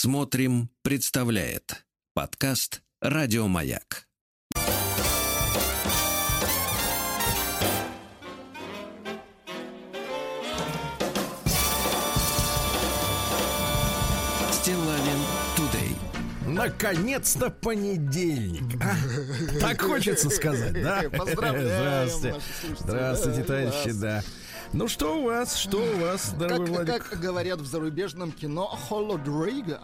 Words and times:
Смотрим, 0.00 0.70
представляет 0.82 1.84
подкаст 2.14 2.82
Радиомаяк. 3.00 4.06
Стилавин 14.52 15.18
Тудей. 15.56 15.96
Наконец-то 16.46 17.50
понедельник. 17.50 18.80
а? 18.80 18.94
Так 19.58 19.80
хочется 19.82 20.30
сказать, 20.30 20.74
да? 20.74 21.10
Поздравляем, 21.10 22.08
Здравствуйте. 22.08 22.40
Здравствуйте, 22.78 23.42
товарищи, 23.42 23.92
да. 23.94 24.22
Ну 24.74 24.86
что 24.86 25.18
у 25.18 25.24
вас, 25.24 25.56
что 25.56 25.78
у 25.78 25.96
вас, 25.98 26.32
дорогой 26.38 26.66
Как, 26.66 26.76
Владик? 26.76 27.08
как 27.08 27.20
говорят 27.20 27.60
в 27.60 27.66
зарубежном 27.66 28.32
кино, 28.32 28.66
холодрейга. 28.88 29.80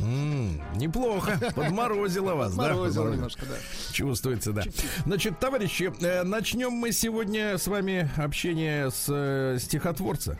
М, 0.00 0.60
неплохо, 0.76 1.38
подморозило 1.54 2.34
вас, 2.34 2.54
да? 2.56 2.62
Морозил 2.74 2.84
Подморозило. 3.04 3.12
немножко, 3.14 3.46
да. 3.46 3.92
Чувствуется, 3.92 4.52
да. 4.52 4.62
Значит, 5.04 5.38
товарищи, 5.38 5.92
э, 6.00 6.24
начнем 6.24 6.72
мы 6.72 6.90
сегодня 6.92 7.56
с 7.56 7.68
вами 7.68 8.10
общение 8.16 8.90
с 8.90 9.06
э, 9.08 9.58
стихотворца. 9.60 10.38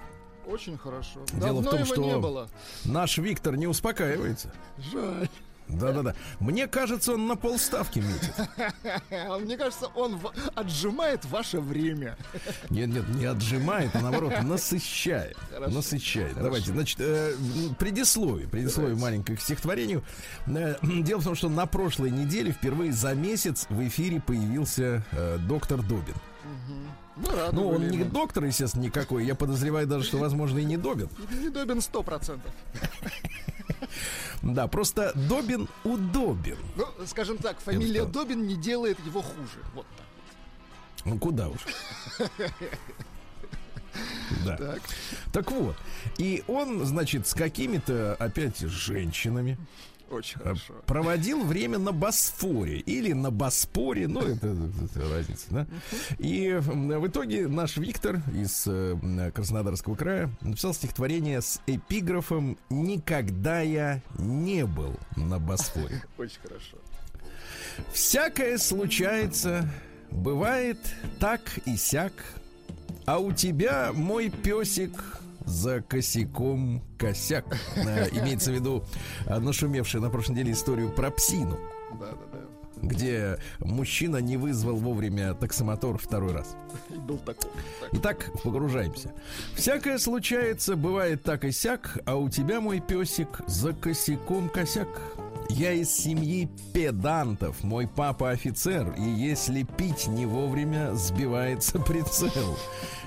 Очень 0.49 0.79
хорошо. 0.79 1.21
Дело 1.33 1.61
в 1.61 1.63
Давно 1.63 1.71
том, 1.71 1.81
его 1.81 1.95
что- 1.95 2.05
не 2.05 2.19
было. 2.19 2.49
Наш 2.85 3.19
Виктор 3.19 3.57
не 3.57 3.67
успокаивается. 3.69 4.53
Жаль. 4.93 5.29
Да-да-да. 5.69 6.15
Мне 6.41 6.67
кажется, 6.67 7.15
он 7.15 7.27
на 7.27 7.37
полставки 7.37 7.99
метит. 7.99 8.33
Мне 9.45 9.57
кажется, 9.57 9.87
он 9.95 10.17
в- 10.19 10.33
отжимает 10.55 11.25
ваше 11.25 11.61
время. 11.61 12.17
Нет, 12.71 12.89
нет, 12.89 13.09
не 13.09 13.25
отжимает, 13.27 13.91
а 13.95 14.01
наоборот 14.01 14.33
насыщает. 14.43 15.37
Хорошо. 15.53 15.75
Насыщает. 15.75 16.29
Хорошо. 16.35 16.45
Давайте, 16.45 16.71
значит, 16.73 17.01
э, 17.01 17.35
предисловие, 17.79 18.49
предисловие 18.49 18.97
маленькое 18.97 19.37
к 19.37 19.41
стихотворению. 19.41 20.03
Э, 20.47 20.77
Дело 20.83 21.21
в 21.21 21.25
том, 21.25 21.35
что 21.35 21.49
на 21.49 21.67
прошлой 21.67 22.11
неделе 22.11 22.53
впервые 22.53 22.93
за 22.93 23.15
месяц 23.15 23.67
в 23.69 23.87
эфире 23.89 24.21
появился 24.21 25.05
э, 25.13 25.39
доктор 25.39 25.83
Добин. 25.83 26.15
Рады 27.17 27.57
Ну, 27.57 27.69
он 27.71 27.89
не 27.89 27.99
ему. 27.99 28.11
доктор, 28.11 28.45
естественно, 28.45 28.83
никакой. 28.83 29.25
Я 29.25 29.35
подозреваю 29.35 29.87
даже, 29.87 30.05
что, 30.05 30.19
возможно, 30.19 30.59
и 30.59 30.65
не 30.65 30.77
Добин. 30.77 31.09
Недобен 31.31 31.81
сто 31.81 32.03
процентов. 32.03 32.53
Да, 34.43 34.67
просто 34.69 35.13
Добин 35.15 35.69
удобен. 35.85 36.59
Ну, 36.77 36.85
скажем 37.07 37.39
так, 37.39 37.59
фамилия? 37.61 38.05
Добин 38.05 38.47
не 38.47 38.55
делает 38.57 38.99
его 39.07 39.23
хуже. 39.23 39.61
Вот 39.75 39.87
так. 39.97 40.07
Ну, 41.05 41.19
куда 41.19 41.49
уж. 41.49 41.61
Да. 44.45 44.57
Так. 44.57 44.81
Так 45.33 45.51
вот, 45.53 45.77
и 46.19 46.45
он, 46.49 46.85
значит, 46.85 47.27
с 47.27 47.35
какими-то 47.35 48.15
опять 48.19 48.59
женщинами 48.59 49.57
Очень 50.11 50.41
э, 50.41 50.45
хорошо. 50.45 50.75
проводил 50.87 51.45
время 51.45 51.79
на 51.79 51.93
Босфоре 51.93 52.79
или 52.79 53.13
на 53.13 53.31
Боспоре, 53.31 54.07
ну 54.07 54.21
это, 54.21 54.57
это 54.85 55.09
разница, 55.09 55.47
да. 55.51 55.67
И 56.19 56.53
в 56.61 57.07
итоге 57.07 57.49
наш 57.49 57.77
Виктор 57.77 58.23
из 58.33 58.65
э, 58.67 59.31
Краснодарского 59.35 59.97
края 59.97 60.31
написал 60.41 60.75
стихотворение 60.75 61.43
с 61.43 61.61
эпиграфом 61.67 62.57
«Никогда 62.71 63.61
я 63.61 64.01
не 64.19 64.65
был 64.65 64.97
на 65.17 65.39
Босфоре». 65.39 66.03
Очень 66.19 66.41
хорошо. 66.41 66.77
Всякое 67.93 68.59
случается, 68.59 69.69
бывает 70.11 70.79
так 71.21 71.43
и 71.67 71.77
сяк, 71.77 72.13
а 73.07 73.19
у 73.19 73.33
тебя, 73.33 73.93
мой 73.93 74.31
песик, 74.31 74.93
за 75.47 75.81
косяком 75.81 76.83
косяк. 76.99 77.47
Э, 77.77 78.09
Имеется 78.13 78.51
в 78.51 78.55
виду 78.55 78.85
э, 79.27 79.39
нашумевшая 79.39 80.03
на 80.03 80.11
прошлой 80.11 80.33
неделе 80.33 80.53
историю 80.53 80.91
про 80.91 81.11
псину. 81.11 81.59
Где 82.83 83.39
мужчина 83.59 84.19
не 84.19 84.37
вызвал 84.37 84.77
вовремя 84.77 85.35
таксомотор 85.35 85.99
второй 85.99 86.33
раз. 86.33 86.57
И 86.91 86.95
был 86.99 87.19
такой. 87.19 87.51
Так. 87.81 87.91
Итак, 87.93 88.31
погружаемся. 88.43 89.13
Всякое 89.55 89.99
случается, 89.99 90.77
бывает 90.77 91.23
так 91.23 91.45
и 91.45 91.53
сяк, 91.53 91.99
а 92.07 92.17
у 92.17 92.29
тебя, 92.29 92.61
мой 92.61 92.81
песик, 92.81 93.41
за 93.47 93.73
косяком 93.73 94.49
косяк. 94.49 94.89
Я 95.49 95.73
из 95.73 95.91
семьи 95.91 96.49
педантов, 96.75 97.63
мой 97.63 97.87
папа 97.87 98.31
офицер, 98.31 98.93
и 98.99 99.03
если 99.03 99.63
пить 99.63 100.09
не 100.09 100.27
вовремя, 100.27 100.95
сбивается 100.95 101.79
прицел. 101.79 102.59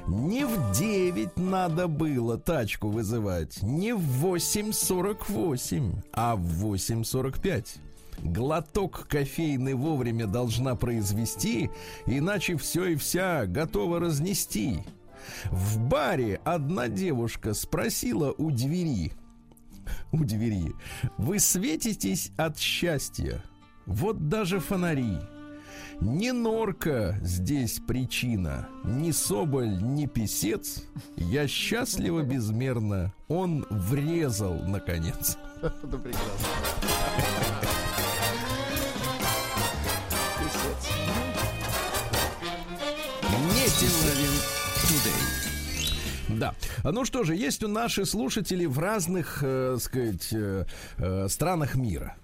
Не 0.07 0.45
в 0.45 0.71
9 0.71 1.37
надо 1.37 1.87
было 1.87 2.37
тачку 2.37 2.89
вызывать, 2.89 3.61
не 3.61 3.93
в 3.93 4.25
8.48, 4.25 6.03
а 6.13 6.35
в 6.35 6.65
8.45. 6.65 7.88
Глоток 8.23 9.07
кофейный 9.07 9.73
вовремя 9.73 10.27
должна 10.27 10.75
произвести, 10.75 11.69
иначе 12.05 12.57
все 12.57 12.87
и 12.87 12.95
вся 12.95 13.45
готова 13.45 13.99
разнести. 13.99 14.79
В 15.45 15.79
баре 15.79 16.41
одна 16.43 16.87
девушка 16.87 17.53
спросила 17.53 18.33
у 18.37 18.51
двери, 18.51 19.13
у 20.11 20.23
двери, 20.23 20.73
вы 21.17 21.39
светитесь 21.39 22.31
от 22.37 22.57
счастья, 22.57 23.43
вот 23.85 24.27
даже 24.29 24.59
фонари. 24.59 25.17
Не 26.01 26.31
норка 26.31 27.19
здесь 27.21 27.81
причина, 27.85 28.69
ни 28.85 29.11
соболь, 29.11 29.81
ни 29.81 30.05
писец. 30.05 30.85
Я 31.17 31.45
счастлива 31.47 32.21
безмерно, 32.21 33.13
он 33.27 33.65
врезал 33.69 34.63
наконец. 34.65 35.37
Это 35.61 35.97
прекрасно. 35.97 36.47
Не 43.81 43.87
Стилавин 43.87 44.31
Тудей. 44.81 46.39
Да. 46.39 46.53
Ну 46.83 47.05
что 47.05 47.23
же, 47.23 47.33
есть 47.33 47.63
у 47.63 47.69
наши 47.69 48.05
слушатели 48.05 48.65
в 48.65 48.77
разных, 48.77 49.39
э, 49.41 49.77
сказать, 49.79 50.27
э, 50.33 50.65
э, 50.97 51.27
странах 51.29 51.75
мира. 51.75 52.17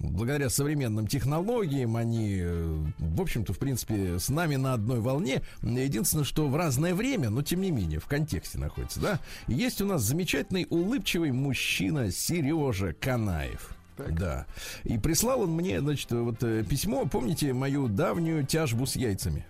Благодаря 0.00 0.50
современным 0.50 1.06
технологиям 1.06 1.94
они, 1.94 2.38
э, 2.42 2.84
в 2.98 3.20
общем-то, 3.20 3.52
в 3.52 3.58
принципе, 3.58 4.18
с 4.18 4.28
нами 4.28 4.56
на 4.56 4.72
одной 4.72 4.98
волне. 4.98 5.42
Единственное, 5.62 6.24
что 6.24 6.48
в 6.48 6.56
разное 6.56 6.96
время, 6.96 7.30
но 7.30 7.42
тем 7.42 7.60
не 7.60 7.70
менее, 7.70 8.00
в 8.00 8.06
контексте 8.06 8.58
находится, 8.58 8.98
да. 8.98 9.20
Есть 9.46 9.80
у 9.80 9.86
нас 9.86 10.02
замечательный, 10.02 10.66
улыбчивый 10.68 11.30
мужчина 11.30 12.10
Сережа 12.10 12.92
Канаев. 12.92 13.76
Да. 13.96 14.46
И 14.82 14.98
прислал 14.98 15.42
он 15.42 15.52
мне, 15.52 15.80
значит, 15.80 16.10
вот 16.10 16.42
э, 16.42 16.64
письмо, 16.68 17.06
помните 17.06 17.52
мою 17.52 17.86
давнюю 17.86 18.44
тяжбу 18.44 18.86
с 18.86 18.96
яйцами? 18.96 19.46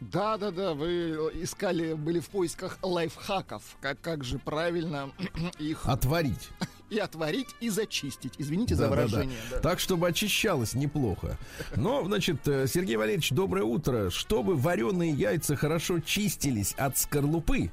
Да, 0.00 0.36
да, 0.38 0.50
да, 0.52 0.74
вы 0.74 1.10
искали, 1.42 1.94
были 1.94 2.20
в 2.20 2.28
поисках 2.28 2.78
лайфхаков, 2.82 3.62
как, 3.80 4.00
как 4.00 4.22
же 4.24 4.38
правильно 4.38 5.10
их 5.58 5.80
Отварить. 5.86 6.50
и 6.90 6.98
отварить, 6.98 7.48
и 7.60 7.68
зачистить. 7.68 8.34
Извините 8.38 8.74
за 8.76 8.84
Да, 8.84 8.90
да, 8.90 8.96
да. 8.96 9.02
выражение. 9.06 9.38
да. 9.50 9.58
Так, 9.60 9.80
чтобы 9.80 10.06
очищалось 10.08 10.74
неплохо. 10.74 11.36
Но, 11.76 12.04
значит, 12.04 12.46
э, 12.46 12.66
Сергей 12.68 12.96
Валерьевич, 12.96 13.30
доброе 13.30 13.64
утро. 13.64 14.10
Чтобы 14.10 14.54
вареные 14.56 15.12
яйца 15.12 15.56
хорошо 15.56 15.98
чистились 15.98 16.74
от 16.78 16.96
скорлупы, 16.96 17.70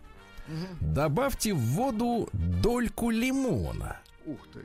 добавьте 0.81 1.53
в 1.53 1.59
воду 1.59 2.27
дольку 2.33 3.09
лимона. 3.11 3.99
Ух 4.25 4.39
ты. 4.51 4.61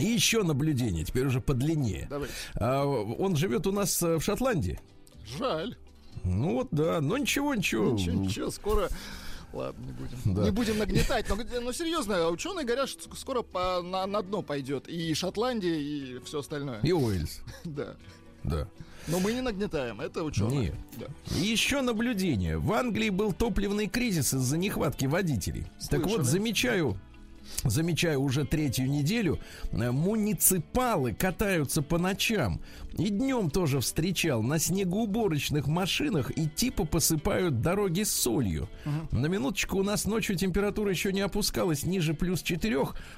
И 0.00 0.04
еще 0.06 0.44
наблюдение, 0.44 1.04
теперь 1.04 1.26
уже 1.26 1.40
подлиннее. 1.40 2.06
Давайте. 2.08 2.32
А, 2.54 2.84
он 2.86 3.34
живет 3.36 3.66
у 3.66 3.72
нас 3.72 4.00
э, 4.02 4.16
в 4.18 4.22
Шотландии. 4.22 4.78
Жаль. 5.38 5.76
Ну 6.24 6.54
вот, 6.54 6.68
да, 6.70 7.00
но 7.00 7.16
ничего, 7.18 7.54
ничего. 7.54 7.92
Ничего, 7.92 8.16
ничего, 8.16 8.50
скоро. 8.50 8.88
Ладно, 9.52 9.84
не 9.84 9.92
будем. 9.92 10.34
Да. 10.34 10.44
Не 10.44 10.50
будем 10.50 10.78
нагнетать. 10.78 11.28
Но, 11.28 11.36
ну, 11.60 11.72
серьезно, 11.72 12.28
ученые 12.28 12.64
говорят, 12.64 12.88
что 12.88 13.12
скоро 13.16 13.42
по- 13.42 13.82
на, 13.82 14.06
на 14.06 14.22
дно 14.22 14.42
пойдет. 14.42 14.86
И 14.88 15.12
Шотландия, 15.14 15.74
и 15.74 16.20
все 16.24 16.38
остальное. 16.40 16.78
И 16.82 16.92
Уэльс, 16.92 17.40
Да. 17.64 17.96
да. 18.44 18.68
Но 19.08 19.18
мы 19.18 19.32
не 19.32 19.40
нагнетаем, 19.40 20.00
это 20.00 20.22
ученые. 20.22 20.60
Нет. 20.60 20.74
Да. 20.98 21.06
Еще 21.36 21.80
наблюдение. 21.80 22.58
В 22.58 22.72
Англии 22.72 23.08
был 23.08 23.32
топливный 23.32 23.88
кризис 23.88 24.34
из-за 24.34 24.56
нехватки 24.56 25.06
водителей. 25.06 25.66
Так 25.88 26.00
вот, 26.02 26.08
Слышали. 26.16 26.26
замечаю, 26.28 26.96
замечаю 27.64 28.20
уже 28.20 28.44
третью 28.44 28.88
неделю, 28.88 29.38
э, 29.72 29.90
муниципалы 29.90 31.12
катаются 31.14 31.82
по 31.82 31.98
ночам. 31.98 32.60
И 32.98 33.08
днем 33.08 33.50
тоже 33.50 33.80
встречал 33.80 34.42
на 34.42 34.58
снегоуборочных 34.58 35.66
машинах 35.66 36.36
и 36.36 36.48
типа 36.48 36.84
посыпают 36.84 37.60
дороги 37.60 38.02
солью. 38.02 38.68
На 39.10 39.26
минуточку 39.26 39.78
у 39.78 39.82
нас 39.82 40.04
ночью 40.04 40.36
температура 40.36 40.90
еще 40.90 41.12
не 41.12 41.20
опускалась 41.20 41.84
ниже 41.84 42.14
плюс 42.14 42.42
4. 42.42 42.70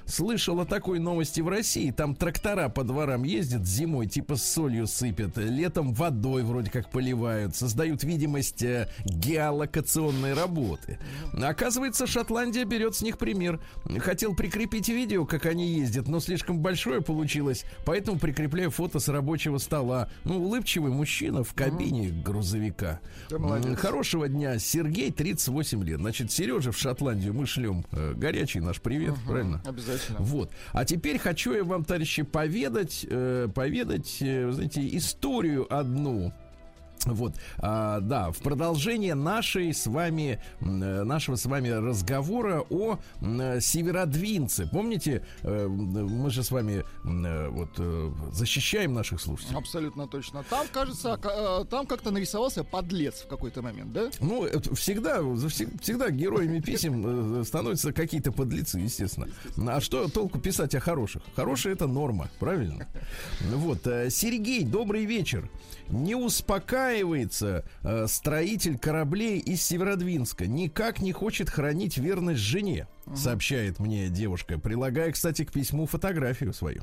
Слышал 0.04 0.60
о 0.60 0.66
такой 0.66 0.98
новости 0.98 1.40
в 1.40 1.48
России. 1.48 1.90
Там 1.90 2.14
трактора 2.14 2.68
по 2.68 2.84
дворам 2.84 3.24
ездят 3.24 3.66
зимой, 3.66 4.06
типа 4.06 4.36
с 4.36 4.44
солью 4.44 4.86
сыпят. 4.86 5.36
Летом 5.36 5.94
водой 5.94 6.42
вроде 6.42 6.70
как 6.70 6.90
поливают. 6.90 7.56
Создают 7.56 8.04
видимость 8.04 8.62
э, 8.62 8.88
геолокационной 9.04 10.34
работы. 10.34 10.98
Оказывается, 11.32 12.06
Шотландия 12.06 12.64
берет 12.64 12.94
с 12.94 13.02
них 13.02 13.18
пример. 13.18 13.60
Хотя 13.98 14.21
хотел 14.22 14.36
прикрепить 14.36 14.88
видео, 14.88 15.26
как 15.26 15.46
они 15.46 15.66
ездят, 15.66 16.06
но 16.06 16.20
слишком 16.20 16.60
большое 16.60 17.00
получилось, 17.00 17.64
поэтому 17.84 18.20
прикрепляю 18.20 18.70
фото 18.70 19.00
с 19.00 19.08
рабочего 19.08 19.58
стола. 19.58 20.08
Ну, 20.22 20.40
улыбчивый 20.44 20.92
мужчина 20.92 21.42
в 21.42 21.52
кабине 21.54 22.10
грузовика. 22.10 23.00
Ты 23.28 23.40
молодец. 23.40 23.76
Хорошего 23.76 24.28
дня. 24.28 24.60
Сергей, 24.60 25.10
38 25.10 25.82
лет. 25.82 25.98
Значит, 25.98 26.30
Сережа 26.30 26.70
в 26.70 26.78
Шотландию 26.78 27.34
мы 27.34 27.46
шлем 27.46 27.84
э, 27.90 28.14
горячий 28.14 28.60
наш 28.60 28.80
привет, 28.80 29.16
правильно? 29.26 29.60
Обязательно. 29.66 30.20
Вот. 30.20 30.52
А 30.72 30.84
теперь 30.84 31.18
хочу 31.18 31.54
я 31.54 31.64
вам, 31.64 31.84
товарищи, 31.84 32.22
поведать, 32.22 33.04
э, 33.10 33.48
поведать, 33.52 34.18
э, 34.20 34.52
знаете, 34.52 34.86
историю 34.96 35.66
одну. 35.68 36.32
Вот, 37.06 37.34
а, 37.58 38.00
да, 38.00 38.30
в 38.30 38.38
продолжение 38.38 39.14
нашей 39.14 39.72
с 39.74 39.86
вами, 39.86 40.40
э, 40.60 40.64
нашего 40.64 41.36
с 41.36 41.46
вами 41.46 41.68
разговора 41.68 42.64
о 42.70 42.98
э, 43.20 43.60
северодвинце. 43.60 44.66
Помните, 44.66 45.24
э, 45.42 45.66
мы 45.66 46.30
же 46.30 46.42
с 46.42 46.50
вами 46.50 46.84
вот 47.02 47.70
защищаем 48.32 48.94
наших 48.94 49.20
слушателей. 49.20 49.58
Абсолютно 49.58 50.06
точно. 50.06 50.44
Там, 50.48 50.66
кажется, 50.72 51.16
ка- 51.16 51.64
там 51.64 51.86
как-то 51.86 52.10
нарисовался 52.10 52.64
подлец 52.64 53.22
в 53.22 53.28
какой-то 53.28 53.62
момент, 53.62 53.92
да? 53.92 54.10
Ну, 54.20 54.46
всегда, 54.74 55.20
всегда 55.80 56.10
героями 56.10 56.60
писем 56.60 57.44
становятся 57.44 57.92
какие-то 57.92 58.32
подлецы, 58.32 58.78
естественно. 58.78 59.28
А 59.68 59.80
что 59.80 60.08
толку 60.08 60.38
писать 60.38 60.74
о 60.74 60.80
хороших? 60.80 61.22
Хорошие 61.36 61.74
это 61.74 61.86
норма, 61.86 62.28
правильно? 62.38 62.86
Вот, 63.54 63.82
Сергей, 64.08 64.64
добрый 64.64 65.04
вечер. 65.04 65.48
Не 65.88 66.14
успокаивается 66.92 67.64
э, 67.82 68.06
строитель 68.06 68.78
кораблей 68.78 69.38
из 69.38 69.62
Северодвинска. 69.62 70.46
Никак 70.46 71.00
не 71.00 71.12
хочет 71.12 71.48
хранить 71.48 71.96
верность 71.96 72.40
жене, 72.40 72.86
сообщает 73.14 73.78
мне 73.78 74.08
девушка, 74.08 74.58
прилагая, 74.58 75.12
кстати, 75.12 75.44
к 75.44 75.52
письму 75.52 75.86
фотографию 75.86 76.52
свою 76.52 76.82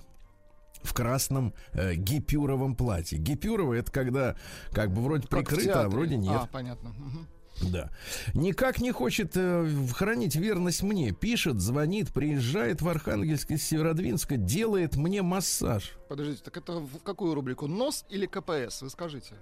в 0.81 0.93
красном 0.93 1.53
э, 1.73 1.95
гипюровом 1.95 2.75
платье. 2.75 3.19
Гипюрово 3.19 3.73
это 3.73 3.91
когда 3.91 4.35
как 4.71 4.93
бы 4.93 5.01
вроде 5.01 5.27
Как 5.27 5.49
прикрыто, 5.49 5.83
а 5.83 5.89
вроде 5.89 6.15
нет. 6.15 6.31
А, 6.33 6.47
понятно. 6.47 6.95
Да. 7.61 7.89
Никак 8.33 8.79
не 8.79 8.91
хочет 8.91 9.33
э, 9.35 9.69
хранить 9.93 10.37
верность 10.37 10.81
мне. 10.81 11.11
Пишет, 11.11 11.59
звонит, 11.59 12.13
приезжает 12.13 12.81
в 12.81 12.87
Архангельск 12.87 13.51
из 13.51 13.63
Северодвинска, 13.63 14.37
делает 14.37 14.95
мне 14.95 15.21
массаж. 15.21 15.97
Подождите, 16.07 16.41
так 16.43 16.55
это 16.55 16.79
в 16.79 16.99
какую 17.03 17.33
рубрику? 17.33 17.67
НОС 17.67 18.05
или 18.09 18.25
КПС? 18.25 18.81
Вы 18.81 18.89
скажите. 18.89 19.35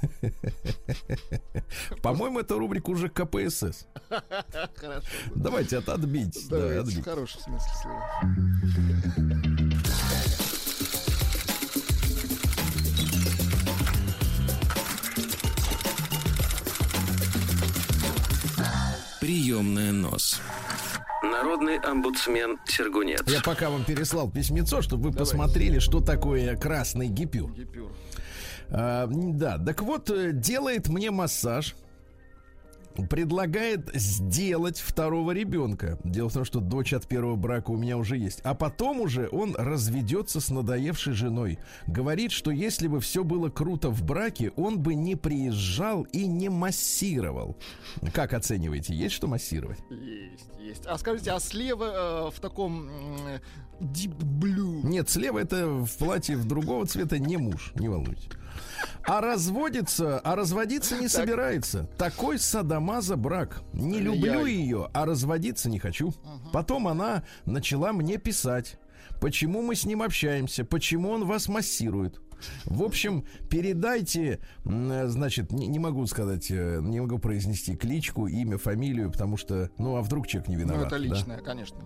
По-моему, 2.02 2.40
это 2.40 2.54
рубрика 2.56 2.90
уже 2.90 3.08
КПСС. 3.08 3.86
Хорошо. 4.76 5.06
Давайте 5.34 5.78
от 5.78 5.88
отбить. 5.88 6.48
Да, 6.48 6.58
Давайте, 6.58 6.80
в 6.80 6.88
отбить. 6.88 7.04
хорошем 7.04 7.40
смысле 7.40 7.72
слова. 7.82 8.20
Приемная 19.20 19.92
нос. 19.92 20.40
Народный 21.22 21.78
омбудсмен 21.78 22.58
Сергунец. 22.66 23.22
Я 23.26 23.40
пока 23.42 23.68
вам 23.70 23.84
переслал 23.84 24.30
письмецо, 24.30 24.80
чтобы 24.82 25.04
вы 25.04 25.10
Давайте. 25.10 25.18
посмотрели, 25.36 25.78
что 25.78 26.00
такое 26.00 26.56
красный 26.56 27.08
гипюр. 27.08 27.52
Гипюр. 27.52 27.92
А, 28.70 29.08
да, 29.08 29.58
так 29.58 29.82
вот, 29.82 30.10
э, 30.10 30.32
делает 30.32 30.88
мне 30.88 31.10
массаж. 31.10 31.74
Предлагает 33.08 33.88
сделать 33.94 34.78
второго 34.78 35.30
ребенка. 35.30 35.98
Дело 36.04 36.28
в 36.28 36.32
том, 36.32 36.44
что 36.44 36.60
дочь 36.60 36.92
от 36.92 37.06
первого 37.06 37.36
брака 37.36 37.70
у 37.70 37.76
меня 37.76 37.96
уже 37.96 38.18
есть. 38.18 38.40
А 38.42 38.54
потом 38.54 39.00
уже 39.00 39.28
он 39.30 39.54
разведется 39.56 40.40
с 40.40 40.50
надоевшей 40.50 41.12
женой. 41.12 41.58
Говорит, 41.86 42.32
что 42.32 42.50
если 42.50 42.88
бы 42.88 43.00
все 43.00 43.22
было 43.22 43.48
круто 43.48 43.90
в 43.90 44.02
браке, 44.02 44.52
он 44.56 44.80
бы 44.80 44.94
не 44.94 45.14
приезжал 45.14 46.02
и 46.12 46.26
не 46.26 46.48
массировал. 46.48 47.56
Как 48.12 48.34
оцениваете? 48.34 48.92
Есть 48.92 49.14
что 49.14 49.28
массировать? 49.28 49.78
Есть, 49.88 50.50
есть. 50.58 50.86
А 50.86 50.98
скажите, 50.98 51.30
а 51.30 51.38
слева 51.38 52.28
э, 52.28 52.30
в 52.36 52.40
таком 52.40 52.88
м, 52.88 53.40
deep 53.80 54.18
blue? 54.18 54.80
Нет, 54.82 55.08
слева 55.08 55.38
это 55.38 55.68
в 55.68 55.96
платье 55.96 56.36
в 56.36 56.44
другого 56.44 56.86
цвета 56.86 57.18
не 57.20 57.36
муж, 57.36 57.72
не 57.76 57.88
волнуйтесь. 57.88 58.28
А 59.06 59.20
разводится, 59.20 60.18
а 60.20 60.36
разводиться 60.36 60.96
не 60.96 61.08
собирается. 61.08 61.88
Такой 61.98 62.38
садомаза 62.38 63.16
брак. 63.16 63.62
Не 63.72 63.98
люблю 64.00 64.44
Ай-яй. 64.44 64.52
ее, 64.54 64.90
а 64.92 65.06
разводиться 65.06 65.68
не 65.68 65.78
хочу. 65.78 66.12
Потом 66.52 66.88
она 66.88 67.24
начала 67.44 67.92
мне 67.92 68.18
писать. 68.18 68.78
Почему 69.20 69.62
мы 69.62 69.74
с 69.74 69.84
ним 69.84 70.02
общаемся? 70.02 70.64
Почему 70.64 71.10
он 71.10 71.24
вас 71.26 71.48
массирует? 71.48 72.20
В 72.64 72.82
общем, 72.82 73.26
передайте, 73.50 74.40
значит, 74.64 75.52
не, 75.52 75.66
не 75.66 75.78
могу 75.78 76.06
сказать, 76.06 76.50
э, 76.50 76.80
не 76.82 76.98
могу 77.00 77.18
произнести 77.18 77.76
кличку, 77.76 78.28
имя, 78.28 78.56
фамилию, 78.56 79.10
потому 79.12 79.36
что, 79.36 79.70
ну, 79.76 79.96
а 79.96 80.00
вдруг 80.02 80.26
человек 80.26 80.48
не 80.48 80.56
Ну, 80.56 80.62
виноват. 80.62 80.86
это 80.86 80.96
да? 80.96 80.98
личное, 80.98 81.38
конечно. 81.42 81.76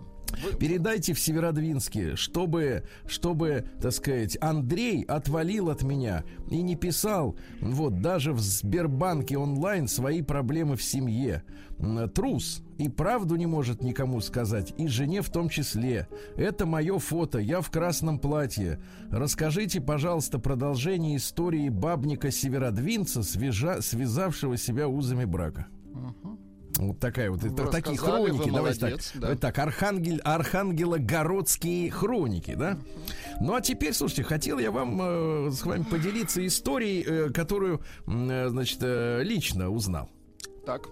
Передайте 0.58 1.14
в 1.14 1.20
Северодвинске, 1.20 2.16
чтобы, 2.16 2.84
чтобы, 3.06 3.64
так 3.80 3.92
сказать, 3.92 4.36
Андрей 4.40 5.02
отвалил 5.02 5.70
от 5.70 5.82
меня 5.82 6.24
и 6.50 6.62
не 6.62 6.76
писал, 6.76 7.36
вот, 7.60 8.00
даже 8.00 8.32
в 8.32 8.40
Сбербанке 8.40 9.36
онлайн 9.38 9.88
свои 9.88 10.22
проблемы 10.22 10.76
в 10.76 10.82
семье. 10.82 11.42
Трус 12.14 12.62
и 12.78 12.88
правду 12.88 13.36
не 13.36 13.46
может 13.46 13.82
никому 13.82 14.20
сказать, 14.20 14.72
и 14.78 14.86
жене 14.86 15.22
в 15.22 15.30
том 15.30 15.48
числе. 15.48 16.08
Это 16.36 16.66
мое 16.66 16.98
фото, 16.98 17.38
я 17.38 17.60
в 17.60 17.70
красном 17.70 18.18
платье. 18.18 18.80
Расскажите, 19.10 19.80
пожалуйста, 19.80 20.38
продолжение 20.38 21.16
истории 21.16 21.68
бабника 21.68 22.30
Северодвинца, 22.30 23.20
свежа- 23.22 23.82
связавшего 23.82 24.56
себя 24.56 24.88
узами 24.88 25.24
брака. 25.24 25.66
Вот 26.78 26.98
такая 26.98 27.30
вот, 27.30 27.40
Вы 27.40 27.70
такие 27.70 27.96
хроники, 27.96 28.50
давайте 28.50 28.80
так. 28.80 28.90
молодец, 28.90 29.10
да. 29.14 29.20
Давайте 29.20 29.40
так, 29.40 29.58
Архангель, 29.58 30.20
Архангелогородские 30.24 31.90
хроники, 31.90 32.54
да? 32.54 32.78
Ну 33.40 33.54
а 33.54 33.60
теперь, 33.60 33.92
слушайте, 33.92 34.24
хотел 34.24 34.58
я 34.58 34.70
вам 34.70 35.00
э, 35.00 35.50
с 35.52 35.64
вами 35.64 35.84
поделиться 35.84 36.44
историей, 36.44 37.04
э, 37.06 37.30
которую, 37.30 37.80
э, 38.06 38.48
значит, 38.48 38.78
э, 38.82 39.22
лично 39.22 39.70
узнал. 39.70 40.10
Так. 40.66 40.88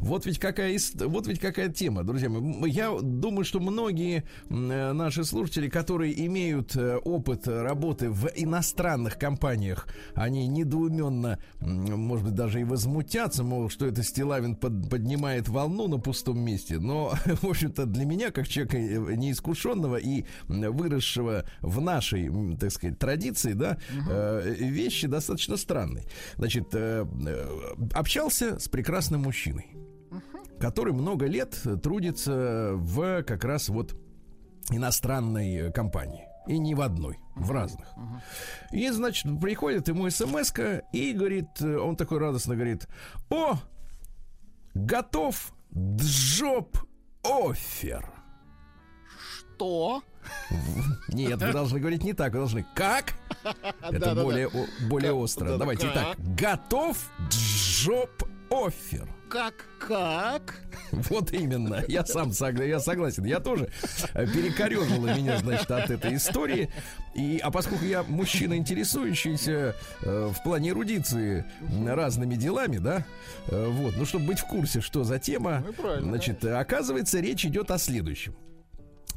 Вот 0.00 0.26
ведь 0.26 0.38
какая, 0.38 0.78
вот 1.06 1.26
ведь 1.26 1.40
какая 1.40 1.68
тема, 1.68 2.04
друзья 2.04 2.28
мои. 2.28 2.70
Я 2.70 2.94
думаю, 3.00 3.44
что 3.44 3.58
многие 3.58 4.24
э, 4.50 4.92
наши 4.92 5.24
слушатели, 5.24 5.68
которые 5.68 6.26
имеют 6.26 6.76
э, 6.76 6.96
опыт 6.96 7.48
работы 7.48 8.10
в 8.10 8.28
иностранных 8.34 9.18
компаниях, 9.18 9.88
они 10.14 10.46
недоуменно, 10.46 11.38
может 11.60 12.26
быть, 12.26 12.34
даже 12.34 12.60
и 12.60 12.64
возмутятся, 12.64 13.44
мол, 13.44 13.70
что 13.70 13.86
это 13.86 14.02
Стилавин 14.02 14.56
под- 14.56 14.90
поднимает 14.90 15.48
волну 15.48 15.88
на 15.88 15.98
пустом 15.98 16.40
месте. 16.40 16.78
Но, 16.78 17.14
в 17.24 17.48
общем-то, 17.48 17.86
для 17.86 18.04
меня, 18.04 18.30
как 18.30 18.46
человека 18.46 18.76
э, 18.76 19.14
неискушенного 19.14 19.96
и 19.96 20.24
выросшего 20.48 21.44
в 21.60 21.80
нашей, 21.80 22.30
так 22.58 22.72
сказать, 22.72 22.98
традиции, 22.98 23.54
да, 23.54 23.78
э, 24.10 24.54
вещи 24.58 25.06
достаточно 25.06 25.56
странные. 25.56 26.04
Значит, 26.36 26.74
общался 27.94 28.58
с 28.58 28.68
прекрасным 28.68 29.13
мужчиной 29.18 29.74
который 30.60 30.92
много 30.92 31.26
лет 31.26 31.60
трудится 31.82 32.70
в 32.74 33.22
как 33.24 33.44
раз 33.44 33.68
вот 33.68 33.94
иностранной 34.70 35.72
компании. 35.72 36.26
И 36.46 36.58
не 36.58 36.74
в 36.74 36.82
одной, 36.82 37.18
в 37.34 37.50
разных. 37.50 37.86
И, 38.70 38.88
значит, 38.90 39.40
приходит 39.40 39.88
ему 39.88 40.08
смс 40.10 40.52
и 40.92 41.12
говорит, 41.12 41.60
он 41.60 41.96
такой 41.96 42.18
радостно 42.18 42.54
говорит, 42.54 42.86
о, 43.30 43.58
готов 44.74 45.54
джоб 45.74 46.76
офер. 47.22 48.10
Что? 49.56 50.02
Нет, 51.08 51.40
вы 51.40 51.52
должны 51.52 51.78
говорить 51.78 52.04
не 52.04 52.12
так, 52.12 52.32
вы 52.32 52.38
должны 52.38 52.66
как? 52.74 53.14
Это 53.90 54.14
более, 54.14 54.50
более 54.88 55.12
остро. 55.12 55.56
Давайте 55.56 55.88
так. 55.90 56.16
Готов 56.18 57.10
джоб 57.30 58.10
офер. 58.54 59.08
Как? 59.28 59.54
Как? 59.80 60.60
Вот 61.10 61.32
именно, 61.32 61.82
я 61.88 62.04
сам 62.06 62.30
согла- 62.30 62.66
я 62.66 62.78
согласен. 62.78 63.24
Я 63.24 63.40
тоже 63.40 63.68
э, 64.14 64.26
перекорежило 64.26 65.08
меня, 65.16 65.38
значит, 65.38 65.70
от 65.70 65.90
этой 65.90 66.14
истории. 66.16 66.70
И, 67.14 67.38
а 67.42 67.50
поскольку 67.50 67.84
я 67.84 68.02
мужчина, 68.04 68.56
интересующийся 68.56 69.74
э, 70.02 70.32
в 70.32 70.42
плане 70.44 70.70
эрудиции 70.70 71.44
разными 71.86 72.36
делами, 72.36 72.78
да, 72.78 73.04
э, 73.48 73.68
вот, 73.68 73.96
ну, 73.96 74.04
чтобы 74.04 74.26
быть 74.26 74.38
в 74.38 74.46
курсе, 74.46 74.80
что 74.80 75.02
за 75.04 75.18
тема, 75.18 75.64
Ну 75.66 76.00
значит, 76.00 76.44
э, 76.44 76.54
оказывается, 76.54 77.18
речь 77.20 77.44
идет 77.44 77.70
о 77.70 77.78
следующем. 77.78 78.34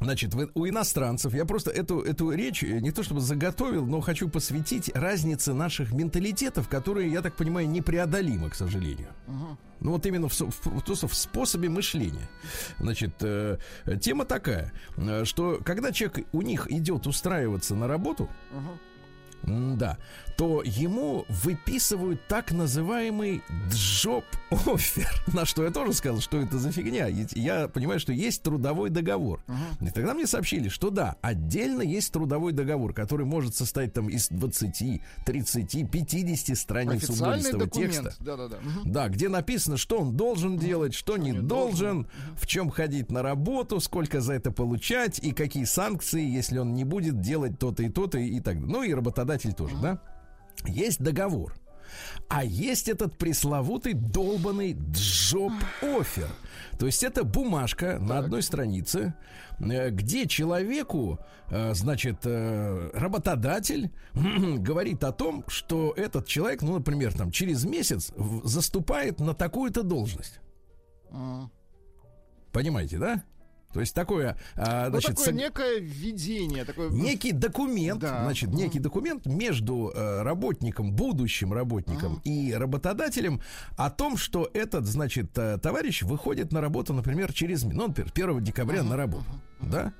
Значит, 0.00 0.32
у 0.54 0.66
иностранцев, 0.66 1.34
я 1.34 1.44
просто 1.44 1.70
эту, 1.70 2.00
эту 2.00 2.30
речь 2.30 2.62
э, 2.62 2.78
не 2.78 2.92
то 2.92 3.02
чтобы 3.02 3.20
заготовил, 3.20 3.84
но 3.84 4.00
хочу 4.00 4.28
посвятить 4.28 4.90
разнице 4.94 5.52
наших 5.52 5.92
менталитетов, 5.92 6.68
которые, 6.68 7.10
я 7.10 7.20
так 7.20 7.34
понимаю, 7.34 7.68
непреодолимы, 7.68 8.48
к 8.50 8.54
сожалению. 8.54 9.08
Uh-huh. 9.26 9.56
Ну 9.80 9.92
вот 9.92 10.06
именно 10.06 10.28
в, 10.28 10.32
в, 10.32 10.66
в, 10.66 11.08
в 11.08 11.14
способе 11.14 11.68
мышления. 11.68 12.28
Значит, 12.78 13.14
э, 13.22 13.58
тема 14.00 14.24
такая, 14.24 14.72
э, 14.96 15.24
что 15.24 15.60
когда 15.64 15.90
человек 15.90 16.26
у 16.32 16.42
них 16.42 16.70
идет 16.70 17.06
устраиваться 17.06 17.74
на 17.74 17.88
работу, 17.88 18.28
uh-huh 18.52 18.78
да, 19.42 19.98
то 20.38 20.62
ему 20.64 21.26
выписывают 21.28 22.26
так 22.28 22.52
называемый 22.52 23.42
джоб 23.70 24.24
офер. 24.50 25.10
На 25.34 25.44
что 25.44 25.64
я 25.64 25.70
тоже 25.70 25.92
сказал, 25.92 26.20
что 26.20 26.40
это 26.40 26.58
за 26.58 26.72
фигня. 26.72 27.08
Я 27.08 27.68
понимаю, 27.68 28.00
что 28.00 28.12
есть 28.12 28.42
трудовой 28.42 28.90
договор. 28.90 29.42
Uh-huh. 29.46 29.88
И 29.88 29.90
тогда 29.90 30.14
мне 30.14 30.26
сообщили, 30.26 30.68
что 30.68 30.90
да, 30.90 31.16
отдельно 31.22 31.82
есть 31.82 32.12
трудовой 32.12 32.52
договор, 32.52 32.94
который 32.94 33.26
может 33.26 33.54
состоять 33.54 33.92
там 33.92 34.08
из 34.08 34.28
20, 34.28 35.02
30, 35.26 35.90
50 35.90 36.56
страниц 36.56 37.10
убористого 37.10 37.68
текста. 37.68 38.14
Да, 38.20 38.36
да, 38.36 38.48
да. 38.48 38.56
Uh-huh. 38.56 38.82
да, 38.84 39.08
где 39.08 39.28
написано, 39.28 39.76
что 39.76 39.98
он 39.98 40.16
должен 40.16 40.54
uh-huh. 40.56 40.64
делать, 40.64 40.94
что, 40.94 41.14
что 41.14 41.22
не 41.22 41.32
должен, 41.32 41.48
должен 41.48 42.00
uh-huh. 42.02 42.40
в 42.40 42.46
чем 42.46 42.70
ходить 42.70 43.10
на 43.10 43.22
работу, 43.22 43.80
сколько 43.80 44.20
за 44.20 44.34
это 44.34 44.52
получать 44.52 45.18
и 45.18 45.32
какие 45.32 45.64
санкции, 45.64 46.24
если 46.24 46.58
он 46.58 46.74
не 46.74 46.84
будет 46.84 47.20
делать 47.20 47.58
то-то 47.58 47.82
и 47.82 47.88
то-то 47.88 48.18
и 48.18 48.40
так 48.40 48.60
далее. 48.60 48.68
Ну 48.68 48.82
и 48.82 48.94
работодатель 48.94 49.28
работодатель 49.28 49.52
тоже, 49.54 49.76
да? 49.80 49.98
Есть 50.64 51.00
договор. 51.00 51.54
А 52.28 52.44
есть 52.44 52.88
этот 52.88 53.16
пресловутый 53.16 53.94
долбанный 53.94 54.76
джоб-офер. 54.92 56.28
То 56.78 56.86
есть 56.86 57.02
это 57.02 57.24
бумажка 57.24 57.92
так. 57.92 58.00
на 58.00 58.18
одной 58.18 58.42
странице, 58.42 59.14
э, 59.58 59.90
где 59.90 60.26
человеку, 60.26 61.18
э, 61.48 61.74
значит, 61.74 62.18
э, 62.24 62.90
работодатель 62.92 63.90
говорит 64.14 65.02
о 65.04 65.12
том, 65.12 65.44
что 65.48 65.94
этот 65.96 66.26
человек, 66.26 66.62
ну, 66.62 66.74
например, 66.74 67.16
там 67.16 67.30
через 67.30 67.64
месяц 67.64 68.12
заступает 68.44 69.20
на 69.20 69.34
такую-то 69.34 69.82
должность. 69.82 70.40
Понимаете, 72.52 72.98
да? 72.98 73.22
То 73.72 73.80
есть 73.80 73.94
такое, 73.94 74.36
а, 74.56 74.86
ну, 74.86 74.92
значит, 74.92 75.10
такое 75.10 75.24
сог... 75.26 75.34
некое 75.34 75.78
введение, 75.78 76.64
такое... 76.64 76.88
некий 76.88 77.32
документ, 77.32 78.00
да. 78.00 78.24
значит, 78.24 78.50
некий 78.50 78.78
документ 78.78 79.26
между 79.26 79.92
э, 79.94 80.22
работником, 80.22 80.92
будущим 80.92 81.52
работником 81.52 82.14
uh 82.14 82.20
и 82.24 82.52
работодателем 82.52 83.40
о 83.76 83.90
том, 83.90 84.16
что 84.16 84.50
этот, 84.54 84.86
значит, 84.86 85.36
э, 85.36 85.58
товарищ 85.58 86.02
выходит 86.02 86.52
на 86.52 86.60
работу, 86.60 86.94
например, 86.94 87.32
через, 87.32 87.64
ну, 87.64 87.88
например, 87.88 88.10
1 88.14 88.44
декабря 88.44 88.80
uh 88.80 88.88
на 88.88 88.96
работу, 88.96 89.26
да? 89.60 89.92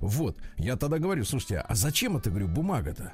Вот, 0.00 0.36
я 0.56 0.76
тогда 0.76 0.98
говорю, 0.98 1.24
слушайте, 1.24 1.58
а 1.58 1.74
зачем 1.74 2.16
это, 2.16 2.30
говорю, 2.30 2.48
бумага-то? 2.48 3.12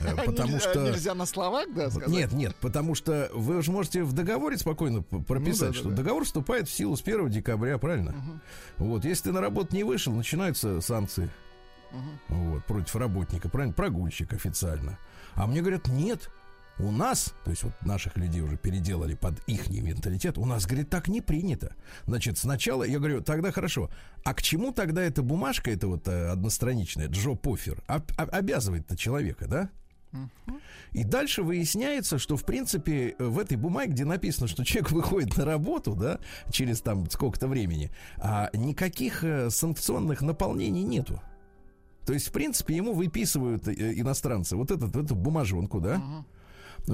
Э, 0.00 0.16
потому 0.26 0.58
что... 0.58 0.84
Нельзя 0.84 1.14
на 1.14 1.26
словах, 1.26 1.66
да, 1.74 1.90
сказать? 1.90 2.08
Нет, 2.08 2.32
нет, 2.32 2.56
потому 2.56 2.94
что 2.94 3.30
вы 3.32 3.62
же 3.62 3.70
можете 3.70 4.02
в 4.02 4.12
договоре 4.12 4.56
спокойно 4.58 5.02
прописать, 5.02 5.68
ну, 5.68 5.74
да, 5.74 5.78
что 5.78 5.90
договор 5.90 6.24
вступает 6.24 6.68
в 6.68 6.72
силу 6.72 6.96
с 6.96 7.02
1 7.02 7.30
декабря, 7.30 7.78
правильно? 7.78 8.14
Вот, 8.78 9.04
если 9.04 9.24
ты 9.24 9.32
на 9.32 9.40
работу 9.40 9.74
не 9.74 9.84
вышел, 9.84 10.12
начинаются 10.12 10.80
санкции. 10.80 11.30
Вот, 12.28 12.64
против 12.66 12.94
работника, 12.96 13.48
правильно? 13.48 13.72
Прогульщик 13.72 14.32
официально. 14.34 14.98
А 15.34 15.46
мне 15.46 15.60
говорят, 15.60 15.88
нет, 15.88 16.30
у 16.78 16.90
нас, 16.90 17.34
то 17.44 17.50
есть 17.50 17.64
вот 17.64 17.72
наших 17.82 18.16
людей 18.16 18.40
уже 18.40 18.56
переделали 18.56 19.14
под 19.14 19.40
их 19.48 19.68
менталитет, 19.68 20.38
у 20.38 20.44
нас, 20.44 20.66
говорит, 20.66 20.90
так 20.90 21.08
не 21.08 21.20
принято. 21.20 21.74
Значит, 22.06 22.38
сначала, 22.38 22.84
я 22.84 22.98
говорю, 22.98 23.20
тогда 23.22 23.50
хорошо, 23.52 23.90
а 24.24 24.34
к 24.34 24.42
чему 24.42 24.72
тогда 24.72 25.02
эта 25.02 25.22
бумажка, 25.22 25.70
эта 25.70 25.88
вот 25.88 26.06
э, 26.08 26.28
одностраничная, 26.28 27.08
Джо 27.08 27.34
Пофер, 27.34 27.82
об, 27.86 28.10
об, 28.16 28.34
обязывает-то 28.34 28.96
человека, 28.96 29.46
да? 29.48 29.70
И 30.92 31.04
дальше 31.04 31.42
выясняется, 31.42 32.18
что, 32.18 32.36
в 32.36 32.44
принципе, 32.44 33.14
в 33.18 33.38
этой 33.38 33.56
бумаге, 33.56 33.92
где 33.92 34.04
написано, 34.06 34.48
что 34.48 34.64
человек 34.64 34.90
выходит 34.90 35.36
на 35.36 35.44
работу, 35.44 35.94
да, 35.94 36.18
через 36.50 36.80
там 36.80 37.08
сколько-то 37.10 37.46
времени, 37.46 37.90
а 38.16 38.50
никаких 38.54 39.22
э, 39.22 39.50
санкционных 39.50 40.22
наполнений 40.22 40.82
нету. 40.82 41.20
То 42.06 42.14
есть, 42.14 42.28
в 42.28 42.32
принципе, 42.32 42.74
ему 42.76 42.94
выписывают 42.94 43.68
э, 43.68 43.72
иностранцы 44.00 44.56
вот 44.56 44.70
этот, 44.70 44.96
эту 44.96 45.14
бумажонку, 45.14 45.80
да? 45.80 45.96
Uh-huh. 45.96 46.24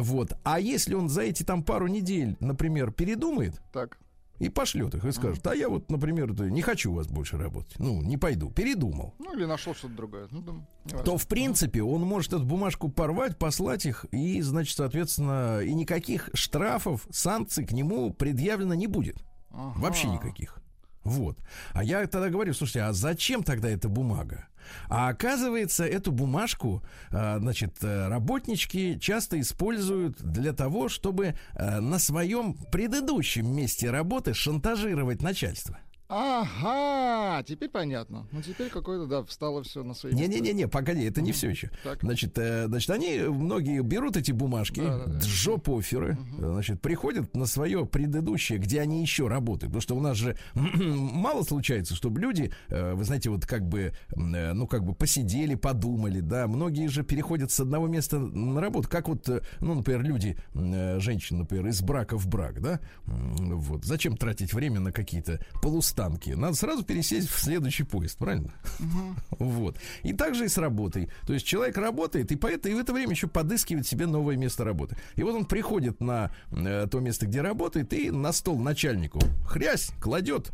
Вот. 0.02 0.36
А 0.44 0.60
если 0.60 0.94
он 0.94 1.08
за 1.08 1.22
эти 1.22 1.42
там 1.42 1.62
пару 1.62 1.86
недель, 1.86 2.36
например, 2.40 2.92
передумает, 2.92 3.60
так 3.72 3.98
и 4.38 4.48
пошлет 4.48 4.94
их 4.94 5.04
и 5.04 5.12
скажет, 5.12 5.46
а 5.46 5.54
я 5.54 5.68
вот, 5.68 5.90
например, 5.90 6.32
не 6.50 6.62
хочу 6.62 6.92
у 6.92 6.96
вас 6.96 7.06
больше 7.06 7.38
работать, 7.38 7.78
ну, 7.78 8.02
не 8.02 8.16
пойду, 8.16 8.50
передумал. 8.50 9.14
Ну, 9.18 9.34
или 9.34 9.44
нашел 9.44 9.74
что-то 9.74 9.94
другое. 9.94 10.28
Ну, 10.30 10.64
да, 10.84 10.98
то, 10.98 11.16
в 11.16 11.26
принципе, 11.26 11.82
он 11.82 12.02
может 12.02 12.32
эту 12.32 12.44
бумажку 12.44 12.88
порвать, 12.88 13.38
послать 13.38 13.86
их, 13.86 14.06
и, 14.10 14.40
значит, 14.42 14.76
соответственно, 14.76 15.60
и 15.60 15.72
никаких 15.72 16.30
штрафов, 16.34 17.06
санкций 17.10 17.64
к 17.64 17.72
нему 17.72 18.12
предъявлено 18.12 18.74
не 18.74 18.86
будет. 18.86 19.24
Ага. 19.50 19.78
Вообще 19.78 20.08
никаких. 20.08 20.58
Вот. 21.04 21.38
А 21.72 21.84
я 21.84 22.06
тогда 22.06 22.30
говорю, 22.30 22.54
слушайте, 22.54 22.82
а 22.82 22.92
зачем 22.92 23.42
тогда 23.42 23.68
эта 23.68 23.88
бумага? 23.88 24.48
А 24.88 25.08
оказывается, 25.08 25.84
эту 25.84 26.12
бумажку, 26.12 26.82
а, 27.10 27.38
значит, 27.38 27.76
э, 27.82 28.08
работнички 28.08 28.98
часто 29.00 29.40
используют 29.40 30.20
для 30.22 30.52
того, 30.52 30.88
чтобы 30.88 31.34
э, 31.54 31.80
на 31.80 31.98
своем 31.98 32.54
предыдущем 32.54 33.46
месте 33.54 33.90
работы 33.90 34.34
шантажировать 34.34 35.22
начальство. 35.22 35.78
Ага, 36.16 37.42
теперь 37.42 37.68
понятно. 37.68 38.28
Ну 38.30 38.40
теперь 38.40 38.68
какое-то, 38.68 39.06
да, 39.06 39.24
встало 39.24 39.64
все 39.64 39.82
на 39.82 39.94
свои 39.94 40.12
места. 40.12 40.28
Не-не-не, 40.28 40.68
погоди, 40.68 41.02
это 41.02 41.20
не 41.20 41.32
все 41.32 41.50
еще. 41.50 41.72
Так. 41.82 42.02
Значит, 42.02 42.38
э, 42.38 42.68
значит, 42.68 42.88
они, 42.90 43.18
многие 43.22 43.82
берут 43.82 44.16
эти 44.16 44.30
бумажки, 44.30 44.78
да, 44.78 44.98
да, 44.98 45.04
да. 45.06 45.18
джоп-оферы, 45.18 46.12
угу. 46.12 46.52
значит, 46.52 46.80
приходят 46.80 47.34
на 47.34 47.46
свое 47.46 47.84
предыдущее, 47.84 48.60
где 48.60 48.80
они 48.80 49.02
еще 49.02 49.26
работают. 49.26 49.72
Потому 49.72 49.80
что 49.80 49.96
у 49.96 50.00
нас 50.00 50.16
же 50.16 50.36
мало 50.54 51.42
случается, 51.42 51.96
чтобы 51.96 52.20
люди, 52.20 52.52
э, 52.68 52.94
вы 52.94 53.02
знаете, 53.02 53.30
вот 53.30 53.44
как 53.44 53.66
бы, 53.66 53.92
э, 54.14 54.52
ну, 54.52 54.68
как 54.68 54.84
бы 54.84 54.94
посидели, 54.94 55.56
подумали, 55.56 56.20
да. 56.20 56.46
Многие 56.46 56.86
же 56.86 57.02
переходят 57.02 57.50
с 57.50 57.58
одного 57.58 57.88
места 57.88 58.20
на 58.20 58.60
работу. 58.60 58.88
Как 58.88 59.08
вот, 59.08 59.28
э, 59.28 59.42
ну, 59.60 59.74
например, 59.74 60.02
люди, 60.02 60.36
э, 60.54 61.00
женщины, 61.00 61.40
например, 61.40 61.66
из 61.66 61.82
брака 61.82 62.16
в 62.16 62.28
брак, 62.28 62.60
да. 62.60 62.78
Вот. 63.04 63.84
Зачем 63.84 64.16
тратить 64.16 64.52
время 64.54 64.78
на 64.78 64.92
какие-то 64.92 65.44
полустанки? 65.60 66.03
Станки. 66.04 66.34
Надо 66.34 66.54
сразу 66.54 66.84
пересесть 66.84 67.28
в 67.28 67.38
следующий 67.38 67.84
поезд, 67.84 68.18
правильно? 68.18 68.52
Угу. 68.80 69.44
Вот. 69.54 69.78
И 70.02 70.12
также 70.12 70.46
и 70.46 70.48
с 70.48 70.58
работой. 70.58 71.10
То 71.26 71.34
есть 71.34 71.46
человек 71.46 71.76
работает, 71.76 72.32
и 72.32 72.36
поэтому 72.36 72.74
и 72.74 72.78
в 72.78 72.80
это 72.80 72.92
время 72.92 73.12
еще 73.12 73.26
подыскивает 73.26 73.86
себе 73.86 74.06
новое 74.06 74.36
место 74.36 74.64
работы. 74.64 74.96
И 75.16 75.22
вот 75.22 75.34
он 75.34 75.44
приходит 75.44 76.00
на 76.00 76.32
э, 76.50 76.86
то 76.90 77.00
место, 77.00 77.26
где 77.26 77.40
работает, 77.40 77.92
и 77.92 78.10
на 78.10 78.32
стол 78.32 78.58
начальнику 78.58 79.20
хрясь 79.46 79.90
кладет 80.00 80.50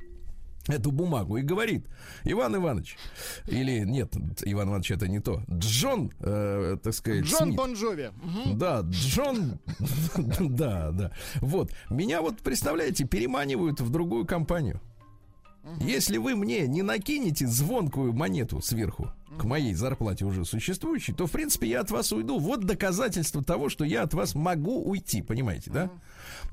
эту 0.68 0.92
бумагу 0.92 1.36
и 1.38 1.42
говорит, 1.42 1.86
Иван 2.24 2.56
Иванович, 2.56 2.96
или 3.48 3.80
нет, 3.80 4.14
Иван 4.44 4.68
Иванович 4.68 4.92
это 4.92 5.08
не 5.08 5.20
то, 5.20 5.42
Джон, 5.50 6.10
э, 6.20 6.76
так 6.82 6.94
сказать, 6.94 7.24
Джон 7.24 7.48
Смит. 7.48 7.56
Бонжови. 7.56 8.10
Угу. 8.22 8.54
Да, 8.56 8.82
Джон, 8.90 9.58
да, 10.40 10.90
да. 10.92 11.12
Вот, 11.40 11.72
меня 11.88 12.20
вот, 12.20 12.38
представляете, 12.38 13.04
переманивают 13.04 13.80
в 13.80 13.90
другую 13.90 14.26
компанию. 14.26 14.80
Если 15.80 16.16
вы 16.16 16.36
мне 16.36 16.66
не 16.66 16.82
накинете 16.82 17.46
звонкую 17.46 18.12
монету 18.12 18.60
сверху 18.60 19.12
к 19.38 19.44
моей 19.44 19.74
зарплате 19.74 20.24
уже 20.24 20.44
существующей, 20.44 21.12
то, 21.12 21.26
в 21.26 21.30
принципе, 21.30 21.68
я 21.68 21.80
от 21.80 21.90
вас 21.90 22.12
уйду. 22.12 22.38
Вот 22.38 22.64
доказательство 22.64 23.42
того, 23.42 23.68
что 23.68 23.84
я 23.84 24.02
от 24.02 24.14
вас 24.14 24.34
могу 24.34 24.82
уйти, 24.82 25.22
понимаете, 25.22 25.70
да? 25.70 25.90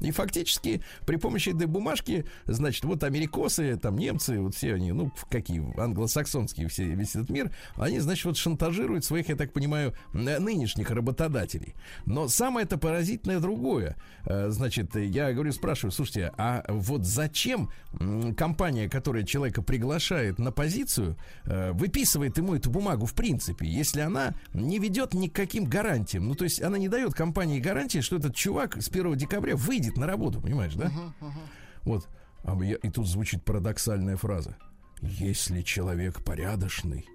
И 0.01 0.11
фактически 0.11 0.81
при 1.05 1.17
помощи 1.17 1.49
этой 1.49 1.67
бумажки, 1.67 2.25
значит, 2.45 2.83
вот 2.85 3.03
америкосы, 3.03 3.77
там 3.77 3.97
немцы, 3.97 4.39
вот 4.39 4.55
все 4.55 4.75
они, 4.75 4.91
ну, 4.91 5.11
какие, 5.29 5.63
англосаксонские, 5.79 6.67
все, 6.67 6.85
весь 6.85 7.15
этот 7.15 7.29
мир, 7.29 7.51
они, 7.75 7.99
значит, 7.99 8.25
вот 8.25 8.37
шантажируют 8.37 9.05
своих, 9.05 9.29
я 9.29 9.35
так 9.35 9.53
понимаю, 9.53 9.93
нынешних 10.13 10.91
работодателей. 10.91 11.75
Но 12.05 12.27
самое 12.27 12.65
это 12.65 12.77
поразительное 12.77 13.39
другое. 13.39 13.95
Э, 14.25 14.49
значит, 14.49 14.95
я 14.95 15.33
говорю, 15.33 15.51
спрашиваю, 15.51 15.91
слушайте, 15.91 16.31
а 16.37 16.63
вот 16.69 17.05
зачем 17.05 17.69
компания, 18.37 18.89
которая 18.89 19.23
человека 19.23 19.61
приглашает 19.61 20.39
на 20.39 20.51
позицию, 20.51 21.17
э, 21.45 21.71
выписывает 21.71 22.37
ему 22.37 22.55
эту 22.55 22.69
бумагу 22.69 23.05
в 23.05 23.13
принципе, 23.13 23.67
если 23.67 24.01
она 24.01 24.33
не 24.53 24.79
ведет 24.79 25.13
ни 25.13 25.27
к 25.27 25.33
каким 25.33 25.65
гарантиям? 25.65 26.27
Ну, 26.27 26.35
то 26.35 26.43
есть 26.43 26.61
она 26.61 26.77
не 26.77 26.89
дает 26.89 27.13
компании 27.13 27.59
гарантии, 27.59 27.99
что 27.99 28.17
этот 28.17 28.35
чувак 28.35 28.81
с 28.81 28.89
1 28.89 29.15
декабря 29.15 29.55
выйдет 29.55 29.86
на 29.95 30.07
работу, 30.07 30.41
понимаешь, 30.41 30.73
да? 30.73 30.85
Uh-huh, 30.85 31.13
uh-huh. 31.21 31.31
Вот. 31.83 32.07
А 32.43 32.61
я, 32.63 32.75
и 32.75 32.89
тут 32.89 33.07
звучит 33.07 33.43
парадоксальная 33.45 34.17
фраза. 34.17 34.57
Если 35.01 35.61
человек 35.61 36.23
порядочный, 36.23 37.07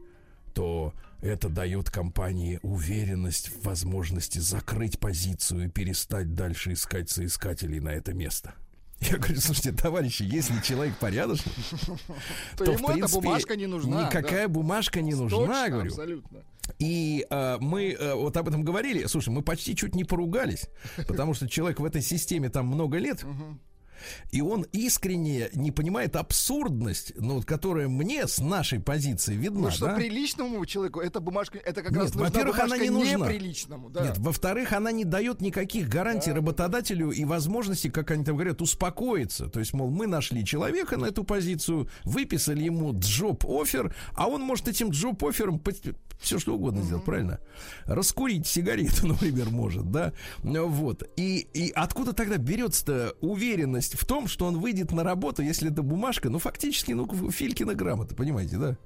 то 0.55 0.95
это 1.21 1.49
дает 1.49 1.91
компании 1.91 2.59
уверенность 2.63 3.49
в 3.49 3.65
возможности 3.65 4.39
закрыть 4.39 4.99
позицию 4.99 5.67
и 5.67 5.69
перестать 5.69 6.35
дальше 6.35 6.73
искать 6.73 7.11
соискателей 7.11 7.81
на 7.81 7.91
это 7.91 8.13
место. 8.13 8.55
Я 9.01 9.19
говорю, 9.19 9.41
слушайте, 9.41 9.73
товарищи, 9.73 10.23
если 10.23 10.61
человек 10.61 10.97
порядочный, 10.97 11.53
То 12.57 12.65
то, 12.65 12.73
ему 12.73 12.87
в 12.87 12.91
эта 12.91 12.93
принципе, 12.93 13.21
бумажка 13.21 13.57
не 13.57 13.67
нужна. 13.67 14.07
никакая 14.07 14.47
бумажка 14.47 15.03
не 15.03 15.13
да. 15.13 15.19
нужна, 15.19 15.39
Точно, 15.39 15.69
говорю. 15.71 15.91
Абсолютно. 15.91 16.43
И 16.79 17.27
э, 17.29 17.59
мы 17.61 17.93
э, 17.93 18.15
вот 18.15 18.37
об 18.37 18.49
этом 18.49 18.63
говорили. 18.63 19.07
Слушай, 19.07 19.31
мы 19.31 19.43
почти 19.43 19.75
чуть 19.75 19.95
не 19.95 20.05
поругались, 20.05 20.69
потому 21.09 21.35
что 21.35 21.49
человек 21.49 21.81
в 21.81 21.85
этой 21.85 22.03
системе 22.03 22.49
там 22.49 22.67
много 22.67 22.99
лет. 22.99 23.25
И 24.31 24.41
он 24.41 24.67
искренне 24.73 25.49
не 25.55 25.71
понимает 25.71 26.17
абсурдность, 26.17 27.13
ну, 27.17 27.35
вот, 27.35 27.45
которая 27.45 27.89
мне 27.89 28.27
с 28.27 28.39
нашей 28.39 28.81
позиции 28.81 29.35
видна. 29.35 29.61
Ну 29.61 29.71
что, 29.71 29.87
да? 29.87 29.95
приличному 29.95 30.65
человеку 30.67 31.01
эта 31.01 31.21
бумажка, 31.21 31.59
это 31.59 31.83
как 31.83 31.93
Нет, 31.93 32.01
раз 32.03 32.15
нужна 32.15 32.29
во-первых, 32.29 32.59
она 32.59 32.77
не 32.79 32.91
нужна. 32.91 33.27
неприличному. 33.27 33.91
Да. 33.91 34.05
Нет, 34.05 34.19
во-вторых, 34.19 34.73
она 34.73 34.93
не 34.93 35.05
дает 35.05 35.41
никаких 35.41 35.89
гарантий 35.89 36.33
работодателю 36.33 37.11
и 37.11 37.25
возможности, 37.25 37.89
как 37.89 38.11
они 38.11 38.25
там 38.25 38.37
говорят, 38.37 38.61
успокоиться. 38.61 39.47
То 39.47 39.61
есть, 39.61 39.73
мол, 39.73 39.91
мы 39.91 40.07
нашли 40.07 40.45
человека 40.45 40.97
на 40.97 41.07
эту 41.07 41.25
позицию, 41.25 41.89
выписали 42.05 42.65
ему 42.65 42.93
джоб-офер, 42.93 43.95
а 44.15 44.29
он 44.29 44.43
может 44.43 44.69
этим 44.69 44.91
джоб-офером 44.91 45.59
все 46.23 46.39
что 46.39 46.55
угодно 46.55 46.83
сделать, 46.83 47.05
правильно? 47.05 47.41
Раскурить 47.85 48.47
сигарету, 48.47 49.07
например, 49.09 49.51
может, 49.51 49.91
да? 49.91 50.13
Вот. 50.43 51.09
И, 51.17 51.47
и 51.53 51.71
откуда 51.71 52.13
тогда 52.13 52.39
берется-то 52.39 53.15
уверенность 53.21 53.99
в 53.99 54.07
том, 54.07 54.29
что 54.29 54.47
он 54.47 54.59
выйдет 54.59 54.93
на 54.93 55.05
работу, 55.05 55.43
если 55.43 55.71
это 55.71 55.83
бумажка, 55.83 56.31
ну, 56.31 56.39
фактически, 56.39 56.93
ну, 56.93 57.31
Филькина 57.31 57.75
грамота, 57.75 58.15
понимаете, 58.15 58.57
да? 58.57 58.77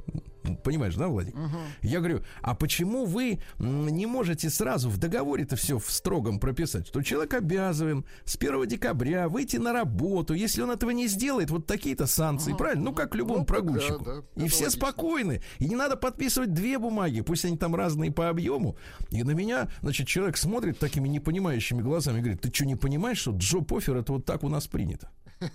Понимаешь, 0.63 0.95
да, 0.95 1.09
Владик? 1.09 1.35
Я 1.83 1.99
говорю, 1.99 2.23
а 2.43 2.55
почему 2.55 3.05
вы 3.05 3.41
не 3.59 4.07
можете 4.07 4.51
сразу 4.51 4.89
в 4.91 4.99
договоре-то 4.99 5.57
все 5.57 5.79
в 5.79 5.91
строгом 5.91 6.39
прописать, 6.41 6.87
что 6.89 7.03
человек 7.03 7.35
обязан 7.35 8.05
с 8.25 8.37
1 8.37 8.67
декабря 8.69 9.29
выйти 9.29 9.57
на 9.57 9.73
работу, 9.73 10.35
если 10.35 10.63
он 10.63 10.71
этого 10.71 10.91
не 10.91 11.07
сделает, 11.09 11.51
вот 11.51 11.67
такие-то 11.67 12.07
санкции, 12.07 12.53
правильно? 12.55 12.85
Ну, 12.85 12.95
как 12.95 13.15
любому 13.15 13.41
Ну, 13.41 13.45
так 13.45 13.57
да, 13.57 13.63
прогульщику. 13.63 14.05
да, 14.05 14.45
и 14.45 14.49
все 14.49 14.65
логично. 14.65 14.71
спокойны. 14.71 15.43
И 15.59 15.67
не 15.69 15.77
надо 15.77 15.97
подписывать 15.97 16.53
две 16.53 16.79
бумаги, 16.79 17.21
пусть 17.23 17.45
они 17.45 17.57
там 17.57 17.75
разные 17.75 18.13
по 18.13 18.29
объему. 18.29 18.77
И 19.11 19.23
на 19.23 19.33
меня, 19.33 19.69
значит, 19.83 20.07
человек 20.07 20.37
смотрит 20.37 20.79
такими 20.79 21.09
непонимающими 21.09 21.83
глазами 21.83 22.19
и 22.19 22.21
говорит, 22.21 22.41
ты 22.41 22.53
что, 22.55 22.67
не 22.67 22.77
понимаешь, 22.77 23.19
что 23.19 23.33
джоб-офер 23.33 23.97
это 23.97 24.13
вот 24.13 24.25
так 24.25 24.45
у 24.45 24.49
нас 24.49 24.67
принято? 24.67 25.11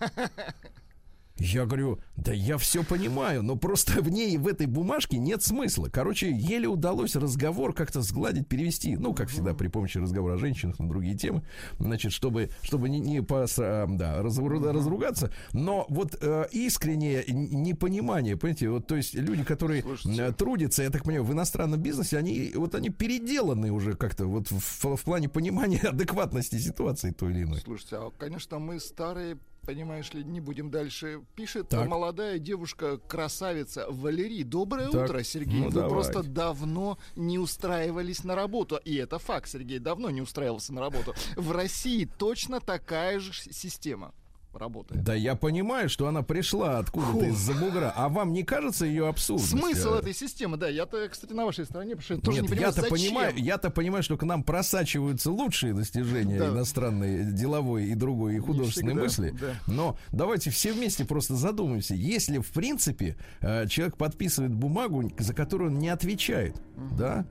Я 1.38 1.66
говорю, 1.66 2.00
да 2.18 2.34
я 2.34 2.58
все 2.58 2.84
понимаю, 2.84 3.42
но 3.42 3.56
просто 3.56 4.02
в 4.02 4.10
ней, 4.10 4.38
в 4.38 4.48
этой 4.48 4.68
бумажке 4.68 5.18
нет 5.18 5.42
смысла. 5.42 5.90
Короче, 5.92 6.32
еле 6.32 6.68
удалось 6.68 7.16
разговор 7.16 7.74
как-то 7.74 8.02
сгладить, 8.02 8.48
перевести, 8.48 8.96
ну, 8.96 9.14
как 9.14 9.30
всегда, 9.30 9.54
при 9.54 9.68
помощи 9.68 9.98
разговора 9.98 10.36
о 10.36 10.38
женщинах 10.38 10.78
на 10.80 10.88
другие 10.88 11.16
темы, 11.18 11.44
значит, 11.80 12.12
чтобы, 12.12 12.50
чтобы 12.62 12.90
не, 12.90 13.00
не 13.00 13.20
пос- 13.20 13.56
а, 13.60 13.88
да, 13.88 14.20
разру- 14.22 14.72
разругаться. 14.72 15.32
Но 15.54 15.86
вот 15.90 16.16
э, 16.22 16.46
искреннее 16.52 17.24
непонимание, 17.28 18.38
понимаете, 18.38 18.70
вот, 18.70 18.88
то 18.88 18.96
есть 18.96 19.16
люди, 19.16 19.44
которые 19.44 19.82
Слушайте. 19.82 20.22
э, 20.22 20.32
трудятся, 20.34 20.84
я 20.84 20.90
так 20.90 21.04
понимаю, 21.04 21.24
в 21.24 21.34
иностранном 21.34 21.82
бизнесе, 21.82 22.18
они 22.18 22.52
вот 22.56 22.76
они 22.76 22.90
переделаны 22.90 23.72
уже 23.72 23.94
как-то 23.96 24.26
вот 24.26 24.50
в, 24.52 24.96
в 24.96 25.04
плане 25.04 25.30
понимания 25.30 25.80
адекватности 25.90 26.58
ситуации 26.58 27.12
той 27.12 27.32
или 27.32 27.44
иной. 27.44 27.60
Слушайте, 27.62 27.96
а, 27.98 28.12
конечно, 28.18 28.60
мы 28.60 28.80
старые, 28.80 29.38
понимаешь 29.66 30.14
ли, 30.14 30.24
не 30.24 30.40
будем 30.42 30.72
дальше. 30.72 31.22
Пишет 31.36 31.70
Так. 31.70 31.88
молодая 31.88 32.40
девушка, 32.40 32.98
красавица 32.98 33.86
Валерий. 33.90 34.44
Доброе 34.44 34.90
Так, 34.90 35.06
утро, 35.06 35.24
Сергей. 35.24 35.60
ну 35.60 35.66
Вы 35.68 35.72
давайте. 35.72 35.94
просто 35.94 36.24
давно 36.24 36.98
не 37.16 37.40
устраивались 37.40 38.24
на 38.24 38.36
работу. 38.36 38.80
И 38.84 38.96
это 38.96 39.20
факт, 39.20 39.50
Сергей 39.50 39.80
давно 39.80 40.10
не 40.10 40.22
устраивался 40.22 40.74
на 40.74 40.82
работу. 40.82 41.14
В 41.36 41.52
России 41.52 42.06
точно 42.18 42.60
такая 42.60 43.20
же 43.20 43.34
система 43.34 44.14
работает. 44.58 45.04
Да 45.04 45.14
я 45.14 45.36
понимаю, 45.36 45.90
что 45.90 46.08
она 46.08 46.22
пришла 46.24 46.80
откуда-то 46.80 47.26
из-за 47.26 47.54
бугра. 47.54 47.94
А 47.96 48.10
вам 48.10 48.34
не 48.34 48.44
кажется 48.44 48.86
ее 48.86 49.08
абсурдностью? 49.08 49.60
Смысл 49.60 49.94
этой 49.94 50.14
системы, 50.14 50.58
да, 50.58 50.68
я-то, 50.68 51.08
кстати, 51.10 51.34
на 51.34 51.46
вашей 51.46 51.66
стороне, 51.66 51.96
потому 51.96 52.04
что 52.04 52.14
я 52.16 52.20
тоже 52.22 52.42
Нет, 52.42 52.50
не 52.50 52.56
понимаю, 52.56 52.74
я-то 52.76 52.90
понимаю, 52.90 53.34
я-то 53.38 53.70
понимаю, 53.70 54.04
что 54.04 54.18
к 54.18 54.24
нам 54.24 54.44
просачиваются 54.44 55.32
лучшие 55.32 55.74
достижения 55.74 56.40
Да. 56.40 56.50
иностранной, 56.50 57.32
деловой 57.32 57.86
и 57.86 57.96
другой 57.96 58.36
и 58.36 58.40
художественной 58.40 59.08
всегда, 59.08 59.24
мысли. 59.24 59.36
да. 59.40 59.54
Но 59.68 59.98
давайте 60.12 60.50
все 60.50 60.74
вместе 60.74 61.06
просто 61.06 61.36
задумаемся. 61.36 61.96
Если, 61.96 62.40
в 62.40 62.52
принципе, 62.52 63.18
э, 63.42 63.68
человек 63.68 63.98
подписывает 63.98 64.54
бумагу, 64.54 65.12
за 65.18 65.34
которую 65.34 65.72
он 65.72 65.80
не 65.80 65.90
отвечает, 65.90 66.56
да, 66.98 67.26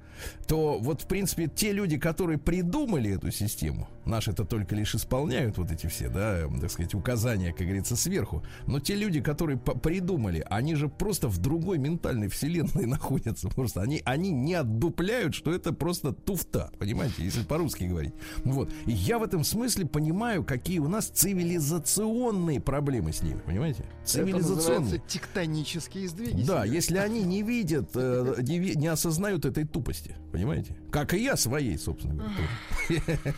то 0.46 0.78
вот, 0.78 1.02
в 1.02 1.06
принципе, 1.06 1.48
те 1.48 1.72
люди, 1.72 1.98
которые 1.98 2.38
придумали 2.38 3.10
эту 3.16 3.30
систему, 3.30 3.88
наши 4.04 4.30
это 4.30 4.44
только 4.44 4.74
лишь 4.74 4.94
исполняют 4.94 5.58
вот 5.58 5.70
эти 5.70 5.86
все, 5.86 6.08
да, 6.08 6.42
так 6.60 6.70
сказать, 6.70 6.94
указания, 6.94 7.09
как 7.52 7.66
говорится, 7.66 7.96
сверху. 7.96 8.44
Но 8.66 8.80
те 8.80 8.94
люди, 8.94 9.20
которые 9.20 9.58
придумали, 9.58 10.44
они 10.50 10.74
же 10.74 10.88
просто 10.88 11.28
в 11.28 11.38
другой 11.38 11.78
ментальной 11.78 12.28
вселенной 12.28 12.86
находятся. 12.86 13.48
Просто 13.48 13.82
они, 13.82 14.02
они 14.04 14.30
не 14.30 14.54
отдупляют, 14.54 15.34
что 15.34 15.52
это 15.52 15.72
просто 15.72 16.12
туфта, 16.12 16.70
понимаете, 16.78 17.24
если 17.24 17.42
по-русски 17.42 17.84
говорить. 17.84 18.14
Вот. 18.44 18.70
И 18.86 18.92
я 18.92 19.18
в 19.18 19.22
этом 19.22 19.44
смысле 19.44 19.86
понимаю, 19.86 20.44
какие 20.44 20.78
у 20.78 20.88
нас 20.88 21.06
цивилизационные 21.08 22.60
проблемы 22.60 23.12
с 23.12 23.22
ними, 23.22 23.40
понимаете? 23.44 23.84
Это 24.02 24.10
Цивилизационные. 24.10 24.56
называется 24.80 24.98
тектонические 25.08 26.08
сдвиги. 26.08 26.42
Да, 26.42 26.62
Сергей. 26.62 26.74
если 26.74 26.96
они 26.98 27.22
не 27.22 27.42
видят, 27.42 27.90
э, 27.94 28.36
не 28.40 28.86
осознают 28.86 29.44
этой 29.44 29.64
тупости, 29.64 30.16
понимаете? 30.32 30.76
Как 30.90 31.14
и 31.14 31.22
я 31.22 31.36
своей, 31.36 31.78
собственно 31.78 32.14
говоря. 32.14 33.18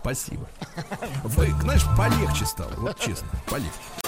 Спасибо. 0.00 0.48
Вы, 1.24 1.48
знаешь, 1.60 1.84
полегче 1.96 2.46
стало, 2.46 2.72
вот 2.76 2.98
честно, 2.98 3.28
полегче. 3.46 3.99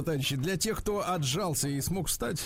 Товарищи, 0.00 0.36
для 0.36 0.56
тех, 0.56 0.78
кто 0.78 1.06
отжался 1.06 1.68
и 1.68 1.80
смог 1.82 2.08
встать, 2.08 2.42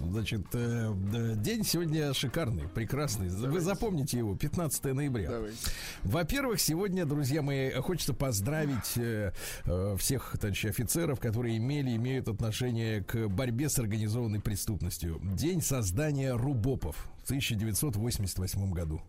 значит, 0.00 0.42
э, 0.52 0.92
день 1.36 1.64
сегодня 1.64 2.12
шикарный, 2.12 2.68
прекрасный. 2.68 3.30
Вы 3.30 3.60
запомните 3.60 4.18
его, 4.18 4.36
15 4.36 4.92
ноября. 4.92 5.30
Давайте. 5.30 5.56
Во-первых, 6.02 6.60
сегодня, 6.60 7.06
друзья 7.06 7.40
мои, 7.40 7.70
хочется 7.72 8.12
поздравить 8.12 8.96
э, 8.96 9.32
э, 9.64 9.96
всех 9.98 10.36
товарищей 10.38 10.68
офицеров, 10.68 11.18
которые 11.18 11.56
имели, 11.56 11.96
имеют 11.96 12.28
отношение 12.28 13.02
к 13.02 13.28
борьбе 13.28 13.70
с 13.70 13.78
организованной 13.78 14.40
преступностью. 14.40 15.18
День 15.22 15.62
создания 15.62 16.34
РУБОПов 16.34 17.08
в 17.22 17.24
1988 17.24 18.72
году. 18.72 19.00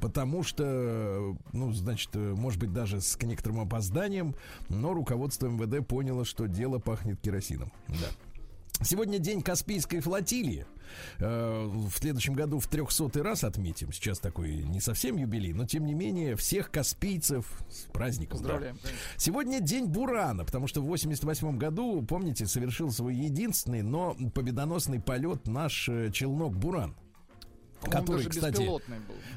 Потому 0.00 0.42
что, 0.42 1.36
ну, 1.52 1.72
значит, 1.72 2.14
может 2.14 2.58
быть, 2.60 2.72
даже 2.72 3.00
с 3.00 3.20
некоторым 3.22 3.60
опозданием, 3.60 4.34
но 4.68 4.92
руководство 4.94 5.46
МВД 5.48 5.86
поняло, 5.86 6.24
что 6.24 6.46
дело 6.46 6.78
пахнет 6.78 7.20
керосином. 7.20 7.72
Да. 7.88 8.08
Сегодня 8.84 9.18
день 9.20 9.42
Каспийской 9.42 10.00
флотилии. 10.00 10.66
Э, 11.20 11.66
В 11.66 11.92
следующем 11.96 12.34
году 12.34 12.58
в 12.58 12.66
300 12.66 13.22
раз 13.22 13.44
отметим. 13.44 13.92
Сейчас 13.92 14.18
такой 14.18 14.56
не 14.64 14.80
совсем 14.80 15.16
юбилей, 15.16 15.52
но 15.52 15.66
тем 15.66 15.86
не 15.86 15.94
менее 15.94 16.34
всех 16.34 16.70
каспийцев 16.72 17.46
с 17.70 17.82
праздником. 17.92 18.38
да. 18.38 18.42
Поздравляем. 18.44 18.76
конечно. 18.82 18.98
Сегодня 19.18 19.60
день 19.60 19.86
Бурана, 19.86 20.44
потому 20.44 20.66
что 20.66 20.80
в 20.80 20.86
88 20.86 21.58
году, 21.58 22.02
помните, 22.02 22.46
совершил 22.46 22.90
свой 22.90 23.14
единственный, 23.14 23.82
но 23.82 24.16
победоносный 24.34 24.98
полет 25.00 25.46
наш 25.46 25.88
э, 25.88 26.10
челнок 26.12 26.56
Буран. 26.56 26.96
Который, 27.90 28.26
кстати, 28.26 28.66
был. 28.66 28.80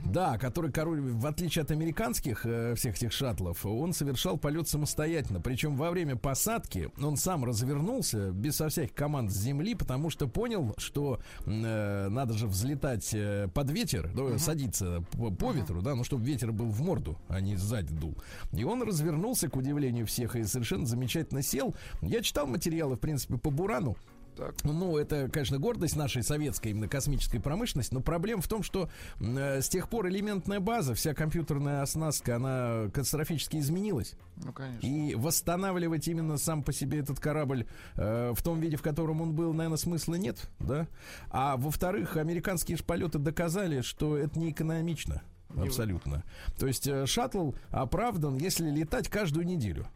Да, 0.04 0.38
который, 0.38 0.72
король, 0.72 1.02
в 1.02 1.26
отличие 1.26 1.64
от 1.64 1.72
американских 1.72 2.46
э, 2.46 2.76
всех 2.76 2.96
этих 2.96 3.12
шаттлов, 3.12 3.66
он 3.66 3.94
совершал 3.94 4.38
полет 4.38 4.68
самостоятельно. 4.68 5.42
Причем 5.42 5.76
во 5.76 5.92
время 5.92 6.16
посадки 6.16 6.90
он 6.98 7.18
сам 7.18 7.44
развернулся 7.44 8.32
без 8.32 8.56
со 8.56 8.70
всяких 8.70 8.94
команд 8.96 9.32
с 9.32 9.36
земли, 9.36 9.76
потому 9.76 10.10
что 10.10 10.28
понял, 10.28 10.74
что 10.78 11.20
э, 11.46 12.08
надо 12.10 12.34
же 12.34 12.48
взлетать 12.48 13.14
э, 13.14 13.50
под 13.54 13.70
ветер, 13.72 14.10
ну, 14.14 14.38
садиться 14.38 15.04
по, 15.12 15.32
по 15.32 15.52
ветру, 15.52 15.82
да, 15.82 15.96
ну 15.96 16.04
чтобы 16.04 16.26
ветер 16.26 16.52
был 16.52 16.68
в 16.68 16.82
морду, 16.82 17.18
а 17.28 17.42
не 17.42 17.56
сзади 17.56 17.94
дул. 17.94 18.16
И 18.54 18.64
он 18.64 18.82
развернулся, 18.82 19.50
к 19.50 19.56
удивлению 19.56 20.06
всех, 20.06 20.36
и 20.36 20.44
совершенно 20.44 20.86
замечательно 20.86 21.42
сел. 21.42 21.76
Я 22.02 22.22
читал 22.22 22.48
материалы, 22.48 22.96
в 22.96 23.00
принципе, 23.00 23.38
по 23.38 23.50
Бурану. 23.50 23.98
Так. 24.36 24.56
Ну, 24.64 24.98
это, 24.98 25.30
конечно, 25.30 25.60
гордость 25.60 25.96
нашей 25.96 26.24
советской 26.24 26.70
именно 26.70 26.88
космической 26.88 27.40
промышленности, 27.40 27.94
но 27.94 28.02
проблема 28.02 28.42
в 28.42 28.48
том, 28.48 28.64
что 28.64 28.90
э, 29.20 29.62
с 29.62 29.70
тех 29.70 29.90
пор 29.90 30.10
элементная 30.10 30.60
база, 30.60 30.94
вся 30.94 31.14
компьютерная 31.14 31.82
оснастка, 31.82 32.36
она 32.36 32.90
катастрофически 32.94 33.58
изменилась. 33.58 34.16
Ну, 34.38 34.52
конечно. 34.52 34.86
И 34.86 35.16
восстанавливать 35.16 36.08
именно 36.08 36.38
сам 36.38 36.64
по 36.64 36.74
себе 36.74 37.00
этот 37.00 37.20
корабль 37.20 37.66
э, 37.96 38.34
в 38.36 38.42
том 38.44 38.60
виде, 38.60 38.76
в 38.76 38.82
котором 38.82 39.22
он 39.22 39.34
был, 39.34 39.54
наверное, 39.54 39.78
смысла 39.78 40.16
нет, 40.16 40.50
да? 40.60 40.88
А 41.30 41.56
во-вторых, 41.58 42.18
американские 42.18 42.78
же 42.78 42.84
полеты 42.84 43.20
доказали, 43.20 43.82
что 43.82 44.18
это 44.18 44.38
не 44.38 44.52
экономично. 44.52 45.22
Абсолютно. 45.56 46.24
То 46.58 46.68
есть 46.68 46.88
э, 46.88 47.06
шаттл 47.06 47.52
оправдан, 47.72 48.38
если 48.38 48.70
летать 48.70 49.08
каждую 49.10 49.46
неделю. 49.46 49.88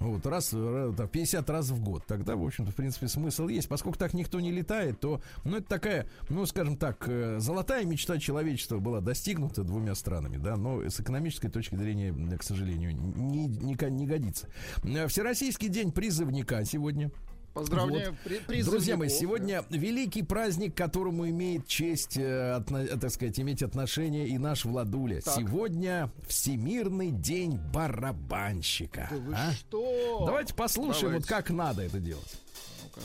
Вот, 0.00 0.24
раз, 0.24 0.54
раз, 0.54 0.94
там, 0.96 1.08
50 1.08 1.50
раз 1.50 1.68
в 1.68 1.84
год. 1.84 2.04
Тогда, 2.06 2.34
в 2.34 2.42
общем-то, 2.42 2.72
в 2.72 2.74
принципе, 2.74 3.06
смысл 3.06 3.48
есть. 3.48 3.68
Поскольку 3.68 3.98
так 3.98 4.14
никто 4.14 4.40
не 4.40 4.50
летает, 4.50 4.98
то, 4.98 5.20
ну, 5.44 5.58
это 5.58 5.68
такая, 5.68 6.08
ну, 6.30 6.46
скажем 6.46 6.78
так, 6.78 7.04
э, 7.06 7.38
золотая 7.38 7.84
мечта 7.84 8.18
человечества 8.18 8.78
была 8.78 9.02
достигнута 9.02 9.62
двумя 9.62 9.94
странами, 9.94 10.38
да, 10.38 10.56
но 10.56 10.82
с 10.82 10.98
экономической 11.00 11.50
точки 11.50 11.74
зрения, 11.74 12.14
к 12.38 12.42
сожалению, 12.42 12.96
не, 12.96 13.46
не, 13.46 13.76
не 13.90 14.06
годится. 14.06 14.48
Э, 14.84 15.06
Всероссийский 15.06 15.68
день 15.68 15.92
призывника 15.92 16.64
сегодня. 16.64 17.10
Поздравляю, 17.54 18.10
Вот. 18.24 18.42
при- 18.46 18.62
Друзья 18.62 18.96
мои, 18.96 19.08
да. 19.08 19.14
сегодня 19.14 19.64
великий 19.70 20.22
праздник, 20.22 20.74
к 20.74 20.76
которому 20.78 21.28
имеет 21.28 21.66
честь, 21.66 22.16
э, 22.16 22.56
отно- 22.56 22.84
э, 22.86 22.96
так 22.96 23.10
сказать, 23.10 23.38
иметь 23.40 23.62
отношение 23.62 24.28
и 24.28 24.38
наш 24.38 24.64
Владуля. 24.64 25.20
Так. 25.20 25.34
Сегодня 25.36 26.12
Всемирный 26.28 27.10
день 27.10 27.58
барабанщика. 27.72 29.08
Да 29.10 29.16
вы 29.16 29.34
а? 29.34 29.52
что? 29.52 30.22
Давайте 30.26 30.54
послушаем, 30.54 31.12
Давайте. 31.12 31.26
вот 31.26 31.26
как 31.28 31.50
надо 31.50 31.82
это 31.82 31.98
делать. 31.98 32.36
Ну-ка. 32.84 33.00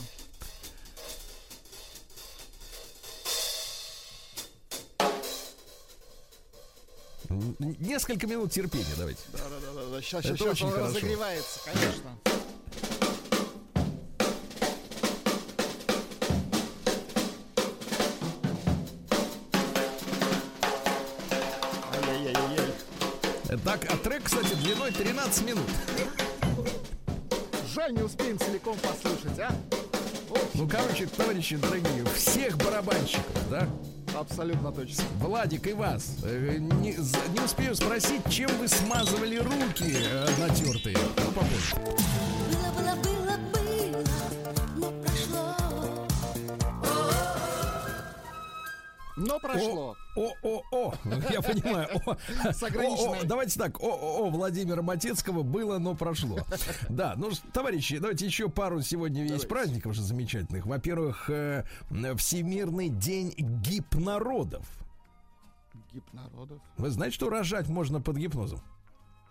Несколько 7.28 8.26
минут 8.26 8.52
терпения, 8.52 8.84
давайте. 8.96 9.20
Да-да-да, 9.32 10.00
сейчас, 10.00 10.24
Это 10.24 10.36
сейчас 10.36 10.48
очень 10.48 10.66
он 10.66 10.72
хорошо. 10.72 10.88
разогревается, 10.96 11.60
конечно. 11.64 12.10
Так, 23.64 23.84
а 23.90 23.96
трек, 23.96 24.24
кстати, 24.24 24.54
длиной 24.54 24.92
13 24.92 25.44
минут. 25.46 25.64
Жаль, 27.74 27.92
не 27.94 28.02
успеем 28.02 28.38
целиком 28.38 28.76
послушать, 28.78 29.38
а? 29.38 29.50
Ну, 30.54 30.68
короче, 30.68 31.06
товарищи 31.06 31.56
дорогие, 31.56 32.04
всех 32.14 32.56
барабанщиков, 32.58 33.50
да? 33.50 33.68
Абсолютно 34.18 34.72
точно. 34.72 35.04
Владик 35.20 35.66
и 35.66 35.72
вас. 35.72 36.16
э, 36.22 36.56
Не, 36.58 36.92
не 36.92 37.40
успею 37.44 37.74
спросить, 37.74 38.22
чем 38.30 38.48
вы 38.58 38.66
смазывали 38.68 39.36
руки 39.36 39.94
э, 39.94 40.28
натертые. 40.38 40.96
Ну, 41.18 41.32
попозже. 41.32 41.76
Но 49.16 49.38
прошло. 49.40 49.96
О, 50.14 50.32
о, 50.42 50.62
о, 50.72 50.94
я 51.30 51.40
понимаю. 51.40 51.88
О, 52.04 52.16
С 52.52 52.62
ограниченной- 52.62 53.20
о, 53.20 53.22
о, 53.22 53.26
давайте 53.26 53.58
так. 53.58 53.80
О, 53.82 53.86
о, 53.88 54.26
о, 54.26 54.30
Владимира 54.30 54.82
Матецкого 54.82 55.42
было, 55.42 55.78
но 55.78 55.94
прошло. 55.94 56.38
Да, 56.90 57.14
ну, 57.16 57.30
товарищи, 57.52 57.98
давайте 57.98 58.26
еще 58.26 58.48
пару 58.50 58.82
сегодня 58.82 59.22
есть 59.22 59.30
Давайте. 59.32 59.48
праздников 59.48 59.94
же 59.94 60.02
замечательных. 60.02 60.66
Во-первых, 60.66 61.30
э, 61.30 61.64
Всемирный 62.16 62.88
день 62.90 63.32
гипнородов. 63.36 64.66
Гипнородов. 65.92 66.60
Вы 66.76 66.90
знаете, 66.90 67.14
что 67.14 67.30
рожать 67.30 67.68
можно 67.68 68.00
под 68.02 68.16
гипнозом? 68.16 68.60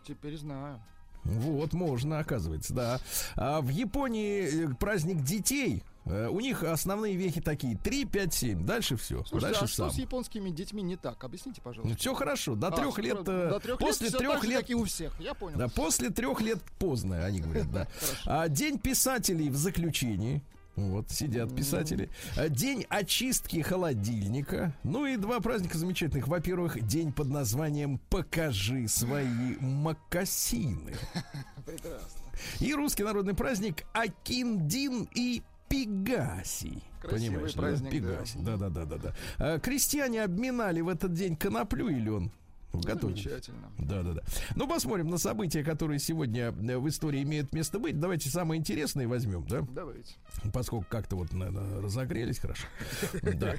Теперь 0.08 0.38
знаю. 0.38 0.82
Вот, 1.24 1.74
можно, 1.74 2.20
оказывается, 2.20 2.74
да. 2.74 3.00
А 3.36 3.62
в 3.62 3.70
Японии 3.70 4.66
э, 4.72 4.76
праздник 4.76 5.22
детей. 5.22 5.84
Э, 6.06 6.28
У 6.30 6.40
них 6.40 6.64
основные 6.64 7.16
вехи 7.16 7.42
такие 7.42 7.76
3, 7.78 8.06
5, 8.06 8.34
7. 8.34 8.66
Дальше 8.66 8.96
все. 8.96 9.24
Слушайте, 9.26 9.40
Дальше 9.48 9.64
а 9.64 9.68
что 9.68 9.76
сам. 9.90 9.92
с 9.92 9.96
японскими 9.96 10.50
детьми 10.52 10.82
не 10.84 10.96
так? 10.98 11.24
Объясните, 11.24 11.62
пожалуйста. 11.62 11.98
все 11.98 12.14
хорошо. 12.14 12.56
До 12.56 12.68
А, 12.68 12.72
трех 12.72 12.98
лет. 13.00 13.18
э, 13.28 13.50
До 13.50 13.60
трех 13.60 13.80
после 13.80 14.10
лет 14.10 14.18
трех 14.18 14.44
лет. 14.44 14.60
как 14.62 14.70
и 14.70 14.76
у 14.76 14.84
всех. 14.86 15.20
Я 15.20 15.34
понял. 15.34 15.58
Да, 15.58 15.68
после 15.68 16.10
трех 16.10 16.42
лет 16.42 16.60
поздно, 16.80 17.26
они 17.26 17.40
говорят, 17.42 17.72
да. 17.72 17.88
А 18.26 18.48
день 18.50 18.78
писателей 18.78 19.50
в 19.50 19.56
заключении. 19.56 20.44
Вот, 20.76 21.10
сидят 21.10 21.56
писатели. 21.56 22.10
А, 22.36 22.50
День 22.50 22.86
очистки 22.90 23.62
холодильника. 23.62 24.74
Ну 24.84 25.06
и 25.06 25.16
два 25.16 25.40
праздника 25.40 25.78
замечательных. 25.78 26.28
Во-первых, 26.28 26.86
день 26.86 27.14
под 27.14 27.30
названием 27.30 27.98
«Покажи 28.10 28.88
свои 28.90 29.56
макасины». 29.62 30.94
Прекрасно. 31.66 32.20
И 32.60 32.74
русский 32.74 33.04
народный 33.04 33.34
праздник 33.34 33.86
Акиндин 33.94 35.08
и 35.16 35.44
Пегаси. 35.84 36.82
Красивый 37.02 37.30
Понимаешь, 37.30 37.54
праздник, 37.54 37.92
да. 37.92 37.98
Пегаси. 37.98 38.38
Да, 38.40 38.58
да, 38.58 38.70
да, 38.70 38.86
да, 38.86 38.98
да. 38.98 39.14
А, 39.38 39.60
крестьяне 39.60 40.24
обминали 40.24 40.82
в 40.82 40.88
этот 40.88 41.14
день 41.14 41.36
коноплю 41.36 41.90
и 41.90 41.96
лен. 41.96 42.32
Готовились. 42.74 43.24
Замечательно. 43.24 43.72
Да, 43.78 44.04
да, 44.04 44.14
да. 44.14 44.22
Ну, 44.56 44.68
посмотрим 44.68 45.10
на 45.10 45.18
события, 45.18 45.64
которые 45.64 45.98
сегодня 46.00 46.48
э, 46.52 46.78
в 46.78 46.88
истории 46.90 47.24
имеют 47.24 47.54
место 47.54 47.80
быть. 47.80 48.00
Давайте 48.00 48.30
самые 48.30 48.60
интересные 48.60 49.08
возьмем, 49.08 49.48
да? 49.48 49.62
Давайте. 49.74 50.16
Поскольку 50.54 50.86
как-то 50.90 51.16
вот, 51.16 51.32
наверное, 51.32 51.82
разогрелись 51.82 52.40
хорошо. 52.40 52.68
Да. 53.22 53.56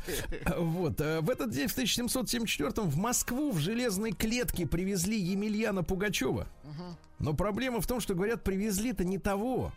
Вот. 0.59 1.01
э, 1.01 1.21
В 1.21 1.31
этот 1.31 1.51
день, 1.51 1.69
в 1.69 1.73
1774 1.73 2.87
в 2.87 2.97
Москву 2.99 3.53
в 3.53 3.59
железной 3.59 4.13
клетке 4.13 4.67
привезли 4.67 5.19
Емельяна 5.19 5.83
Пугачева. 5.83 6.47
Но 7.19 7.33
проблема 7.33 7.81
в 7.81 7.87
том, 7.87 8.01
что, 8.01 8.15
говорят, 8.15 8.45
привезли-то 8.45 9.05
не 9.05 9.19
того. 9.19 9.73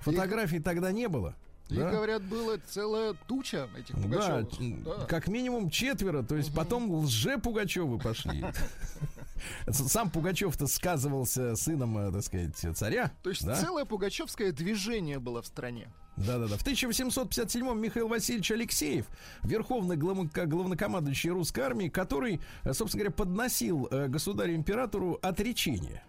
Фотографий 0.00 0.60
тогда 0.60 0.92
не 0.92 1.08
было. 1.08 1.34
И, 1.74 1.78
Да? 1.78 1.90
говорят, 1.90 2.22
была 2.22 2.56
целая 2.68 3.14
туча 3.26 3.68
этих 3.76 3.96
Да, 3.96 4.02
Пугачевых. 4.02 4.60
м, 4.60 4.82
Да. 4.84 5.04
как 5.06 5.26
минимум 5.28 5.70
четверо, 5.70 6.22
то 6.22 6.36
есть 6.36 6.54
потом 6.54 6.90
лже-Пугачевы 6.90 7.98
пошли. 7.98 8.44
Сам 9.70 10.10
Пугачев-то 10.10 10.66
сказывался 10.66 11.56
сыном, 11.56 11.98
э, 11.98 12.12
так 12.12 12.22
сказать, 12.22 12.56
царя. 12.76 13.12
То 13.22 13.30
есть 13.30 13.44
да? 13.44 13.56
целое 13.56 13.84
пугачевское 13.84 14.52
движение 14.52 15.18
было 15.18 15.42
в 15.42 15.46
стране. 15.46 15.88
Да-да-да. 16.16 16.56
В 16.56 16.64
1857-м 16.64 17.80
Михаил 17.80 18.08
Васильевич 18.08 18.50
Алексеев, 18.52 19.06
верховный 19.42 19.96
главно- 19.96 20.30
главнокомандующий 20.32 21.30
русской 21.30 21.60
армии, 21.60 21.88
который, 21.88 22.40
э, 22.62 22.72
собственно 22.72 23.04
говоря, 23.04 23.14
подносил 23.16 23.88
э, 23.90 24.06
государю-императору 24.08 25.18
отречение 25.22 26.02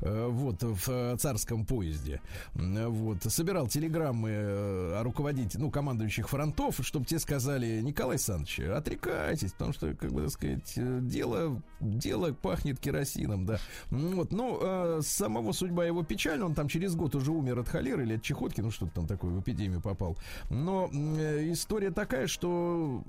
э, 0.00 0.26
вот 0.28 0.62
в 0.62 1.16
царском 1.18 1.66
поезде. 1.66 2.20
Вот. 2.54 3.24
Собирал 3.24 3.66
телеграммы 3.66 4.30
о 4.30 5.02
руководителях, 5.02 5.60
ну, 5.62 5.70
командующих 5.70 6.28
фронтов, 6.28 6.78
чтобы 6.82 7.06
те 7.06 7.18
сказали, 7.18 7.80
Николай 7.80 8.16
Александрович, 8.16 8.60
отрекайтесь, 8.60 9.52
потому 9.52 9.72
что, 9.72 9.94
как 9.94 10.12
бы, 10.12 10.22
так 10.22 10.30
сказать, 10.30 10.72
дело, 11.08 11.60
дело 11.80 12.32
пахнет 12.32 12.78
керосином, 12.78 13.46
да. 13.46 13.58
Вот. 13.90 14.32
Ну, 14.32 15.00
самого 15.02 15.52
судьба 15.52 15.86
его 15.86 16.02
печальна, 16.04 16.46
он 16.46 16.54
там 16.54 16.68
через 16.68 16.94
год 16.94 17.14
уже 17.14 17.32
умер 17.32 17.58
от 17.58 17.68
холеры 17.68 18.04
или 18.04 18.14
от 18.16 18.22
чехотки, 18.22 18.60
ну, 18.60 18.70
что-то 18.70 18.92
там 18.92 19.06
такое, 19.06 19.39
в 19.40 19.42
эпидемию 19.42 19.80
попал. 19.80 20.16
Но 20.48 20.90
э, 20.92 21.50
история 21.52 21.90
такая, 21.90 22.26
что 22.26 23.02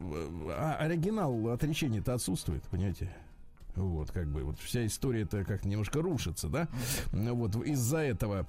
э, 0.47 0.75
оригинал 0.79 1.49
отречения-то 1.49 2.13
отсутствует, 2.13 2.63
понимаете? 2.63 3.13
Вот, 3.75 4.11
как 4.11 4.27
бы, 4.27 4.43
вот 4.43 4.59
вся 4.59 4.85
история-то 4.85 5.45
как 5.45 5.65
немножко 5.65 6.01
рушится, 6.01 6.49
да? 6.49 6.67
Вот, 7.11 7.55
из-за 7.65 7.99
этого. 7.99 8.47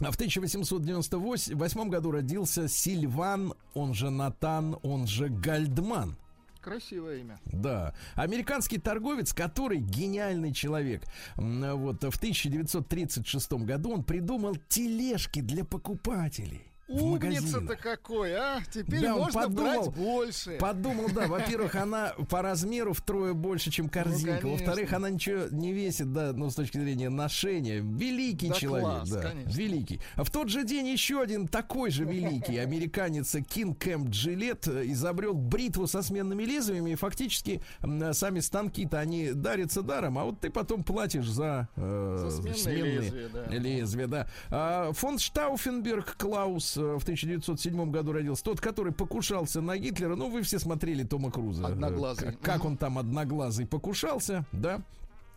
А 0.00 0.10
в 0.10 0.14
1898 0.14 1.88
году 1.88 2.10
родился 2.10 2.68
Сильван, 2.68 3.54
он 3.74 3.94
же 3.94 4.10
Натан, 4.10 4.76
он 4.82 5.06
же 5.06 5.28
Гальдман. 5.28 6.16
Красивое 6.60 7.18
имя. 7.18 7.38
Да, 7.44 7.94
американский 8.14 8.78
торговец, 8.78 9.34
который 9.34 9.78
гениальный 9.78 10.52
человек. 10.52 11.04
Вот 11.36 12.02
в 12.02 12.16
1936 12.16 13.52
году 13.52 13.92
он 13.92 14.02
придумал 14.02 14.56
тележки 14.68 15.40
для 15.40 15.64
покупателей. 15.64 16.62
Умница-то 16.88 17.76
какой, 17.76 18.34
а? 18.34 18.60
Теперь 18.72 19.00
Да, 19.02 19.16
можно 19.16 19.42
подумал, 19.42 19.62
брать 19.84 19.94
больше. 19.94 20.58
Подумал, 20.60 21.06
да, 21.14 21.26
во-первых, 21.26 21.74
она 21.76 22.12
по 22.28 22.42
размеру 22.42 22.92
втрое 22.92 23.32
больше, 23.32 23.70
чем 23.70 23.88
корзинка. 23.88 24.40
Ну. 24.46 24.52
Во-вторых, 24.52 24.92
она 24.92 25.08
ничего 25.10 25.44
не 25.50 25.72
весит, 25.72 26.12
да, 26.12 26.32
ну, 26.34 26.50
с 26.50 26.54
точки 26.54 26.78
зрения 26.78 27.08
ношения. 27.08 27.80
Великий 27.80 28.48
Да 28.48 28.54
человек, 28.54 28.88
класс, 28.88 29.10
да, 29.10 29.20
конечно. 29.22 29.50
великий. 29.50 30.00
А 30.14 30.24
в 30.24 30.30
тот 30.30 30.48
же 30.48 30.64
день 30.64 30.86
еще 30.88 31.20
один 31.20 31.48
такой 31.48 31.90
же 31.90 32.04
великий 32.04 32.58
американец 32.58 33.34
Кин 33.48 33.74
Кэмп 33.74 34.10
Джилет 34.10 34.68
э, 34.68 34.84
изобрел 34.88 35.34
бритву 35.34 35.86
со 35.86 36.02
сменными 36.02 36.42
лезвиями, 36.44 36.90
и 36.90 36.94
фактически 36.94 37.62
м, 37.80 38.12
сами 38.12 38.40
станки-то 38.40 38.98
они 39.00 39.32
дарятся 39.32 39.82
даром, 39.82 40.18
а 40.18 40.24
вот 40.24 40.40
ты 40.40 40.50
потом 40.50 40.84
платишь 40.84 41.28
за, 41.28 41.68
э, 41.76 42.16
За 42.20 42.30
сменные 42.30 42.54
сменные 42.54 42.98
лезвия, 43.00 43.28
да. 43.32 43.44
лезвия, 43.50 44.06
да. 44.06 44.28
А, 44.50 44.92
фон 44.92 45.18
Штауфенберг 45.18 46.16
Клаус 46.16 46.73
э, 46.76 46.80
в 46.98 47.02
1907 47.02 47.90
году 47.90 48.12
родился. 48.12 48.44
Тот, 48.44 48.60
который 48.60 48.92
покушался 48.92 49.60
на 49.60 49.76
Гитлера. 49.76 50.16
Ну, 50.16 50.30
вы 50.30 50.42
все 50.42 50.58
смотрели 50.58 51.02
Тома 51.04 51.30
Круза. 51.30 51.66
Одноглазый. 51.66 52.28
Э, 52.28 52.32
Как, 52.32 52.40
как 52.40 52.64
он 52.64 52.76
там 52.76 52.98
одноглазый 52.98 53.66
покушался, 53.66 54.44
да. 54.52 54.80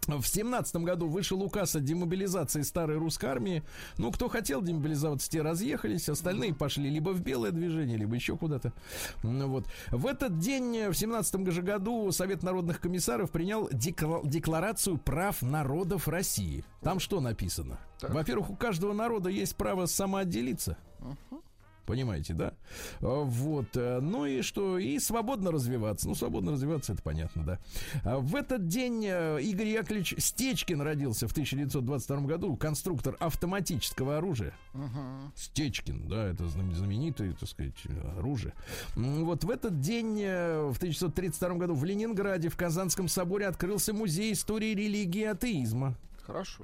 В 0.08 0.23
семнадцатом 0.26 0.86
году 0.86 1.10
вышел 1.10 1.43
указ 1.43 1.76
о 1.76 1.82
демобилизации 1.82 2.62
старой 2.62 2.97
русской 2.97 3.26
армии. 3.26 3.62
Ну, 3.97 4.10
кто 4.13 4.30
хотел 4.30 4.62
демобилизоваться, 4.62 5.30
те 5.30 5.41
разъехались. 5.41 6.08
Остальные 6.08 6.54
пошли 6.54 6.89
либо 6.89 7.10
в 7.10 7.19
белое 7.19 7.52
движение, 7.52 7.97
либо 7.97 8.15
еще 8.15 8.38
куда-то. 8.38 8.71
Ну, 9.23 9.50
Вот. 9.50 9.65
В 9.91 10.08
этот 10.08 10.39
день, 10.39 10.78
э, 10.78 10.89
в 10.91 10.93
семнадцатом 10.93 11.52
же 11.52 11.62
году, 11.62 12.10
Совет 12.13 12.41
народных 12.41 12.80
комиссаров 12.80 13.32
принял 13.32 13.67
декла- 13.67 14.26
декларацию 14.26 14.97
прав 14.97 15.41
народов 15.41 16.08
России. 16.08 16.63
Там 16.82 17.02
что 17.02 17.19
написано? 17.19 17.78
Во-первых, 18.02 18.50
у 18.52 18.56
каждого 18.56 18.93
народа 18.93 19.30
есть 19.30 19.58
право 19.58 19.88
самоотделиться. 19.88 20.78
Понимаете, 21.86 22.34
да? 22.34 22.52
А, 23.00 23.24
Вот. 23.24 23.67
э, 23.78 24.02
Ну 24.02 24.26
и 24.26 24.41
что? 24.41 24.78
И 24.78 25.00
свободно 25.00 25.54
развиваться. 25.54 26.10
Ну, 26.10 26.15
свободно 26.15 26.52
развиваться, 26.52 26.91
это 26.91 27.02
понятно, 27.02 27.46
да. 27.46 27.60
А 28.04 28.20
В 28.20 28.36
этот 28.36 28.67
день 28.67 29.06
э, 29.08 29.39
Игорь 29.41 29.67
Яковлевич 29.70 30.15
Стечкин 30.17 30.82
родился 30.82 31.30
в 31.30 31.32
1922 31.32 32.17
году, 32.28 32.58
конструктор 32.58 33.15
автоматического 33.22 34.17
оружия. 34.17 34.54
Стечкин, 35.36 36.10
да, 36.10 36.26
это 36.28 36.46
знам- 36.50 36.76
знаменитое, 36.76 37.32
так 37.39 37.48
сказать, 37.48 37.82
оружие. 38.17 38.54
Вот 38.98 39.46
в 39.46 39.50
этот 39.50 39.80
день, 39.80 40.20
э, 40.22 40.70
в 40.70 40.78
1932 40.78 41.58
году, 41.58 41.74
в 41.74 41.86
Ленинграде, 41.86 42.50
в 42.50 42.58
Казанском 42.58 43.08
соборе 43.08 43.48
открылся 43.48 43.93
музей 43.93 44.34
истории 44.34 44.74
религии 44.76 45.22
и 45.22 45.24
атеизма. 45.24 45.96
Хорошо. 46.28 46.63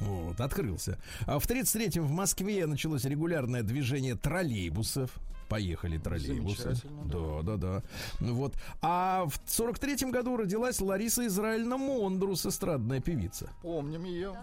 Вот, 0.00 0.40
открылся. 0.40 0.98
А 1.26 1.38
в 1.38 1.46
33-м 1.46 2.04
в 2.04 2.10
Москве 2.10 2.66
началось 2.66 3.04
регулярное 3.04 3.62
движение 3.62 4.16
троллейбусов. 4.16 5.10
Поехали 5.50 5.98
троллейбусы. 5.98 6.74
Да. 7.04 7.42
Да, 7.42 7.56
да. 7.56 7.82
Ну 8.20 8.34
Вот. 8.34 8.54
А 8.80 9.26
в 9.26 9.38
43-м 9.46 10.10
году 10.10 10.38
родилась 10.38 10.80
Лариса 10.80 11.26
Израильевна 11.26 11.76
Мондрус, 11.76 12.46
эстрадная 12.46 13.00
певица. 13.00 13.50
Помним 13.60 14.04
ее. 14.04 14.34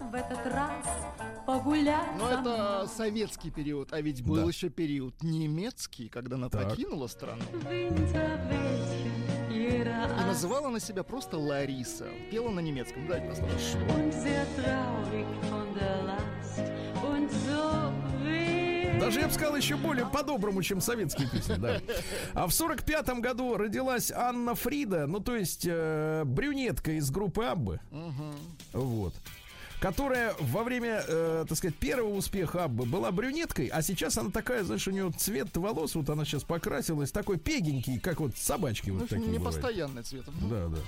В 0.00 0.14
этот 0.14 0.46
раз 0.46 0.86
погулять 1.46 2.06
Но 2.18 2.28
это 2.30 2.88
советский 2.96 3.50
период, 3.50 3.92
а 3.92 4.00
ведь 4.00 4.24
был 4.24 4.36
Да. 4.36 4.42
еще 4.44 4.70
период 4.70 5.22
немецкий, 5.22 6.08
когда 6.08 6.36
она 6.36 6.48
Так. 6.48 6.70
покинула 6.70 7.06
страну. 7.08 7.42
И 10.04 10.24
называла 10.24 10.68
она 10.68 10.80
себя 10.80 11.02
просто 11.02 11.38
Лариса. 11.38 12.06
Пела 12.30 12.50
на 12.50 12.60
немецком. 12.60 13.02
Und 17.04 17.30
so 17.30 17.92
will 18.24 18.62
Даже, 19.00 19.20
я 19.20 19.26
бы 19.26 19.32
сказал, 19.32 19.56
еще 19.56 19.76
более 19.76 20.06
по-доброму, 20.06 20.62
чем 20.62 20.80
советские 20.80 21.28
песни, 21.28 21.56
да. 21.56 21.80
А 22.34 22.46
в 22.46 22.50
45-м 22.50 23.20
году 23.20 23.56
родилась 23.56 24.12
Анна 24.12 24.54
Фрида, 24.54 25.06
ну, 25.06 25.18
то 25.18 25.34
есть 25.34 25.66
э, 25.68 26.22
брюнетка 26.24 26.92
из 26.92 27.10
группы 27.10 27.44
Аббы. 27.44 27.80
Вот. 28.72 29.14
Которая 29.82 30.32
во 30.38 30.62
время, 30.62 31.02
э, 31.08 31.44
так 31.48 31.58
сказать, 31.58 31.74
первого 31.74 32.14
успеха 32.14 32.64
Аббы 32.64 32.86
была 32.86 33.10
брюнеткой, 33.10 33.66
а 33.66 33.82
сейчас 33.82 34.16
она 34.16 34.30
такая, 34.30 34.62
знаешь, 34.62 34.86
у 34.86 34.92
нее 34.92 35.10
цвет 35.10 35.56
волос, 35.56 35.96
вот 35.96 36.08
она 36.08 36.24
сейчас 36.24 36.44
покрасилась, 36.44 37.10
такой 37.10 37.36
пегенький, 37.36 37.98
как 37.98 38.20
вот 38.20 38.36
собачки 38.36 38.90
Ну, 38.90 39.00
вот 39.00 39.08
такие 39.08 39.26
бывают. 39.26 39.40
непостоянный 39.40 40.04
цвет. 40.04 40.24
Да, 40.48 40.68
да. 40.68 40.78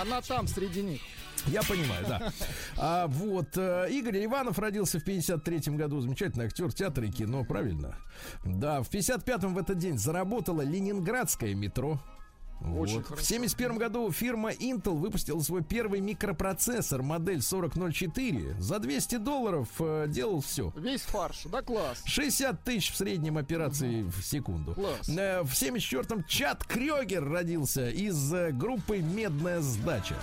Она 0.00 0.20
там, 0.22 0.48
среди 0.48 0.82
них. 0.82 1.00
Я 1.46 1.62
понимаю, 1.62 2.04
да. 2.08 2.32
А, 2.76 3.06
вот, 3.06 3.56
э, 3.56 3.86
Игорь 3.90 4.24
Иванов 4.24 4.58
родился 4.58 4.98
в 4.98 5.04
53-м 5.04 5.76
году. 5.76 6.00
Замечательный 6.00 6.46
актер 6.46 6.72
театра 6.72 7.06
и 7.06 7.12
кино, 7.12 7.44
правильно? 7.44 7.94
Да, 8.44 8.82
в 8.82 8.90
55-м 8.90 9.54
в 9.54 9.58
этот 9.58 9.78
день 9.78 9.98
заработало 9.98 10.62
Ленинградское 10.62 11.54
метро. 11.54 12.00
Очень 12.64 12.96
Вот. 12.96 13.04
В 13.04 13.08
хорошо. 13.08 13.24
71 13.26 13.78
году 13.78 14.10
фирма 14.10 14.50
Intel 14.52 14.96
выпустила 14.96 15.40
свой 15.40 15.62
первый 15.62 16.00
микропроцессор 16.00 17.02
модель 17.02 17.42
4004. 17.42 18.56
За 18.58 18.78
200 18.78 19.16
долларов 19.18 19.68
э, 19.78 20.06
делал 20.08 20.40
все. 20.40 20.72
Весь 20.76 21.02
фарш. 21.02 21.42
Да 21.44 21.62
класс. 21.62 22.02
60 22.04 22.64
тысяч 22.64 22.92
в 22.92 22.96
среднем 22.96 23.36
операций 23.38 24.02
в 24.02 24.22
секунду. 24.22 24.74
Класс. 24.74 25.08
Э, 25.08 25.42
В 25.42 25.52
74-м 25.52 26.24
Чат 26.24 26.64
Крёгер 26.64 27.28
родился 27.28 27.88
из 27.90 28.32
э, 28.32 28.50
группы 28.52 28.98
«Медная 28.98 29.60
сдача». 29.60 30.16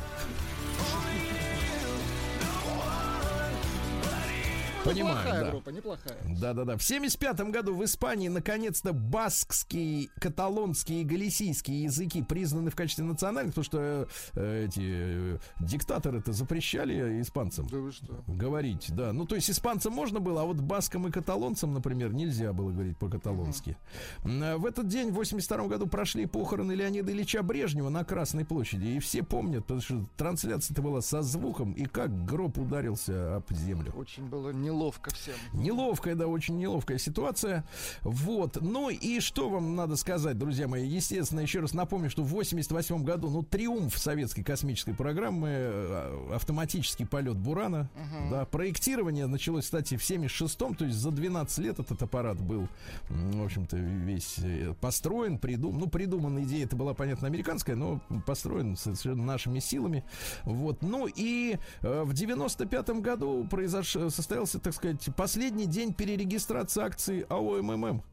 Понимаю, 4.83 5.15
неплохая 5.15 5.43
да. 5.43 5.51
группа, 5.51 5.69
неплохая. 5.69 6.17
Да-да-да. 6.39 6.75
В 6.75 6.79
75-м 6.81 7.51
году 7.51 7.75
в 7.75 7.83
Испании 7.83 8.29
наконец-то 8.29 8.93
баскский, 8.93 10.09
каталонский 10.19 11.01
и 11.01 11.03
галисийские 11.03 11.83
языки 11.83 12.23
признаны 12.23 12.71
в 12.71 12.75
качестве 12.75 13.05
национальных, 13.05 13.53
потому 13.53 13.65
что 13.65 14.07
э, 14.33 14.65
эти 14.65 14.81
э, 14.81 15.37
диктаторы-то 15.59 16.33
запрещали 16.33 17.21
испанцам 17.21 17.67
Да 17.67 17.77
вы 17.77 17.91
что? 17.91 18.23
говорить, 18.27 18.87
да. 18.95 19.13
Ну, 19.13 19.25
то 19.25 19.35
есть 19.35 19.51
испанцам 19.51 19.93
можно 19.93 20.19
было, 20.19 20.41
а 20.41 20.45
вот 20.45 20.57
баскам 20.57 21.07
и 21.07 21.11
каталонцам, 21.11 21.73
например, 21.73 22.11
нельзя 22.13 22.51
было 22.51 22.71
говорить 22.71 22.97
по-каталонски. 22.97 23.77
А 24.23 24.57
В 24.57 24.65
этот 24.65 24.87
день, 24.87 25.11
в 25.11 25.13
82 25.13 25.67
году, 25.67 25.85
прошли 25.87 26.25
похороны 26.25 26.71
Леонида 26.71 27.11
Ильича 27.11 27.43
Брежнева 27.43 27.89
на 27.89 28.03
Красной 28.03 28.45
площади. 28.45 28.87
И 28.87 28.99
все 28.99 29.21
помнят, 29.21 29.61
потому 29.61 29.81
что 29.81 30.05
трансляция-то 30.17 30.81
была 30.81 31.01
со 31.01 31.21
звуком, 31.21 31.73
и 31.73 31.85
как 31.85 32.25
гроб 32.25 32.57
ударился 32.57 33.35
об 33.35 33.51
землю. 33.53 33.93
Очень 33.95 34.25
было 34.25 34.49
неловко 34.71 35.13
всем. 35.13 35.36
Неловкая, 35.53 36.15
да, 36.15 36.27
очень 36.27 36.57
неловкая 36.57 36.97
ситуация. 36.97 37.63
Вот. 38.01 38.57
Ну 38.62 38.89
и 38.89 39.19
что 39.19 39.49
вам 39.49 39.75
надо 39.75 39.95
сказать, 39.95 40.38
друзья 40.38 40.67
мои? 40.67 40.88
Естественно, 40.88 41.41
еще 41.41 41.60
раз 41.60 41.73
напомню, 41.73 42.10
что 42.10 42.23
в 42.23 42.29
88 42.29 43.03
году, 43.03 43.29
ну, 43.29 43.43
триумф 43.43 43.97
советской 43.97 44.43
космической 44.43 44.93
программы, 44.93 45.49
э, 45.51 46.29
автоматический 46.34 47.05
полет 47.05 47.38
Бурана, 47.38 47.89
да, 48.29 48.45
проектирование 48.45 49.27
началось, 49.27 49.65
кстати, 49.65 49.97
в 49.97 50.01
76-м, 50.01 50.75
то 50.75 50.86
есть 50.86 50.97
за 50.97 51.12
12 51.12 51.57
лет 51.60 51.79
этот 51.79 52.01
аппарат 52.01 52.39
был, 52.39 52.67
в 53.10 53.43
общем-то, 53.43 53.77
весь 53.77 54.39
э, 54.39 54.73
построен, 54.79 55.38
придуман. 55.38 55.79
Ну, 55.79 55.88
придумана 55.88 56.43
идея, 56.43 56.65
это 56.65 56.75
была, 56.75 56.93
понятно, 56.93 57.27
американская, 57.27 57.75
но 57.75 58.01
построен 58.25 58.77
совершенно 58.77 59.23
нашими 59.23 59.60
силами. 59.60 60.03
Вот. 60.43 60.81
Ну 60.81 61.07
и 61.13 61.57
э, 61.81 62.03
в 62.03 62.12
95-м 62.12 63.01
году 63.01 63.47
произош... 63.49 63.91
состоялся, 64.10 64.60
так 64.62 64.74
сказать, 64.74 65.10
последний 65.15 65.65
день 65.65 65.93
перерегистрации 65.93 66.84
акций 66.84 67.26
АО 67.30 67.62
МММ. 67.62 68.04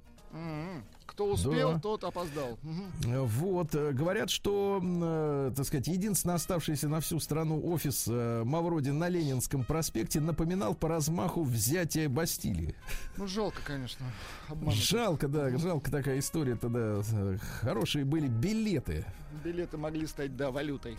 Кто 1.19 1.33
успел, 1.33 1.73
Да. 1.73 1.79
тот 1.81 2.05
опоздал. 2.05 2.61
Вот, 2.63 3.75
э, 3.75 3.91
говорят, 3.91 4.31
что, 4.31 4.81
э, 4.81 5.53
так 5.57 5.67
сказать, 5.67 5.89
единственный 5.89 6.37
оставшийся 6.37 6.89
на 6.89 7.01
всю 7.01 7.19
страну 7.19 7.61
офис 7.73 8.05
э, 8.07 8.45
Мавроди 8.45 8.91
на 8.91 9.09
Ленинском 9.09 9.65
проспекте 9.65 10.21
напоминал 10.21 10.77
по 10.77 10.87
размаху 10.89 11.43
взятие 11.43 12.09
Бастилии. 12.09 12.77
Ну, 13.17 13.27
жалко, 13.27 13.61
конечно. 13.67 14.07
обмануть. 14.49 14.77
Жалко, 14.77 15.27
да, 15.27 15.59
жалко 15.59 15.91
такая 15.91 16.21
история 16.21 16.55
тогда. 16.55 17.03
Хорошие 17.63 18.05
были 18.05 18.29
билеты. 18.29 19.05
Билеты 19.45 19.77
могли 19.77 20.07
стать, 20.07 20.37
да, 20.37 20.53
валютой. 20.53 20.97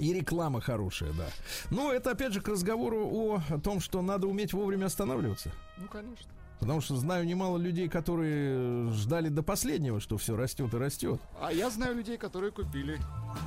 И 0.00 0.14
реклама 0.14 0.62
хорошая, 0.62 1.12
да. 1.12 1.26
Но 1.70 1.92
это 1.92 2.12
опять 2.12 2.32
же 2.32 2.40
к 2.40 2.48
разговору 2.48 3.06
о 3.06 3.60
том, 3.62 3.80
что 3.80 4.00
надо 4.00 4.28
уметь 4.28 4.54
вовремя 4.54 4.86
останавливаться. 4.86 5.52
Ну, 5.76 5.88
конечно. 5.88 6.26
Потому 6.60 6.80
что 6.80 6.96
знаю 6.96 7.24
немало 7.24 7.56
людей, 7.56 7.88
которые 7.88 8.90
ждали 8.92 9.28
до 9.28 9.42
последнего, 9.42 10.00
что 10.00 10.16
все 10.18 10.36
растет 10.36 10.74
и 10.74 10.76
растет. 10.76 11.20
А 11.40 11.52
я 11.52 11.70
знаю 11.70 11.94
людей, 11.96 12.16
которые 12.18 12.50
купили 12.50 12.98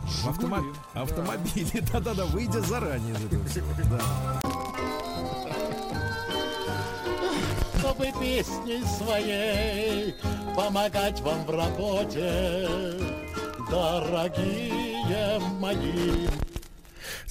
В 0.06 0.28
автомо- 0.30 0.76
автомобиле, 0.94 1.84
да-да-да, 1.94 2.26
выйдя 2.26 2.62
заранее. 2.62 3.14
из 3.16 3.26
этого 3.26 3.44
всего, 3.46 3.68
да. 3.90 4.40
чтобы 7.80 8.06
песней 8.22 8.84
своей 8.98 10.14
помогать 10.56 11.20
вам 11.22 11.44
в 11.46 11.50
работе, 11.50 12.68
дорогие 13.70 15.40
мои. 15.60 16.28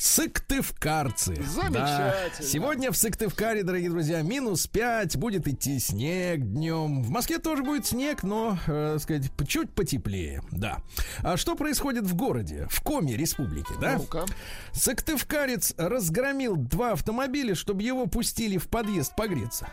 Сыктывкарцы. 0.01 1.35
Замечательно. 1.43 2.15
Да. 2.39 2.43
Сегодня 2.43 2.91
в 2.91 2.97
Сыктывкаре, 2.97 3.63
дорогие 3.63 3.91
друзья, 3.91 4.23
минус 4.23 4.67
5, 4.67 5.19
будет 5.19 5.47
идти 5.47 5.79
снег 5.79 6.41
днем. 6.41 7.03
В 7.03 7.11
Москве 7.11 7.37
тоже 7.37 7.63
будет 7.63 7.85
снег, 7.85 8.23
но, 8.23 8.59
э, 8.67 8.97
сказать, 8.99 9.31
чуть 9.47 9.71
потеплее. 9.75 10.43
Да. 10.53 10.79
А 11.23 11.37
что 11.37 11.55
происходит 11.55 12.05
в 12.05 12.15
городе? 12.15 12.67
В 12.71 12.81
Коме 12.81 13.15
республики, 13.15 13.75
да? 13.79 13.99
Ну-ка. 13.99 14.25
Сыктывкарец 14.73 15.75
разгромил 15.77 16.57
два 16.57 16.93
автомобиля, 16.93 17.55
чтобы 17.55 17.83
его 17.83 18.07
пустили 18.07 18.57
в 18.57 18.69
подъезд 18.69 19.15
погреться. 19.15 19.69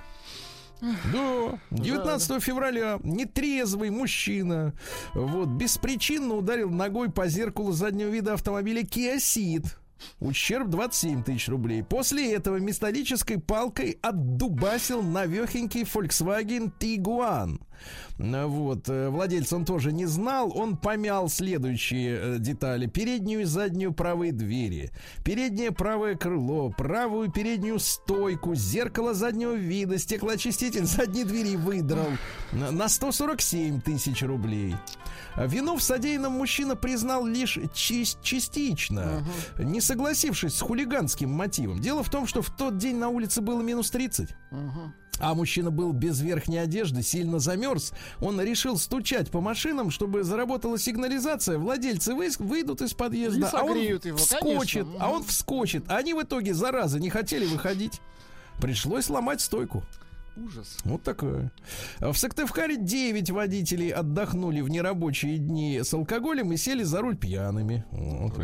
Да, 0.82 1.58
19 1.72 2.44
февраля 2.44 3.00
нетрезвый 3.02 3.92
мужчина 3.92 4.74
вот, 5.14 5.48
беспричинно 5.48 6.36
ударил 6.36 6.70
ногой 6.70 7.10
по 7.10 7.28
зеркалу 7.28 7.72
заднего 7.72 8.10
вида 8.10 8.34
автомобиля 8.34 8.82
Kia 8.82 9.16
Ceed. 9.16 9.66
Ущерб 10.20 10.70
27 10.70 11.24
тысяч 11.24 11.48
рублей. 11.50 11.84
После 11.84 12.34
этого 12.34 12.58
металлической 12.58 13.38
палкой 13.40 13.98
отдубасил 14.02 15.02
навехенький 15.02 15.84
Volkswagen 15.84 16.72
Tiguan. 16.80 17.60
Э, 18.20 18.46
Вот. 18.46 18.90
э, 18.90 19.10
Владелец 19.10 19.54
он 19.54 19.66
тоже 19.66 19.92
не 19.92 20.06
знал. 20.06 20.52
Он 20.58 20.78
помял 20.78 21.30
следующие 21.30 22.18
э, 22.20 22.40
детали. 22.40 22.88
Переднюю 22.88 23.42
и 23.42 23.46
заднюю 23.46 23.94
правые 23.94 24.32
двери. 24.32 24.92
Переднее 25.24 25.72
правое 25.72 26.16
крыло. 26.16 26.70
Правую 26.72 27.32
переднюю 27.32 27.80
стойку. 27.80 28.56
Зеркало 28.56 29.14
заднего 29.14 29.54
вида. 29.54 29.98
Стеклоочиститель 30.00 30.86
задней 30.86 31.24
двери 31.24 31.56
выдрал. 31.56 32.08
На 32.52 32.72
на 32.72 32.90
147 32.90 33.82
тысяч 33.82 34.24
рублей. 34.24 34.76
Вину 35.36 35.76
в 35.78 35.84
содеянном 35.84 36.34
мужчина 36.34 36.76
признал 36.76 37.26
лишь 37.26 37.60
частично, 37.74 39.24
не 39.60 39.82
согласившись 39.88 40.54
с 40.56 40.62
хулиганским 40.62 41.30
мотивом. 41.32 41.80
Дело 41.80 42.04
в 42.04 42.10
том, 42.10 42.28
что 42.28 42.42
в 42.42 42.50
тот 42.56 42.78
день 42.78 42.98
на 42.98 43.08
улице 43.10 43.42
было 43.42 43.62
минус 43.62 43.90
30. 43.90 44.30
А 45.20 45.34
мужчина 45.34 45.72
был 45.72 45.94
без 45.94 46.22
верхней 46.22 46.60
одежды, 46.60 47.02
сильно 47.02 47.40
замерз. 47.40 47.92
Он 48.22 48.40
решил 48.40 48.78
стучать 48.78 49.32
по 49.32 49.42
машинам, 49.42 49.90
чтобы 49.90 50.24
заработала 50.24 50.78
сигнализация. 50.78 51.58
Владельцы 51.58 52.14
вы- 52.14 52.30
выйдут 52.38 52.82
из 52.84 52.94
подъезда, 52.94 53.50
а 53.52 53.64
он 53.64 53.78
его, 53.80 54.18
вскочит. 54.18 54.84
конечно. 54.86 54.88
А 55.00 55.10
он 55.10 55.24
вскочит. 55.24 55.90
Они 55.90 56.14
в 56.14 56.22
итоге, 56.22 56.54
зараза, 56.54 57.00
не 57.00 57.10
хотели 57.10 57.46
выходить. 57.48 58.00
Пришлось 58.62 59.10
ломать 59.10 59.42
стойку. 59.42 59.84
Ужас. 60.46 60.78
Вот 60.84 61.04
такое. 61.04 61.52
В 62.00 62.14
Сыктывкаре 62.14 62.78
9 62.78 63.32
водителей 63.32 63.90
отдохнули 63.90 64.62
в 64.62 64.70
нерабочие 64.70 65.38
дни 65.38 65.82
с 65.84 65.94
алкоголем 65.94 66.52
и 66.54 66.58
сели 66.58 66.84
за 66.84 67.02
руль 67.02 67.18
пьяными. 67.18 67.86
Вот. 67.92 68.38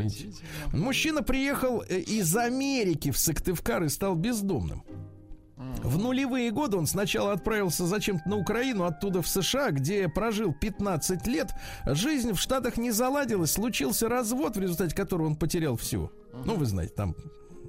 Мужчина 0.73 1.21
приехал 1.21 1.83
э, 1.87 1.99
из 1.99 2.35
Америки 2.35 3.11
в 3.11 3.17
Сыктывкар 3.17 3.83
и 3.83 3.89
стал 3.89 4.15
бездомным. 4.15 4.83
В 5.83 5.97
нулевые 5.97 6.51
годы 6.51 6.77
он 6.77 6.87
сначала 6.87 7.31
отправился 7.31 7.85
зачем-то 7.85 8.27
на 8.27 8.37
Украину, 8.37 8.85
оттуда 8.85 9.21
в 9.21 9.27
США, 9.27 9.71
где 9.71 10.09
прожил 10.09 10.53
15 10.53 11.27
лет. 11.27 11.51
Жизнь 11.85 12.33
в 12.33 12.39
Штатах 12.39 12.77
не 12.77 12.91
заладилась, 12.91 13.51
случился 13.51 14.09
развод, 14.09 14.57
в 14.57 14.59
результате 14.59 14.95
которого 14.95 15.27
он 15.27 15.35
потерял 15.35 15.77
все. 15.77 16.11
Ну, 16.45 16.55
вы 16.55 16.65
знаете, 16.65 16.93
там 16.95 17.15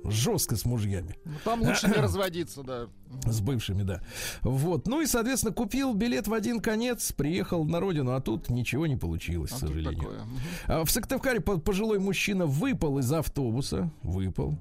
жестко 0.04 0.56
с 0.56 0.64
мужьями. 0.64 1.16
Ну, 1.24 1.32
Там 1.44 1.62
лучше 1.62 1.88
не 1.88 1.94
разводиться, 1.94 2.62
да. 2.62 2.87
С 3.27 3.40
бывшими, 3.40 3.83
да. 3.83 4.00
Вот. 4.42 4.87
Ну 4.87 5.00
и, 5.00 5.07
соответственно, 5.07 5.53
купил 5.55 5.94
билет 5.94 6.29
в 6.29 6.35
один 6.35 6.61
конец, 6.61 7.12
приехал 7.12 7.64
на 7.64 7.81
родину, 7.81 8.12
а 8.12 8.20
тут 8.20 8.50
ничего 8.50 8.87
не 8.87 8.96
получилось, 8.96 9.53
А 9.53 9.57
к 9.57 9.59
сожалению. 9.61 9.98
такое. 9.98 10.20
А 10.66 10.85
В 10.85 10.90
Сыктывкаре 10.90 11.40
по- 11.40 11.59
пожилой 11.59 11.98
мужчина 11.98 12.46
выпал 12.46 12.98
из 12.98 13.11
автобуса. 13.12 13.90
Выпал. 14.03 14.55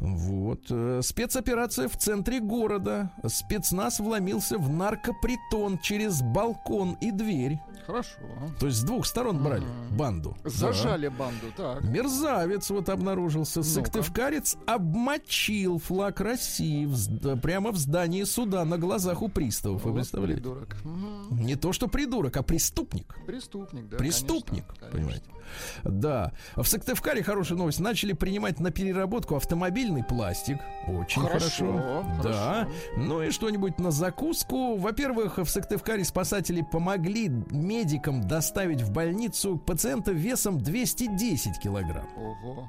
Вот. 0.00 0.60
Э, 0.70 1.00
Спецоперация 1.02 1.88
в 1.88 1.96
центре 1.96 2.40
города. 2.40 3.10
Спецназ 3.26 4.00
вломился 4.00 4.58
в 4.58 4.70
наркопритон 4.70 5.78
через 5.78 6.22
балкон 6.22 6.96
и 7.00 7.10
дверь. 7.10 7.58
Хорошо. 7.86 8.16
То 8.58 8.66
есть 8.66 8.78
с 8.78 8.82
двух 8.82 9.04
сторон 9.06 9.42
брали 9.42 9.64
банду. 9.90 10.36
Да. 10.42 10.50
Зажали 10.50 11.08
банду, 11.08 11.46
так. 11.56 11.82
Мерзавец 11.84 12.70
вот 12.70 12.88
обнаружился. 12.88 13.62
Сыктывкарец 13.62 14.56
обмочил 14.66 15.78
флаг 15.78 16.20
России 16.20 16.86
в 16.86 16.94
зд- 16.94 17.38
прямо 17.40 17.72
в 17.72 17.76
здании 17.94 18.24
суда 18.24 18.64
на 18.64 18.76
глазах 18.76 19.22
у 19.22 19.28
приставов. 19.28 19.84
Вы 19.84 19.92
Вот 19.92 19.98
представляете? 19.98 20.42
Придурок. 20.42 20.76
Не 21.30 21.54
то, 21.54 21.72
что 21.72 21.86
придурок, 21.86 22.36
а 22.36 22.42
преступник. 22.42 23.16
Преступник, 23.24 23.88
да. 23.88 23.98
Преступник, 23.98 24.64
конечно, 24.66 24.90
понимаете? 24.90 25.24
Да. 25.84 26.32
В 26.56 26.64
Сыктывкаре 26.64 27.22
хорошая 27.22 27.56
новость. 27.56 27.78
Начали 27.78 28.12
принимать 28.12 28.58
на 28.58 28.72
переработку 28.72 29.36
автомобильный 29.36 30.02
пластик. 30.02 30.58
Очень 30.88 31.22
хорошо. 31.22 31.78
Хорошо, 31.78 32.04
Да. 32.24 32.68
Ну 32.96 33.22
и 33.22 33.30
что-нибудь 33.30 33.78
на 33.78 33.92
закуску. 33.92 34.76
Во-первых, 34.76 35.38
в 35.38 35.46
Сыктывкаре 35.46 36.04
спасатели 36.04 36.66
помогли 36.72 37.28
медикам 37.28 38.26
доставить 38.26 38.82
в 38.82 38.90
больницу 38.90 39.56
пациента 39.56 40.10
весом 40.10 40.58
210 40.58 41.60
килограмм. 41.60 42.08
Ого. 42.16 42.68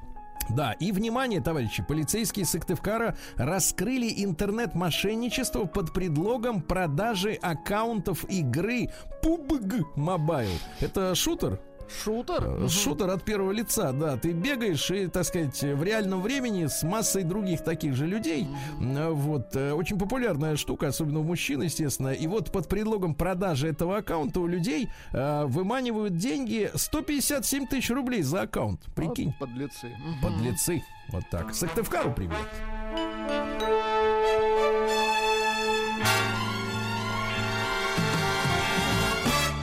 Да, 0.49 0.73
и 0.73 0.91
внимание, 0.91 1.41
товарищи, 1.41 1.83
полицейские 1.87 2.45
Сыктывкара 2.45 3.17
раскрыли 3.35 4.11
интернет-мошенничество 4.23 5.65
под 5.65 5.93
предлогом 5.93 6.61
продажи 6.61 7.33
аккаунтов 7.33 8.25
игры 8.29 8.89
PUBG 9.23 9.83
Mobile. 9.95 10.59
Это 10.79 11.15
шутер? 11.15 11.59
Шутер? 12.03 12.43
Э. 12.45 12.67
Шутер 12.69 13.09
от 13.09 13.23
первого 13.23 13.51
лица, 13.51 13.91
да. 13.91 14.17
Ты 14.17 14.31
бегаешь 14.31 14.89
и, 14.91 15.07
так 15.07 15.25
сказать, 15.25 15.61
в 15.61 15.83
реальном 15.83 16.21
времени 16.21 16.65
с 16.67 16.83
массой 16.83 17.23
других 17.23 17.63
таких 17.63 17.95
же 17.95 18.05
людей. 18.05 18.47
Э, 18.81 19.09
Вот. 19.09 19.55
э, 19.55 19.71
Очень 19.73 19.97
популярная 19.99 20.55
штука, 20.55 20.87
особенно 20.87 21.19
у 21.19 21.23
мужчин, 21.23 21.61
естественно. 21.61 22.09
И 22.13 22.27
вот 22.27 22.51
под 22.51 22.67
предлогом 22.67 23.15
продажи 23.15 23.67
этого 23.67 23.97
аккаунта 23.97 24.39
у 24.39 24.47
людей 24.47 24.89
э, 25.13 25.45
выманивают 25.45 26.17
деньги 26.17 26.69
157 26.73 27.67
тысяч 27.67 27.89
рублей 27.89 28.21
за 28.21 28.41
аккаунт. 28.43 28.81
Прикинь. 28.95 29.33
Вот 29.39 29.49
подлецы. 29.49 29.91
Подлецы. 30.21 30.83
Вот 31.09 31.23
так. 31.29 31.53
Сыктывкару 31.53 32.11
привет. 32.13 32.35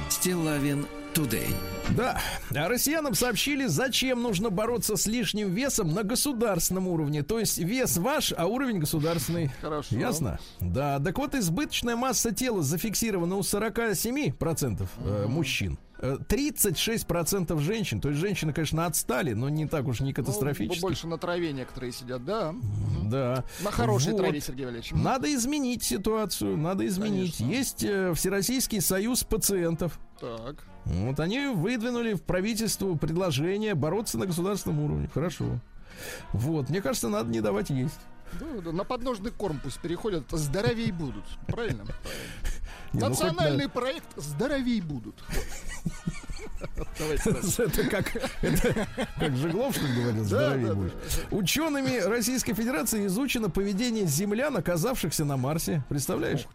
Стилавин 0.08 0.86
Today. 1.14 1.50
Да, 1.90 2.18
а 2.54 2.68
россиянам 2.68 3.14
сообщили, 3.14 3.66
зачем 3.66 4.22
нужно 4.22 4.50
бороться 4.50 4.96
с 4.96 5.06
лишним 5.06 5.50
весом 5.52 5.92
на 5.92 6.02
государственном 6.04 6.88
уровне. 6.88 7.22
То 7.22 7.38
есть 7.38 7.58
вес 7.58 7.96
ваш, 7.98 8.32
а 8.36 8.46
уровень 8.46 8.78
государственный. 8.78 9.50
Хорошо. 9.60 9.96
Ясно? 9.96 10.38
Да, 10.60 10.98
так 11.00 11.18
вот 11.18 11.34
избыточная 11.34 11.96
масса 11.96 12.32
тела 12.32 12.62
зафиксирована 12.62 13.36
у 13.36 13.40
47% 13.40 14.86
э, 15.04 15.26
мужчин. 15.26 15.78
Э, 15.98 16.16
36% 16.26 17.58
женщин. 17.60 18.00
То 18.00 18.08
есть 18.08 18.20
женщины, 18.20 18.52
конечно, 18.52 18.86
отстали, 18.86 19.34
но 19.34 19.48
не 19.48 19.66
так 19.66 19.86
уж 19.86 20.00
не 20.00 20.08
Ну, 20.08 20.14
катастрофически. 20.14 20.80
больше 20.80 21.06
на 21.06 21.18
траве 21.18 21.52
некоторые 21.52 21.92
сидят, 21.92 22.24
да. 22.24 22.54
Да. 23.04 23.44
На 23.62 23.70
хорошей 23.70 24.12
Вот. 24.12 24.22
траве, 24.22 24.40
Сергей 24.40 24.64
Валерьевич. 24.64 24.92
Надо 24.92 25.32
изменить 25.34 25.82
ситуацию, 25.84 26.56
надо 26.56 26.86
изменить. 26.86 27.36
Конечно. 27.36 27.56
Есть 27.56 27.84
э, 27.84 28.14
Всероссийский 28.14 28.80
союз 28.80 29.24
пациентов. 29.24 30.00
Так. 30.20 30.56
Вот 30.84 31.20
они 31.20 31.46
выдвинули 31.48 32.14
в 32.14 32.22
правительству 32.22 32.96
предложение 32.96 33.74
бороться 33.74 34.18
на 34.18 34.26
государственном 34.26 34.80
уровне. 34.80 35.08
Хорошо. 35.12 35.60
Вот, 36.32 36.70
мне 36.70 36.82
кажется, 36.82 37.08
надо 37.08 37.30
не 37.30 37.40
давать 37.40 37.70
есть. 37.70 38.00
Да, 38.40 38.46
да, 38.64 38.72
на 38.72 38.84
подножный 38.84 39.30
корм 39.30 39.60
пусть 39.62 39.78
переходят, 39.80 40.24
здоровей 40.30 40.90
будут. 40.90 41.24
Правильно? 41.46 41.84
Ну, 42.94 43.08
Национальный 43.08 43.70
проект 43.70 44.04
здоровей 44.16 44.82
будут. 44.82 45.14
Это 47.58 47.84
как, 47.84 48.16
это 48.42 48.86
как 49.18 49.36
Жиглов, 49.36 49.74
что 49.74 49.84
говорил, 49.86 50.24
здоровее 50.24 50.74
будешь. 50.74 50.92
Учеными 51.30 51.98
Российской 51.98 52.54
Федерации 52.54 53.06
изучено 53.06 53.50
поведение 53.50 54.06
землян, 54.06 54.56
оказавшихся 54.56 55.24
на 55.24 55.36
Марсе. 55.36 55.82
Представляешь? 55.88 56.46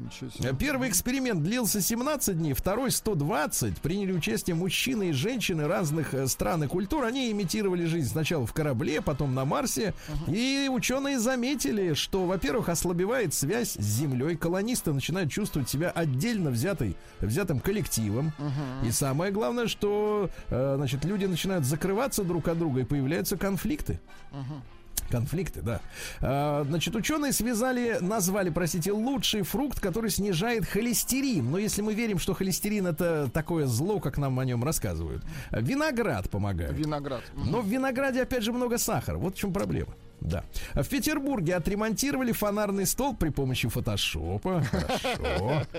Первый 0.59 0.89
эксперимент 0.89 1.43
длился 1.43 1.81
17 1.81 2.37
дней, 2.37 2.53
второй 2.53 2.91
120. 2.91 3.77
Приняли 3.81 4.13
участие 4.13 4.55
мужчины 4.55 5.09
и 5.09 5.11
женщины 5.11 5.67
разных 5.67 6.13
э, 6.13 6.27
стран 6.27 6.63
и 6.63 6.67
культур. 6.67 7.03
Они 7.03 7.31
имитировали 7.31 7.85
жизнь 7.85 8.09
сначала 8.09 8.45
в 8.45 8.53
корабле, 8.53 9.01
потом 9.01 9.33
на 9.35 9.45
Марсе. 9.45 9.93
И 10.27 10.69
ученые 10.71 11.19
заметили, 11.19 11.93
что, 11.93 12.25
во-первых, 12.25 12.69
ослабевает 12.69 13.33
связь 13.33 13.73
с 13.73 13.83
Землей. 13.83 14.35
Колонисты 14.35 14.93
начинают 14.93 15.31
чувствовать 15.31 15.69
себя 15.69 15.89
отдельно 15.89 16.49
взятой, 16.49 16.95
взятым 17.21 17.59
коллективом. 17.59 18.33
И 18.85 18.91
самое 18.91 19.31
главное, 19.31 19.67
что 19.67 19.96
э, 20.49 20.73
значит, 20.77 21.05
люди 21.05 21.25
начинают 21.25 21.65
закрываться 21.65 22.23
друг 22.23 22.47
от 22.47 22.57
друга 22.57 22.81
и 22.81 22.83
появляются 22.83 23.37
конфликты. 23.37 23.99
Конфликты, 25.09 25.61
да. 25.61 25.79
А, 26.19 26.65
значит, 26.67 26.95
ученые 26.95 27.31
связали, 27.31 27.97
назвали, 28.01 28.49
простите, 28.49 28.91
лучший 28.91 29.43
фрукт, 29.43 29.79
который 29.79 30.09
снижает 30.09 30.65
холестерин. 30.65 31.49
Но 31.49 31.57
если 31.57 31.81
мы 31.81 31.93
верим, 31.93 32.19
что 32.19 32.33
холестерин 32.33 32.87
это 32.87 33.29
такое 33.31 33.67
зло, 33.67 33.99
как 33.99 34.17
нам 34.17 34.37
о 34.39 34.45
нем 34.45 34.63
рассказывают, 34.63 35.23
виноград 35.51 36.29
помогает. 36.29 36.73
Виноград. 36.73 37.21
Но 37.35 37.61
в 37.61 37.67
винограде 37.67 38.21
опять 38.21 38.43
же 38.43 38.51
много 38.51 38.77
сахара. 38.77 39.17
Вот 39.17 39.35
в 39.35 39.37
чем 39.37 39.53
проблема. 39.53 39.93
Да. 40.27 40.43
В 40.75 40.87
Петербурге 40.87 41.55
отремонтировали 41.55 42.31
фонарный 42.31 42.85
стол 42.85 43.15
при 43.15 43.29
помощи 43.29 43.67
фотошопа. 43.69 44.61
Хорошо. 44.63 45.63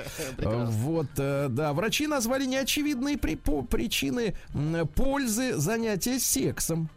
А, 0.44 0.66
Вот, 0.66 1.06
э, 1.18 1.48
да. 1.50 1.72
Врачи 1.72 2.06
назвали 2.06 2.46
неочевидные 2.46 3.18
причины 3.18 4.34
пользы 4.94 5.54
занятия 5.56 6.18
сексом. 6.18 6.88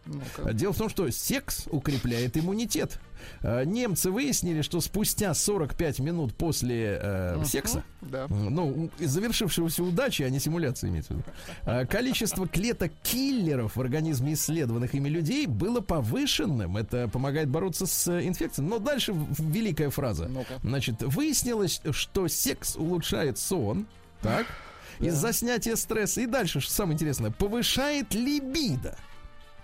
Дело 0.54 0.74
в 0.74 0.78
том, 0.78 0.90
что 0.90 1.10
секс 1.12 1.68
укрепляет 1.72 2.38
иммунитет. 2.38 3.00
Э, 3.42 3.64
Немцы 3.66 4.12
выяснили, 4.12 4.62
что 4.62 4.82
спустя 4.82 5.34
45 5.34 6.00
минут 6.00 6.36
после 6.36 7.00
э, 7.02 7.44
секса, 7.46 7.84
Да. 8.02 8.28
ну, 8.30 8.90
завершившегося 9.00 9.84
удачей, 9.84 10.26
а 10.26 10.30
не 10.30 10.40
симуляции 10.40 10.90
имеется 10.90 11.14
в 11.14 11.18
виду, 11.18 11.26
э, 11.66 11.86
количество 11.86 12.48
клеток 12.48 12.92
киллеров 13.04 13.76
в 13.76 13.82
организме 13.82 14.34
исследованных 14.34 14.94
ими 14.94 15.10
людей 15.10 15.46
было 15.48 15.82
повышенным. 15.82 16.78
Это 16.78 17.08
помогает 17.08 17.50
бороться 17.50 17.86
с 17.86 18.08
э, 18.08 18.28
инфекцией. 18.28 18.68
Но 18.68 18.80
дальше 18.80 19.14
великая 19.38 19.90
фраза. 19.90 20.28
Ну-ка. 20.28 20.60
Значит, 20.64 21.02
выяснилось, 21.02 21.82
что 21.92 22.28
секс 22.28 22.76
улучшает 22.76 23.38
сон. 23.38 23.88
Так. 24.22 24.46
из-за 25.00 25.34
снятия 25.34 25.76
стресса. 25.76 26.22
И 26.22 26.28
дальше, 26.28 26.60
что 26.60 26.72
самое 26.72 26.94
интересное, 26.94 27.32
повышает 27.32 28.14
либидо. 28.14 28.96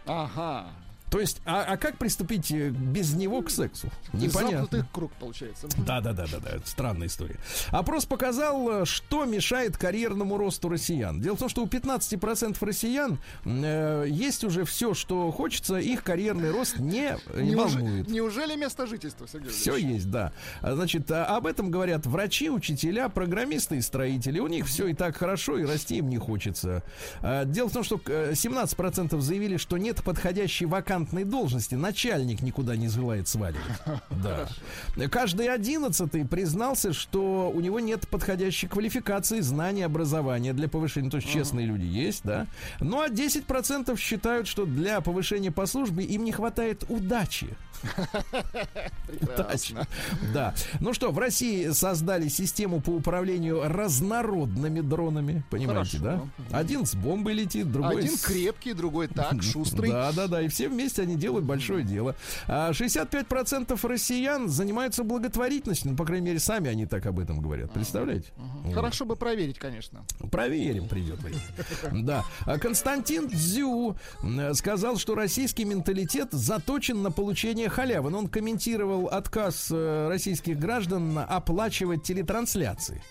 Ага. 0.05 0.67
То 1.09 1.19
есть, 1.19 1.41
а, 1.45 1.63
а 1.63 1.77
как 1.77 1.97
приступить 1.97 2.51
э, 2.51 2.69
без 2.69 3.13
него 3.13 3.41
к 3.41 3.49
сексу? 3.49 3.89
Непонятно. 4.13 4.57
Замкнутый 4.57 4.83
круг 4.91 5.11
получается. 5.13 5.67
Да, 5.77 6.01
да, 6.01 6.13
да, 6.13 6.25
да, 6.29 6.39
да. 6.39 6.51
Странная 6.65 7.07
история. 7.07 7.37
Опрос 7.71 8.05
показал, 8.05 8.81
э, 8.81 8.85
что 8.85 9.25
мешает 9.25 9.77
карьерному 9.77 10.37
росту 10.37 10.69
россиян. 10.69 11.21
Дело 11.21 11.35
в 11.35 11.39
том, 11.39 11.49
что 11.49 11.63
у 11.63 11.67
15% 11.67 12.57
россиян 12.65 13.19
э, 13.45 14.05
есть 14.09 14.43
уже 14.43 14.65
все, 14.65 14.93
что 14.93 15.31
хочется, 15.31 15.77
их 15.77 16.03
карьерный 16.03 16.51
рост 16.51 16.77
не, 16.79 17.15
не 17.35 17.53
Неуже- 17.53 17.79
волнует. 17.79 18.09
Неужели 18.09 18.55
место 18.55 18.85
жительства, 18.85 19.27
Сергей 19.27 19.49
Все 19.49 19.77
есть, 19.77 20.11
да. 20.11 20.33
А, 20.61 20.75
Значит, 20.75 21.09
а, 21.11 21.25
об 21.37 21.47
этом 21.47 21.71
говорят 21.71 22.05
врачи, 22.05 22.49
учителя, 22.49 23.07
программисты 23.09 23.77
и 23.77 23.81
строители. 23.81 24.39
У 24.39 24.47
них 24.47 24.67
все 24.67 24.87
и 24.87 24.93
так 24.93 25.15
хорошо, 25.17 25.57
и 25.57 25.63
расти 25.63 25.97
им 25.97 26.09
не 26.09 26.17
хочется. 26.17 26.83
А, 27.21 27.45
Дело 27.45 27.69
в 27.69 27.73
том, 27.73 27.83
что 27.83 27.99
э, 28.07 28.33
17% 28.33 29.19
заявили, 29.21 29.57
что 29.57 29.77
нет 29.77 30.03
подходящей 30.03 30.65
вакантной 30.97 31.23
должности. 31.23 31.75
Начальник 31.75 32.41
никуда 32.41 32.75
не 32.75 32.87
желает 32.87 33.27
сваливать. 33.27 33.63
Да. 34.09 34.47
Каждый 35.09 35.47
одиннадцатый 35.47 36.25
признался, 36.25 36.91
что 36.91 37.51
у 37.53 37.59
него 37.61 37.79
нет 37.79 38.07
подходящей 38.07 38.67
квалификации, 38.67 39.41
знаний, 39.41 39.83
образования 39.83 40.53
для 40.53 40.67
повышения. 40.67 41.09
То 41.09 41.17
есть 41.17 41.29
честные 41.29 41.65
люди 41.65 41.85
есть, 41.85 42.21
да. 42.23 42.47
Ну 42.79 43.01
а 43.01 43.09
10% 43.09 43.97
считают, 43.97 44.47
что 44.47 44.65
для 44.65 45.01
повышения 45.01 45.51
по 45.51 45.65
службе 45.65 46.03
им 46.03 46.23
не 46.23 46.31
хватает 46.31 46.83
удачи. 46.89 47.55
Прекрасно. 49.07 49.87
Да. 50.33 50.53
Ну 50.79 50.93
что, 50.93 51.11
в 51.11 51.19
России 51.19 51.69
создали 51.69 52.27
систему 52.27 52.81
по 52.81 52.91
управлению 52.91 53.67
разнородными 53.67 54.81
дронами. 54.81 55.43
Понимаете, 55.49 55.97
Хорошо. 55.97 56.29
да? 56.49 56.57
Один 56.57 56.85
с 56.85 56.95
бомбой 56.95 57.33
летит, 57.33 57.71
другой 57.71 57.99
Один 57.99 58.17
с... 58.17 58.21
крепкий, 58.21 58.73
другой 58.73 59.07
так, 59.07 59.41
шустрый. 59.43 59.91
Да, 59.91 60.11
да, 60.11 60.27
да. 60.27 60.41
И 60.41 60.47
все 60.47 60.69
вместе 60.69 60.86
они 60.99 61.15
делают 61.15 61.45
большое 61.45 61.83
дело. 61.83 62.15
А 62.47 62.71
65% 62.71 63.87
россиян 63.87 64.47
занимаются 64.47 65.03
благотворительностью. 65.03 65.91
Ну, 65.91 65.97
по 65.97 66.05
крайней 66.05 66.27
мере, 66.27 66.39
сами 66.39 66.69
они 66.69 66.85
так 66.85 67.05
об 67.05 67.19
этом 67.19 67.41
говорят. 67.41 67.71
Представляете? 67.71 68.27
Вот. 68.37 68.73
Хорошо 68.73 69.05
бы 69.05 69.15
проверить, 69.15 69.59
конечно. 69.59 70.05
Проверим, 70.31 70.87
придет 70.87 71.19
время. 71.21 71.39
Да. 72.03 72.25
А 72.45 72.57
Константин 72.57 73.27
Дзю 73.27 73.95
сказал, 74.53 74.97
что 74.97 75.15
российский 75.15 75.65
менталитет 75.65 76.29
заточен 76.31 77.01
на 77.01 77.11
получение 77.11 77.69
халявы. 77.69 78.09
Но 78.09 78.19
Он 78.19 78.27
комментировал 78.27 79.07
отказ 79.07 79.67
э, 79.71 80.07
российских 80.09 80.59
граждан 80.59 81.17
оплачивать 81.17 82.03
телетрансляции. 82.03 83.01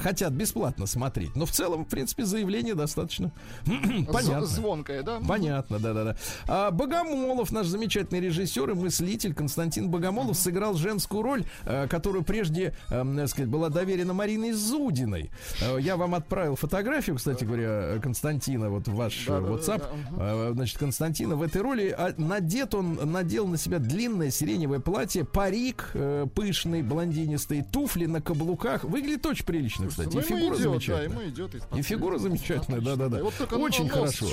Хотят 0.00 0.32
бесплатно 0.32 0.86
смотреть. 0.86 1.36
Но 1.36 1.46
в 1.46 1.50
целом, 1.50 1.84
в 1.84 1.88
принципе, 1.88 2.24
заявление 2.24 2.74
достаточно 2.74 3.30
понятно. 4.12 4.46
Звонкое, 4.46 5.02
да? 5.02 5.20
Понятно, 5.26 5.78
да-да-да. 5.78 6.16
А 6.48 6.70
Богомолов, 6.70 7.52
наш 7.52 7.66
замечательный 7.66 8.20
режиссер 8.20 8.70
и 8.70 8.74
мыслитель 8.74 9.34
Константин 9.34 9.90
Богомолов 9.90 10.36
сыграл 10.36 10.74
женскую 10.74 11.22
роль, 11.22 11.44
э, 11.64 11.86
которую 11.88 12.24
прежде, 12.24 12.74
так 12.88 13.28
сказать, 13.28 13.48
была 13.50 13.68
доверена 13.68 14.14
Мариной 14.14 14.52
Зудиной. 14.52 15.30
Э, 15.60 15.78
Я 15.80 15.96
вам 15.96 16.14
отправил 16.14 16.56
фотографию, 16.56 17.16
кстати 17.16 17.44
говоря, 17.44 17.98
Константина, 18.02 18.70
вот 18.70 18.88
в 18.88 18.94
ваш 18.94 19.26
э, 19.28 19.30
Да-да-да, 19.30 19.52
WhatsApp. 19.54 19.78
да, 20.16 20.16
Э, 20.48 20.50
Значит, 20.54 20.78
Константина 20.78 21.36
в 21.36 21.42
этой 21.42 21.60
роли 21.62 21.94
а, 21.96 22.14
надет 22.16 22.74
он, 22.74 22.98
надел 23.10 23.46
на 23.46 23.56
себя 23.56 23.78
длинное 23.78 24.30
сиреневое 24.30 24.80
платье, 24.80 25.24
парик 25.24 25.90
э, 25.94 26.26
пышный, 26.34 26.82
блондинистый, 26.82 27.62
туфли 27.62 28.06
на 28.06 28.20
каблуках. 28.22 28.84
Выглядит 28.84 29.26
очень 29.26 29.44
прилично, 29.44 29.89
кстати. 29.90 30.14
Ну, 30.14 30.20
И 30.20 30.22
фигура 30.22 30.54
замечательная. 30.56 31.32
И 31.76 31.82
фигура 31.82 32.18
замечательная, 32.18 32.80
да-да-да. 32.80 33.22
Очень 33.56 33.88
хорошо. 33.88 34.26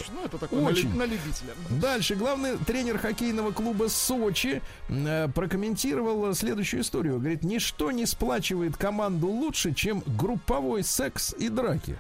Ну, 0.52 0.64
Очень. 0.64 0.96
на 0.96 1.04
любителя. 1.04 1.54
Дальше 1.70 2.16
главный 2.16 2.58
тренер 2.58 2.98
хоккейного 2.98 3.52
клуба 3.52 3.88
Сочи 3.90 4.62
э, 4.90 5.28
прокомментировал 5.34 6.34
следующую 6.34 6.82
историю. 6.82 7.20
Говорит, 7.20 7.44
ничто 7.44 7.92
не 7.92 8.06
сплачивает 8.06 8.78
команду 8.78 9.28
лучше, 9.28 9.74
чем 9.74 10.04
групповой 10.06 10.84
секс 10.84 11.34
и 11.38 11.50
драки. 11.50 11.98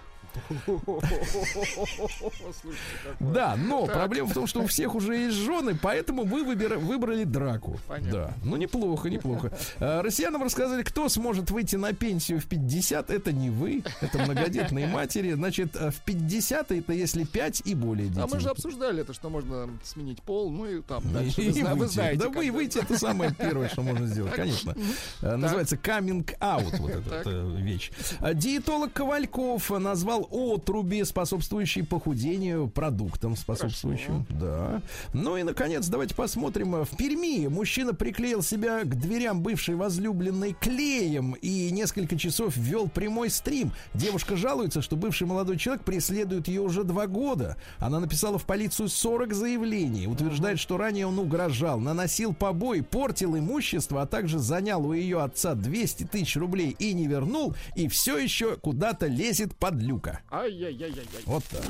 Да, 3.19 3.55
но 3.57 3.85
проблема 3.85 4.27
в 4.29 4.33
том, 4.33 4.47
что 4.47 4.61
у 4.61 4.67
всех 4.67 4.95
уже 4.95 5.15
есть 5.15 5.35
жены, 5.37 5.77
поэтому 5.81 6.23
вы 6.23 6.43
выбира- 6.43 6.77
выбрали 6.77 7.23
драку. 7.23 7.77
Да, 8.11 8.33
ну 8.43 8.55
неплохо, 8.55 9.09
неплохо. 9.09 9.51
А, 9.79 10.01
Россиянам 10.01 10.43
рассказали, 10.43 10.83
кто 10.83 11.09
сможет 11.09 11.51
выйти 11.51 11.75
на 11.75 11.93
пенсию 11.93 12.39
в 12.39 12.45
50. 12.45 13.09
Это 13.09 13.31
не 13.31 13.49
вы, 13.49 13.83
это 14.01 14.19
многодетные 14.19 14.87
матери. 14.87 15.33
Значит, 15.33 15.75
а 15.75 15.91
в 15.91 15.95
50 16.01 16.71
это 16.71 16.93
если 16.93 17.23
5 17.23 17.61
и 17.65 17.75
более 17.75 18.07
детей. 18.07 18.21
А 18.23 18.27
мы 18.27 18.39
же 18.39 18.49
обсуждали 18.49 19.01
это, 19.01 19.13
что 19.13 19.29
можно 19.29 19.69
сменить 19.83 20.21
пол, 20.21 20.49
ну 20.51 20.65
и 20.65 20.81
там 20.81 21.01
дальше. 21.13 21.41
Вы, 21.77 21.87
знаете. 21.87 22.19
Да 22.19 22.29
вы 22.29 22.49
выйти 22.51 22.79
это 22.79 22.97
самое 22.97 23.33
первое, 23.37 23.69
что 23.69 23.81
можно 23.81 24.07
сделать, 24.07 24.33
конечно. 24.33 24.75
Э, 25.21 25.35
Называется 25.35 25.75
coming 25.75 26.25
out 26.39 26.75
вот 26.77 26.91
эта 26.91 27.21
э, 27.29 27.55
вещь. 27.61 27.91
А 28.19 28.33
Диетолог 28.33 28.93
Ковальков 28.93 29.69
назвал 29.69 30.26
отруби, 30.29 31.03
способствующие 31.03 31.85
похудению, 31.85 32.67
продуктом 32.67 33.35
способствующим. 33.35 34.25
Да. 34.29 34.81
Ну 35.13 35.37
и, 35.37 35.43
наконец, 35.43 35.87
давайте 35.87 36.15
посмотрим. 36.15 36.83
В 36.83 36.97
Перми 36.97 37.47
мужчина 37.47 37.93
приклеил 37.93 38.41
себя 38.41 38.81
к 38.81 38.99
дверям 38.99 39.41
бывшей 39.41 39.75
возлюбленной 39.75 40.53
клеем 40.53 41.33
и 41.41 41.71
несколько 41.71 42.17
часов 42.17 42.55
вел 42.57 42.87
прямой 42.87 43.29
стрим. 43.29 43.71
Девушка 43.93 44.35
жалуется, 44.35 44.81
что 44.81 44.95
бывший 44.95 45.27
молодой 45.27 45.57
человек 45.57 45.83
преследует 45.83 46.47
ее 46.47 46.61
уже 46.61 46.83
два 46.83 47.07
года. 47.07 47.57
Она 47.79 47.99
написала 47.99 48.37
в 48.37 48.45
полицию 48.45 48.89
40 48.89 49.33
заявлений. 49.33 50.07
Утверждает, 50.07 50.59
что 50.59 50.77
ранее 50.77 51.07
он 51.07 51.19
угрожал, 51.19 51.79
наносил 51.79 52.33
побои, 52.33 52.81
портил 52.81 53.37
имущество, 53.37 54.01
а 54.01 54.05
также 54.05 54.39
занял 54.39 54.85
у 54.85 54.93
ее 54.93 55.21
отца 55.21 55.55
200 55.55 56.05
тысяч 56.05 56.35
рублей 56.35 56.75
и 56.79 56.93
не 56.93 57.07
вернул, 57.07 57.55
и 57.75 57.87
все 57.87 58.17
еще 58.17 58.55
куда-то 58.57 59.07
лезет 59.07 59.55
под 59.55 59.75
люка. 60.07 60.19
Ай-яй-яй-яй-яй. 60.31 61.23
Вот 61.25 61.43
так. 61.45 61.63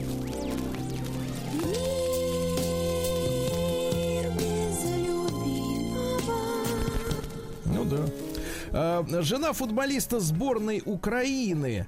Ну 7.66 7.86
да. 7.86 8.27
А, 8.74 9.06
Жена 9.22 9.54
футболиста 9.54 10.20
сборной 10.20 10.82
Украины 10.86 11.88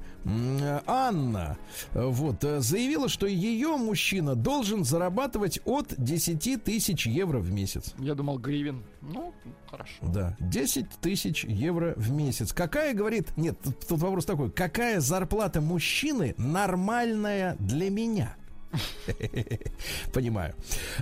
Анна 0.86 1.58
э, 1.94 2.06
вот, 2.06 2.44
э, 2.44 2.60
заявила, 2.60 3.10
что 3.10 3.26
ее 3.26 3.78
мужчина 3.78 4.36
должен 4.36 4.84
зарабатывать 4.84 5.60
от 5.66 5.94
10 5.98 6.64
тысяч 6.64 7.08
евро 7.08 7.40
в 7.40 7.52
месяц. 7.52 7.94
Я 8.00 8.16
думал, 8.16 8.38
гривен. 8.38 8.84
Ну, 9.02 9.34
хорошо. 9.70 9.94
Да, 10.02 10.36
10 10.40 10.90
тысяч 11.02 11.46
евро 11.46 11.94
в 11.96 12.12
месяц. 12.12 12.54
Какая, 12.54 12.94
говорит, 12.94 13.36
нет, 13.38 13.58
тут 13.64 14.00
вопрос 14.00 14.26
такой, 14.26 14.52
какая 14.52 15.00
зарплата 15.00 15.62
мужчины 15.62 16.36
нормальная 16.38 17.56
для 17.60 17.90
меня? 17.90 18.36
Понимаю. 20.14 20.56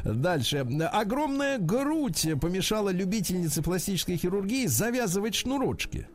Дальше. 0.04 0.66
Огромная 0.92 1.58
грудь 1.58 2.28
помешала 2.42 2.90
любительнице 2.90 3.62
пластической 3.62 4.18
хирургии 4.18 4.68
завязывать 4.68 5.36
шнурочки. 5.36 6.08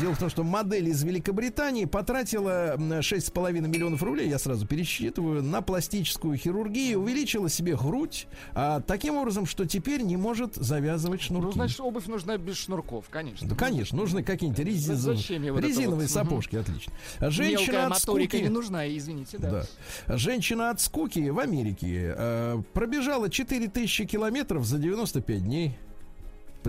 Дело 0.00 0.14
в 0.14 0.18
том, 0.18 0.28
что 0.30 0.44
модель 0.44 0.88
из 0.88 1.02
Великобритании 1.02 1.84
потратила 1.84 2.74
м, 2.76 2.92
6,5 3.00 3.52
миллионов 3.66 4.02
рублей, 4.02 4.28
я 4.28 4.38
сразу 4.38 4.66
пересчитываю, 4.66 5.42
на 5.42 5.62
пластическую 5.62 6.36
хирургию, 6.36 7.00
увеличила 7.00 7.48
себе 7.48 7.76
грудь, 7.76 8.26
а, 8.54 8.80
таким 8.80 9.16
образом, 9.16 9.46
что 9.46 9.64
теперь 9.66 10.02
не 10.02 10.16
может 10.16 10.54
завязывать 10.54 11.20
шнурки. 11.22 11.46
Ну, 11.46 11.52
значит, 11.52 11.80
обувь 11.80 12.06
нужна 12.06 12.36
без 12.38 12.56
шнурков, 12.56 13.06
конечно. 13.10 13.48
Да, 13.48 13.54
конечно, 13.54 13.96
нужны 13.96 14.22
какие-нибудь 14.22 14.64
рези- 14.64 14.94
Зачем 14.94 15.42
ей 15.42 15.50
вот 15.50 15.62
резиновые 15.62 16.08
вот? 16.08 16.10
сапожки, 16.10 16.56
отлично. 16.56 16.92
Женщина 17.20 17.72
Мелкая 17.72 17.86
от 17.86 17.98
скуки... 17.98 18.36
не 18.36 18.48
нужна, 18.48 18.88
извините, 18.96 19.38
да. 19.38 19.66
Да. 20.06 20.16
Женщина 20.16 20.70
от 20.70 20.80
скуки 20.80 21.28
в 21.28 21.38
Америке 21.38 22.14
э, 22.16 22.62
пробежала 22.72 23.28
4000 23.30 24.04
километров 24.06 24.64
за 24.64 24.78
95 24.78 25.42
дней. 25.44 25.76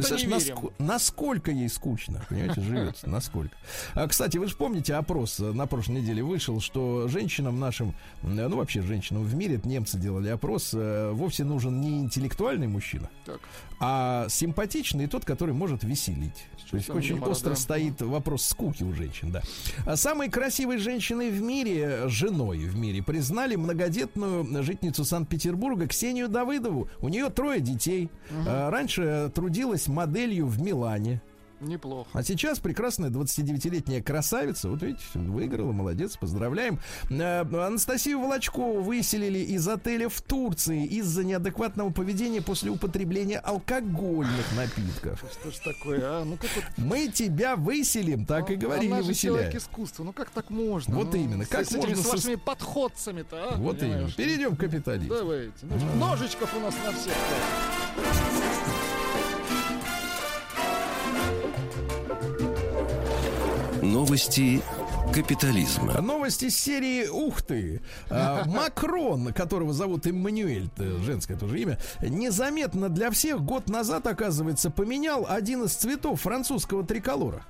Представляешь, 0.02 0.48
наско- 0.48 0.74
насколько 0.80 1.52
ей 1.52 1.70
скучно, 1.70 2.26
понимаете, 2.30 2.62
живется, 2.62 3.10
насколько. 3.10 3.56
А, 3.94 4.08
кстати, 4.08 4.38
вы 4.38 4.48
же 4.48 4.56
помните 4.56 4.94
опрос 4.96 5.40
э, 5.40 5.52
на 5.52 5.68
прошлой 5.68 6.02
неделе 6.02 6.24
вышел, 6.24 6.60
что 6.62 7.08
женщинам 7.08 7.60
нашим, 7.60 7.90
э, 8.24 8.28
ну 8.28 8.58
вообще 8.58 8.82
женщинам 8.82 9.24
в 9.24 9.36
мире, 9.36 9.56
это 9.56 9.68
немцы 9.68 9.98
делали 9.98 10.30
опрос, 10.30 10.72
э, 10.74 11.12
вовсе 11.14 11.44
нужен 11.44 11.82
не 11.82 12.00
интеллектуальный 12.00 12.68
мужчина, 12.68 13.10
Так. 13.26 13.40
а 13.80 14.28
симпатичный 14.30 15.08
тот, 15.08 15.26
который 15.26 15.54
может 15.54 15.84
веселить. 15.84 16.46
То 16.70 16.78
есть 16.78 16.90
очень 16.90 17.16
юмора, 17.16 17.32
остро 17.32 17.56
стоит 17.56 18.02
вопрос 18.02 18.44
скуки 18.46 18.84
у 18.84 18.94
женщин, 18.94 19.32
да. 19.32 19.42
А 19.86 19.96
самой 19.96 20.30
красивой 20.30 20.78
женщиной 20.78 21.32
в 21.32 21.42
мире, 21.42 22.08
женой 22.08 22.60
в 22.60 22.78
мире, 22.78 23.02
признали 23.02 23.56
многодетную 23.56 24.64
жительницу 24.64 25.06
Санкт-Петербурга 25.06 25.88
Ксению 25.88 26.28
Давыдову. 26.28 26.90
У 27.00 27.10
нее 27.10 27.30
трое 27.30 27.62
детей. 27.62 28.10
А, 28.48 28.70
Раньше 28.70 29.32
трудилась 29.34 29.88
моделью 29.88 30.48
в 30.48 30.62
Милане. 30.62 31.22
Неплохо. 31.60 32.10
А 32.14 32.24
сейчас 32.24 32.60
прекрасная 32.60 33.10
29-летняя 33.10 34.02
красавица, 34.02 34.70
вот 34.70 34.82
видите, 34.84 35.04
выиграла, 35.16 35.72
молодец, 35.72 36.16
поздравляем. 36.18 36.80
Э, 37.10 37.42
Анастасию 37.42 38.20
Волочкову 38.20 38.82
выселили 38.82 39.40
из 39.40 39.68
отеля 39.68 40.10
в 40.10 40.22
Турции 40.22 40.86
из-за 40.86 41.24
неадекватного 41.24 41.90
поведения 41.92 42.42
после 42.42 42.70
употребления 42.72 43.40
алкогольных 43.40 44.46
напитков. 44.56 45.24
Что 45.40 45.52
ж 45.52 45.56
такое, 45.56 46.00
а? 46.04 46.24
Ну 46.26 46.38
как 46.38 46.50
вот... 46.56 46.66
Мы 46.78 47.08
тебя 47.08 47.56
выселим, 47.56 48.26
так 48.26 48.50
и 48.52 48.54
а- 48.54 48.58
говорили, 48.58 48.92
она 48.92 49.02
же 49.02 49.14
человек 49.14 49.56
искусства. 49.56 50.04
Ну 50.04 50.14
как 50.14 50.30
так 50.30 50.50
можно? 50.50 50.96
Вот 50.96 51.14
Ну, 51.14 51.20
именно, 51.20 51.46
как 51.46 51.66
с 51.66 51.70
этими 51.70 51.90
можно 51.90 52.04
с 52.04 52.06
вашими 52.06 52.36
подходцами-то, 52.36 53.54
а? 53.54 53.56
Вот 53.58 53.82
именно. 53.82 53.94
Понимаешь? 53.96 54.16
Перейдем 54.16 54.56
к 54.56 54.60
капитализму. 54.60 55.16
Давайте. 55.16 55.54
Ну, 55.64 55.96
Ножичков 55.96 56.54
у 56.56 56.60
нас 56.60 56.76
на 56.86 56.92
всех. 56.94 57.14
Новости 63.88 64.62
капитализма. 65.14 66.02
Новости 66.02 66.46
из 66.46 66.58
серии 66.58 67.08
«Ух 67.08 67.42
ты!». 67.42 67.82
А, 68.10 68.44
Макрон, 68.46 69.32
которого 69.34 69.72
зовут 69.72 70.06
Эммануэль, 70.06 70.70
э, 70.78 70.98
женское 71.04 71.38
тоже 71.38 71.60
имя, 71.62 71.80
незаметно 72.02 72.90
для 72.90 73.12
всех 73.12 73.42
год 73.42 73.70
назад, 73.70 74.06
оказывается, 74.06 74.70
поменял 74.70 75.26
один 75.28 75.64
из 75.64 75.74
цветов 75.74 76.20
французского 76.22 76.86
триколора. 76.86 77.46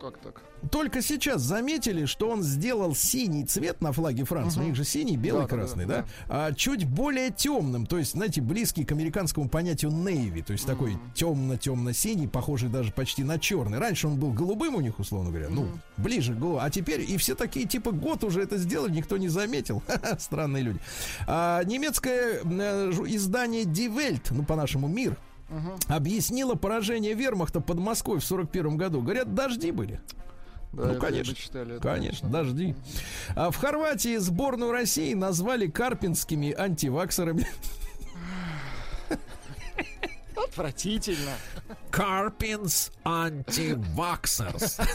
Как 0.00 0.16
так? 0.18 0.40
Только 0.70 1.02
сейчас 1.02 1.42
заметили, 1.42 2.04
что 2.06 2.30
он 2.30 2.42
сделал 2.42 2.94
синий 2.94 3.44
цвет 3.44 3.80
на 3.80 3.92
флаге 3.92 4.24
Франции. 4.24 4.60
У 4.60 4.64
них 4.64 4.76
же 4.76 4.84
синий, 4.84 5.16
белый, 5.16 5.42
Да, 5.42 5.48
да, 5.48 5.56
красный, 5.56 5.86
да, 5.86 6.02
да? 6.02 6.06
А 6.28 6.52
чуть 6.52 6.86
более 6.86 7.30
темным, 7.30 7.86
то 7.86 7.98
есть, 7.98 8.12
знаете, 8.12 8.40
близкий 8.40 8.84
к 8.84 8.92
американскому 8.92 9.48
понятию 9.48 9.90
navy, 9.90 10.42
то 10.42 10.52
есть 10.52 10.66
такой 10.66 10.98
темно-темно-синий, 11.14 12.28
похожий 12.28 12.68
даже 12.68 12.92
почти 12.92 13.24
на 13.24 13.38
черный. 13.38 13.78
Раньше 13.78 14.08
он 14.08 14.18
был 14.18 14.32
голубым 14.32 14.76
у 14.76 14.80
них, 14.80 14.98
условно 14.98 15.30
говоря, 15.30 15.48
ну, 15.50 15.68
ближе 15.96 16.32
к 16.34 16.38
голубому. 16.38 16.64
А 16.64 16.70
теперь 16.70 17.02
и 17.08 17.16
все 17.16 17.34
такие, 17.34 17.66
типа, 17.66 17.92
год 17.92 18.24
уже 18.24 18.42
это 18.42 18.56
сделали, 18.56 18.92
никто 18.92 19.16
не 19.16 19.28
заметил. 19.28 19.82
Странные 20.18 20.62
люди. 20.62 20.80
А, 21.26 21.62
немецкое 21.64 22.40
э, 22.42 22.90
издание 23.06 23.64
Die 23.64 23.94
Welt, 23.94 24.28
ну, 24.30 24.44
по-нашему, 24.44 24.88
мир, 24.88 25.16
объяснило 25.88 26.54
поражение 26.54 27.14
вермахта 27.14 27.60
под 27.60 27.78
Москвой 27.78 28.20
в 28.20 28.24
41 28.24 28.76
году. 28.76 29.00
Говорят, 29.00 29.34
дожди 29.34 29.70
были. 29.70 30.00
Да, 30.76 30.82
Ну, 30.84 30.90
это 30.92 31.00
конечно. 31.00 31.34
читали, 31.34 31.76
это 31.76 31.82
Конечно, 31.82 32.28
дожди. 32.28 32.74
А 33.34 33.50
в 33.50 33.56
Хорватии 33.56 34.18
сборную 34.18 34.72
России 34.72 35.14
назвали 35.14 35.68
карпинскими 35.68 36.52
антиваксерами. 36.52 37.46
Отвратительно. 40.36 41.32
Карпинс 41.90 42.92
антиваксерс. 43.04 44.78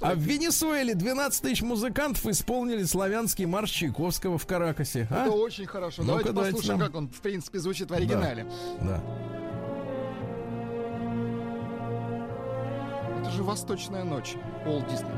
А 0.00 0.14
в 0.14 0.18
Венесуэле 0.18 0.94
12 0.94 1.42
тысяч 1.42 1.62
музыкантов 1.62 2.24
исполнили 2.26 2.84
славянский 2.84 3.44
марш 3.46 3.70
Чайковского 3.70 4.38
в 4.38 4.46
Каракасе. 4.46 5.06
А? 5.10 5.26
Это 5.26 5.32
очень 5.32 5.66
хорошо. 5.66 6.02
Ну-ка, 6.02 6.32
Давайте 6.32 6.52
послушаем, 6.52 6.78
нам. 6.78 6.88
как 6.88 6.96
он, 6.96 7.08
в 7.08 7.20
принципе, 7.20 7.58
звучит 7.58 7.90
в 7.90 7.94
оригинале. 7.94 8.46
Да. 8.80 9.02
Это 13.20 13.30
же 13.30 13.42
«Восточная 13.42 14.04
ночь». 14.04 14.34
Олд 14.66 14.88
Дисней. 14.88 15.10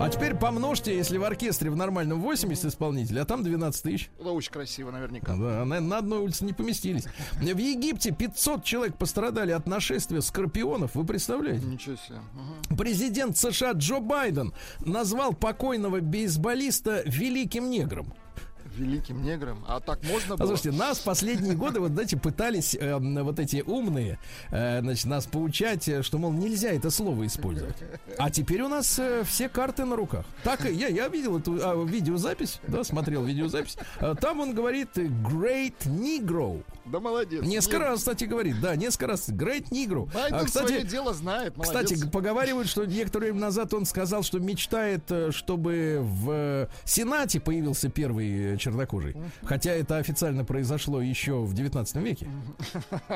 А 0.00 0.08
теперь 0.10 0.34
помножьте, 0.34 0.94
если 0.94 1.18
в 1.18 1.24
оркестре 1.24 1.70
в 1.70 1.76
нормальном 1.76 2.20
80 2.20 2.64
исполнителей, 2.64 3.22
а 3.22 3.24
там 3.24 3.44
12 3.44 3.82
тысяч. 3.82 4.10
Это 4.18 4.30
очень 4.30 4.50
красиво, 4.50 4.90
наверняка. 4.90 5.36
Да, 5.36 5.64
на, 5.64 5.80
на 5.80 5.98
одной 5.98 6.18
улице 6.18 6.44
не 6.44 6.52
поместились. 6.52 7.04
В 7.34 7.56
Египте 7.56 8.10
500 8.10 8.64
человек 8.64 8.96
пострадали 8.96 9.52
от 9.52 9.66
нашествия 9.66 10.20
скорпионов. 10.20 10.96
Вы 10.96 11.04
представляете? 11.04 11.64
Ничего 11.66 11.96
себе. 11.96 12.18
Ага. 12.18 12.76
Президент 12.76 13.36
США 13.36 13.72
Джо 13.72 14.00
Байден 14.00 14.52
назвал 14.80 15.32
покойного 15.32 16.00
бейсболиста 16.00 17.02
великим 17.06 17.70
негром. 17.70 18.12
Великим 18.76 19.22
негром. 19.22 19.64
А 19.66 19.80
так 19.80 20.02
можно 20.04 20.36
было? 20.36 20.46
слушайте, 20.46 20.76
нас 20.76 20.98
последние 20.98 21.54
годы, 21.54 21.80
вот 21.80 21.92
знаете, 21.92 22.16
пытались 22.16 22.74
э, 22.74 22.96
вот 22.98 23.38
эти 23.38 23.62
умные, 23.66 24.18
э, 24.50 24.80
значит, 24.80 25.06
нас 25.06 25.26
поучать, 25.26 25.88
э, 25.88 26.02
что, 26.02 26.18
мол, 26.18 26.32
нельзя 26.32 26.70
это 26.70 26.90
слово 26.90 27.26
использовать. 27.26 27.76
А 28.18 28.30
теперь 28.30 28.62
у 28.62 28.68
нас 28.68 28.98
э, 28.98 29.22
все 29.24 29.48
карты 29.48 29.84
на 29.84 29.96
руках. 29.96 30.24
Так, 30.42 30.64
я, 30.64 30.88
я 30.88 31.08
видел 31.08 31.38
эту 31.38 31.58
а, 31.62 31.84
видеозапись, 31.84 32.60
да, 32.68 32.84
смотрел 32.84 33.24
видеозапись. 33.24 33.76
А, 33.98 34.14
там 34.14 34.40
он 34.40 34.54
говорит 34.54 34.96
э, 34.96 35.06
Great 35.06 35.74
Negro. 35.86 36.62
Да 36.84 37.00
молодец. 37.00 37.42
Несколько 37.44 37.78
Нет, 37.78 37.86
раз, 37.86 37.98
кстати, 38.00 38.24
говорит, 38.24 38.60
да, 38.60 38.76
несколько 38.76 39.06
раз. 39.06 39.28
Negro. 39.28 40.12
Байден 40.12 40.36
А, 40.36 40.46
свое 40.48 40.66
кстати, 40.68 40.86
дело 40.86 41.14
знает, 41.14 41.56
молодец. 41.56 41.84
кстати, 41.90 42.08
поговаривают, 42.10 42.68
что 42.68 42.84
некоторое 42.84 43.26
время 43.26 43.40
назад 43.40 43.72
он 43.74 43.86
сказал, 43.86 44.22
что 44.22 44.38
мечтает, 44.38 45.04
э, 45.10 45.30
чтобы 45.32 45.98
в 46.02 46.30
э, 46.30 46.66
Сенате 46.84 47.40
появился 47.40 47.88
первый 47.88 48.54
э, 48.54 48.56
чернокожий. 48.58 49.16
Хотя 49.42 49.72
это 49.72 49.96
официально 49.98 50.44
произошло 50.44 51.00
еще 51.00 51.40
в 51.40 51.54
19 51.54 51.96
веке. 51.96 52.28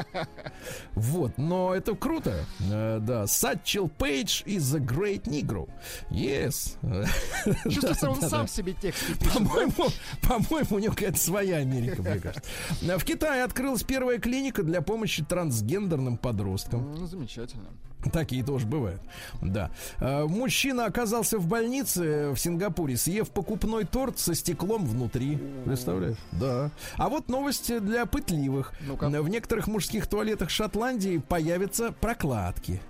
Вот, 0.95 1.37
но 1.39 1.75
это 1.75 1.95
круто. 1.95 2.45
Э, 2.71 2.99
Да, 3.01 3.27
Сатчел 3.27 3.89
Пейдж 3.89 4.43
is 4.45 4.75
a 4.77 4.81
great 4.81 5.25
Negro. 5.25 5.69
Yes. 6.11 6.77
Чувствуется, 7.64 8.07
Да, 8.07 8.11
он 8.11 8.21
да, 8.21 8.29
сам 8.29 8.43
да. 8.43 8.47
себе 8.49 8.75
пишет. 8.75 9.19
По-моему, 9.33 9.89
по-моему, 10.23 10.77
у 10.77 10.79
него 10.79 10.95
какая-то 10.95 11.19
своя 11.19 11.57
Америка, 11.59 12.03
мне 12.03 12.19
кажется. 12.19 12.51
В 12.99 13.05
Китае 13.05 13.45
открылась 13.59 13.82
первая 13.82 14.18
клиника 14.18 14.62
для 14.62 14.80
помощи 14.82 15.24
трансгендерным 15.24 16.16
подросткам. 16.16 16.94
Ну, 16.94 17.06
замечательно. 17.06 17.66
Такие 18.12 18.44
тоже 18.44 18.68
бывают. 18.68 19.00
Да. 19.42 19.72
Э, 19.98 20.26
Мужчина 20.26 20.84
оказался 20.86 21.38
в 21.38 21.48
больнице 21.48 22.30
в 22.30 22.36
Сингапуре, 22.36 22.96
съев 22.96 23.30
покупной 23.30 23.84
торт 23.84 24.20
со 24.20 24.36
стеклом 24.36 24.86
внутри. 24.86 25.38
Представляешь? 25.64 26.16
Да. 26.30 26.70
А 26.96 27.09
вот 27.09 27.28
новость 27.28 27.76
для 27.80 28.06
пытливых. 28.06 28.72
Ну-ка. 28.86 29.09
В 29.09 29.28
некоторых 29.28 29.66
мужских 29.66 30.06
туалетах 30.06 30.50
Шотландии 30.50 31.18
появятся 31.18 31.90
прокладки. 31.90 32.80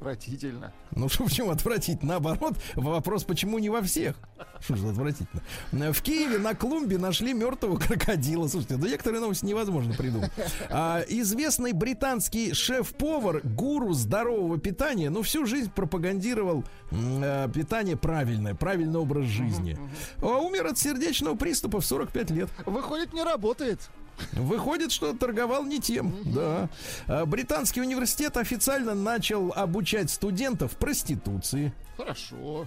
Отвратительно. 0.00 0.72
Ну 0.92 1.08
что, 1.10 1.24
почему 1.24 1.50
отвратить? 1.50 2.02
Наоборот, 2.02 2.54
вопрос, 2.74 3.24
почему 3.24 3.58
не 3.58 3.68
во 3.68 3.82
всех? 3.82 4.16
Что 4.60 4.76
же 4.76 4.88
отвратительно? 4.88 5.42
В 5.72 6.00
Киеве 6.00 6.38
на 6.38 6.54
клумбе 6.54 6.96
нашли 6.96 7.34
мертвого 7.34 7.76
крокодила. 7.76 8.48
Слушайте, 8.48 8.76
да 8.76 8.88
некоторые 8.88 9.20
новости 9.20 9.44
невозможно 9.44 9.92
придумать. 9.92 10.30
А, 10.70 11.02
известный 11.06 11.72
британский 11.72 12.54
шеф-повар, 12.54 13.42
гуру 13.44 13.92
здорового 13.92 14.58
питания, 14.58 15.10
ну 15.10 15.20
всю 15.20 15.44
жизнь 15.44 15.70
пропагандировал 15.70 16.64
э, 16.90 17.48
питание 17.54 17.98
правильное, 17.98 18.54
правильный 18.54 18.98
образ 18.98 19.26
жизни. 19.26 19.78
А 20.22 20.38
умер 20.38 20.68
от 20.68 20.78
сердечного 20.78 21.36
приступа 21.36 21.80
в 21.80 21.84
45 21.84 22.30
лет. 22.30 22.48
Выходит, 22.64 23.12
не 23.12 23.22
работает. 23.22 23.90
Выходит, 24.32 24.92
что 24.92 25.12
торговал 25.12 25.64
не 25.64 25.80
тем. 25.80 26.14
Да. 26.24 26.68
А, 27.06 27.26
Британский 27.26 27.80
университет 27.80 28.36
официально 28.36 28.94
начал 28.94 29.52
обучать 29.54 30.10
студентов 30.10 30.76
проституции. 30.76 31.72
Хорошо. 31.96 32.66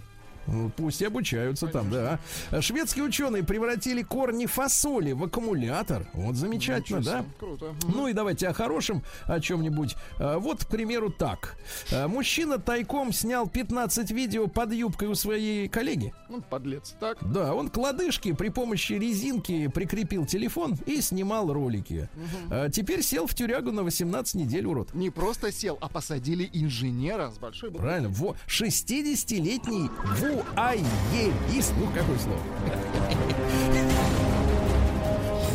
Пусть 0.78 1.02
обучаются 1.04 1.68
там, 1.68 1.90
да. 1.90 2.20
Шведские 2.62 3.06
ученые 3.06 3.44
превратили 3.44 4.02
корни 4.04 4.46
фасоли 4.46 5.12
в 5.14 5.24
аккумулятор. 5.24 6.08
Вот 6.14 6.36
замечательно, 6.36 7.00
Ничего 7.00 7.14
да? 7.14 7.26
Круто. 7.40 7.76
Ну 7.94 8.08
и 8.08 8.14
давайте 8.14 8.48
о 8.48 8.54
хорошем, 8.54 9.04
о 9.26 9.40
чем-нибудь. 9.40 9.96
А, 10.20 10.40
Вот, 10.40 10.66
к 10.66 10.68
примеру, 10.68 11.10
так. 11.12 11.56
А, 11.92 12.08
Мужчина 12.08 12.58
тайком 12.60 13.14
снял 13.14 13.48
15 13.48 14.12
видео 14.12 14.48
под 14.48 14.74
юбкой 14.74 15.08
у 15.10 15.16
своей 15.16 15.68
коллеги. 15.68 16.14
Ну, 16.30 16.42
подлец. 16.42 16.96
Так. 17.00 17.18
Да, 17.22 17.54
он 17.54 17.70
к 17.70 17.78
лодыжке 17.78 18.34
при 18.34 18.50
помощи 18.50 18.94
резинки 18.94 19.68
прикрепил 19.68 20.26
телефон 20.26 20.78
и 20.86 21.02
снимал 21.02 21.52
ролики. 21.54 22.10
А 22.50 22.70
Теперь 22.70 23.02
сел 23.04 23.28
в 23.28 23.34
тюрягу 23.36 23.72
на 23.72 23.84
18 23.84 24.36
недель, 24.36 24.66
урод. 24.66 24.94
Не 24.94 25.10
просто 25.10 25.52
сел, 25.52 25.78
а 25.82 25.90
посадили 25.90 26.50
инженера 26.54 27.32
с 27.32 27.38
большой 27.38 27.70
буквы. 27.70 27.86
Правильно, 27.88 28.10
во 28.10 28.36
60-летний 28.48 29.90
вуайерист. 30.34 31.74
Ну, 31.78 31.88
какое 31.88 32.18
слово? 32.18 32.40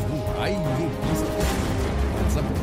Вуайерист. 0.09 1.25
Запомни. 2.31 2.59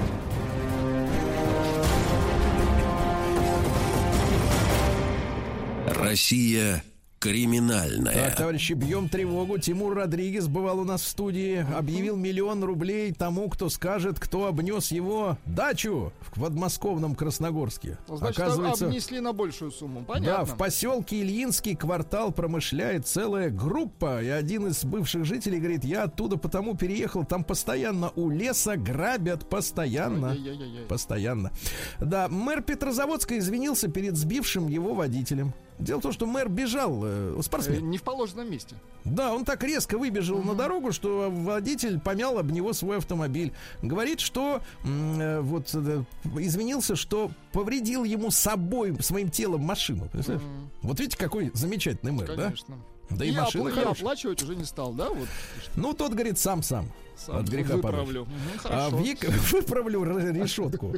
Россия 5.88 6.84
Криминальная. 7.26 8.14
Так, 8.14 8.36
товарищи, 8.36 8.74
бьем 8.74 9.10
тревогу. 9.10 9.58
Тимур 9.58 9.96
Родригес 9.96 10.48
бывал 10.48 10.80
у 10.80 10.84
нас 10.84 11.02
в 11.02 11.08
студии. 11.08 11.66
Объявил 11.76 12.16
миллион 12.16 12.64
рублей 12.64 13.14
тому, 13.14 13.50
кто 13.50 13.70
скажет, 13.70 14.20
кто 14.20 14.46
обнес 14.46 14.92
его 14.92 15.38
дачу 15.48 16.14
в 16.22 16.40
подмосковном 16.40 17.16
Красногорске. 17.16 17.98
Ну, 18.08 18.18
Значит, 18.18 18.40
Оказывается, 18.40 18.86
обнесли 18.86 19.20
на 19.22 19.34
большую 19.34 19.72
сумму. 19.72 20.02
да, 20.02 20.14
Понятно. 20.14 20.46
в 20.46 20.58
поселке 20.58 21.22
Ильинский 21.22 21.76
квартал 21.76 22.32
промышляет 22.32 23.08
целая 23.08 23.50
группа. 23.50 24.22
И 24.22 24.28
один 24.28 24.68
из 24.68 24.86
бывших 24.86 25.26
жителей 25.26 25.58
говорит, 25.58 25.84
я 25.84 26.04
оттуда 26.04 26.38
потому 26.38 26.78
переехал, 26.78 27.26
там 27.26 27.44
постоянно 27.44 28.12
у 28.16 28.30
леса 28.30 28.76
грабят, 28.78 29.50
постоянно. 29.50 30.30
Ай-яй-яй-яй. 30.30 30.86
Постоянно. 30.86 31.52
Да, 32.00 32.28
мэр 32.28 32.62
Петрозаводска 32.62 33.38
извинился 33.40 33.88
перед 33.88 34.16
сбившим 34.16 34.68
его 34.68 34.94
водителем. 34.94 35.54
Дело 35.78 36.00
в 36.00 36.04
том, 36.04 36.14
что 36.14 36.26
мэр 36.26 36.48
бежал, 36.48 37.02
э, 37.04 37.36
Э, 37.38 37.42
спортсмен. 37.44 37.90
Не 37.90 37.98
в 37.98 38.04
положенном 38.04 38.50
месте. 38.50 38.76
Да, 39.04 39.34
он 39.34 39.44
так 39.44 39.62
резко 39.64 39.98
выбежал 39.98 40.42
на 40.42 40.54
дорогу, 40.56 40.92
что 40.94 41.30
водитель 41.30 42.00
помял 42.00 42.38
об 42.40 42.50
него 42.52 42.72
свой 42.74 42.98
автомобиль. 42.98 43.52
Говорит, 43.82 44.20
что 44.22 44.62
э, 44.86 45.40
вот 45.42 45.72
э, 45.74 46.04
извинился, 46.38 46.96
что 46.96 47.30
повредил 47.52 48.04
ему 48.06 48.32
собой, 48.32 48.96
своим 49.02 49.30
телом 49.30 49.62
машину. 49.62 50.08
Представляешь? 50.12 50.48
Вот 50.82 51.00
видите, 51.00 51.18
какой 51.18 51.52
замечательный 51.54 52.14
мэр, 52.14 52.28
Конечно. 52.36 52.76
да? 53.10 53.18
Да 53.18 53.26
и, 53.26 53.30
И 53.32 53.38
машина 53.38 53.64
опла- 53.70 53.72
хорошая. 53.72 53.92
оплачивать 53.92 54.42
уже 54.44 54.56
не 54.56 54.64
стал, 54.66 54.94
да? 54.94 55.10
Вот 55.10 55.28
Ну, 55.76 55.94
тот 55.94 56.14
говорит 56.14 56.40
сам-сам. 56.40 56.90
Сам 57.18 57.38
От 57.38 57.48
греха 57.48 57.76
выправлю. 57.76 58.24
Мгм, 58.26 58.34
А 58.66 58.90
в 58.90 59.02
Ек- 59.04 59.30
выправлю 59.52 60.04
решетку. 60.32 60.94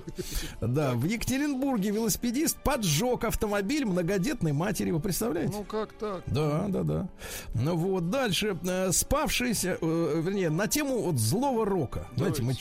Да, 0.61 0.93
в 0.93 1.05
Екатеринбурге 1.05 1.91
велосипедист 1.91 2.57
поджег 2.63 3.23
автомобиль 3.23 3.85
многодетной 3.85 4.53
матери. 4.53 4.91
Вы 4.91 4.99
представляете? 4.99 5.53
Ну 5.57 5.63
как 5.63 5.93
так? 5.93 6.23
Да, 6.27 6.65
да, 6.67 6.83
да. 6.83 7.09
Ну 7.53 7.75
вот, 7.75 8.09
дальше. 8.09 8.57
Э, 8.67 8.91
Спавшийся, 8.91 9.77
э, 9.79 10.21
вернее, 10.23 10.49
на 10.49 10.67
тему 10.67 11.01
вот 11.01 11.17
злого 11.19 11.65
рока. 11.65 12.07
Знаете, 12.15 12.41
мы 12.43 12.53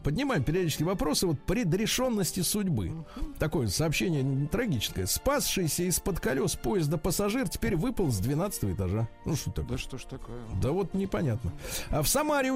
поднимаем 0.00 0.44
периодически 0.44 0.82
вопросы 0.82 1.26
вот 1.26 1.40
предрешенности 1.46 2.40
судьбы. 2.40 2.92
Такое 3.38 3.68
сообщение 3.68 4.48
трагическое. 4.48 5.06
Спасшийся 5.06 5.84
из-под 5.84 6.20
колес 6.20 6.56
поезда 6.56 6.98
пассажир 6.98 7.48
теперь 7.48 7.76
выпал 7.76 8.10
с 8.10 8.18
12 8.18 8.64
этажа. 8.74 9.08
Ну 9.24 9.36
что 9.36 9.50
такое? 9.50 9.70
Да 9.70 9.78
что 9.78 9.98
ж 9.98 10.02
такое? 10.04 10.38
Да 10.62 10.70
вот 10.72 10.94
непонятно. 10.94 11.52
А 11.90 12.02
в 12.02 12.08
Самаре 12.08 12.50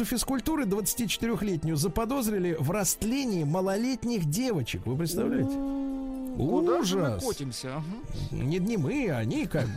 учительницу 0.00 0.04
физкультуры 0.04 0.64
24-летнюю 0.64 1.76
заподозрили 1.76 2.56
в 2.58 2.70
растлении 2.70 3.44
малолетних 3.44 4.24
девочек. 4.26 4.82
Вы 4.86 4.96
представляете? 4.96 5.50
Куда 6.36 6.82
же 6.84 6.96
мы 6.98 7.08
Ужас. 7.08 7.24
котимся? 7.24 7.82
Не, 8.30 8.58
не 8.58 8.76
мы, 8.78 9.10
а 9.10 9.18
они 9.18 9.46
как 9.46 9.66
бы. 9.66 9.72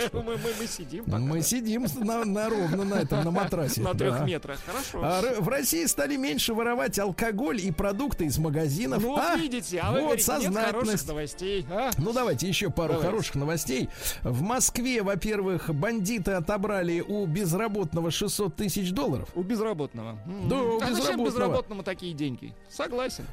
Что? 0.00 0.22
Мы, 0.22 0.32
мы- 0.36 0.38
мы 0.58 0.66
сидим 0.66 1.04
пока, 1.04 1.18
Мы 1.18 1.42
сидим 1.42 1.86
на, 2.00 2.24
на 2.24 2.48
ровно 2.48 2.84
на 2.84 2.94
этом, 2.96 3.22
на 3.24 3.30
матрасе. 3.42 3.80
на 3.80 3.94
трех 3.94 4.18
Да. 4.18 4.24
метрах. 4.24 4.58
Хорошо. 4.66 5.00
А 5.04 5.40
в 5.40 5.48
России 5.48 5.84
стали 5.86 6.16
меньше 6.16 6.52
воровать 6.54 6.98
алкоголь 6.98 7.60
и 7.60 7.70
продукты 7.70 8.24
из 8.24 8.38
магазинов. 8.38 9.02
ну, 9.02 9.16
А, 9.16 9.36
видите, 9.36 9.78
а 9.78 9.92
вы 9.92 9.98
вот 10.00 10.04
говорите, 10.06 10.24
сознательность. 10.26 11.06
новостей. 11.06 11.66
а? 11.70 11.90
Ну, 11.98 12.12
давайте 12.12 12.48
еще 12.48 12.70
пару 12.70 12.94
Давайте. 12.94 13.10
хороших 13.10 13.34
новостей. 13.36 13.88
В 14.22 14.42
Москве, 14.42 15.02
во-первых, 15.02 15.72
бандиты 15.72 16.32
отобрали 16.32 17.00
у 17.06 17.24
безработного 17.26 18.10
600 18.10 18.56
тысяч 18.56 18.90
долларов. 18.90 19.11
У 19.34 19.42
безработного. 19.42 20.18
Да, 20.48 20.56
у 20.56 20.76
а 20.76 20.80
зачем 20.80 20.96
безработного. 20.96 21.26
безработному 21.26 21.82
такие 21.82 22.14
деньги? 22.14 22.54
Согласен. 22.68 23.24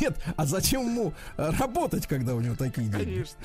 Нет, 0.00 0.16
а 0.36 0.46
зачем 0.46 0.82
ему 0.82 1.12
э, 1.36 1.50
работать, 1.58 2.06
когда 2.06 2.34
у 2.34 2.40
него 2.40 2.56
такие 2.56 2.88
деньги? 2.88 3.04
Конечно. 3.04 3.38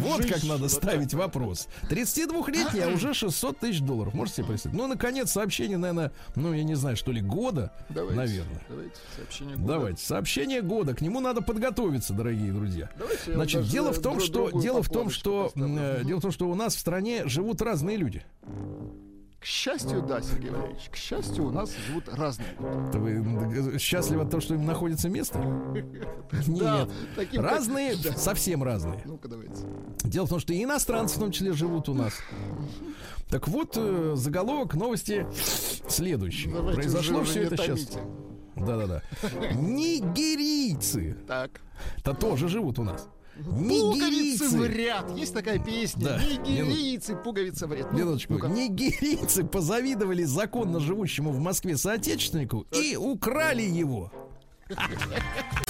Вот 0.00 0.26
как 0.26 0.42
надо 0.44 0.68
ставить 0.68 1.14
вопрос. 1.14 1.68
32-летний, 1.90 2.80
а 2.80 2.88
уже 2.88 3.14
600 3.14 3.58
тысяч 3.58 3.80
долларов. 3.80 4.14
Можете 4.14 4.38
себе 4.38 4.48
представить? 4.48 4.76
Ну, 4.76 4.86
наконец, 4.86 5.30
сообщение, 5.32 5.78
наверное, 5.78 6.12
ну, 6.34 6.52
я 6.52 6.64
не 6.64 6.74
знаю, 6.74 6.96
что 6.96 7.12
ли, 7.12 7.20
года, 7.20 7.72
Давайте, 7.88 8.16
наверное. 8.16 8.60
Давайте 8.68 8.96
сообщение 9.16 9.56
года. 9.56 9.72
Давайте. 9.72 10.04
Сообщение 10.04 10.62
года. 10.62 10.94
К 10.94 11.00
нему 11.00 11.20
надо 11.20 11.42
подготовиться, 11.42 12.12
дорогие 12.12 12.52
друзья. 12.52 12.90
Давайте 12.98 13.34
Значит, 13.34 13.68
дело 13.68 13.92
в 13.92 14.00
том, 14.00 14.20
что 14.20 14.50
дело 14.50 14.82
в 14.82 14.88
том, 14.88 15.10
что 15.10 15.52
э, 15.54 16.02
дело 16.04 16.18
в 16.18 16.22
том, 16.22 16.32
что 16.32 16.48
у 16.48 16.54
нас 16.54 16.74
в 16.74 16.78
стране 16.78 17.26
живут 17.26 17.62
разные 17.62 17.96
люди. 17.96 18.24
К 19.44 19.46
счастью, 19.46 20.00
да, 20.00 20.22
Сергей 20.22 20.48
Валерьевич, 20.48 20.88
к 20.90 20.96
счастью, 20.96 21.44
у 21.44 21.50
нас 21.50 21.70
живут 21.86 22.08
разные. 22.08 22.48
Это 22.88 22.98
Вы 22.98 23.78
счастливы 23.78 24.22
от 24.22 24.30
того, 24.30 24.40
что 24.40 24.54
им 24.54 24.64
находится 24.64 25.10
место? 25.10 25.38
Да, 26.48 26.88
Нет. 27.18 27.36
Разные, 27.36 27.94
Да. 28.02 28.16
совсем 28.16 28.62
разные. 28.64 29.02
Ну-ка, 29.04 29.28
давайте. 29.28 29.60
Дело 30.02 30.24
в 30.24 30.30
том, 30.30 30.40
что 30.40 30.54
и 30.54 30.64
иностранцы 30.64 31.16
в 31.16 31.20
том 31.20 31.30
числе 31.30 31.52
живут 31.52 31.90
у 31.90 31.94
нас. 31.94 32.14
Так 33.28 33.46
вот, 33.48 33.74
э, 33.76 34.12
заголовок 34.16 34.74
новости 34.74 35.26
следующий. 35.88 36.48
Произошло 36.48 37.22
все 37.24 37.42
это 37.42 37.58
сейчас. 37.58 37.98
Да-да-да. 38.56 39.02
Нигерийцы. 39.54 41.18
Так. 41.26 41.60
То 42.02 42.14
тоже 42.14 42.48
живут 42.48 42.78
у 42.78 42.84
нас. 42.84 43.08
Пуговицы 43.42 44.48
в 44.48 44.66
ряд. 44.66 45.16
Есть 45.16 45.34
такая 45.34 45.58
песня. 45.58 46.04
Да. 46.04 46.18
Нигерийцы, 46.18 47.16
пуговицы 47.16 47.66
в 47.66 47.72
ряд. 47.72 47.92
Ну, 47.92 47.98
Минуточку. 47.98 48.34
ну-ка. 48.34 48.48
Нигерийцы 48.48 49.44
позавидовали 49.44 50.24
законно 50.24 50.80
живущему 50.80 51.30
в 51.32 51.40
Москве 51.40 51.76
соотечественнику 51.76 52.66
и 52.72 52.96
украли 52.96 53.62
его. 53.62 54.12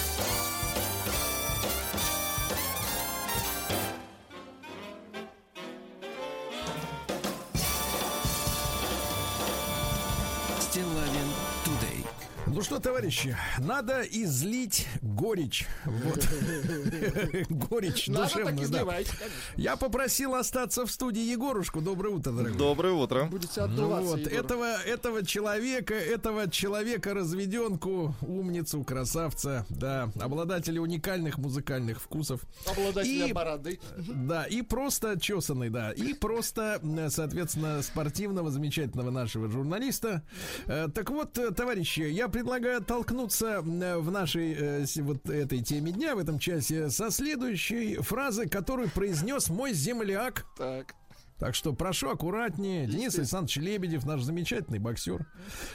Ну 12.55 12.61
что, 12.61 12.79
товарищи, 12.79 13.35
надо 13.59 14.03
излить 14.03 14.87
горечь. 15.01 15.67
Вот. 15.83 16.25
Горечь 17.49 18.07
Надо 18.07 18.29
так 18.29 18.31
душевную, 18.33 18.57
да. 18.57 18.63
изливайте, 18.63 19.11
конечно. 19.11 19.37
Я 19.57 19.75
попросил 19.75 20.35
остаться 20.35 20.85
в 20.85 20.91
студии 20.91 21.21
Егорушку. 21.21 21.81
Доброе 21.81 22.11
утро, 22.15 22.31
дорогой. 22.31 22.57
Доброе 22.57 22.93
утро. 22.93 23.25
Будете 23.25 23.59
Ну 23.59 23.65
отдуваться, 23.65 24.09
вот, 24.11 24.19
Егор. 24.19 24.33
этого, 24.33 24.81
этого 24.83 25.25
человека, 25.25 25.95
этого 25.95 26.49
человека 26.49 27.13
разведенку, 27.13 28.15
умницу, 28.21 28.81
красавца, 28.85 29.65
да, 29.67 30.09
обладателя 30.21 30.79
уникальных 30.79 31.37
музыкальных 31.37 32.01
вкусов. 32.01 32.39
Обладателя 32.71 33.27
И- 33.27 33.33
бороды. 33.33 33.79
Да, 33.97 34.45
и 34.45 34.61
просто 34.61 35.19
чесанный, 35.19 35.69
да, 35.69 35.91
и 35.91 36.13
просто, 36.13 36.79
м, 36.81 37.09
соответственно, 37.09 37.81
спортивного, 37.81 38.49
замечательного 38.49 39.11
нашего 39.11 39.49
журналиста. 39.49 40.23
Э, 40.67 40.87
Так 40.95 41.09
вот, 41.09 41.37
э, 41.37 41.51
товарищи, 41.51 41.99
я 41.99 42.29
предлагаю 42.29 42.44
оттолкнуться 42.53 43.47
м, 43.57 44.01
в 44.01 44.11
нашей 44.11 44.53
э, 44.53 44.85
вот 45.01 45.29
этой 45.29 45.61
теме 45.61 45.91
дня, 45.91 46.15
в 46.15 46.19
этом 46.19 46.39
часе, 46.39 46.89
со 46.89 47.11
следующей 47.11 47.97
фразы, 47.97 48.47
которую 48.47 48.89
произнес 48.89 49.49
мой 49.49 49.73
земляк. 49.73 50.45
Так. 50.57 50.95
Так 51.37 51.53
что 51.53 51.73
прошу 51.73 52.09
аккуратнее. 52.11 52.87
Денис 52.87 53.17
Александрович 53.17 53.57
Лебедев, 53.57 54.05
наш 54.05 54.21
замечательный 54.21 54.79
боксер. 54.79 55.25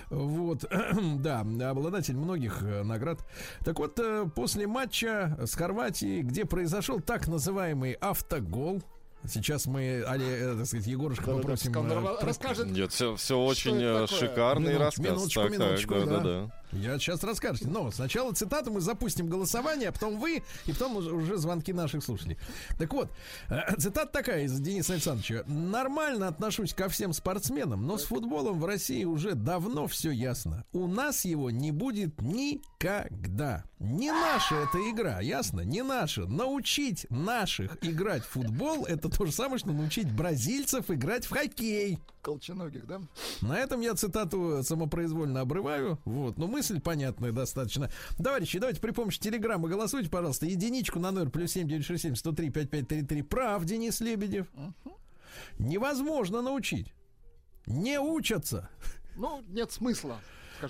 Вот, 0.08 0.64
да, 1.18 1.40
обладатель 1.40 2.16
многих 2.16 2.62
э, 2.62 2.82
наград. 2.82 3.18
Так 3.62 3.78
вот, 3.78 3.98
э, 3.98 4.26
после 4.34 4.66
матча 4.66 5.36
с 5.44 5.54
Хорватией, 5.54 6.22
где 6.22 6.46
произошел 6.46 7.00
так 7.00 7.28
называемый 7.28 7.92
автогол, 7.92 8.82
Сейчас 9.28 9.66
мы, 9.66 10.02
Али, 10.06 10.24
э, 10.24 10.56
так 10.56 10.64
сказать, 10.66 10.86
Егорушка 10.86 11.24
попросим... 11.24 11.76
он 11.76 11.92
э, 11.92 11.94
ра- 11.94 12.16
про- 12.20 12.26
расскажет. 12.26 12.70
Нет, 12.70 12.90
все, 12.90 13.16
все 13.16 13.38
очень 13.38 13.76
э, 13.78 14.06
шикарный 14.06 14.72
Минуточку, 14.72 15.02
рассказ. 15.02 15.50
минуточку, 15.58 15.94
так, 15.94 16.04
так, 16.04 16.08
да, 16.08 16.16
да. 16.16 16.22
да, 16.22 16.46
да. 16.46 16.59
Я 16.72 16.98
сейчас 16.98 17.22
расскажете. 17.24 17.68
Но 17.68 17.90
сначала 17.90 18.32
цитату 18.32 18.70
мы 18.72 18.80
запустим 18.80 19.28
голосование, 19.28 19.88
а 19.88 19.92
потом 19.92 20.18
вы, 20.18 20.42
и 20.66 20.72
потом 20.72 20.96
уже- 20.96 21.36
звонки 21.36 21.72
наших 21.72 22.04
слушателей. 22.04 22.38
Так 22.78 22.92
вот, 22.92 23.10
э, 23.48 23.76
цитата 23.78 24.10
такая 24.12 24.44
из 24.44 24.58
Дениса 24.60 24.94
Александровича. 24.94 25.42
Нормально 25.46 26.28
отношусь 26.28 26.74
ко 26.74 26.88
всем 26.88 27.12
спортсменам, 27.12 27.86
но 27.86 27.98
с 27.98 28.04
футболом 28.04 28.60
в 28.60 28.64
России 28.64 29.04
уже 29.04 29.34
давно 29.34 29.86
все 29.86 30.10
ясно. 30.10 30.64
У 30.72 30.86
нас 30.86 31.24
его 31.24 31.50
не 31.50 31.72
будет 31.72 32.20
никогда. 32.20 33.64
Не 33.78 34.12
наша 34.12 34.56
эта 34.56 34.78
игра, 34.90 35.20
ясно? 35.20 35.60
Не 35.62 35.82
наша. 35.82 36.26
Научить 36.26 37.06
наших 37.10 37.78
играть 37.82 38.22
в 38.24 38.28
футбол, 38.28 38.84
это 38.84 39.08
то 39.08 39.24
же 39.24 39.32
самое, 39.32 39.58
что 39.58 39.72
научить 39.72 40.12
бразильцев 40.12 40.90
играть 40.90 41.24
в 41.24 41.30
хоккей. 41.30 41.98
Колченогих, 42.22 42.86
да? 42.86 43.00
На 43.40 43.58
этом 43.58 43.80
я 43.80 43.94
цитату 43.94 44.60
самопроизвольно 44.62 45.40
обрываю. 45.40 45.98
Вот, 46.04 46.36
но 46.36 46.46
мысль 46.60 46.78
понятная 46.78 47.32
достаточно. 47.32 47.90
Товарищи, 48.22 48.58
давайте 48.58 48.82
при 48.82 48.90
помощи 48.90 49.18
телеграммы 49.18 49.70
голосуйте, 49.70 50.10
пожалуйста. 50.10 50.44
Единичку 50.44 50.98
на 50.98 51.10
номер 51.10 51.30
плюс 51.30 51.52
семь 51.52 51.66
девять 51.66 51.86
шесть 51.86 52.02
семь 52.02 52.14
сто 52.14 52.32
три 52.32 52.50
пять 52.50 52.68
пять 52.68 52.86
три 52.86 53.00
три. 53.02 53.22
Прав, 53.22 53.64
Денис 53.64 53.98
Лебедев. 54.00 54.46
Невозможно 55.58 56.42
научить. 56.42 56.92
Не 57.66 57.98
учатся. 57.98 58.68
Ну, 59.16 59.42
нет 59.48 59.72
смысла. 59.72 60.20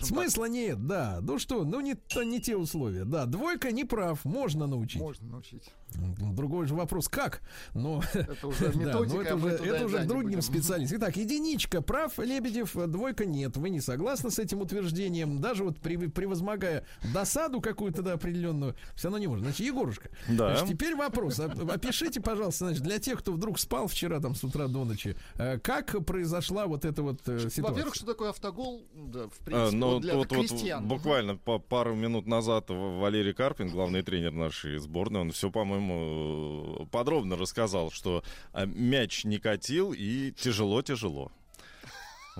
Смысла 0.00 0.44
нет, 0.44 0.86
да. 0.86 1.18
Ну 1.22 1.40
что, 1.40 1.64
ну 1.64 1.80
не, 1.80 1.94
то- 1.94 2.22
не 2.22 2.40
те 2.40 2.56
условия. 2.56 3.04
Да, 3.04 3.26
двойка 3.26 3.72
не 3.72 3.84
прав, 3.84 4.24
можно 4.24 4.60
так. 4.60 4.70
научить. 4.70 5.00
Можно 5.00 5.26
научить. 5.28 5.72
Другой 5.96 6.66
же 6.66 6.74
вопрос, 6.74 7.08
как? 7.08 7.42
Но, 7.74 8.02
Это 8.14 8.46
уже 8.48 8.68
да, 8.72 8.72
но 8.74 8.80
это 9.22 9.36
уже, 9.36 9.58
туда, 9.58 9.76
это 9.76 9.86
уже 9.86 10.04
другим 10.04 10.42
специалистам. 10.42 10.98
Итак, 10.98 11.16
единичка 11.16 11.82
прав, 11.82 12.18
Лебедев, 12.18 12.76
э, 12.76 12.86
двойка 12.86 13.24
нет. 13.26 13.56
Вы 13.56 13.70
не 13.70 13.80
согласны 13.80 14.30
с 14.30 14.38
этим 14.38 14.60
утверждением? 14.60 15.40
Даже 15.40 15.64
вот 15.64 15.78
превозмогая 15.80 16.84
досаду 17.14 17.60
какую-то 17.60 18.02
да, 18.02 18.14
определенную, 18.14 18.74
все 18.94 19.08
равно 19.08 19.18
не 19.18 19.26
может. 19.26 19.44
Значит, 19.44 19.60
Егорушка, 19.66 20.10
Да. 20.28 20.56
значит, 20.56 20.68
теперь 20.76 20.94
вопрос. 20.94 21.38
Оп- 21.40 21.70
Опишите, 21.70 22.20
пожалуйста, 22.20 22.66
значит, 22.66 22.82
для 22.82 22.98
тех, 22.98 23.18
кто 23.20 23.32
вдруг 23.32 23.58
спал 23.58 23.86
вчера 23.88 24.20
там 24.20 24.34
с 24.34 24.44
утра 24.44 24.68
до 24.68 24.84
ночи, 24.84 25.16
э, 25.36 25.58
как 25.58 26.04
произошла 26.04 26.66
вот 26.66 26.84
эта 26.84 27.02
вот 27.02 27.20
э, 27.28 27.38
ситуация? 27.38 27.62
Во-первых, 27.64 27.94
что 27.94 28.06
такое 28.06 28.30
автогол? 28.30 28.82
Да, 28.94 29.24
в 29.28 29.40
А, 29.40 29.44
принципе, 29.44 29.76
ну, 29.76 29.90
вот 29.94 30.02
для 30.02 30.14
вот, 30.16 30.30
вот 30.30 30.38
крестьян. 30.48 30.86
буквально 30.86 31.36
по 31.36 31.58
пару 31.58 31.94
минут 31.94 32.26
назад 32.26 32.66
Валерий 32.68 33.32
Карпин, 33.32 33.68
главный 33.70 34.02
тренер 34.02 34.32
нашей 34.32 34.78
сборной, 34.78 35.20
он 35.22 35.30
все, 35.32 35.50
по-моему, 35.50 35.79
э, 35.90 36.86
подробно 36.90 37.36
рассказал, 37.36 37.90
что 37.90 38.22
а, 38.52 38.66
мяч 38.66 39.24
не 39.24 39.38
катил 39.38 39.92
и 39.92 40.32
тяжело-тяжело. 40.32 41.30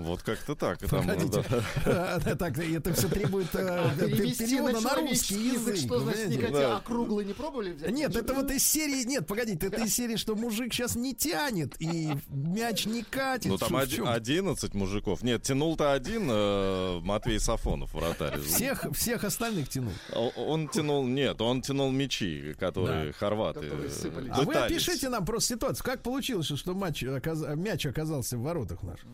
Вот 0.02 0.22
как-то 0.22 0.54
так. 0.54 0.78
Там, 0.78 1.06
Погодите. 1.06 1.44
да. 1.84 2.16
А, 2.26 2.36
Так, 2.36 2.58
это 2.58 2.92
все 2.94 3.08
требует 3.08 3.54
э, 3.54 3.58
А 3.68 3.90
перевода 3.98 4.80
на 4.80 4.94
русский 4.96 5.34
язык. 5.34 5.74
язык, 5.74 5.86
что 5.86 6.00
значит 6.00 6.52
Да. 6.52 6.76
а 6.76 6.80
круглый 6.80 7.24
не 7.24 7.32
пробовали 7.32 7.72
взять? 7.72 7.90
Нет, 7.90 8.14
это 8.16 8.34
вот 8.34 8.50
из 8.50 8.64
серии, 8.64 9.04
нет, 9.06 9.26
погодите, 9.26 9.66
это 9.66 9.82
из 9.84 9.94
серии, 9.94 10.16
что 10.16 10.34
мужик 10.34 10.72
сейчас 10.72 10.96
не 10.96 11.14
тянет 11.14 11.74
и 11.80 12.10
мяч 12.28 12.86
не 12.86 13.02
катит. 13.02 13.50
Ну, 13.50 13.58
там 13.58 13.68
Что, 13.68 13.76
в 13.76 13.80
оди- 13.80 13.96
чём? 13.96 14.08
11 14.08 14.74
мужиков. 14.74 15.22
Нет, 15.22 15.42
тянул-то 15.42 15.92
один 15.92 16.28
э, 16.30 17.00
Матвей 17.02 17.38
Сафонов, 17.40 17.92
вратарь. 17.94 18.38
Всех, 18.40 18.86
всех 18.92 19.24
остальных 19.24 19.68
тянул. 19.68 19.92
Он 20.36 20.68
тянул, 20.68 21.04
нет, 21.06 21.40
он 21.40 21.62
тянул 21.62 21.90
мячи, 21.90 22.54
которые 22.58 23.06
Да. 23.06 23.12
хорваты 23.12 23.60
э. 23.62 23.88
А 24.32 24.42
вы 24.42 24.54
опишите 24.54 25.08
нам 25.08 25.24
просто 25.24 25.54
ситуацию. 25.54 25.84
Как 25.84 26.02
получилось, 26.02 26.46
что 26.46 26.74
матч, 26.74 27.02
оказ- 27.02 27.56
мяч 27.56 27.86
оказался 27.86 28.36
в 28.38 28.42
воротах 28.42 28.82
наших? 28.82 29.06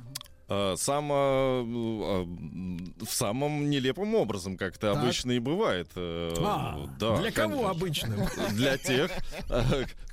Э, 0.48 0.76
Сам, 0.78 1.10
э, 1.12 1.62
в 1.62 3.08
самым 3.08 3.68
нелепым 3.68 4.14
образом, 4.14 4.56
как 4.56 4.76
это 4.76 4.92
Так. 4.92 5.02
обычно 5.02 5.32
и 5.32 5.38
бывает. 5.40 5.88
э, 5.96 6.34
А, 6.38 6.86
да, 7.00 7.16
для 7.18 7.32
кого 7.32 7.50
конечно. 7.54 7.70
обычным? 7.70 8.20
Для 8.52 8.78
тех, 8.78 9.10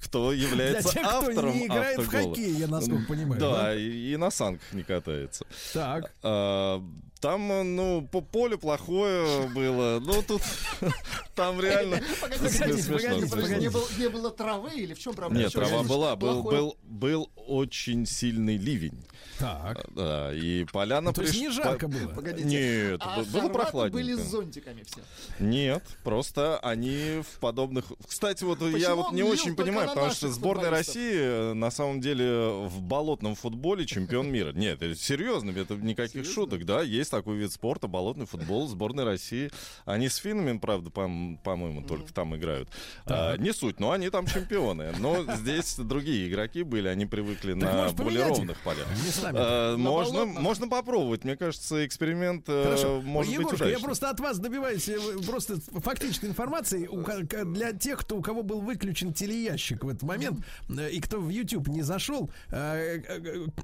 кто 0.02 0.32
Для 0.34 0.48
является 0.48 0.94
тех, 0.94 1.02
кто 1.08 1.18
автором 1.20 1.54
не 1.58 1.68
играет 1.68 1.98
в 1.98 2.02
автогола. 2.02 2.30
хоккей, 2.36 2.52
я 2.54 2.68
насколько 2.68 3.06
понимаю. 3.08 3.40
Да, 3.40 3.76
и, 3.76 4.14
и 4.14 4.18
на 4.18 4.32
санках 4.32 4.74
не 4.74 4.84
катается. 4.84 5.46
Так. 5.74 6.12
А, 6.24 6.82
Там, 7.22 7.76
ну, 7.76 8.02
по 8.12 8.20
поле 8.22 8.58
плохое 8.58 9.48
было. 9.50 10.00
Ну, 10.04 10.22
тут 10.28 10.42
там 11.36 11.62
реально 11.62 12.02
погодите, 12.22 12.74
смешно. 12.82 13.28
погодите. 13.30 13.70
Не 14.00 14.10
было, 14.10 14.30
травы 14.32 14.72
или 14.74 14.94
в 14.94 15.00
чем 15.00 15.14
проблема? 15.14 15.44
Нет, 15.44 15.54
трава 15.54 15.84
была, 15.84 16.16
был, 16.16 16.42
плохое? 16.42 16.58
был, 16.62 16.78
был 16.84 17.30
очень 17.36 18.06
сильный 18.06 18.58
ливень. 18.58 19.06
Так. 19.40 19.86
Да, 19.96 20.34
и 20.34 20.66
поляна 20.66 21.08
Ну, 21.10 21.14
то 21.14 21.22
есть 21.22 21.34
приш- 21.34 21.40
не 21.40 21.50
жарко 21.50 21.88
по- 21.88 21.94
было. 21.98 22.10
Погодите. 22.14 22.48
Нет, 22.48 23.02
А 23.04 23.24
было 23.24 23.50
прохладненько. 23.50 23.94
были 23.98 24.16
с 24.16 24.26
зонтиками 24.26 24.84
все. 24.84 25.02
Нет, 25.40 25.84
просто 26.04 26.60
они 26.60 27.22
в 27.22 27.40
подобных... 27.40 27.86
Кстати, 28.08 28.44
вот 28.44 28.62
я 28.62 28.72
Почему 28.72 28.96
вот 28.96 29.08
он 29.10 29.16
не 29.16 29.24
очень 29.24 29.56
понимаю, 29.56 29.88
на 29.88 29.94
потому 29.94 30.12
что 30.14 30.30
сборная? 30.32 30.70
России 30.70 31.14
э, 31.16 31.54
на 31.54 31.72
самом 31.72 32.00
деле 32.02 32.68
в 32.68 32.82
болотном 32.82 33.36
футболе 33.36 33.86
чемпион 33.86 34.32
мира. 34.32 34.52
Нет, 34.54 34.82
это 34.82 34.96
серьезно, 34.96 35.52
это 35.52 35.76
никаких 35.76 36.26
шуток, 36.26 36.66
да, 36.66 36.82
есть 36.82 37.12
такой 37.12 37.38
вид 37.38 37.52
спорта, 37.52 37.88
болотный 37.88 38.26
футбол, 38.26 38.68
сборная 38.68 39.06
России. 39.06 39.52
Они 39.86 40.10
с 40.10 40.16
финнами, 40.18 40.58
правда, 40.58 40.90
пом- 40.90 41.38
по-моему, 41.44 41.82
только 41.82 42.14
там 42.14 42.36
играют. 42.36 42.70
А, 43.06 43.36
не 43.38 43.52
суть, 43.54 43.80
но 43.80 43.92
они 43.92 44.10
там 44.10 44.26
чемпионы. 44.28 44.94
Но 45.00 45.24
здесь 45.36 45.76
другие 45.78 46.30
игроки 46.30 46.64
были, 46.64 46.88
они 46.88 47.06
привыкли 47.06 47.54
на 47.54 47.72
может, 47.74 47.96
более 47.98 48.28
ровных 48.28 48.60
полях. 48.62 48.88
Местами. 49.32 49.74
Э, 49.74 49.78
Можно, 49.78 50.26
можно 50.26 50.68
попробовать. 50.68 51.24
Мне 51.24 51.36
кажется, 51.38 51.86
эксперимент 51.86 52.46
э, 52.48 52.64
Хорошо. 52.64 53.02
может 53.02 53.32
быть 53.32 53.40
Егорушка, 53.42 53.70
я 53.70 53.80
просто 53.80 54.10
от 54.10 54.20
вас 54.20 54.40
добиваюсь 54.40 54.88
э, 54.90 54.98
просто 55.26 55.60
фактической 55.80 56.26
информации 56.28 56.90
для 57.46 57.74
тех, 57.74 58.00
кто, 58.00 58.18
у 58.18 58.22
кого 58.22 58.44
был 58.44 58.62
выключен 58.62 59.14
телеящик 59.14 59.84
в 59.84 59.90
этот 59.90 60.04
момент 60.04 60.40
и 60.92 61.00
кто 61.02 61.20
в 61.20 61.30
YouTube 61.30 61.68
не 61.68 61.82
зашел. 61.82 62.30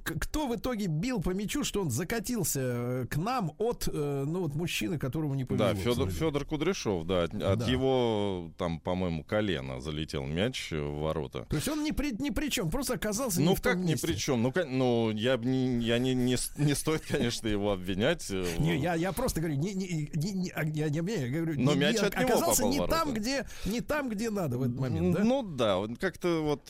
Кто 0.04 0.48
в 0.48 0.56
итоге 0.56 0.88
бил 0.88 1.22
по 1.22 1.32
мячу, 1.32 1.64
что 1.64 1.82
он 1.82 1.90
закатился 1.90 3.08
к 3.10 3.18
нам 3.18 3.52
от 3.58 3.88
ну 3.94 4.42
вот 4.42 4.56
мужчины, 4.56 4.98
которому 4.98 5.36
не 5.36 5.46
повезло. 5.46 5.68
Да, 5.68 5.76
Федор. 5.76 6.10
Федор 6.12 6.46
Кудряшов, 6.46 7.06
да, 7.06 7.24
от, 7.24 7.34
от 7.34 7.60
Да. 7.60 7.66
его, 7.66 8.52
там, 8.58 8.80
по-моему, 8.80 9.24
колена 9.24 9.80
залетел 9.82 10.26
мяч 10.26 10.72
в 10.72 11.00
ворота. 11.00 11.46
То 11.50 11.56
есть 11.56 11.68
он 11.68 11.84
ни 11.84 11.92
при, 11.92 12.12
ни 12.20 12.30
при 12.30 12.50
чем, 12.50 12.70
просто 12.70 12.94
оказался 12.96 13.40
не 13.40 13.46
Ну 13.46 13.56
в 13.56 13.62
том 13.62 13.74
как 13.74 13.82
ни 13.82 13.92
месте. 13.92 14.08
при 14.08 14.14
чем? 14.16 14.42
Ну, 14.42 14.54
ну 14.68 15.12
я, 15.12 15.38
б 15.38 15.46
не, 15.46 15.49
я 15.80 16.00
не, 16.00 16.14
не, 16.14 16.38
не 16.58 16.76
стоит, 16.76 17.04
конечно, 17.08 17.48
его 17.48 17.72
обвинять. 17.72 18.26
э, 18.30 18.46
Не, 18.60 18.78
я, 18.78 18.96
я 18.96 19.12
просто 19.12 19.40
говорю, 19.42 19.58
не, 19.58 19.74
не, 19.74 20.10
не, 20.14 20.32
не- 20.32 20.50
а, 20.52 20.64
я 20.64 20.90
не 20.90 21.00
обвиняю, 21.00 21.32
я 21.32 21.42
говорю, 21.42 21.60
Но 21.62 21.74
не- 21.74 21.80
мяч 21.80 21.96
не- 21.96 22.08
от 22.08 22.16
него 22.18 22.26
оказался 22.30 22.62
попал 22.62 22.70
в 22.70 22.74
не 22.74 22.80
ворота. 22.80 22.98
там, 23.00 23.14
где, 23.14 23.46
не 23.66 23.82
там, 23.82 24.10
где 24.10 24.30
надо 24.30 24.58
в 24.58 24.64
этот 24.64 24.80
момент, 24.80 25.16
да? 25.16 25.24
Ну 25.24 25.44
да, 25.44 25.80
как-то 26.00 26.42
вот 26.44 26.62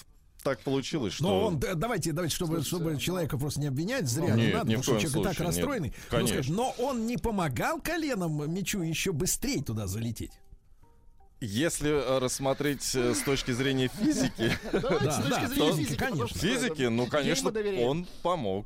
так 0.43 0.59
получилось, 0.61 1.13
что... 1.13 1.23
Но 1.25 1.45
он, 1.47 1.59
да, 1.59 1.73
давайте, 1.73 2.13
давайте, 2.13 2.33
чтобы, 2.35 2.61
чтобы 2.63 2.97
человека 2.97 3.37
просто 3.37 3.59
не 3.59 3.67
обвинять 3.67 4.07
зря, 4.07 4.35
не 4.35 4.43
Нет, 4.45 4.53
надо, 4.53 4.69
ни 4.69 4.75
в 4.75 4.79
потому 4.79 4.99
что 4.99 5.09
человек 5.09 5.09
и 5.09 5.23
так 5.23 5.35
случае, 5.35 5.45
нет. 5.47 5.55
расстроенный. 5.57 5.89
Ну, 5.89 6.03
Конечно. 6.09 6.33
скажешь, 6.35 6.51
но 6.55 6.75
он 6.79 7.05
не 7.07 7.17
помогал 7.17 7.81
коленом 7.81 8.53
мячу 8.53 8.81
еще 8.81 9.11
быстрее 9.11 9.61
туда 9.63 9.85
залететь. 9.87 10.31
Если 11.41 11.89
э, 11.89 12.19
рассмотреть 12.19 12.93
э, 12.95 13.13
с 13.13 13.21
точки 13.21 13.51
зрения 13.51 13.87
физики, 13.87 14.51
Давайте 14.73 15.11
с 15.11 15.15
точки 15.15 15.45
зрения 15.45 16.27
физики. 16.27 16.83
ну, 16.83 17.07
конечно, 17.07 17.53
он 17.81 18.05
помог. 18.21 18.65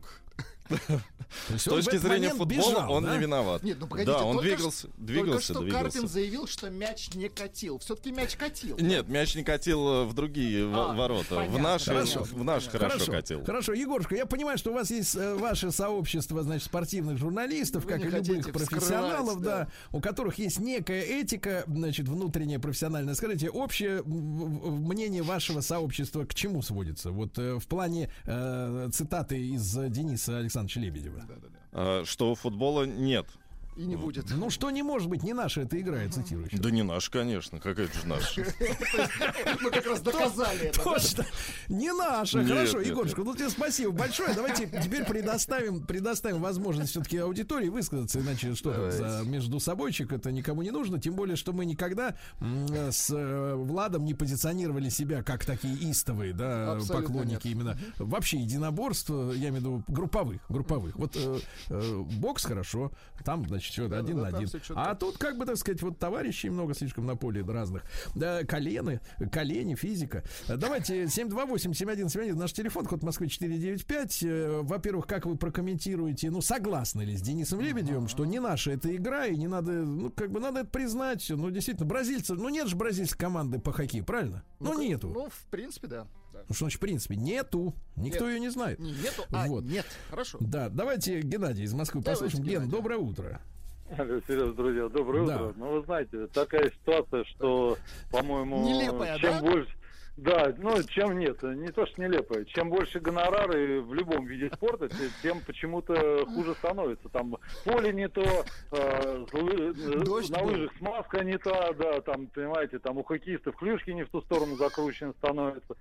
То 0.70 1.53
есть 1.53 1.66
С 1.66 1.70
точки 1.70 1.97
зрения 1.97 2.30
футбола 2.30 2.47
бежал, 2.72 2.91
он 2.91 3.03
да? 3.03 3.16
не 3.16 3.24
виноват. 3.24 3.64
Нет, 3.64 3.78
ну 3.80 3.88
погодите, 3.88 4.18
да, 4.18 4.24
он 4.24 4.38
только 4.38 4.55
двигался, 4.55 4.88
двигался, 4.97 5.32
Только 5.32 5.43
что 5.43 5.59
двигался. 5.61 5.84
Карпин 5.84 6.07
заявил, 6.07 6.47
что 6.47 6.70
мяч 6.70 7.14
не 7.16 7.30
катил. 7.30 7.80
Все-таки 7.80 8.11
мяч 8.11 8.36
катил. 8.36 8.78
Нет, 8.78 9.07
мяч 9.09 9.36
не 9.36 9.43
катил 9.43 9.88
э, 9.88 10.05
в 10.05 10.14
другие 10.14 10.64
А, 10.66 10.93
ворота. 10.93 11.36
В 11.36 11.59
наши, 11.59 11.86
хорошо. 11.86 12.24
в 12.24 12.43
наш 12.43 12.68
хорошо, 12.68 13.11
катил. 13.11 13.43
Хорошо, 13.43 13.74
Егорушка, 13.74 14.16
я 14.16 14.26
понимаю, 14.26 14.57
что 14.57 14.72
у 14.72 14.74
вас 14.74 14.91
есть 14.91 15.16
э, 15.16 15.36
ваше 15.36 15.72
сообщество, 15.72 16.43
значит, 16.43 16.66
спортивных 16.66 17.18
журналистов, 17.18 17.84
Вы 17.86 17.91
как 17.91 18.01
и 18.01 18.09
любых 18.09 18.51
профессионалов, 18.51 19.41
да, 19.41 19.66
да. 19.66 19.68
у 19.91 20.01
которых 20.01 20.38
есть 20.38 20.59
некая 20.59 21.01
этика, 21.01 21.64
значит, 21.68 22.07
внутренняя 22.07 22.59
профессиональная. 22.59 23.16
Скажите, 23.16 23.49
общее 23.49 24.03
мнение 24.03 25.24
вашего 25.24 25.61
сообщества 25.61 26.26
к 26.26 26.34
чему 26.34 26.61
сводится? 26.61 27.11
Вот 27.11 27.38
э, 27.38 27.59
в 27.59 27.68
плане 27.68 28.09
э, 28.26 28.89
цитаты 28.93 29.39
из 29.39 29.74
Дениса 29.74 30.38
Александровича 30.38 30.53
Лебедева. 30.80 31.26
А, 31.72 32.04
Что 32.06 32.36
футбола 32.36 32.84
нет. 32.84 33.28
И 33.76 33.86
не 33.86 33.96
будет. 33.96 34.30
Ну, 34.30 34.50
что 34.50 34.70
не 34.72 34.84
может 34.84 35.10
быть, 35.10 35.24
не 35.24 35.34
наша 35.34 35.62
эта 35.62 35.80
игра, 35.80 36.02
я 36.02 36.10
цитирую. 36.10 36.50
Да 36.52 36.72
не 36.72 36.84
наш, 36.84 37.10
конечно. 37.10 37.60
Какая 37.60 37.86
это 37.86 38.00
же 38.00 38.08
наша? 38.08 38.42
Мы 39.62 39.72
как 39.72 39.86
раз 39.86 40.02
доказали 40.02 40.68
это. 40.68 40.82
Точно. 40.82 41.26
Не 41.70 41.92
наша. 41.92 42.44
Хорошо, 42.44 42.80
Егорушка, 42.80 43.24
ну 43.24 43.36
тебе 43.36 43.50
спасибо 43.50 43.92
большое. 43.92 44.34
Давайте 44.34 44.68
теперь 44.84 45.06
предоставим, 45.06 45.86
предоставим 45.86 46.42
возможность 46.42 46.92
все-таки 46.92 47.18
аудитории 47.18 47.70
высказаться, 47.70 48.20
иначе 48.20 48.56
что 48.56 48.92
за 48.92 49.24
между 49.26 49.60
собойчик, 49.60 50.12
это 50.12 50.32
никому 50.32 50.62
не 50.62 50.72
нужно. 50.72 51.00
Тем 51.00 51.16
более, 51.16 51.36
что 51.36 51.54
мы 51.54 51.66
никогда 51.66 52.16
с 52.40 53.10
э, 53.10 53.56
Владом 53.56 54.06
не 54.06 54.14
позиционировали 54.14 54.90
себя 54.90 55.24
как 55.24 55.46
такие 55.46 55.76
истовые, 55.90 56.34
да, 56.34 56.78
поклонники 56.88 57.48
именно 57.48 57.78
вообще 57.98 58.38
единоборств, 58.38 59.10
э, 59.10 59.34
я 59.36 59.50
имею 59.50 59.54
в 59.54 59.58
виду 59.58 59.84
групповых, 59.88 60.42
групповых. 60.50 60.96
Вот 60.96 61.16
э, 61.16 61.40
э, 61.70 62.04
бокс 62.20 62.46
хорошо, 62.46 62.92
там, 63.24 63.48
значит, 63.48 63.62
что 63.72 63.88
Да, 63.88 63.99
один 63.99 64.18
да, 64.18 64.30
на 64.30 64.38
один. 64.38 64.49
А 64.76 64.95
тут, 64.95 65.18
как 65.18 65.38
бы, 65.38 65.45
так 65.45 65.57
сказать, 65.57 65.82
вот 65.82 65.99
товарищей 65.99 66.49
много 66.49 66.74
слишком 66.74 67.05
на 67.05 67.16
поле 67.16 67.43
разных. 67.43 67.84
Да, 68.16 68.43
колены, 68.43 69.01
колени, 69.32 69.76
физика. 69.76 70.24
Давайте 70.47 71.03
728-7171, 71.05 72.36
наш 72.36 72.53
телефон, 72.53 72.86
код 72.86 73.03
Москвы 73.03 73.28
495. 73.28 74.24
Э, 74.24 74.61
Во-первых, 74.64 75.07
как 75.07 75.26
вы 75.26 75.36
прокомментируете, 75.36 76.30
ну, 76.32 76.41
согласны 76.41 77.01
ли 77.03 77.16
с 77.16 77.22
Денисом 77.22 77.61
Лебедевым, 77.61 78.07
что 78.07 78.26
не 78.26 78.39
наша 78.39 78.72
эта 78.72 78.95
игра, 78.95 79.28
и 79.28 79.36
не 79.38 79.47
надо, 79.47 79.72
ну, 79.72 80.11
как 80.11 80.32
бы, 80.32 80.39
надо 80.39 80.61
это 80.61 80.70
признать. 80.70 81.26
Ну, 81.30 81.49
действительно, 81.49 81.86
бразильцы, 81.86 82.36
ну, 82.36 82.49
нет 82.49 82.68
же 82.68 82.76
бразильской 82.76 83.20
команды 83.20 83.59
по 83.59 83.72
хоккею, 83.72 84.05
правильно? 84.05 84.43
Ну, 84.59 84.74
Ну, 84.74 84.82
нету. 84.82 85.09
Ну, 85.09 85.30
в 85.30 85.45
принципе, 85.49 85.88
да. 85.88 86.07
Да. 86.34 86.40
Ну, 86.50 86.56
что 86.56 86.66
значит, 86.66 86.78
в 86.78 86.82
принципе, 86.82 87.16
нету. 87.16 87.74
Никто 87.96 88.26
Нет. 88.26 88.34
ее 88.34 88.40
не 88.40 88.50
знает. 88.50 88.80
Не, 88.80 88.92
нету, 88.92 89.24
а 89.32 89.48
Вот. 89.48 89.64
нет. 89.64 89.86
Хорошо. 90.10 90.38
Да, 90.42 90.70
Давайте 90.70 91.22
Геннадий 91.22 91.64
из 91.64 91.74
Москвы 91.74 92.02
Давайте, 92.02 92.24
послушаем. 92.26 92.44
Ген, 92.44 92.54
Геннадий. 92.62 92.72
доброе 92.72 92.98
утро. 92.98 93.40
Сереж, 94.28 94.54
друзья, 94.56 94.90
доброе 94.90 95.28
Да. 95.28 95.36
утро. 95.36 95.54
Ну, 95.58 95.72
вы 95.80 95.84
знаете, 95.86 96.28
такая 96.28 96.72
ситуация, 96.72 97.24
что, 97.26 97.78
по-моему, 98.12 98.66
Нелепая, 98.68 99.20
чем 99.20 99.32
да? 99.34 99.42
больше 99.42 99.76
Да, 100.16 100.54
ну 100.60 100.82
чем 100.84 101.18
нет, 101.18 101.42
не 101.42 101.72
то 101.72 101.88
что 101.88 102.00
нелепо. 102.02 102.46
Чем 102.46 102.70
больше 102.70 103.00
гонорары 103.00 103.82
в 103.82 103.96
любом 103.96 104.26
виде 104.28 104.52
спорта, 104.54 104.88
те- 104.88 105.10
тем 105.24 105.42
почему-то 105.42 106.26
хуже 106.28 106.54
становится. 106.54 107.10
Там 107.10 107.36
поле 107.66 107.92
не 107.94 108.08
то, 108.08 108.22
э, 108.22 109.26
лы- 109.32 109.72
э, 109.76 110.04
Дождь 110.06 110.30
на 110.30 110.44
лыжах 110.44 110.72
смазка 110.78 111.24
не 111.24 111.40
та, 111.40 111.74
да, 111.74 112.00
там, 112.02 112.28
понимаете, 112.28 112.78
там 112.78 113.00
у 113.00 113.04
хоккеистов 113.04 113.56
клюшки 113.56 113.90
не 113.90 114.04
в 114.04 114.10
ту 114.10 114.22
сторону 114.22 114.56
закручены 114.56 115.14
становятся. 115.18 115.76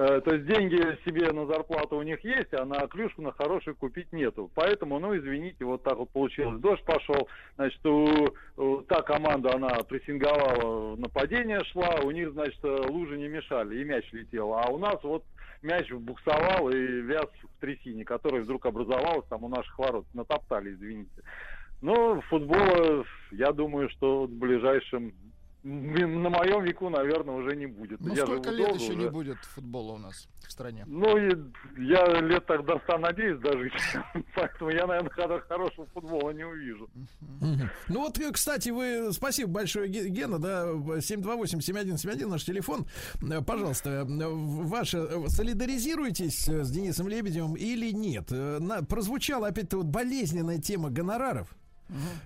Э, 0.00 0.22
То 0.22 0.34
есть 0.34 0.46
деньги 0.46 0.76
себе 1.04 1.30
на 1.30 1.44
зарплату 1.44 1.98
у 1.98 2.02
них 2.02 2.24
есть, 2.24 2.54
а 2.54 2.64
на 2.64 2.86
клюшку 2.86 3.20
на 3.20 3.32
хорошую 3.32 3.76
купить 3.76 4.10
нету. 4.14 4.50
Поэтому, 4.54 4.98
ну, 4.98 5.14
извините, 5.14 5.66
вот 5.66 5.82
так 5.82 5.98
вот 5.98 6.08
получилось. 6.08 6.58
Дождь 6.58 6.82
пошел, 6.84 7.28
значит, 7.56 7.84
у, 7.84 8.34
у- 8.56 8.80
та 8.80 9.02
команда, 9.02 9.54
она 9.56 9.68
прессинговала, 9.86 10.96
нападение 10.96 11.62
шла, 11.64 11.96
у 12.02 12.10
них, 12.12 12.32
значит, 12.32 12.64
лужи 12.64 13.18
не 13.18 13.28
мешали, 13.28 13.78
и 13.78 13.84
мяч 13.84 14.10
летел. 14.12 14.54
А 14.54 14.70
у 14.70 14.78
нас 14.78 14.96
вот 15.02 15.22
мяч 15.60 15.90
буксовал 15.92 16.70
и 16.70 16.76
вяз 17.02 17.26
в 17.42 17.60
трясине, 17.60 18.06
которая 18.06 18.40
вдруг 18.40 18.64
образовалась 18.64 19.26
там 19.28 19.44
у 19.44 19.48
наших 19.48 19.78
ворот. 19.78 20.06
Натоптали, 20.14 20.72
извините. 20.72 21.10
Ну, 21.82 22.22
футбола, 22.30 23.04
я 23.32 23.52
думаю, 23.52 23.90
что 23.90 24.24
в 24.24 24.30
ближайшем 24.30 25.12
на 25.62 26.30
моем 26.30 26.64
веку, 26.64 26.88
наверное, 26.88 27.34
уже 27.34 27.54
не 27.56 27.66
будет. 27.66 28.00
Ну 28.00 28.14
я 28.14 28.24
сколько 28.24 28.50
лет 28.50 28.74
еще 28.76 28.92
уже. 28.92 28.96
не 29.02 29.10
будет 29.10 29.36
футбола 29.54 29.92
у 29.92 29.98
нас 29.98 30.26
в 30.46 30.50
стране? 30.50 30.84
Ну, 30.86 31.16
и 31.18 31.36
я 31.78 32.06
лет 32.20 32.46
так 32.46 32.64
до 32.64 32.78
100 32.78 32.98
надеюсь 32.98 33.38
дожить, 33.40 33.72
поэтому 34.34 34.70
я, 34.70 34.86
наверное, 34.86 35.10
хоро- 35.10 35.40
хорошего 35.46 35.86
футбола 35.92 36.30
не 36.30 36.44
увижу. 36.44 36.88
Ну 37.88 38.00
вот, 38.00 38.18
э, 38.18 38.30
кстати, 38.32 38.70
вы, 38.70 39.12
спасибо 39.12 39.50
большое, 39.50 39.88
Ге- 39.88 40.08
Гена, 40.08 40.38
да, 40.38 40.64
728-7171 40.70 42.26
наш 42.28 42.44
телефон. 42.44 42.86
Э, 43.22 43.40
Пожалуйста, 43.42 43.90
э, 43.90 44.04
ваше, 44.06 45.06
солидаризируетесь 45.28 46.48
с 46.48 46.70
Денисом 46.70 47.08
Лебедевым 47.08 47.54
или 47.54 47.90
нет? 47.92 48.30
На- 48.30 48.82
прозвучала 48.82 49.48
опять-то 49.48 49.78
вот 49.78 49.86
болезненная 49.86 50.58
тема 50.58 50.90
гонораров. 50.90 51.48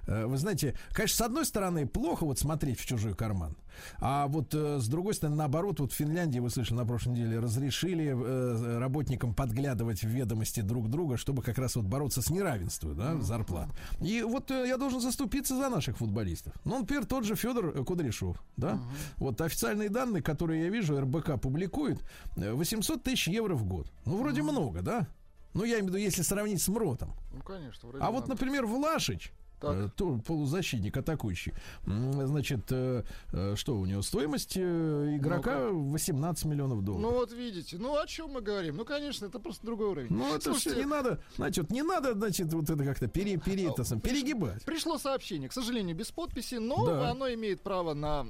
Э, 0.07 0.27
Вы 0.27 0.37
знаете, 0.37 0.77
конечно, 0.93 1.17
с 1.17 1.21
одной 1.21 1.45
стороны, 1.45 1.87
плохо 1.87 2.25
вот 2.25 2.39
смотреть 2.39 2.81
в 2.81 2.87
чужой 2.87 3.15
карман. 3.15 3.57
А 4.01 4.27
вот 4.29 4.55
э, 4.55 4.79
с 4.79 4.89
другой 4.89 5.15
стороны, 5.15 5.37
наоборот, 5.37 5.81
вот 5.81 5.93
в 5.93 5.97
Финляндии, 5.97 6.39
вы 6.39 6.51
слышали, 6.51 6.77
на 6.77 6.87
прошлой 6.87 7.11
неделе 7.15 7.39
разрешили 7.39 8.15
э, 8.15 8.79
работникам 8.79 9.35
подглядывать 9.35 10.03
в 10.03 10.09
ведомости 10.09 10.61
друг 10.61 10.89
друга, 10.89 11.17
чтобы 11.17 11.43
как 11.43 11.59
раз 11.59 11.77
вот 11.77 11.85
бороться 11.87 12.23
с 12.23 12.31
неравенством 12.31 12.97
да, 12.97 13.17
зарплат. 13.21 13.69
И 14.01 14.23
вот 14.23 14.51
я 14.51 14.77
должен 14.77 15.01
заступиться 15.01 15.57
за 15.57 15.69
наших 15.69 15.99
футболистов. 15.99 16.55
Ну, 16.65 16.79
например, 16.79 17.05
тот 17.07 17.25
же 17.25 17.35
Федор 17.35 17.85
Кудряшов, 17.85 18.43
да. 18.57 18.79
Вот 19.17 19.41
официальные 19.41 19.89
данные, 19.89 20.23
которые 20.23 20.65
я 20.65 20.69
вижу, 20.69 21.01
РБК 21.01 21.41
публикует, 21.41 21.99
э, 22.37 22.53
800 22.53 23.03
тысяч 23.03 23.29
евро 23.29 23.55
в 23.55 23.65
год. 23.65 23.91
Ну, 24.05 24.19
вроде 24.19 24.43
много, 24.43 24.83
да? 24.83 25.07
Ну, 25.55 25.65
я 25.65 25.75
имею 25.75 25.85
в 25.85 25.89
виду, 25.89 25.99
если 25.99 26.23
сравнить 26.23 26.61
с 26.61 26.69
МРОТом. 26.69 27.13
Ну, 27.33 27.41
конечно. 27.43 27.89
А 28.01 28.11
вот, 28.11 28.23
надо. 28.23 28.33
например, 28.33 28.67
Влашич, 28.67 29.33
Так. 29.61 29.75
э, 29.77 29.89
то- 29.97 30.19
полузащитник, 30.27 30.97
атакующий, 30.97 31.55
значит, 31.87 32.61
э, 32.71 33.05
э, 33.33 33.55
что 33.57 33.77
у 33.79 33.87
него 33.87 34.03
стоимость 34.03 34.57
игрока 34.59 35.69
18 35.71 36.45
миллионов 36.47 36.79
Ну 36.79 36.83
долларов. 36.85 37.13
вот 37.15 37.33
видите, 37.33 37.77
ну 37.79 37.97
о 37.99 38.07
чем 38.07 38.31
мы 38.33 38.41
говорим? 38.41 38.77
Ну, 38.77 38.85
конечно, 38.85 39.27
это 39.27 39.39
просто 39.39 39.65
другой 39.67 39.89
уровень. 39.89 40.09
Ну, 40.11 40.35
это 40.35 40.45
Слушайте, 40.45 40.71
все 40.71 40.79
не 40.81 40.87
надо, 40.87 41.21
значит, 41.37 41.71
не 41.71 41.83
надо, 41.83 42.15
значит, 42.15 42.53
вот 42.53 42.69
это 42.69 42.85
как-то 42.85 43.07
пере, 43.07 43.37
пере- 43.39 43.69
это 43.71 43.85
сам, 43.85 43.99
приш- 43.99 44.11
перегибать. 44.11 44.63
Пришло 44.65 44.99
сообщение, 44.99 45.49
к 45.49 45.53
сожалению, 45.53 45.97
без 45.97 46.11
подписи, 46.11 46.57
но 46.57 46.87
Да. 46.87 47.11
оно 47.11 47.33
имеет 47.33 47.61
право 47.63 47.95
на, 47.95 48.27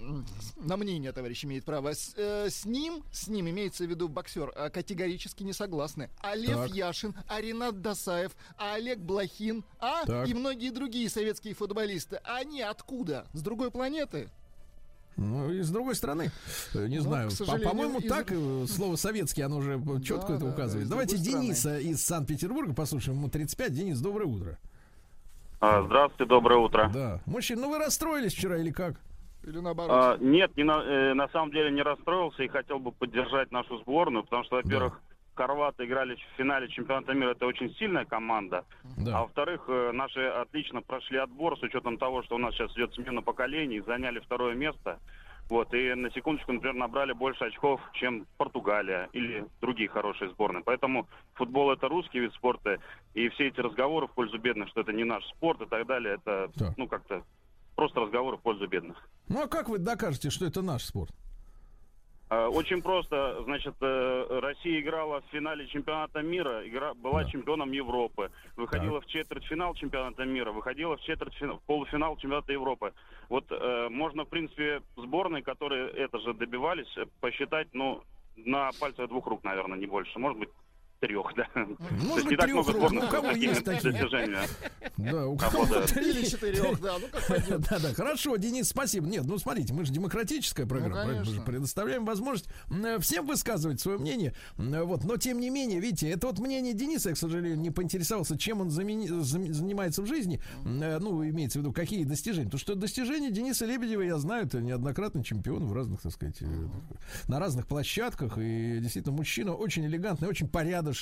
на 0.56 0.76
мнение, 0.76 1.12
товарищ 1.12 1.44
имеет 1.44 1.64
право. 1.64 1.94
С, 1.94 2.14
э, 2.16 2.48
с 2.50 2.64
ним, 2.64 3.02
с 3.12 3.28
ним 3.28 3.48
имеется 3.50 3.84
в 3.84 3.90
виду 3.90 4.08
боксер, 4.08 4.50
категорически 4.72 5.42
не 5.42 5.52
согласны. 5.52 6.10
А 6.20 6.34
Лев 6.34 6.56
Так. 6.68 6.70
Яшин, 6.74 7.14
а 7.28 7.40
Ренат 7.40 7.80
Досаев, 7.82 8.32
а 8.56 8.74
Олег 8.74 8.98
Блохин, 8.98 9.64
а 9.80 10.04
Так. 10.06 10.28
и 10.28 10.34
многие 10.34 10.70
другие 10.70 11.08
советские 11.24 11.54
футболисты. 11.54 12.20
Они 12.24 12.60
откуда? 12.60 13.26
С 13.32 13.40
другой 13.42 13.70
планеты? 13.70 14.28
Ну, 15.16 15.50
и 15.50 15.62
с 15.62 15.70
другой 15.70 15.94
стороны, 15.94 16.30
э, 16.74 16.86
не 16.88 16.96
Ну, 16.98 17.02
знаю, 17.04 17.30
по- 17.38 17.58
по-моему, 17.70 18.00
из- 18.00 18.08
так 18.08 18.30
э, 18.32 18.66
слово 18.68 18.96
советский, 18.96 19.42
оно 19.42 19.58
уже 19.58 19.80
четко 20.02 20.30
Да, 20.30 20.34
это 20.36 20.44
да, 20.46 20.50
указывает. 20.50 20.86
да, 20.88 20.90
Давайте 20.90 21.14
другой 21.16 21.24
стороны. 21.30 21.46
Дениса 21.46 21.78
из 21.78 22.04
Санкт-Петербурга 22.04 22.74
послушаем, 22.74 23.18
ему 23.18 23.28
35. 23.30 23.72
Денис, 23.72 24.00
доброе 24.00 24.26
утро. 24.26 24.58
А, 25.60 25.82
Здравствуйте, 25.86 26.28
доброе 26.28 26.58
утро. 26.58 26.90
Да. 26.92 27.20
Мужчина, 27.26 27.62
ну 27.62 27.70
вы 27.70 27.78
расстроились 27.78 28.34
вчера 28.34 28.58
или 28.58 28.70
как? 28.70 28.96
Или 29.44 29.60
наоборот? 29.60 29.90
А, 29.92 30.16
нет, 30.18 30.54
не 30.56 30.64
на, 30.64 30.82
э, 30.82 31.14
на 31.14 31.28
самом 31.28 31.52
деле 31.52 31.70
не 31.70 31.82
расстроился 31.82 32.42
и 32.42 32.48
хотел 32.48 32.80
бы 32.80 32.90
поддержать 32.92 33.50
нашу 33.52 33.78
сборную, 33.78 34.24
потому 34.24 34.42
что, 34.44 34.56
во-первых, 34.56 35.00
хорваты 35.35 35.85
играли 35.85 36.14
в 36.16 36.37
финале 36.37 36.68
чемпионата 36.68 37.12
мира, 37.14 37.30
это 37.30 37.47
очень 37.47 37.74
сильная 37.74 38.05
команда. 38.05 38.64
А 38.85 39.01
Да. 39.05 39.20
во-вторых, 39.22 39.64
э, 39.68 39.93
наши 39.93 40.20
отлично 40.20 40.82
прошли 40.82 41.18
отбор 41.18 41.59
с 41.59 41.62
учетом 41.62 41.99
того, 41.99 42.22
что 42.22 42.37
у 42.37 42.39
нас 42.39 42.55
сейчас 42.55 42.72
идет 42.76 42.95
смена 42.95 43.22
поколений, 43.22 43.80
заняли 43.80 44.20
второе 44.20 44.55
место. 44.55 44.99
Вот, 45.51 45.74
и 45.74 45.93
на 45.95 46.11
секундочку, 46.12 46.53
например, 46.55 46.74
набрали 46.74 47.12
больше 47.12 47.45
очков, 47.45 47.78
чем 47.93 48.26
Португалия 48.39 49.11
или 49.12 49.45
другие 49.61 49.91
хорошие 49.91 50.30
сборные. 50.30 50.62
Поэтому 50.64 51.07
футбол 51.35 51.70
это 51.70 51.87
русский 51.89 52.20
вид 52.20 52.32
спорта, 52.32 52.78
и 53.12 53.28
все 53.28 53.49
эти 53.49 53.61
разговоры 53.61 54.07
в 54.07 54.12
пользу 54.12 54.39
бедных, 54.39 54.70
что 54.70 54.80
это 54.80 54.95
не 54.95 55.05
наш 55.05 55.22
спорт 55.26 55.61
и 55.61 55.66
так 55.66 55.87
далее, 55.87 56.14
это, 56.14 56.51
Так. 56.59 56.78
ну, 56.78 56.89
как-то 56.89 57.22
просто 57.76 58.01
разговоры 58.01 58.39
в 58.39 58.41
пользу 58.41 58.66
бедных. 58.66 58.97
Ну 59.28 59.43
а 59.43 59.47
как 59.47 59.68
вы 59.68 59.78
докажете, 59.78 60.30
что 60.30 60.47
это 60.47 60.62
наш 60.62 60.82
спорт? 60.82 61.11
Э, 62.30 62.46
Очень 62.46 62.82
просто. 62.82 63.42
Значит, 63.44 63.74
э, 63.80 64.38
Россия 64.40 64.80
играла 64.80 65.20
в 65.20 65.24
финале 65.30 65.66
чемпионата 65.66 66.22
мира, 66.22 66.66
игра, 66.66 66.94
была 66.94 67.22
Да. 67.22 67.28
чемпионом 67.30 67.70
Европы, 67.72 68.30
выходила 68.56 69.00
в 69.00 69.06
четвертьфинал 69.06 69.74
чемпионата 69.74 70.24
мира, 70.24 70.50
выходила 70.50 70.96
в 70.96 71.02
четвертьфинал, 71.02 71.58
в 71.58 71.62
полуфинал 71.62 72.16
чемпионата 72.16 72.52
Европы. 72.52 72.92
Вот 73.28 73.44
э, 73.50 73.88
можно, 73.90 74.24
в 74.24 74.28
принципе, 74.28 74.82
сборные, 74.96 75.42
которые 75.42 75.90
это 75.90 76.18
же 76.20 76.32
добивались, 76.34 76.92
э, 76.96 77.04
посчитать, 77.20 77.68
ну, 77.72 78.02
на 78.36 78.70
пальцах 78.80 79.08
двух 79.08 79.26
рук, 79.26 79.44
наверное, 79.44 79.78
не 79.78 79.86
больше. 79.86 80.18
Может 80.18 80.38
быть, 80.38 80.48
трех, 81.07 81.26
да. 81.36 81.44
То 81.55 81.61
есть 81.61 82.05
Может 82.05 82.28
быть, 82.28 82.38
трех 82.38 82.68
рук. 82.68 82.92
Ну, 82.92 83.00
у 83.05 83.09
кого 83.09 83.30
есть 83.30 83.64
такие? 83.64 83.92
Да, 84.96 85.26
у 85.26 85.36
кого-то 85.36 85.84
Или 86.00 86.24
четырех, 86.24 86.80
да, 86.80 86.94
ну 87.00 87.07
как 87.11 87.26
пойдет. 87.26 87.61
Да, 87.70 87.78
да, 87.78 87.94
хорошо, 87.94 88.36
Денис, 88.36 88.68
спасибо. 88.68 89.07
Нет, 89.07 89.24
ну 89.26 89.38
смотрите, 89.38 89.72
мы 89.74 89.84
же 89.84 89.92
демократическая 89.92 90.66
программа, 90.66 90.94
правильно? 91.05 91.24
мы 91.24 91.24
же 91.24 91.40
предоставляем 91.42 92.05
возможность 92.05 92.48
м, 92.70 93.00
всем 93.00 93.26
высказывать 93.26 93.80
свое 93.80 93.98
мнение. 93.98 94.34
М, 94.59 94.84
Вот, 94.86 95.05
но 95.05 95.16
тем 95.16 95.40
не 95.40 95.50
менее, 95.50 95.80
видите, 95.80 96.09
это 96.11 96.26
вот 96.28 96.38
мнение 96.38 96.72
Дениса, 96.74 97.11
я, 97.11 97.14
к 97.14 97.18
сожалению, 97.18 97.59
не 97.59 97.70
поинтересовался, 97.70 98.38
чем 98.38 98.61
он 98.61 98.70
занимается 98.70 100.02
в 100.02 100.07
жизни. 100.07 100.40
Э, 100.64 100.98
Ну, 101.00 101.24
имеется 101.28 101.59
в 101.59 101.62
виду, 101.62 101.72
какие 101.72 102.05
достижения. 102.05 102.44
Потому 102.46 102.61
что 102.61 102.74
достижения 102.74 103.30
Дениса 103.30 103.66
Лебедева, 103.66 104.02
я 104.02 104.16
знаю, 104.18 104.46
это 104.46 104.61
неоднократный 104.61 105.22
чемпион 105.24 105.66
в 105.66 105.72
разных, 105.72 106.00
так 106.00 106.12
сказать, 106.12 106.36
э, 106.40 106.46
на 107.28 107.38
разных 107.40 107.66
площадках. 107.66 108.38
И 108.38 108.78
действительно, 108.80 109.14
мужчина 109.16 109.55
очень 109.55 109.84
элегантный, 109.86 110.28
очень 110.28 110.48
порядочный, 110.48 110.93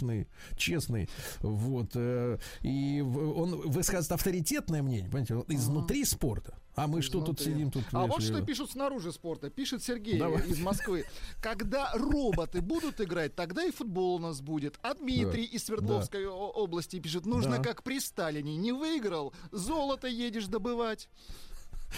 честный. 0.57 1.09
Вот. 1.41 1.91
э, 1.95 2.39
И 2.63 3.01
он 3.01 3.57
высказывает 3.71 4.13
авторитетное 4.13 4.83
мнение, 4.83 5.09
понимаете, 5.09 5.35
вот 5.35 5.51
изнутри 5.51 6.05
спорта. 6.05 6.59
А 6.75 6.87
мы 6.87 7.03
что 7.03 7.21
тут 7.21 7.39
сидим 7.39 7.71
тут? 7.71 7.85
А 7.93 8.07
вот 8.07 8.23
что 8.23 8.41
пишут 8.41 8.71
снаружи 8.71 9.13
спорта. 9.13 9.51
Пишет 9.51 9.83
Сергей 9.83 10.19
Давай. 10.19 10.49
из 10.49 10.59
Москвы. 10.59 11.05
Когда 11.43 11.93
роботы 11.93 12.63
будут 12.63 12.99
играть, 13.03 13.35
тогда 13.35 13.63
и 13.65 13.71
футбол 13.71 14.15
у 14.15 14.19
нас 14.19 14.41
будет. 14.41 14.79
А 14.83 14.95
Дмитрий 14.95 15.45
из 15.45 15.65
Свердловской 15.65 16.27
о- 16.27 16.31
области 16.51 16.99
пишет. 16.99 17.27
Нужно 17.27 17.59
Да. 17.59 17.63
как 17.63 17.83
при 17.83 18.01
Сталине. 18.01 18.57
Не 18.57 18.73
выиграл, 18.73 19.35
золото 19.51 20.07
едешь 20.09 20.47
добывать. 20.47 21.11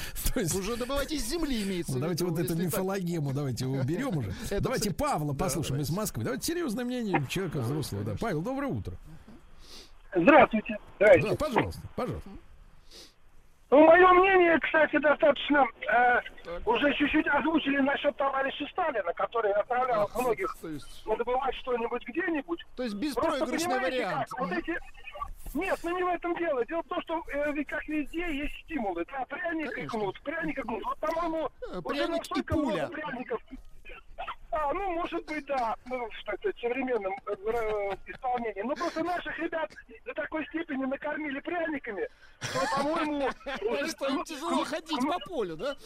То 0.34 0.40
есть, 0.40 0.54
Уже 0.54 0.76
добывать 0.76 1.12
из 1.12 1.24
земли 1.26 1.62
имеется 1.62 1.94
ну, 1.94 2.00
давайте 2.00 2.24
вот 2.24 2.38
эту 2.38 2.54
мифологему, 2.56 3.32
давайте 3.32 3.66
уберем 3.66 4.18
уже. 4.18 4.32
Давайте 4.60 4.92
Павла 4.92 5.32
послушаем 5.34 5.80
из. 5.80 5.90
Москвы. 5.90 6.24
Давайте 6.24 6.46
серьезное 6.46 6.84
мнение 6.84 7.24
человека 7.28 7.58
взрослого. 7.60 8.02
Да. 8.04 8.14
Павел, 8.20 8.42
доброе 8.42 8.66
утро. 8.68 8.94
Здравствуйте. 10.14 10.76
Здравствуйте. 10.96 11.36
Да, 11.36 11.46
пожалуйста, 11.46 11.80
пожалуйста. 11.96 12.30
Ну, 13.70 13.84
мое 13.86 14.12
мнение, 14.12 14.56
кстати, 14.60 14.98
достаточно 14.98 15.64
э, 15.90 16.20
уже 16.64 16.94
чуть-чуть 16.94 17.26
озвучили 17.26 17.80
насчет 17.80 18.16
товарища 18.16 18.64
Сталина, 18.70 19.12
который 19.14 19.52
отправлял 19.52 20.08
А, 20.14 20.20
многих 20.20 20.56
есть- 20.62 21.04
добывать 21.04 21.54
что-нибудь 21.56 22.02
где-нибудь. 22.06 22.60
То 22.76 22.82
есть 22.84 22.94
беспроигрышный 22.94 23.80
вариант. 23.80 24.28
как, 24.28 24.40
вот 24.40 24.52
эти... 24.52 24.78
Нет, 25.54 25.78
ну 25.84 25.96
не 25.96 26.02
в 26.02 26.08
этом 26.08 26.34
дело. 26.36 26.64
Дело 26.66 26.82
в 26.82 26.88
том, 26.88 27.00
что 27.02 27.22
э, 27.28 27.64
как 27.64 27.86
везде 27.88 28.36
есть 28.36 28.54
стимулы. 28.64 29.04
Да, 29.10 29.24
пряник 29.26 29.70
и 29.70 29.74
Конечно. 29.74 29.98
кнут, 30.00 30.20
пряник 30.22 30.58
и 30.58 30.62
кнут. 30.62 30.84
Вот, 30.84 30.98
по-моему, 30.98 31.48
Э, 31.70 31.78
уже 31.78 31.82
пряник 31.82 32.08
и 32.08 32.18
настолько 32.18 32.54
пуля. 32.54 32.86
пряников. 32.88 33.42
А, 34.50 34.72
ну, 34.72 34.90
может 34.92 35.24
быть, 35.26 35.44
да, 35.46 35.74
ну, 35.86 36.08
в 36.08 36.24
так 36.24 36.38
сказать, 36.38 36.58
современном 36.60 37.12
э, 37.26 37.34
э, 37.34 37.96
исполнении. 38.06 38.62
Но 38.62 38.74
просто 38.74 39.02
наших 39.02 39.36
ребят 39.38 39.70
до 40.04 40.14
такой 40.14 40.46
степени 40.46 40.84
накормили 40.84 41.40
пряниками, 41.40 42.08
что, 42.40 42.60
по-моему... 42.76 43.28
уже- 43.62 43.88
Что 43.90 44.06
им 44.08 44.14
ну, 44.16 44.24
тяжело 44.24 44.50
ну, 44.50 44.64
ходить 44.64 45.02
ну, 45.02 45.12
по 45.12 45.18
полю, 45.28 45.56
да? 45.56 45.76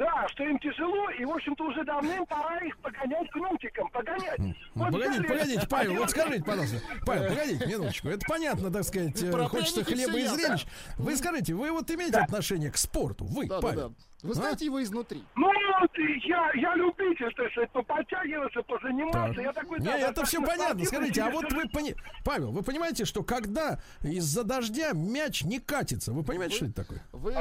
Да, 0.00 0.26
что 0.28 0.44
им 0.44 0.58
тяжело, 0.60 1.10
и 1.10 1.26
в 1.26 1.30
общем-то, 1.30 1.62
уже 1.62 1.84
давным 1.84 2.24
пора 2.24 2.58
их 2.60 2.78
погонять 2.78 3.30
кнутиком, 3.32 3.90
погонять. 3.90 4.38
Вот 4.74 4.86
Погодите, 4.92 5.10
взяли 5.10 5.26
погодите, 5.26 5.66
Павел, 5.68 5.94
вот 5.96 6.10
скажите, 6.10 6.42
пожалуйста, 6.42 6.76
Павел, 7.04 7.28
погодите 7.28 7.66
минуточку. 7.66 8.08
Это 8.08 8.26
понятно, 8.26 8.72
так 8.72 8.84
сказать, 8.84 9.22
э, 9.22 9.30
Про 9.30 9.48
хочется 9.48 9.84
хлеба 9.84 10.18
и 10.18 10.26
зрелищ. 10.26 10.64
Вы 10.96 11.16
скажите, 11.16 11.52
вы 11.52 11.70
вот 11.70 11.90
имеете 11.90 12.16
отношение 12.16 12.70
к 12.70 12.78
спорту? 12.78 13.26
Вы, 13.26 13.46
Да, 13.46 13.56
да, 13.56 13.60
Павел? 13.60 13.88
да. 13.90 13.94
Вы 14.22 14.30
А? 14.30 14.34
знаете 14.34 14.64
его 14.64 14.82
изнутри. 14.82 15.22
Ну, 15.36 15.46
вот, 15.48 15.90
я, 16.24 16.50
я 16.54 16.74
любитель, 16.76 17.34
так 17.34 17.50
сказать, 17.50 17.70
подтягиваться, 17.70 18.62
позаниматься. 18.62 19.34
Так. 19.34 19.44
Я 19.44 19.52
такой, 19.52 19.78
Не, 19.80 19.84
да, 19.84 19.98
это 19.98 20.24
все 20.24 20.40
понятно. 20.40 20.82
Скажите, 20.86 21.22
а 21.22 21.30
вот 21.30 21.52
вы 21.52 21.68
пони... 21.68 21.94
Павел, 22.24 22.52
вы 22.52 22.62
понимаете, 22.62 23.04
что 23.04 23.22
когда 23.22 23.78
из-за 24.02 24.44
дождя 24.44 24.92
мяч 24.94 25.42
не 25.44 25.58
катится, 25.58 26.12
вы 26.14 26.22
понимаете, 26.22 26.56
что 26.56 26.64
это 26.64 26.74
такое? 26.74 27.02
Вы 27.12 27.34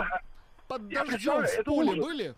под 0.70 0.92
Я 0.92 1.04
дождем 1.04 1.44
в 1.44 1.64
поле 1.64 1.90
ужас. 1.92 2.06
были? 2.06 2.36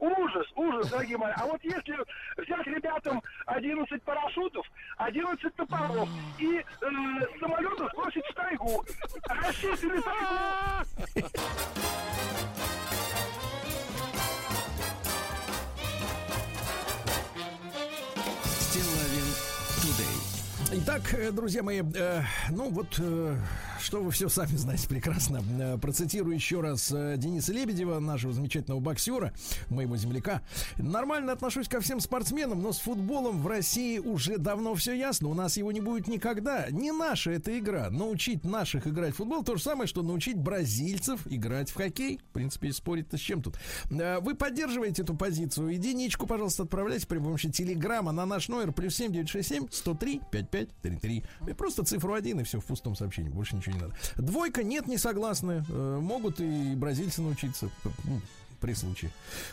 Ужас, 0.00 0.46
ужас, 0.56 0.90
дорогие 0.90 1.16
мои. 1.16 1.32
А 1.36 1.46
вот 1.46 1.62
если 1.62 1.96
взять 2.36 2.66
ребятам 2.66 3.22
11 3.46 4.02
парашютов, 4.02 4.66
11 4.98 5.54
топоров 5.54 6.08
и 6.40 6.56
э, 6.56 6.62
с 6.80 7.38
самолета 7.40 7.88
сбросить 7.92 8.26
в 8.26 8.34
тайгу, 8.34 8.84
расчистили 9.28 10.00
тайгу, 10.00 10.84
Итак, 20.74 21.02
э, 21.12 21.30
друзья 21.32 21.62
мои, 21.62 21.82
э, 21.82 22.22
ну 22.50 22.70
вот, 22.70 22.98
э, 22.98 23.36
что 23.78 24.02
вы 24.02 24.10
все 24.10 24.30
сами 24.30 24.56
знаете 24.56 24.88
прекрасно. 24.88 25.42
Э, 25.60 25.76
процитирую 25.76 26.34
еще 26.34 26.62
раз 26.62 26.90
э, 26.90 27.16
Дениса 27.18 27.52
Лебедева, 27.52 27.98
нашего 27.98 28.32
замечательного 28.32 28.80
боксера, 28.80 29.34
моего 29.68 29.98
земляка. 29.98 30.40
Нормально 30.78 31.32
отношусь 31.32 31.68
ко 31.68 31.80
всем 31.82 32.00
спортсменам, 32.00 32.62
но 32.62 32.72
с 32.72 32.78
футболом 32.78 33.42
в 33.42 33.46
России 33.48 33.98
уже 33.98 34.38
давно 34.38 34.74
все 34.74 34.94
ясно. 34.94 35.28
У 35.28 35.34
нас 35.34 35.58
его 35.58 35.72
не 35.72 35.82
будет 35.82 36.08
никогда. 36.08 36.70
Не 36.70 36.90
наша 36.90 37.32
эта 37.32 37.58
игра. 37.58 37.90
Научить 37.90 38.42
наших 38.42 38.86
играть 38.86 39.12
в 39.12 39.16
футбол 39.18 39.44
то 39.44 39.56
же 39.56 39.62
самое, 39.62 39.86
что 39.86 40.02
научить 40.02 40.38
бразильцев 40.38 41.20
играть 41.26 41.70
в 41.70 41.74
хоккей. 41.74 42.18
В 42.30 42.32
принципе, 42.32 42.72
спорить-то 42.72 43.18
с 43.18 43.20
чем 43.20 43.42
тут. 43.42 43.56
Э, 43.90 44.20
Вы 44.20 44.34
поддерживаете 44.34 45.02
эту 45.02 45.14
позицию. 45.14 45.68
Единичку, 45.68 46.26
пожалуйста, 46.26 46.62
отправляйте 46.62 47.06
при 47.06 47.18
помощи 47.18 47.50
телеграмма 47.50 48.12
на 48.12 48.24
наш 48.24 48.48
номер 48.48 48.72
плюс 48.72 48.94
7967 48.94 49.68
103 49.70 50.20
5533. 50.82 51.24
И 51.48 51.52
просто 51.54 51.84
цифру 51.84 52.14
1 52.14 52.40
и 52.40 52.42
все 52.44 52.60
в 52.60 52.64
пустом 52.64 52.94
сообщении. 52.94 53.28
Больше 53.30 53.56
ничего 53.56 53.74
не 53.76 53.80
надо. 53.82 53.94
Двойка 54.16 54.62
нет, 54.62 54.86
не 54.86 54.98
согласны. 54.98 55.64
Э, 55.68 55.98
Могут 56.00 56.40
и 56.40 56.74
бразильцы 56.74 57.22
научиться. 57.22 57.68
Ну, 58.04 58.20
при 58.60 58.74
случае. 58.74 59.10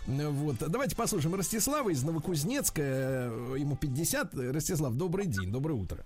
Э, 0.07 0.27
Вот. 0.29 0.55
Давайте 0.59 0.95
послушаем 0.95 1.35
Ростислава 1.35 1.89
из 1.89 2.03
Новокузнецка. 2.03 2.81
Э, 2.81 3.55
Ему 3.57 3.75
50. 3.75 4.33
Ростислав, 4.53 4.93
добрый 4.93 5.25
день, 5.25 5.51
доброе 5.51 5.73
утро. 5.75 6.05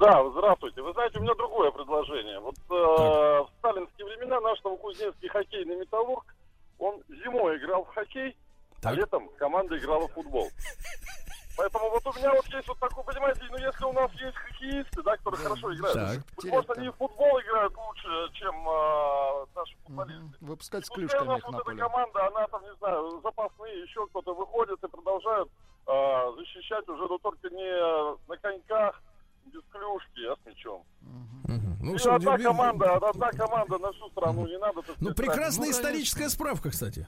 Да, 0.00 0.22
здравствуйте. 0.30 0.80
Вы 0.80 0.92
знаете, 0.94 1.18
у 1.18 1.22
меня 1.22 1.34
другое 1.34 1.70
предложение. 1.70 2.40
Вот 2.40 2.54
э, 2.56 2.72
в 2.72 3.48
сталинские 3.58 4.06
времена 4.06 4.40
наш 4.40 4.62
новокузнецкий 4.64 5.28
хоккейный 5.28 5.76
металлург, 5.76 6.24
он 6.78 7.02
зимой 7.08 7.58
играл 7.58 7.84
в 7.84 7.88
хоккей, 7.94 8.34
а 8.78 8.82
Так. 8.82 8.96
летом 8.96 9.28
команда 9.38 9.76
играла 9.76 10.08
в 10.08 10.12
футбол. 10.12 10.48
Поэтому 11.56 11.90
вот 11.90 12.06
у 12.06 12.18
меня 12.18 12.32
вот 12.34 12.46
есть 12.46 12.68
вот 12.68 12.78
такой, 12.78 13.04
понимаете, 13.04 13.40
ну 13.50 13.58
если 13.58 13.84
у 13.84 13.92
нас 13.92 14.10
есть 14.14 14.36
хоккеисты, 14.36 15.02
да, 15.02 15.16
которые 15.16 15.40
хорошо 15.40 15.74
играют, 15.74 15.94
Так. 15.94 16.36
быть 16.36 16.52
может 16.52 16.70
они 16.78 16.88
в 16.88 16.96
футбол 16.96 17.40
играют 17.40 17.76
лучше, 17.76 18.32
чем 18.32 18.68
э, 18.68 19.46
наши 19.54 19.76
футболисты. 19.84 20.36
Выпускать 20.40 20.84
с 20.84 20.88
Пускай 20.88 21.04
у 21.04 21.08
клюшками 21.08 21.28
нас 21.28 21.42
вот 21.44 21.60
эта 21.60 21.76
команда, 21.76 22.26
она 22.26 22.46
там, 22.48 22.62
не 22.62 22.74
знаю, 22.76 23.20
запасные, 23.22 23.82
еще 23.82 24.06
кто-то 24.08 24.34
выходит 24.34 24.82
и 24.82 24.88
продолжают 24.88 25.48
э, 25.86 26.32
защищать 26.36 26.88
уже, 26.88 27.06
но 27.06 27.18
только 27.18 27.48
не 27.50 28.16
на 28.28 28.36
коньках, 28.36 29.00
без 29.46 29.62
клюшки, 29.70 30.20
а 30.30 30.36
с 30.36 30.46
мячом. 30.46 30.82
Мгм. 31.46 31.76
Ну, 31.82 31.94
И 31.96 32.08
одна 32.08 32.36
ви- 32.36 32.44
команда, 32.44 32.94
одна 32.96 33.30
команда 33.30 33.78
на 33.78 33.88
всю 33.92 34.08
страну, 34.10 34.46
не 34.46 34.58
надо... 34.58 34.82
так 34.82 34.96
Ну, 35.00 35.14
прекрасная 35.14 35.66
Ну, 35.66 35.72
историческая 35.72 36.28
справка, 36.30 36.70
кстати. 36.70 37.06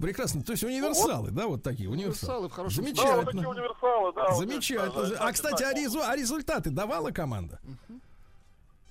Прекрасно. 0.00 0.42
То 0.42 0.52
есть 0.52 0.64
универсалы, 0.64 1.30
да, 1.30 1.46
вот 1.46 1.62
такие 1.62 1.88
универсалы. 1.90 2.38
Универсалы 2.38 2.48
в 2.48 2.52
хорошем 2.52 2.84
Да, 2.84 2.90
вот 2.90 2.96
Замечательно. 2.96 3.24
такие 3.32 3.48
универсалы, 3.48 4.12
да. 4.14 4.28
вот 4.30 4.38
Замечательно. 4.38 5.04
это, 5.14 5.24
А, 5.28 5.32
кстати, 5.32 5.62
а, 5.62 5.72
резу- 5.74 6.02
а 6.06 6.16
результаты 6.16 6.70
давала 6.70 7.10
команда? 7.10 7.58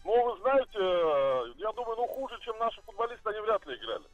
Ну, 0.05 0.23
вы 0.33 0.39
знаете, 0.41 0.77
э, 0.79 1.53
я 1.57 1.71
думаю, 1.73 1.97
ну, 1.97 2.07
хуже, 2.07 2.35
чем 2.41 2.57
наши 2.59 2.81
футболисты, 2.83 3.29
они 3.29 3.39
вряд 3.41 3.65
ли 3.67 3.75
играли. 3.75 4.05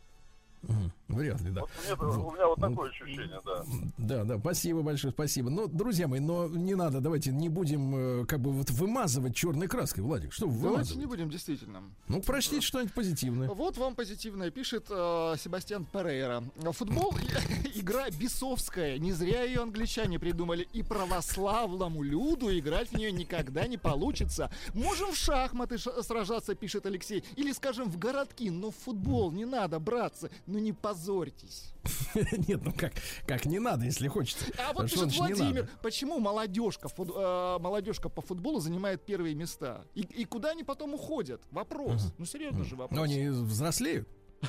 Мгм. 0.64 0.91
Вряд 1.14 1.41
ли, 1.41 1.51
да. 1.51 1.61
Вот 1.61 1.70
мне- 1.86 1.95
Вот. 1.95 2.18
У 2.18 2.32
меня 2.36 2.47
вот 2.47 2.57
Ну, 2.57 2.70
такое 2.70 2.89
ощущение, 2.89 3.39
да. 3.45 3.64
Да, 3.97 4.24
да, 4.24 4.39
спасибо 4.39 4.82
большое, 4.82 5.14
спасибо. 5.14 5.49
Но, 5.49 5.68
друзья 5.68 6.07
мои, 6.07 6.20
но 6.20 6.47
не 6.47 6.76
надо, 6.76 6.99
давайте 7.01 7.32
не 7.32 7.49
будем 7.49 7.95
э, 7.95 8.26
как 8.26 8.39
бы 8.39 8.51
вот 8.51 8.70
вымазывать 8.72 9.36
черной 9.36 9.68
краской, 9.68 10.03
Владик. 10.03 10.34
Что 10.34 10.47
вы 10.47 10.70
Давайте 10.70 10.95
не 10.95 11.05
будем, 11.05 11.30
действительно. 11.30 11.84
Ну, 12.07 12.22
прочтите 12.22 12.61
что-нибудь 12.61 12.93
позитивное. 12.93 13.49
Вот 13.49 13.78
вам 13.78 13.95
позитивное 13.95 14.51
пишет 14.51 14.88
э, 14.89 15.36
Себастьян 15.38 15.86
Перейра. 15.86 16.43
Футбол 16.72 17.14
игра 17.76 18.09
бесовская. 18.09 18.97
Не 18.97 19.11
зря 19.14 19.43
ее 19.43 19.61
англичане 19.61 20.20
придумали. 20.20 20.68
И 20.74 20.84
православному 20.84 22.03
люду 22.03 22.57
играть 22.57 22.89
в 22.89 22.97
нее 22.97 23.11
никогда 23.11 23.68
не 23.68 23.78
получится. 23.78 24.51
Можем 24.74 25.11
в 25.11 25.16
шахматы 25.18 25.78
сражаться, 25.78 26.55
пишет 26.55 26.86
Алексей. 26.86 27.24
Или, 27.36 27.51
скажем, 27.51 27.89
в 27.89 27.97
городки. 27.97 28.49
Но 28.49 28.72
в 28.72 28.76
футбол 28.76 29.32
не 29.32 29.45
надо, 29.45 29.80
братцы. 29.80 30.30
Ну 30.47 30.59
не 30.59 30.74
позорьтесь. 31.04 31.74
Нет, 32.47 32.62
ну 32.64 32.72
как, 32.74 32.93
как 33.28 33.45
не 33.45 33.60
надо, 33.60 33.86
если 33.86 34.08
хочется. 34.08 34.45
А 34.58 34.74
вот 34.74 34.89
пишет 34.89 35.14
Владимир, 35.18 35.70
почему 35.82 36.20
молодежка, 36.20 36.88
фут- 36.88 37.12
э, 37.16 37.60
молодежка 37.60 38.10
по 38.10 38.22
футболу 38.22 38.60
занимает 38.60 39.06
первые 39.06 39.36
места? 39.36 39.84
И, 39.95 40.01
и 40.01 40.26
куда 40.26 40.51
они 40.51 40.64
потом 40.64 40.93
уходят? 40.93 41.41
Вопрос. 41.51 42.14
Ну 42.18 42.26
серьезно 42.26 42.64
же 42.64 42.76
вопрос. 42.76 42.97
Ну, 42.97 43.04
они 43.04 43.28
взрослеют. 43.30 44.08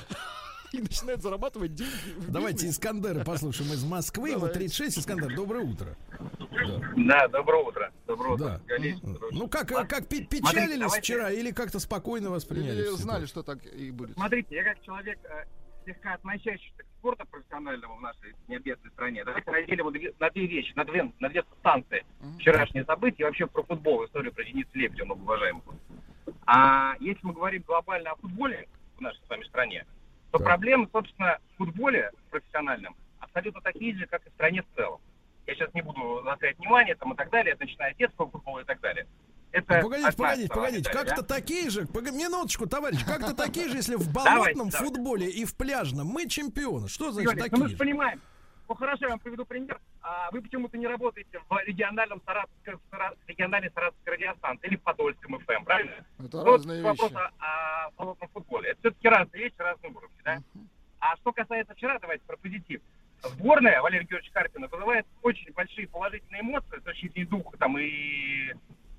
И 0.73 0.81
начинают 0.81 1.21
зарабатывать 1.21 1.73
деньги. 1.73 1.93
Давайте. 2.27 2.67
Искандера 2.67 3.23
послушаем 3.23 3.71
из 3.71 3.85
Москвы. 3.85 4.29
Ему 4.31 4.39
Давайте. 4.41 4.59
36. 4.59 4.97
Искандер, 4.97 5.33
доброе 5.33 5.63
утро. 5.63 5.95
Да, 6.97 7.27
доброе 7.29 7.63
утро. 7.63 7.93
Доброе 8.07 8.37
Да. 8.37 8.45
утро. 8.55 8.61
Галич, 8.67 8.97
Ну 9.31 9.47
как, 9.47 9.71
Ладно. 9.71 9.87
как 9.87 10.07
пи- 10.09 10.17
Смотрите, 10.27 10.41
печалились 10.41 10.79
давайте- 10.79 11.01
вчера 11.01 11.31
или 11.31 11.51
как-то 11.51 11.79
спокойно 11.79 12.29
восприняли? 12.29 12.81
Или 12.81 12.95
знали, 12.97 13.25
что 13.25 13.41
так 13.43 13.65
и 13.65 13.91
будет. 13.91 14.15
Смотрите, 14.15 14.53
я 14.55 14.63
как 14.63 14.81
человек 14.81 15.17
э, 15.23 15.45
слегка 15.85 16.13
относящийся 16.13 16.83
к 16.83 16.85
спорту 16.99 17.25
профессиональному 17.27 17.95
в 17.95 18.01
нашей 18.01 18.35
необъятной 18.47 18.91
стране, 18.91 19.23
давайте 19.23 19.49
разделим 19.49 19.85
на 20.19 20.29
две 20.31 20.47
вещи, 20.47 20.73
на 20.75 20.83
две, 20.83 21.11
на 21.19 21.29
две 21.29 21.43
станции. 21.59 22.05
Вчерашние 22.39 22.83
события 22.85 23.23
и 23.23 23.25
вообще 23.25 23.47
про 23.47 23.63
футбол, 23.63 24.05
историю 24.05 24.33
про 24.33 24.43
Дениса 24.43 24.69
Лебедева, 24.73 25.05
многоуважаемого. 25.05 25.75
А 26.45 26.95
если 26.99 27.25
мы 27.25 27.33
говорим 27.33 27.63
глобально 27.65 28.11
о 28.11 28.15
футболе 28.15 28.67
в 28.97 29.01
нашей 29.01 29.21
с 29.23 29.29
вами 29.29 29.43
стране, 29.45 29.85
то 30.31 30.39
Так. 30.39 30.47
проблемы, 30.47 30.89
собственно, 30.91 31.37
в 31.53 31.57
футболе 31.57 32.11
профессиональном 32.29 32.95
абсолютно 33.19 33.61
такие 33.61 33.95
же, 33.95 34.05
как 34.07 34.25
и 34.25 34.29
в 34.29 34.33
стране 34.33 34.63
в 34.63 34.75
целом. 34.75 34.99
Я 35.47 35.53
сейчас 35.53 35.73
не 35.73 35.81
буду 35.81 36.21
заострять 36.23 36.57
внимание 36.57 36.95
там 36.95 37.13
и 37.13 37.15
так 37.15 37.29
далее, 37.29 37.55
начиная 37.59 37.91
от 37.91 37.97
детского 37.97 38.29
футбола 38.29 38.59
и 38.59 38.63
так 38.63 38.79
далее. 38.79 39.05
Это 39.55 39.77
Ну, 39.77 39.83
погодите, 39.83 40.09
одна 40.09 40.25
погодите, 40.27 40.49
погодите. 40.53 40.89
Как-то 40.91 41.21
да? 41.21 41.27
такие 41.35 41.69
же, 41.69 41.83
пог- 41.85 42.11
минуточку, 42.11 42.67
товарищ, 42.67 43.05
как-то 43.05 43.33
такие 43.43 43.69
же, 43.69 43.77
если 43.77 43.95
в 43.95 44.11
болотном 44.11 44.69
давайте. 44.69 44.77
футболе 44.77 45.29
и 45.29 45.45
в 45.45 45.55
пляжном 45.55 46.07
мы 46.07 46.27
чемпионы. 46.27 46.89
Что 46.89 47.11
значит 47.11 47.31
Юрий, 47.31 47.37
ну 47.39 47.43
мы 47.45 47.49
такие 47.63 47.69
же 47.69 47.77
понимаем. 47.77 48.21
Ну 48.67 48.75
хорошо, 48.75 49.05
я 49.05 49.09
вам 49.11 49.19
приведу 49.19 49.45
пример. 49.45 49.79
А, 50.01 50.29
вы 50.31 50.41
почему-то 50.41 50.77
не 50.77 50.87
работаете 50.87 51.39
в 51.49 51.57
региональном 51.65 52.21
Саратовской, 52.25 52.73
Сара- 52.91 53.13
региональной 53.27 53.71
Саратовской 53.71 54.13
радиостанции 54.15 54.67
или 54.67 54.75
в 54.75 54.81
Подольском 54.81 55.39
ФМ, 55.39 55.63
правильно? 55.63 55.93
Это 56.19 56.37
Вот 56.37 56.45
разные 56.47 56.83
вопрос 56.83 57.11
вещи. 57.11 57.21
о, 57.39 57.85
о 57.87 57.91
болотном 57.91 58.29
футболе. 58.33 58.69
Это 58.71 58.79
все-таки 58.81 59.07
разные 59.07 59.43
вещи, 59.43 59.55
разные 59.59 59.91
уровни, 59.93 60.17
да? 60.25 60.39
А 60.99 61.15
что 61.17 61.31
касается 61.31 61.73
вчера, 61.75 61.97
давайте 61.99 62.23
про 62.25 62.35
позитив. 62.37 62.81
Сборная 63.23 63.81
Валерия 63.81 64.03
Георгиевича 64.05 64.33
Карпина 64.33 64.67
вызывает 64.67 65.05
очень 65.21 65.51
большие 65.53 65.87
положительные 65.87 66.41
эмоции 66.41 66.77
с 66.79 66.83
точки 66.83 67.07
зрения 67.09 67.29
духа 67.29 67.55
там 67.57 67.77
и 67.77 68.51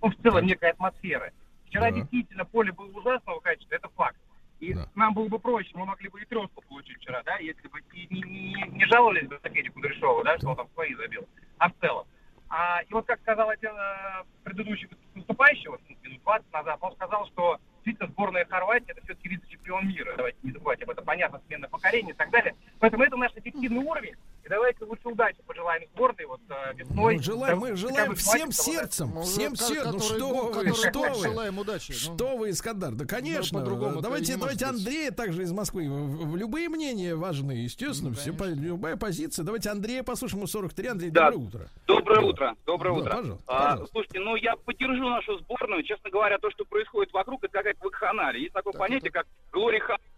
ну, 0.03 0.11
в 0.11 0.17
целом 0.17 0.47
некой 0.47 0.71
атмосферы. 0.71 1.33
Вчера 1.67 1.91
Да. 1.91 1.93
действительно 1.93 2.45
поле 2.45 2.73
было 2.73 2.87
ужасного 2.99 3.41
качества, 3.41 3.75
это 3.75 3.89
факт. 3.91 4.19
И 4.61 4.73
Да. 4.73 4.89
нам 4.95 5.13
было 5.15 5.29
бы 5.29 5.39
проще, 5.39 5.71
мы 5.75 5.85
могли 5.85 6.09
бы 6.09 6.21
и 6.21 6.25
треску 6.25 6.63
получить 6.69 6.97
вчера, 6.99 7.23
да, 7.25 7.37
если 7.37 7.69
бы 7.69 7.81
не, 7.93 8.07
не- 8.11 8.23
не- 8.23 8.69
не 8.71 8.85
жаловались 8.87 9.29
бы 9.29 9.39
Сакеди 9.43 9.69
Кудряшова, 9.69 10.25
да, 10.25 10.39
что 10.39 10.49
он 10.51 10.57
там 10.57 10.69
свои 10.75 10.95
забил, 10.95 11.27
а 11.59 11.69
в 11.69 11.73
целом. 11.81 12.07
А, 12.49 12.81
и 12.83 12.93
вот 12.95 13.07
как 13.07 13.21
сказал 13.21 13.51
один 13.51 13.73
э, 13.77 14.23
предыдущий 14.45 14.89
выступающий, 15.15 15.69
вот, 15.69 15.81
минут 16.03 16.23
20 16.23 16.53
назад, 16.53 16.79
он 16.81 16.93
сказал, 16.95 17.27
что 17.27 17.59
действительно 17.85 18.09
сборная 18.13 18.45
Хорватии 18.47 18.91
это 18.93 19.03
все-таки 19.03 19.29
вице-чемпион 19.29 19.89
мира. 19.89 20.15
Давайте 20.17 20.39
не 20.45 20.53
забывать 20.53 20.81
об 20.83 20.91
этом. 20.91 21.05
Понятно, 21.05 21.41
смена 21.49 21.69
поколения 21.69 22.11
и 22.13 22.15
так 22.15 22.31
далее. 22.31 22.55
Поэтому 22.79 23.03
это 23.03 23.17
наш 23.17 23.33
эффективный 23.35 23.85
уровень. 23.85 24.15
И 24.47 24.49
давайте 24.49 24.85
лучше 24.85 25.09
удачи 25.09 25.39
пожелаем 25.45 25.83
сборной 25.93 26.25
вот 26.27 26.41
э, 26.49 26.75
весной. 26.77 27.17
Мы 27.17 27.21
желаем, 27.23 27.59
мы 27.59 27.75
желаем 27.75 28.15
всем 28.15 28.53
сердцем, 28.53 29.21
всем 29.23 29.57
сердцем. 29.57 29.91
Ну 29.95 29.99
который 29.99 30.17
что 30.17 30.29
год- 30.31 30.55
вы, 30.57 30.73
что 30.75 31.01
вы? 31.01 31.15
желаем 31.29 31.59
удачи. 31.59 31.91
Ну, 31.91 32.15
Что 32.15 32.37
вы, 32.37 32.51
Искандар? 32.51 32.95
Да, 32.95 33.07
конечно. 33.07 33.59
по-другому-то 33.59 33.99
и 33.99 34.03
давайте, 34.03 34.37
давайте. 34.37 34.67
Андрея 34.67 35.11
также 35.11 35.43
из 35.43 35.51
Москвы. 35.51 35.89
В- 35.89 36.31
в- 36.31 36.37
Любые 36.37 36.69
мнения 36.69 37.17
важны, 37.17 37.53
естественно. 37.53 38.11
Ну, 38.11 38.15
все, 38.15 38.33
по- 38.33 38.45
любая 38.45 38.97
позиция. 38.97 39.45
Давайте 39.45 39.69
Андрея 39.71 40.05
послушаем. 40.05 40.39
Ему 40.39 40.47
43. 40.47 40.87
Андрей, 40.89 41.11
Да. 41.11 41.33
доброе 41.33 41.47
утро. 41.49 41.71
Доброе 41.89 42.21
Да. 42.21 42.27
утро, 42.27 42.57
доброе 42.67 42.93
Да, 42.95 42.99
утро. 43.01 43.11
пожалуйста, 43.17 43.45
А, 43.49 43.63
пожалуйста. 43.71 43.93
слушайте, 43.93 44.21
ну 44.21 44.37
я 44.37 44.55
поддержу 44.57 45.09
нашу 45.09 45.39
сборную. 45.41 45.83
Честно 45.83 46.09
говоря, 46.11 46.39
то, 46.39 46.51
что 46.53 46.65
происходит 46.67 47.13
вокруг, 47.13 47.43
это 47.43 47.53
какая-то 47.53 47.81
вакханалия. 47.85 48.43
Есть 48.43 48.53
такое 48.55 48.73
Так, 48.75 48.81
понятие, 48.81 49.09
это- 49.11 49.19
как 49.25 49.27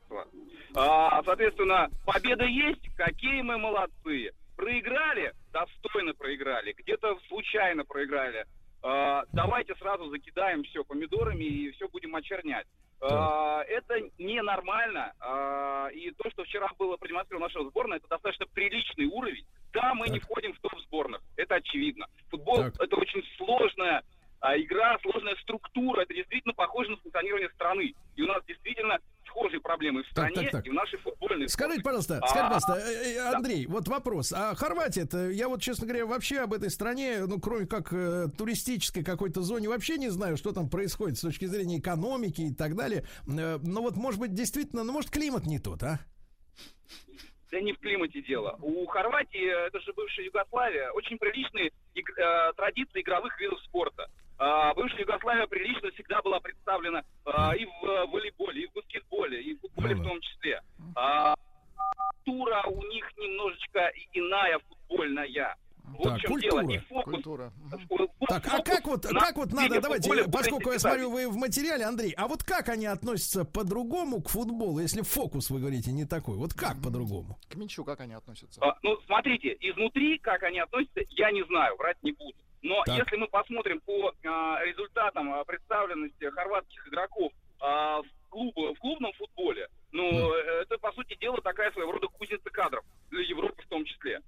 глориханство. 0.09 0.27
А, 0.75 1.23
соответственно, 1.23 1.89
победа 2.05 2.45
есть, 2.45 2.89
какие 2.97 3.43
мы 3.43 3.59
молодцы. 3.59 4.33
Проиграли, 4.57 5.33
достойно 5.53 6.15
проиграли, 6.15 6.73
где-то 6.73 7.17
случайно 7.29 7.85
проиграли. 7.85 8.45
А, 8.83 9.25
давайте 9.33 9.75
сразу 9.77 10.09
закидаем 10.11 10.65
все 10.65 10.85
помидорами 10.85 11.45
и 11.45 11.71
все 11.73 11.89
будем 11.89 12.15
очернять. 12.17 12.67
А, 13.01 13.63
это 13.63 13.95
ненормально. 14.19 15.13
А, 15.21 15.89
и 15.89 16.11
то, 16.11 16.29
что 16.31 16.43
вчера 16.45 16.69
было 16.77 16.97
продемонстрировано 16.97 17.47
наша 17.47 17.69
сборная, 17.71 17.99
это 17.99 18.09
достаточно 18.09 18.47
приличный 18.53 19.07
уровень. 19.07 19.45
Да, 19.73 19.95
мы 19.95 20.09
не 20.09 20.19
входим 20.19 20.53
в 20.55 20.61
топ 20.61 20.77
сборных, 20.81 21.23
это 21.37 21.57
очевидно. 21.57 22.07
Футбол 22.31 22.57
Так. 22.57 22.81
это 22.81 22.97
очень 22.97 23.23
сложная 23.37 24.03
игра, 24.43 24.99
сложная 25.03 25.37
структура. 25.43 26.03
Это 26.03 26.15
действительно 26.15 26.55
похоже 26.55 26.91
на 26.91 26.97
функционирование 26.99 27.51
страны. 27.51 27.95
И 28.17 28.23
у 28.23 28.27
нас 28.27 28.45
действительно 28.47 28.99
схожие 29.27 29.61
проблемы 29.61 30.03
в 30.03 30.07
Так, 30.15 30.31
стране 30.31 30.51
так, 30.51 30.51
так. 30.51 30.67
и 30.67 30.71
в 30.71 30.75
нашей 30.75 30.99
футбольной 30.99 31.49
Скажите, 31.49 31.83
пожалуйста, 31.83 32.19
А, 32.23 32.27
скажите, 32.29 32.55
пожалуйста, 32.55 32.91
э, 32.91 33.15
э, 33.15 33.35
Андрей, 33.35 33.67
вот 33.67 33.89
вопрос. 33.89 34.33
А 34.33 34.55
Хорватия, 34.55 35.03
это 35.03 35.31
я 35.31 35.49
вот, 35.49 35.63
честно 35.63 35.87
говоря, 35.87 36.07
вообще 36.07 36.41
об 36.41 36.53
этой 36.55 36.71
стране, 36.71 37.27
ну, 37.27 37.41
кроме 37.41 37.67
как 37.67 37.93
э, 37.93 38.29
туристической 38.37 39.05
какой-то 39.05 39.43
зоне, 39.43 39.69
вообще 39.69 39.99
не 39.99 40.09
знаю, 40.09 40.37
что 40.37 40.53
там 40.53 40.69
происходит 40.69 41.19
с 41.19 41.23
точки 41.23 41.45
зрения 41.45 41.79
экономики 41.79 42.41
и 42.43 42.55
так 42.55 42.75
далее. 42.75 43.05
Э, 43.27 43.59
но 43.63 43.83
вот, 43.83 43.97
может 43.97 44.21
быть, 44.21 44.35
действительно, 44.35 44.85
ну, 44.85 44.93
может, 44.93 45.11
климат 45.11 45.47
не 45.47 45.59
тот, 45.59 45.83
а? 45.83 46.01
Да 47.51 47.61
не 47.61 47.73
в 47.73 47.79
климате 47.79 48.21
дело. 48.23 48.59
У 48.61 48.87
Хорватии, 48.87 49.47
э, 49.47 49.69
это 49.69 49.81
же 49.81 49.93
бывшая 49.95 50.27
Югославия, 50.27 50.91
очень 50.91 51.19
приличные 51.19 51.71
э, 51.95 52.53
традиции 52.57 53.01
игровых 53.01 53.39
видов 53.41 53.61
спорта. 53.65 54.11
А, 54.39 54.73
бывшая 54.75 55.01
Югославия 55.01 55.47
прилично 55.47 55.91
всегда 55.91 56.23
была 56.23 56.39
представлена 56.41 57.03
а, 57.25 57.57
и 57.57 57.65
в 57.65 57.85
э, 57.85 58.07
волейболе, 58.07 58.63
и 58.63 58.67
в 58.69 58.73
баскетболе, 58.73 59.43
и 59.43 59.55
в 59.55 59.61
футболе 59.61 59.95
Ну 59.97 60.03
в 60.03 60.07
том 60.07 60.21
числе. 60.21 60.61
А, 60.95 61.35
культура 62.25 62.63
у 62.67 62.83
них 62.85 63.05
немножечко 63.17 63.91
иная 64.13 64.59
футбольная. 64.61 65.57
Вот 65.93 66.03
Так, 66.05 66.19
в 66.19 66.21
чем 66.21 66.31
культура. 66.33 66.63
дело. 66.63 66.71
И 66.71 66.79
фокус. 66.79 67.05
Культура. 67.15 67.53
Фо- 67.89 68.11
Так, 68.29 68.47
а 68.47 68.51
фокус 68.51 68.65
как 68.75 68.87
вот, 68.87 69.05
на 69.13 69.21
как 69.21 69.37
вот 69.37 69.53
надо, 69.53 69.81
давайте, 69.81 70.23
в 70.25 70.31
поскольку 70.31 70.73
я 70.73 70.79
смотрю, 70.79 71.11
вы 71.11 71.29
в 71.29 71.37
материале, 71.37 71.85
Андрей, 71.85 72.13
а 72.17 72.29
вот 72.29 72.43
как 72.43 72.69
они 72.69 72.87
относятся 72.87 73.45
по-другому 73.45 74.21
к 74.23 74.29
футболу, 74.29 74.79
если 74.81 75.03
фокус, 75.03 75.51
вы 75.51 75.61
говорите, 75.61 75.91
не 75.93 76.05
такой? 76.05 76.37
Вот 76.37 76.55
как 76.55 76.81
по-другому? 76.83 77.39
К 77.49 77.57
мячу 77.57 77.85
как 77.85 78.01
они 78.01 78.15
относятся? 78.15 78.61
А, 78.63 78.77
Ну, 78.83 78.99
смотрите, 79.07 79.57
изнутри, 79.61 80.19
как 80.19 80.43
они 80.43 80.61
относятся, 80.61 81.01
я 81.11 81.31
не 81.33 81.45
знаю, 81.47 81.77
врать 81.77 81.97
не 82.03 82.13
буду. 82.13 82.37
Но 82.63 82.83
Так. 82.85 82.99
если 82.99 83.17
мы 83.17 83.29
посмотрим 83.29 83.81
по 83.81 84.13
а, 84.27 84.65
результатам 84.65 85.33
а, 85.33 85.45
представленности 85.45 86.25
хорватских 86.31 86.87
игроков 86.89 87.33
а, 87.61 88.03
в, 88.03 88.07
клуб- 88.31 88.75
в 88.77 88.79
клубном 88.81 89.13
футболе, 89.13 89.69
ну, 89.93 90.03
э, 90.35 90.63
это, 90.63 90.77
по 90.79 90.93
сути 90.93 91.17
дела, 91.19 91.41
такая 91.41 91.71
своего 91.73 91.93
рода 91.93 92.09
кузница 92.09 92.51
кадров 92.51 92.85
для 93.11 93.23
Европы 93.23 93.63
в 93.63 93.69
том 93.69 93.85
числе. 93.85 94.21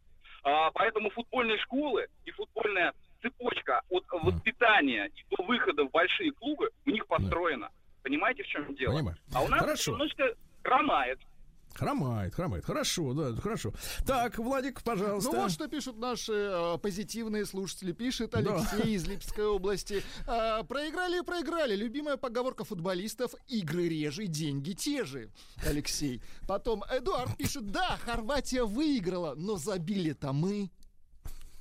А, 0.43 0.71
поэтому 0.73 1.11
футбольные 1.11 1.59
школы 1.59 2.07
и 2.25 2.31
футбольная 2.31 2.93
цепочка 3.23 3.83
от 3.91 4.05
воспитания 4.11 5.07
и 5.15 5.37
до 5.37 5.43
выхода 5.43 5.85
в 5.85 5.91
большие 5.91 6.33
клубы 6.33 6.71
у 6.87 6.91
них 6.91 7.07
построена. 7.07 7.71
Понимаете, 8.03 8.43
в 8.43 8.47
чем 8.47 8.75
дело? 8.75 8.95
Понимаю. 8.95 9.17
А 9.35 9.43
у 9.43 9.49
нас 9.49 9.61
Хорошо. 9.61 9.93
немножко 9.93 10.35
хромает. 10.63 11.19
Хромает, 11.75 12.35
хромает. 12.35 12.65
Хорошо, 12.65 13.15
да, 13.15 13.35
хорошо. 13.41 13.73
Так, 14.07 14.39
Владик, 14.39 14.83
пожалуйста. 14.83 15.31
Ну 15.33 15.43
вот 15.43 15.51
что 15.51 15.69
пишут 15.69 15.99
наши 15.99 16.33
э, 16.33 16.79
позитивные 16.79 17.47
слушатели. 17.47 17.93
Пишет 17.93 18.31
Да. 18.33 18.39
Алексей 18.39 18.95
из 18.95 19.07
Липецкой 19.07 19.47
области. 19.47 20.03
А, 20.27 20.63
проиграли 20.65 21.21
и 21.21 21.23
проиграли. 21.23 21.75
Любимая 21.77 22.17
поговорка 22.17 22.65
футболистов 22.65 23.35
«Игры 23.49 23.89
реже, 23.89 24.27
деньги 24.27 24.73
те 24.73 25.05
же». 25.05 25.31
Алексей. 25.65 26.23
Потом 26.47 26.85
Эдуард 26.91 27.37
пишет, 27.37 27.71
да, 27.71 27.99
Хорватия 28.05 28.65
выиграла, 28.65 29.35
но 29.37 29.57
забили-то 29.57 30.33
мы. 30.33 30.71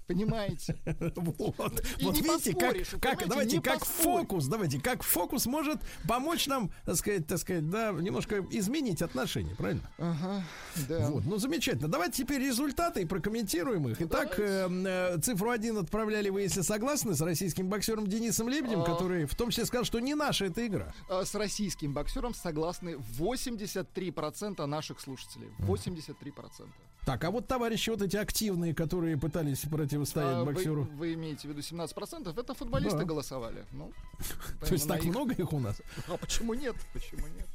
Понимаете? 0.09 0.75
Вот, 1.15 1.85
И 1.99 2.03
вот 2.03 2.17
видите, 2.17 2.53
как, 2.55 2.75
как 2.99 3.27
давайте, 3.27 3.61
как 3.61 3.79
поспоришь. 3.81 4.03
фокус, 4.03 4.47
давайте, 4.47 4.81
как 4.81 5.03
фокус 5.03 5.45
может 5.45 5.79
помочь 6.07 6.47
нам, 6.47 6.71
так 6.83 6.95
сказать, 6.95 7.27
так 7.27 7.37
сказать, 7.37 7.69
да, 7.69 7.91
немножко 7.91 8.43
изменить 8.49 9.03
отношения, 9.03 9.53
правильно? 9.55 9.83
Ага, 9.99 10.43
да. 10.87 11.11
Вот, 11.11 11.25
ну 11.25 11.37
замечательно. 11.37 11.87
Давайте 11.89 12.23
теперь 12.23 12.41
результаты 12.41 13.03
и 13.03 13.05
прокомментируем 13.05 13.87
их. 13.87 14.01
Итак, 14.01 14.39
э, 14.39 14.67
э, 14.67 15.19
цифру 15.21 15.51
один 15.51 15.77
отправляли 15.77 16.29
вы, 16.29 16.41
если 16.41 16.61
согласны, 16.61 17.13
с 17.13 17.21
российским 17.21 17.69
боксером 17.69 18.07
Денисом 18.07 18.49
Лебедем, 18.49 18.81
А. 18.81 18.85
который 18.85 19.25
в 19.25 19.35
том 19.35 19.51
числе 19.51 19.65
сказал, 19.65 19.85
что 19.85 19.99
не 19.99 20.15
наша 20.15 20.45
эта 20.45 20.65
игра. 20.65 20.91
А, 21.07 21.23
С 21.23 21.35
российским 21.35 21.93
боксером 21.93 22.33
согласны 22.33 22.97
83% 23.19 24.65
наших 24.65 24.99
слушателей. 24.99 25.49
83%. 25.59 26.67
Так, 27.05 27.23
а 27.23 27.31
вот 27.31 27.47
товарищи 27.47 27.89
вот 27.89 28.01
эти 28.03 28.17
активные, 28.17 28.75
которые 28.75 29.17
пытались 29.17 29.59
противостоять 29.61 30.35
А 30.37 30.43
вы, 30.43 30.51
боксеру. 30.53 30.83
вы 30.95 31.13
имеете 31.15 31.47
в 31.47 31.51
виду 31.51 31.61
17%? 31.61 32.39
Это 32.39 32.53
футболисты 32.53 32.99
Да. 32.99 33.05
голосовали. 33.05 33.65
Ну, 33.71 33.91
То 34.67 34.73
есть 34.73 34.87
так 34.87 35.03
их- 35.03 35.09
много 35.09 35.33
их 35.33 35.51
у 35.53 35.59
нас? 35.59 35.81
А 36.07 36.17
почему 36.17 36.53
нет? 36.53 36.75
Почему 36.93 37.25
нет? 37.35 37.47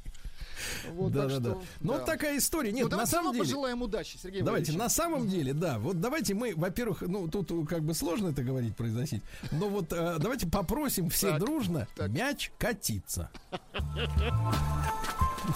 Вот, 0.92 1.12
да, 1.12 1.24
да, 1.24 1.30
что, 1.30 1.40
да. 1.40 1.57
Ну, 1.80 1.92
вот 1.92 2.07
такая 2.07 2.38
история. 2.38 2.72
Нет, 2.72 2.88
Ну, 2.90 2.97
на 2.97 3.05
самом 3.07 3.32
деле. 3.32 3.45
пожелаем 3.45 3.82
удачи, 3.82 4.16
Сергей 4.16 4.40
Давайте, 4.40 4.72
Валерьевич. 4.72 4.78
на 4.78 4.88
самом 4.88 5.28
деле, 5.28 5.53
да, 5.53 5.78
вот 5.78 6.01
давайте 6.01 6.32
мы, 6.34 6.55
во-первых, 6.57 7.03
ну, 7.03 7.28
тут 7.28 7.51
э, 7.51 7.64
как 7.68 7.82
бы 7.82 7.92
сложно 7.92 8.28
это 8.28 8.42
говорить, 8.42 8.74
произносить, 8.74 9.22
но 9.53 9.68
вот 9.68 9.92
э, 9.92 10.16
давайте 10.18 10.47
попросим 10.49 11.11
все 11.11 11.32
Так, 11.32 11.40
дружно 11.40 11.86
так. 11.97 12.11
мяч 12.11 12.51
катиться. 12.59 13.30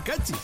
Катись. 0.05 0.37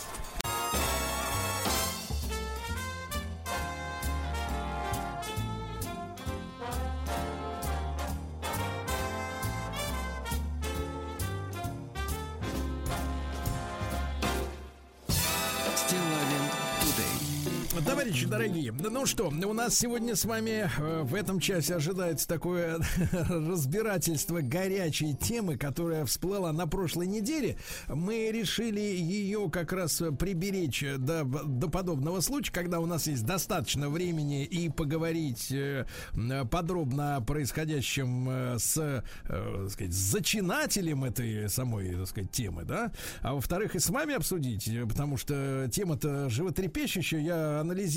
Товарищи 18.04 18.26
дорогие, 18.26 18.70
ну 18.70 19.06
что, 19.06 19.28
у 19.28 19.52
нас 19.54 19.78
сегодня 19.78 20.14
с 20.14 20.26
вами 20.26 20.70
э, 20.76 21.02
в 21.04 21.14
этом 21.14 21.40
часе 21.40 21.76
ожидается 21.76 22.28
такое 22.28 22.78
разбирательство 23.30 24.42
горячей 24.42 25.14
темы, 25.14 25.56
которая 25.56 26.04
всплыла 26.04 26.52
на 26.52 26.66
прошлой 26.66 27.06
неделе. 27.06 27.56
Мы 27.88 28.30
решили 28.30 28.78
ее 28.78 29.48
как 29.48 29.72
раз 29.72 30.02
приберечь 30.18 30.84
до, 30.98 31.24
до 31.24 31.70
подобного 31.70 32.20
случая, 32.20 32.52
когда 32.52 32.78
у 32.78 32.84
нас 32.84 33.06
есть 33.06 33.24
достаточно 33.24 33.88
времени 33.88 34.44
и 34.44 34.68
поговорить 34.68 35.50
э, 35.50 35.86
подробно 36.50 37.16
о 37.16 37.20
происходящем 37.22 38.28
э, 38.28 38.58
с, 38.58 39.02
так 39.26 39.70
сказать, 39.70 39.94
зачинателем 39.94 41.04
этой 41.04 41.48
самой, 41.48 41.94
так 41.94 42.08
сказать, 42.08 42.30
темы, 42.32 42.64
да? 42.64 42.92
А 43.22 43.32
во-вторых, 43.32 43.74
и 43.76 43.78
с 43.78 43.88
вами 43.88 44.14
обсудить, 44.14 44.70
потому 44.90 45.16
что 45.16 45.70
тема-то 45.72 46.28
животрепещущая. 46.28 47.20
Я 47.20 47.60
анализирую 47.60 47.93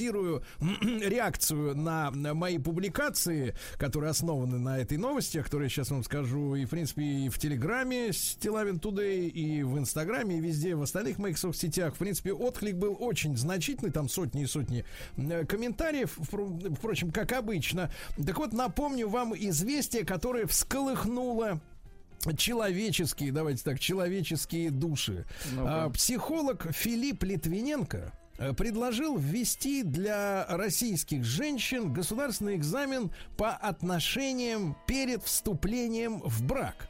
реакцию 0.59 1.75
на, 1.75 2.11
мои 2.11 2.57
публикации, 2.57 3.55
которые 3.77 4.11
основаны 4.11 4.57
на 4.59 4.79
этой 4.79 4.97
новости, 4.97 5.37
о 5.37 5.43
которой 5.43 5.63
я 5.63 5.69
сейчас 5.69 5.91
вам 5.91 6.03
скажу, 6.03 6.55
и, 6.55 6.65
в 6.65 6.69
принципе, 6.69 7.03
и 7.03 7.29
в 7.29 7.37
Телеграме 7.39 8.11
Стилавин 8.13 8.77
Today, 8.77 9.27
и 9.27 9.63
в 9.63 9.77
Инстаграме, 9.77 10.37
и 10.37 10.41
везде, 10.41 10.75
в 10.75 10.81
остальных 10.81 11.17
моих 11.17 11.37
соцсетях. 11.37 11.95
В 11.95 11.97
принципе, 11.97 12.33
отклик 12.33 12.75
был 12.75 12.97
очень 12.99 13.35
значительный, 13.37 13.91
там 13.91 14.09
сотни 14.09 14.43
и 14.43 14.45
сотни 14.45 14.85
э, 15.17 15.45
комментариев, 15.45 16.17
впро- 16.17 16.75
впрочем, 16.75 17.11
как 17.11 17.31
обычно. 17.33 17.91
Так 18.25 18.37
вот, 18.37 18.53
напомню 18.53 19.09
вам 19.09 19.33
известие, 19.35 20.05
которое 20.05 20.45
всколыхнуло 20.45 21.61
человеческие, 22.35 23.31
давайте 23.31 23.63
так, 23.63 23.79
человеческие 23.79 24.71
души. 24.71 25.25
А, 25.57 25.89
психолог 25.89 26.67
Филипп 26.71 27.23
Литвиненко 27.23 28.11
предложил 28.57 29.17
ввести 29.17 29.83
для 29.83 30.45
российских 30.49 31.23
женщин 31.23 31.91
государственный 31.93 32.55
экзамен 32.55 33.11
по 33.37 33.51
отношениям 33.51 34.75
перед 34.87 35.23
вступлением 35.23 36.19
в 36.21 36.43
брак. 36.43 36.89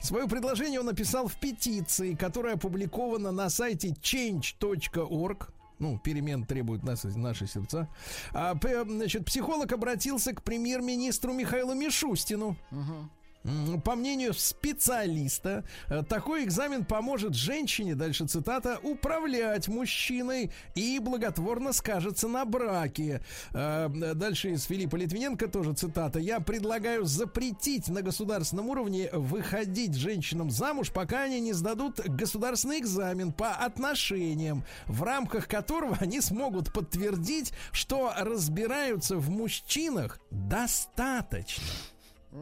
Свое 0.00 0.28
предложение 0.28 0.80
он 0.80 0.86
написал 0.86 1.28
в 1.28 1.36
петиции, 1.36 2.14
которая 2.14 2.54
опубликована 2.54 3.32
на 3.32 3.48
сайте 3.48 3.88
change.org. 3.88 5.48
Ну, 5.80 5.98
перемен 5.98 6.44
требуют 6.44 6.84
нас, 6.84 7.04
наши 7.04 7.46
сердца. 7.46 7.88
А, 8.32 8.54
п- 8.54 8.84
значит, 8.84 9.24
психолог 9.24 9.72
обратился 9.72 10.32
к 10.32 10.42
премьер-министру 10.42 11.32
Михаилу 11.32 11.74
Мишустину. 11.74 12.56
М, 12.70 13.10
По 13.84 13.94
мнению 13.94 14.32
специалиста, 14.32 15.64
э, 15.90 16.02
такой 16.02 16.44
экзамен 16.44 16.84
поможет 16.84 17.34
женщине, 17.34 17.94
дальше 17.94 18.26
цитата, 18.26 18.78
управлять 18.82 19.68
мужчиной 19.68 20.50
и 20.74 20.98
благотворно 20.98 21.74
скажется 21.74 22.26
на 22.26 22.46
браке. 22.46 23.20
Э, 23.52 23.88
Дальше 24.14 24.52
из 24.52 24.64
Филиппа 24.64 24.96
Литвиненко 24.96 25.48
тоже 25.48 25.74
цитата. 25.74 26.18
Я 26.18 26.40
предлагаю 26.40 27.04
запретить 27.04 27.88
на 27.88 28.00
государственном 28.00 28.68
уровне 28.68 29.10
выходить 29.12 29.94
женщинам 29.94 30.50
замуж, 30.50 30.90
пока 30.90 31.24
они 31.24 31.40
не 31.40 31.52
сдадут 31.52 32.00
государственный 32.00 32.78
экзамен 32.78 33.32
по 33.32 33.50
отношениям, 33.50 34.64
в 34.86 35.02
рамках 35.02 35.48
которого 35.48 35.98
они 36.00 36.22
смогут 36.22 36.72
подтвердить, 36.72 37.52
что 37.72 38.14
разбираются 38.16 39.16
в 39.16 39.28
мужчинах 39.28 40.18
достаточно. 40.30 41.64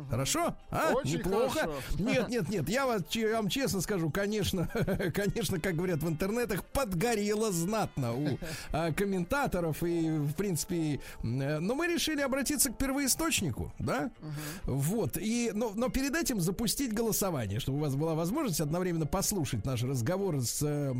Хорошо? 0.08 0.54
А? 0.70 0.92
Очень 0.94 1.18
Неплохо? 1.18 1.60
хорошо. 1.60 1.80
Нет, 1.98 2.28
нет, 2.28 2.48
нет, 2.48 2.68
я, 2.68 2.86
вас, 2.86 3.02
я 3.10 3.36
вам 3.36 3.48
честно 3.48 3.80
скажу, 3.80 4.10
конечно, 4.10 4.68
конечно, 5.14 5.60
как 5.60 5.76
говорят 5.76 6.02
в 6.02 6.08
интернетах, 6.08 6.64
подгорело 6.64 7.52
знатно 7.52 8.14
у 8.14 8.38
а, 8.70 8.92
комментаторов 8.92 9.82
и, 9.82 10.10
в 10.10 10.32
принципе, 10.34 10.94
э, 10.94 11.58
но 11.58 11.74
мы 11.74 11.86
решили 11.88 12.22
обратиться 12.22 12.70
к 12.70 12.78
первоисточнику, 12.78 13.72
да? 13.78 14.10
Вот, 14.64 15.18
и, 15.18 15.50
но, 15.54 15.72
но 15.74 15.88
перед 15.88 16.14
этим 16.16 16.40
запустить 16.40 16.92
голосование, 16.92 17.60
чтобы 17.60 17.78
у 17.78 17.80
вас 17.80 17.94
была 17.94 18.14
возможность 18.14 18.60
одновременно 18.60 19.06
послушать 19.06 19.64
наш 19.64 19.82
разговор 19.82 20.40
с... 20.40 20.94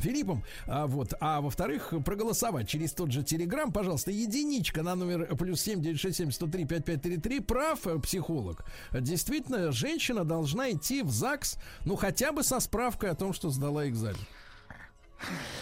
Филиппом, 0.00 0.44
а, 0.66 0.86
вот, 0.86 1.14
а 1.20 1.40
во-вторых, 1.40 1.92
проголосовать 2.04 2.68
через 2.68 2.92
тот 2.92 3.10
же 3.12 3.22
Телеграм, 3.22 3.72
пожалуйста, 3.72 4.10
единичка 4.10 4.82
на 4.82 4.94
номер 4.94 5.34
плюс 5.36 5.60
семь 5.60 5.80
девять 5.80 6.00
шесть 6.00 6.18
семь 6.18 6.30
сто 6.30 6.46
три 6.46 6.64
пять 6.64 6.84
пять 6.84 7.02
три 7.02 7.16
три, 7.16 7.40
прав 7.40 7.86
э, 7.86 7.98
психолог. 7.98 8.64
Действительно, 8.92 9.72
женщина 9.72 10.24
должна 10.24 10.70
идти 10.70 11.02
в 11.02 11.10
ЗАГС, 11.10 11.56
ну, 11.84 11.96
хотя 11.96 12.32
бы 12.32 12.42
со 12.42 12.60
справкой 12.60 13.10
о 13.10 13.14
том, 13.14 13.32
что 13.32 13.50
сдала 13.50 13.88
экзамен. 13.88 14.18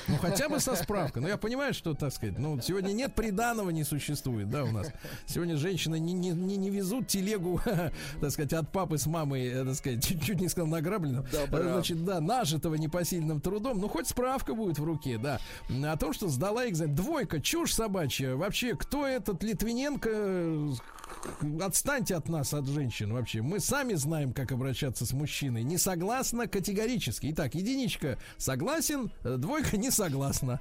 Ну, 0.08 0.16
хотя 0.16 0.48
бы 0.48 0.60
со 0.60 0.74
справкой. 0.74 1.22
Ну, 1.22 1.28
я 1.28 1.36
понимаю, 1.36 1.74
что, 1.74 1.94
так 1.94 2.12
сказать, 2.12 2.38
ну, 2.38 2.60
сегодня 2.60 2.92
нет 2.92 3.14
приданого 3.14 3.70
не 3.70 3.84
существует, 3.84 4.50
да, 4.50 4.64
у 4.64 4.72
нас. 4.72 4.88
Сегодня 5.26 5.56
женщины 5.56 5.98
не, 5.98 6.12
не, 6.12 6.30
не, 6.30 6.56
не 6.56 6.70
везут 6.70 7.06
телегу, 7.06 7.60
так 8.20 8.30
сказать, 8.30 8.52
от 8.52 8.72
папы 8.72 8.98
с 8.98 9.06
мамой, 9.06 9.46
э, 9.46 9.64
так 9.64 9.74
сказать, 9.74 10.04
чуть, 10.08 10.24
чуть 10.24 10.40
не 10.40 10.48
сказал 10.48 10.68
награбленным. 10.68 11.24
Добра. 11.32 11.62
Значит, 11.62 12.04
да, 12.04 12.20
нажитого 12.20 12.74
непосильным 12.74 13.40
трудом. 13.40 13.78
Ну, 13.78 13.88
хоть 13.88 14.08
справка 14.08 14.54
будет 14.54 14.78
в 14.78 14.84
руке, 14.84 15.18
да. 15.18 15.38
О 15.68 15.96
том, 15.96 16.12
что 16.12 16.28
сдала 16.28 16.68
экзамен. 16.68 16.94
Двойка, 16.94 17.40
чушь 17.40 17.74
собачья. 17.74 18.34
Вообще, 18.34 18.74
кто 18.74 19.06
этот 19.06 19.42
Литвиненко? 19.42 20.74
Отстаньте 21.60 22.14
от 22.14 22.28
нас, 22.28 22.54
от 22.54 22.66
женщин 22.66 23.12
вообще. 23.12 23.42
Мы 23.42 23.60
сами 23.60 23.94
знаем, 23.94 24.32
как 24.32 24.52
обращаться 24.52 25.04
с 25.06 25.12
мужчиной. 25.12 25.62
Не 25.62 25.78
согласна 25.78 26.46
категорически. 26.48 27.28
Итак, 27.32 27.54
единичка 27.54 28.18
согласен, 28.36 29.10
э, 29.24 29.36
двойка 29.36 29.76
не 29.78 29.90
согласна. 29.90 30.60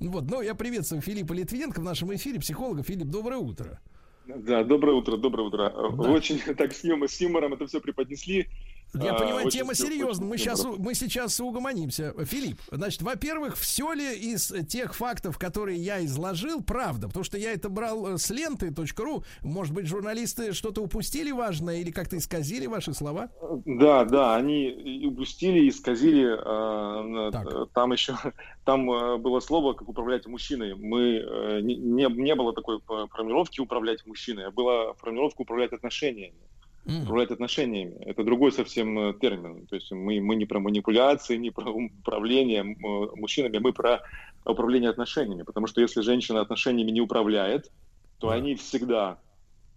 Вот, 0.00 0.24
но 0.30 0.42
я 0.42 0.54
приветствую 0.54 1.02
Филиппа 1.02 1.32
Литвиненко 1.32 1.80
в 1.80 1.84
нашем 1.84 2.14
эфире, 2.14 2.40
психолога. 2.40 2.82
Филипп, 2.82 3.08
доброе 3.08 3.38
утро. 3.38 3.80
Да, 4.26 4.62
доброе 4.64 4.94
утро, 4.96 5.16
доброе 5.16 5.48
утро. 5.48 5.70
Вы 5.90 6.10
Очень 6.10 6.38
так 6.56 6.72
с, 6.72 6.84
юмор- 6.84 7.08
с 7.08 7.20
юмором 7.20 7.54
это 7.54 7.66
все 7.66 7.80
преподнесли. 7.80 8.48
Я 8.94 9.12
А, 9.12 9.18
понимаю, 9.18 9.46
очень 9.46 9.60
тема 9.60 9.74
серьезная. 9.74 10.28
Мы 10.28 10.36
сейчас, 10.36 10.64
мы 10.64 10.94
сейчас 10.94 11.40
угомонимся. 11.40 12.14
Филипп, 12.26 12.60
значит, 12.70 13.00
во-первых, 13.00 13.56
все 13.56 13.94
ли 13.94 14.14
из 14.18 14.52
тех 14.68 14.94
фактов, 14.94 15.38
которые 15.38 15.78
я 15.78 16.04
изложил, 16.04 16.62
правда? 16.62 17.06
Потому 17.06 17.24
что 17.24 17.38
я 17.38 17.52
это 17.52 17.70
брал 17.70 18.06
э, 18.14 18.18
с 18.18 18.28
ленты.ру. 18.28 19.24
Может 19.40 19.72
быть, 19.72 19.86
журналисты 19.86 20.52
что-то 20.52 20.82
упустили 20.82 21.30
важное 21.30 21.76
или 21.76 21.90
как-то 21.90 22.18
исказили 22.18 22.66
ваши 22.66 22.92
слова? 22.92 23.30
Да, 23.64 24.04
да, 24.04 24.36
они 24.36 24.68
и 24.68 25.06
упустили, 25.06 25.70
исказили. 25.70 26.26
э, 26.26 27.30
э, 27.62 27.66
Там 27.72 27.92
еще 27.92 28.14
там 28.66 28.86
было 28.86 29.40
слово, 29.40 29.72
как 29.72 29.88
управлять 29.88 30.26
мужчиной. 30.26 30.74
Мы 30.74 31.62
не, 31.62 31.76
не, 31.76 32.34
было 32.34 32.52
такой 32.52 32.78
формулировки 32.80 33.60
управлять 33.60 34.06
мужчиной, 34.06 34.48
а 34.48 34.50
была 34.50 34.92
формулировка 34.94 35.40
управлять 35.40 35.72
отношениями. 35.72 36.36
Управлять 36.84 37.30
отношениями. 37.30 37.94
Это 38.00 38.24
другой 38.24 38.50
совсем 38.50 38.98
э, 38.98 39.14
термин. 39.14 39.66
То 39.66 39.76
есть 39.76 39.92
мы, 39.92 40.20
мы 40.20 40.34
не 40.34 40.46
про 40.46 40.58
манипуляции, 40.58 41.36
не 41.36 41.50
про 41.50 41.70
управление 41.70 42.62
э, 42.62 43.16
мужчинами, 43.16 43.58
мы 43.58 43.72
про 43.72 44.00
управление 44.44 44.90
отношениями. 44.90 45.42
Потому 45.42 45.68
что 45.68 45.80
если 45.80 46.00
женщина 46.00 46.40
отношениями 46.40 46.90
не 46.90 47.00
управляет, 47.00 47.70
то 48.18 48.30
они 48.30 48.56
всегда 48.56 49.20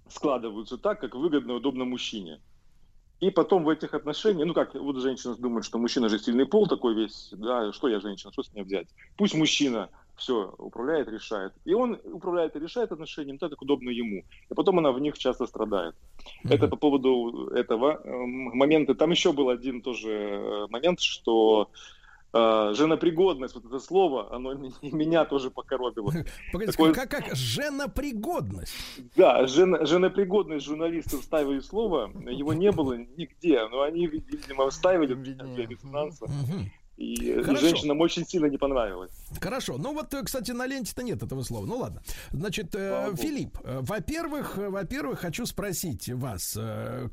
складываются 0.10 0.78
так, 0.78 1.00
как 1.00 1.16
выгодно 1.16 1.52
и 1.52 1.56
удобно 1.56 1.86
мужчине. 1.86 2.40
И 3.20 3.30
потом 3.30 3.64
в 3.64 3.70
этих 3.70 3.94
отношениях, 3.94 4.48
ну 4.48 4.54
как, 4.54 4.74
вот 4.76 4.98
женщина 4.98 5.36
думает, 5.36 5.66
что 5.66 5.78
мужчина 5.78 6.10
же 6.10 6.20
сильный 6.20 6.46
пол 6.46 6.68
такой 6.68 6.96
весь, 6.96 7.30
да, 7.32 7.72
что 7.72 7.88
я 7.88 8.00
женщина, 8.00 8.32
что 8.34 8.44
с 8.44 8.52
ней 8.54 8.64
взять? 8.64 8.88
Пусть 9.16 9.36
мужчина 9.36 9.90
все 10.18 10.54
управляет, 10.58 11.08
решает. 11.08 11.54
И 11.66 11.74
он 11.74 12.00
управляет 12.04 12.56
и 12.56 12.60
решает 12.60 12.92
отношениями 12.92 13.38
так, 13.38 13.50
как 13.52 13.62
удобно 13.62 13.90
ему. 13.90 14.24
И 14.50 14.54
потом 14.54 14.80
она 14.80 14.92
в 14.92 15.00
них 15.00 15.18
часто 15.18 15.46
страдает. 15.46 15.96
Это 16.44 16.68
по 16.68 16.76
поводу 16.76 17.48
этого 17.50 18.02
эм, 18.04 18.58
момента. 18.58 18.96
Там 18.96 19.12
еще 19.12 19.32
был 19.32 19.50
один 19.50 19.82
тоже 19.82 20.12
э, 20.12 20.68
момент, 20.70 21.00
что 21.00 21.70
э, 22.34 22.74
женопригодность, 22.76 23.56
вот 23.56 23.66
это 23.66 23.80
слово, 23.80 24.34
оно 24.34 24.54
меня 24.82 25.26
тоже 25.26 25.52
покоробило. 25.52 26.12
Погодите, 26.52 26.78
Такое- 26.78 26.94
как, 26.94 27.10
как 27.10 27.36
женопригодность? 27.36 28.74
Да, 29.16 29.48
жен, 29.48 29.86
женопригодность 29.86 30.66
журналисты 30.66 31.18
вставили 31.18 31.60
слово, 31.60 32.12
его 32.30 32.54
не 32.54 32.72
было 32.72 32.94
нигде, 32.94 33.68
но 33.68 33.82
они, 33.82 34.08
видимо, 34.08 34.70
вставили 34.70 35.14
для 35.14 35.68
резонанса. 35.68 36.28
И 36.98 37.42
Хорошо. 37.44 37.62
женщинам 37.68 38.00
очень 38.00 38.26
сильно 38.26 38.46
не 38.46 38.58
понравилось. 38.58 39.12
Хорошо. 39.42 39.78
Ну 39.78 39.94
вот, 39.94 40.14
э, 40.14 40.24
кстати, 40.24 40.52
на 40.52 40.66
ленте-то 40.66 41.04
нет 41.04 41.22
этого 41.22 41.44
слова. 41.44 41.66
Ну 41.66 41.78
ладно. 41.78 42.02
Значит, 42.32 42.74
э, 42.74 43.14
Филипп, 43.18 43.58
э, 43.64 43.80
во-первых, 43.82 44.56
во-первых, 44.58 45.20
хочу 45.20 45.46
спросить 45.46 46.08
вас, 46.10 46.58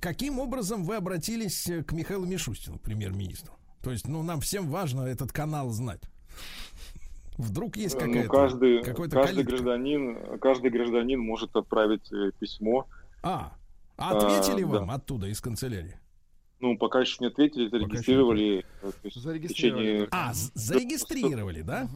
каким 0.01 0.39
образом 0.39 0.85
вы 0.85 0.97
обратились 0.97 1.69
к 1.87 1.93
Михаилу 1.93 2.27
Мишустину, 2.27 2.79
премьер-министру? 2.79 3.55
То 3.83 3.91
есть, 3.91 4.07
ну, 4.07 4.23
нам 4.23 4.41
всем 4.41 4.69
важно 4.71 5.03
этот 5.03 5.33
канал 5.33 5.71
знать. 5.71 6.03
Вдруг 7.37 7.77
есть 7.77 7.95
Ну, 7.95 8.07
какая-то 8.07 8.29
каждый, 8.29 8.83
какой-то 8.85 9.17
каждый 9.17 9.35
калитка. 9.45 9.51
гражданин, 9.51 10.39
каждый 10.39 10.71
гражданин 10.71 11.19
может 11.19 11.57
отправить 11.57 12.09
письмо. 12.39 12.87
А, 13.25 13.53
ответили 13.97 14.63
А, 14.63 14.67
вам 14.67 14.89
да. 14.89 14.95
оттуда, 14.95 15.27
из 15.27 15.41
канцелярии? 15.41 15.99
Ну, 16.63 16.79
пока 16.79 17.01
еще 17.01 17.17
не 17.19 17.27
ответили, 17.27 17.69
зарегистрировали. 17.69 18.65
э, 18.83 18.91
есть 19.03 19.17
в 19.17 19.49
течение- 19.49 20.09
А, 20.13 20.33
зарегистрировали, 20.55 21.63
да? 21.63 21.89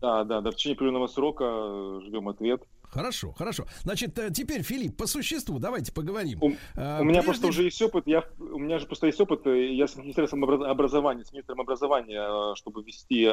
Да, 0.00 0.24
да, 0.24 0.40
да, 0.40 0.50
в 0.50 0.56
течение 0.56 0.74
определенного 0.74 1.06
срока 1.06 1.44
э, 1.44 2.00
ждем 2.04 2.28
ответ. 2.28 2.62
Хорошо, 2.90 3.32
хорошо. 3.32 3.66
Значит, 3.84 4.18
э, 4.18 4.30
теперь, 4.32 4.62
Филипп, 4.62 4.96
по 4.96 5.06
существу 5.06 5.58
давайте 5.60 5.92
поговорим. 5.92 6.38
У, 6.42 6.48
Э, 6.74 7.00
у 7.00 7.04
меня 7.04 7.20
прежде- 7.22 7.22
просто 7.26 7.46
уже 7.46 7.62
есть 7.64 7.80
опыт, 7.80 8.06
я, 8.08 8.24
у 8.40 8.58
меня 8.58 8.78
же 8.80 8.86
просто 8.86 9.06
есть 9.06 9.20
опыт, 9.20 9.46
я 9.46 9.86
с 9.86 9.94
Министерством 9.96 10.42
образ- 10.42 10.66
образования, 10.68 11.24
с 11.24 11.32
министром 11.32 11.60
образования, 11.60 12.54
чтобы 12.56 12.82
вести 12.82 13.24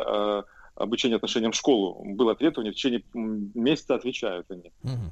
обучение 0.75 1.15
отношениям 1.15 1.51
в 1.51 1.55
школу. 1.55 2.03
Был 2.15 2.29
ответ, 2.29 2.57
у 2.57 2.61
них 2.61 2.73
в 2.73 2.75
течение 2.75 3.03
месяца 3.13 3.95
отвечают 3.95 4.49
они. 4.51 4.71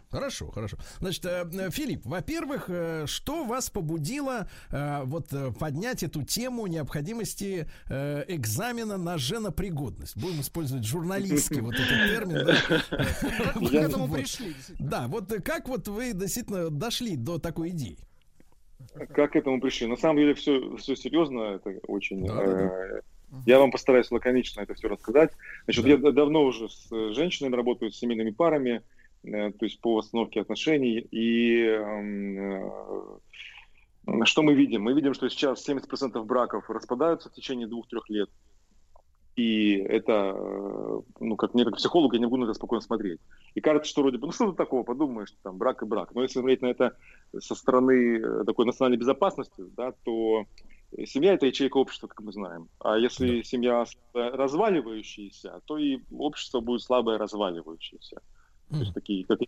Хорошо, 0.09 0.51
хорошо. 0.51 0.77
Значит, 0.99 1.25
э, 1.25 1.69
Филипп, 1.71 2.05
во-первых, 2.05 2.65
э, 2.67 3.05
что 3.07 3.45
вас 3.45 3.69
побудило 3.69 4.47
э, 4.71 5.03
вот 5.05 5.29
поднять 5.59 6.03
эту 6.03 6.23
тему 6.23 6.67
необходимости 6.67 7.67
экзамена 7.89 8.97
на 8.97 9.17
женопригодность? 9.17 10.17
Будем 10.17 10.41
использовать 10.41 10.85
журналистский 10.85 11.61
вот 11.61 11.75
этот 11.75 11.87
термин. 11.87 12.45
да? 12.45 12.55
Как 13.43 13.55
вы 13.55 13.69
к 13.69 13.73
этому 13.73 14.07
Вот. 14.07 14.19
пришли? 14.19 14.53
Да, 14.79 15.07
вот 15.07 15.31
как 15.43 15.67
вот 15.67 15.87
вы 15.87 16.13
действительно 16.13 16.69
дошли 16.69 17.15
до 17.15 17.39
такой 17.39 17.69
идеи? 17.69 17.97
Как 19.13 19.31
к 19.31 19.35
этому 19.35 19.59
пришли? 19.59 19.87
На 19.87 19.95
самом 19.95 20.17
деле 20.17 20.33
все, 20.33 20.75
все 20.77 20.95
серьезно, 20.95 21.55
это 21.55 21.79
очень... 21.87 22.25
Да, 22.25 22.35
да, 22.35 22.43
э, 22.43 23.01
Я 23.45 23.59
вам 23.59 23.71
постараюсь 23.71 24.11
лаконично 24.11 24.61
это 24.61 24.73
все 24.73 24.87
рассказать. 24.87 25.31
Значит, 25.65 25.85
я 25.85 25.97
д- 25.97 26.11
давно 26.11 26.43
уже 26.43 26.69
с 26.69 26.91
э, 26.91 27.13
женщинами 27.13 27.55
работаю, 27.55 27.91
с 27.91 27.97
семейными 27.97 28.31
парами, 28.31 28.83
э, 29.23 29.51
то 29.51 29.65
есть 29.65 29.79
по 29.81 29.95
восстановке 29.95 30.41
отношений. 30.41 30.99
И 30.99 31.65
эм, 31.65 32.37
э, 32.37 34.25
что 34.25 34.43
мы 34.43 34.53
видим? 34.53 34.83
Мы 34.83 34.93
видим, 34.93 35.13
что 35.13 35.29
сейчас 35.29 35.67
70% 35.67 36.23
браков 36.25 36.69
распадаются 36.69 37.29
в 37.29 37.33
течение 37.33 37.67
двух-трех 37.67 38.09
лет. 38.09 38.29
И 39.35 39.77
это, 39.77 40.33
э, 40.35 41.01
ну, 41.19 41.35
как 41.35 41.55
мне, 41.55 41.65
как 41.65 41.77
психологу, 41.77 42.13
я 42.13 42.19
не 42.19 42.25
могу 42.25 42.37
на 42.37 42.43
это 42.43 42.53
спокойно 42.53 42.81
смотреть. 42.81 43.19
И 43.55 43.61
кажется, 43.61 43.89
что 43.89 44.01
вроде 44.01 44.19
бы, 44.19 44.27
ну, 44.27 44.31
что 44.31 44.45
тут 44.45 44.57
такого, 44.57 44.83
подумаешь, 44.83 45.33
там, 45.41 45.57
брак 45.57 45.81
и 45.81 45.85
брак. 45.85 46.13
Но 46.13 46.21
если 46.21 46.39
смотреть 46.39 46.61
на 46.61 46.67
это 46.67 46.95
со 47.39 47.55
стороны 47.55 48.19
э, 48.19 48.43
такой 48.45 48.65
национальной 48.65 48.97
безопасности, 48.99 49.63
да, 49.75 49.93
то 50.03 50.45
Семья– 51.05 51.33
это 51.35 51.45
ячейка 51.45 51.77
общества, 51.77 52.07
как 52.07 52.21
мы 52.21 52.31
знаем. 52.31 52.69
А 52.79 52.97
если 52.97 53.37
да. 53.37 53.43
семья 53.43 53.85
разваливающаяся, 54.13 55.61
то 55.65 55.77
и 55.77 55.99
общество 56.11 56.59
будет 56.59 56.81
слабое 56.81 57.17
разваливающееся. 57.17 58.17
Mm. 58.69 58.73
То 58.73 58.79
есть 58.79 58.93
такие, 58.93 59.25
как 59.25 59.39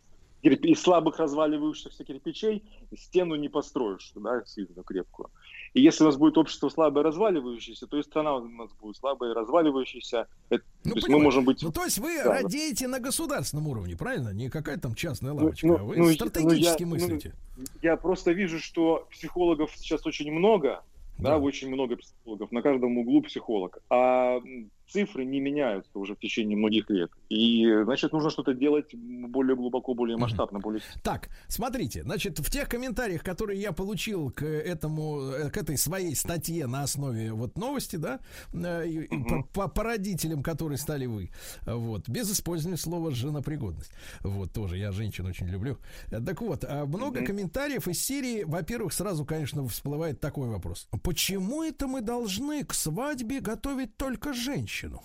из 0.49 0.81
слабых 0.81 1.17
разваливающихся 1.17 2.03
кирпичей 2.03 2.63
стену 2.95 3.35
не 3.35 3.49
построишь, 3.49 4.11
да, 4.15 4.43
сильно 4.45 4.83
крепкую. 4.83 5.29
И 5.73 5.81
если 5.81 6.03
у 6.03 6.07
нас 6.07 6.17
будет 6.17 6.37
общество 6.37 6.69
слабое 6.69 7.03
разваливающееся, 7.03 7.87
то 7.87 7.97
и 7.97 8.03
страна 8.03 8.35
у 8.35 8.47
нас 8.47 8.71
будет 8.73 8.97
слабая 8.97 9.33
разваливающаяся. 9.33 10.27
Это, 10.49 10.63
ну, 10.83 10.91
то 10.91 10.97
есть 10.97 11.09
мы 11.09 11.19
можем 11.19 11.45
быть... 11.45 11.61
Ну, 11.63 11.71
то 11.71 11.83
есть 11.83 11.97
вы 11.97 12.23
да, 12.23 12.41
радеете 12.41 12.85
да. 12.85 12.91
на 12.91 12.99
государственном 12.99 13.67
уровне, 13.67 13.95
правильно? 13.97 14.29
Не 14.29 14.49
какая-то 14.49 14.83
там 14.83 14.95
частная 14.95 15.33
ну, 15.33 15.37
лавочка, 15.37 15.67
ну, 15.67 15.77
а 15.77 15.83
вы 15.83 15.97
ну, 15.97 16.11
стратегически 16.11 16.83
ну, 16.83 16.95
я, 16.95 17.01
мыслите. 17.01 17.35
Ну, 17.57 17.63
я 17.81 17.97
просто 17.97 18.31
вижу, 18.31 18.59
что 18.59 19.07
психологов 19.11 19.71
сейчас 19.75 20.05
очень 20.05 20.31
много, 20.31 20.83
да. 21.17 21.31
да, 21.31 21.37
очень 21.37 21.69
много 21.69 21.97
психологов, 21.97 22.51
на 22.51 22.61
каждом 22.61 22.97
углу 22.97 23.21
психолог. 23.21 23.79
А 23.89 24.39
цифры 24.87 25.25
не 25.25 25.39
меняются 25.39 25.97
уже 25.97 26.15
в 26.15 26.19
течение 26.19 26.57
многих 26.57 26.89
лет. 26.89 27.11
И, 27.29 27.67
значит, 27.83 28.13
нужно 28.13 28.29
что-то 28.29 28.53
делать 28.53 28.93
более 28.93 29.55
глубоко, 29.55 29.93
более 29.93 30.17
масштабно, 30.17 30.59
более... 30.59 30.81
Так, 31.03 31.29
смотрите, 31.47 32.03
значит, 32.03 32.39
в 32.39 32.49
тех 32.49 32.69
комментариях, 32.69 33.23
которые 33.23 33.59
я 33.59 33.71
получил 33.71 34.31
к 34.31 34.43
этому, 34.45 35.31
э, 35.31 35.49
к 35.49 35.57
этой 35.57 35.77
своей 35.77 36.15
статье 36.15 36.67
на 36.67 36.83
основе 36.83 37.33
вот 37.33 37.57
новости, 37.57 37.95
да, 37.95 38.19
угу. 38.53 39.43
по, 39.53 39.67
по 39.67 39.83
родителям, 39.83 40.43
которые 40.43 40.77
стали 40.77 41.05
вы, 41.05 41.31
вот, 41.65 42.07
без 42.07 42.31
использования 42.31 42.77
слова 42.77 43.11
женопригодность. 43.11 43.91
Вот, 44.21 44.53
тоже, 44.53 44.77
я 44.77 44.91
женщин 44.91 45.25
очень 45.25 45.47
люблю. 45.47 45.77
Так 46.09 46.41
вот, 46.41 46.63
а 46.63 46.85
много 46.85 47.19
угу. 47.19 47.25
комментариев 47.25 47.87
из 47.87 48.03
серии, 48.03 48.43
во-первых, 48.43 48.93
сразу, 48.93 49.25
конечно, 49.25 49.67
всплывает 49.67 50.19
такой 50.19 50.49
вопрос. 50.49 50.87
Почему 51.03 51.63
это 51.63 51.87
мы 51.87 52.01
должны 52.01 52.63
к 52.63 52.73
свадьбе 52.73 53.39
готовить 53.39 53.97
только 53.97 54.33
женщин? 54.33 54.74
Женщину. 54.75 55.01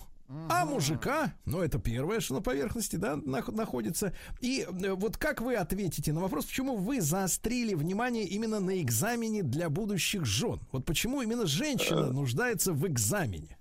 А 0.49 0.65
мужика, 0.65 1.33
ну 1.45 1.59
это 1.59 1.77
первое, 1.77 2.21
что 2.21 2.35
на 2.35 2.41
поверхности, 2.41 2.95
да, 2.95 3.17
находится. 3.25 4.13
И 4.39 4.61
э, 4.61 4.93
вот 4.93 5.17
как 5.17 5.41
вы 5.41 5.55
ответите 5.55 6.13
на 6.13 6.21
вопрос, 6.21 6.45
почему 6.45 6.77
вы 6.77 7.01
заострили 7.01 7.73
внимание 7.73 8.23
именно 8.23 8.61
на 8.61 8.81
экзамене 8.81 9.43
для 9.43 9.69
будущих 9.69 10.25
жен? 10.25 10.59
Вот 10.71 10.85
почему 10.85 11.21
именно 11.21 11.45
женщина 11.45 12.07
э. 12.07 12.11
нуждается 12.13 12.71
в 12.71 12.87
экзамене? 12.87 13.57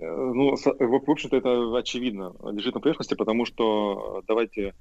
Э, 0.00 0.06
ну, 0.06 0.56
в 0.56 1.10
общем-то, 1.10 1.36
это 1.36 1.78
очевидно, 1.78 2.34
лежит 2.50 2.74
на 2.74 2.80
поверхности, 2.80 3.14
потому 3.14 3.44
что 3.44 4.22
давайте 4.26 4.74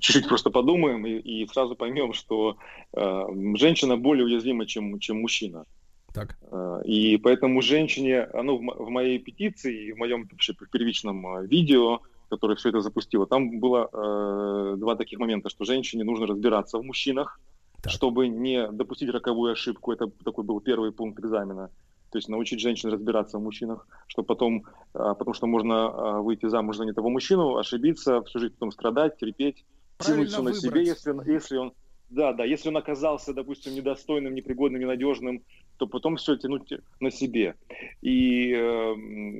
чуть-чуть 0.00 0.28
просто 0.28 0.50
подумаем 0.50 1.06
и, 1.06 1.42
и 1.42 1.46
сразу 1.46 1.76
поймем, 1.76 2.12
что 2.14 2.56
женщина 2.92 3.96
более 3.96 4.24
уязвима, 4.24 4.66
чем, 4.66 4.98
чем 4.98 5.20
мужчина. 5.20 5.66
Так. 6.12 6.36
Э, 6.50 6.82
и 6.84 7.16
поэтому 7.16 7.62
женщине, 7.62 8.28
ну, 8.34 8.58
в 8.58 8.88
моей 8.90 9.18
петиции 9.18 9.86
и 9.86 9.92
в 9.92 9.98
моем 9.98 10.28
первичном 10.28 11.26
э, 11.26 11.46
видео, 11.46 12.00
которое 12.28 12.56
все 12.56 12.70
это 12.70 12.80
запустило, 12.80 13.26
там 13.26 13.60
было 13.60 13.88
э, 13.92 14.76
два 14.78 14.96
таких 14.96 15.18
момента, 15.18 15.50
что 15.50 15.64
женщине 15.64 16.04
нужно 16.04 16.26
разбираться 16.26 16.78
в 16.78 16.82
мужчинах, 16.82 17.40
так. 17.82 17.92
чтобы 17.92 18.28
не 18.28 18.68
допустить 18.68 19.10
роковую 19.10 19.52
ошибку. 19.52 19.92
Это 19.92 20.10
такой 20.24 20.44
был 20.44 20.60
первый 20.60 20.92
пункт 20.92 21.20
экзамена. 21.20 21.70
То 22.10 22.18
есть 22.18 22.28
научить 22.28 22.60
женщин 22.60 22.90
разбираться 22.90 23.38
в 23.38 23.42
мужчинах, 23.42 23.86
чтобы 24.06 24.26
потом, 24.26 24.64
э, 24.94 25.14
потому 25.18 25.34
что 25.34 25.46
можно 25.46 25.72
э, 25.72 26.20
выйти 26.20 26.46
замуж 26.46 26.76
за 26.76 26.84
не 26.84 26.92
того 26.92 27.08
мужчину, 27.08 27.56
ошибиться, 27.56 28.22
всю 28.22 28.38
жизнь 28.38 28.54
потом 28.54 28.72
страдать, 28.72 29.16
терпеть, 29.16 29.64
тянуть 29.98 30.28
все 30.28 30.42
на 30.42 30.52
себе, 30.52 30.84
если, 30.84 31.14
если 31.30 31.56
он 31.56 31.72
да, 32.12 32.32
да, 32.32 32.44
если 32.44 32.68
он 32.68 32.76
оказался, 32.76 33.32
допустим, 33.32 33.74
недостойным, 33.74 34.34
непригодным, 34.34 34.80
ненадежным, 34.80 35.42
то 35.78 35.86
потом 35.86 36.16
все 36.16 36.36
тянуть 36.36 36.72
на 37.00 37.10
себе. 37.10 37.54
И 38.02 38.52
э, 38.52 38.94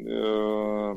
э, 0.06 0.94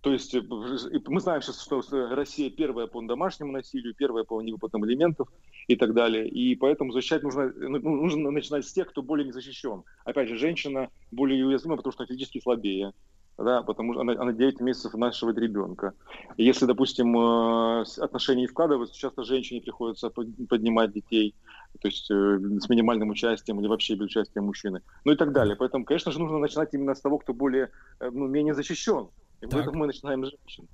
то 0.00 0.12
есть 0.12 0.34
мы 0.34 1.20
знаем 1.20 1.42
сейчас, 1.42 1.62
что 1.62 1.82
Россия 2.14 2.50
первая 2.50 2.86
по 2.86 3.00
домашнему 3.00 3.52
насилию, 3.52 3.94
первая 3.94 4.24
по 4.24 4.42
невыплатам 4.42 4.84
элементов 4.84 5.28
и 5.68 5.76
так 5.76 5.94
далее. 5.94 6.28
И 6.28 6.56
поэтому 6.56 6.92
защищать 6.92 7.22
нужно, 7.22 7.52
ну, 7.56 7.78
нужно 7.78 8.30
начинать 8.30 8.66
с 8.66 8.72
тех, 8.72 8.88
кто 8.88 9.02
более 9.02 9.26
не 9.26 9.32
защищен. 9.32 9.84
Опять 10.04 10.28
же, 10.28 10.36
женщина 10.36 10.88
более 11.12 11.46
уязвима, 11.46 11.76
потому 11.76 11.92
что 11.92 12.06
физически 12.06 12.40
слабее 12.40 12.92
да, 13.38 13.62
потому 13.62 13.92
что 13.92 14.02
она, 14.02 14.12
она 14.12 14.32
9 14.32 14.60
месяцев 14.60 14.94
нашего 14.94 15.30
ребенка. 15.30 15.94
И 16.36 16.44
если, 16.44 16.66
допустим, 16.66 17.16
э, 17.16 17.84
отношения 17.98 18.42
не 18.42 18.46
вкладываются, 18.48 18.98
часто 18.98 19.22
женщине 19.22 19.60
приходится 19.60 20.10
поднимать 20.10 20.92
детей, 20.92 21.34
то 21.80 21.88
есть 21.88 22.10
э, 22.10 22.14
с 22.60 22.68
минимальным 22.68 23.10
участием 23.10 23.60
или 23.60 23.68
вообще 23.68 23.94
без 23.94 24.06
участия 24.06 24.40
мужчины, 24.40 24.82
ну 25.04 25.12
и 25.12 25.16
так 25.16 25.32
далее. 25.32 25.54
Поэтому, 25.54 25.84
конечно 25.84 26.10
же, 26.10 26.18
нужно 26.18 26.38
начинать 26.38 26.74
именно 26.74 26.94
с 26.94 27.00
того, 27.00 27.18
кто 27.18 27.32
более, 27.32 27.70
э, 28.00 28.10
ну, 28.10 28.26
менее 28.26 28.54
защищен. 28.54 29.08
И 29.40 29.46
поэтому 29.46 29.78
мы 29.78 29.86
начинаем 29.86 30.24
с 30.24 30.30
женщин. 30.30 30.66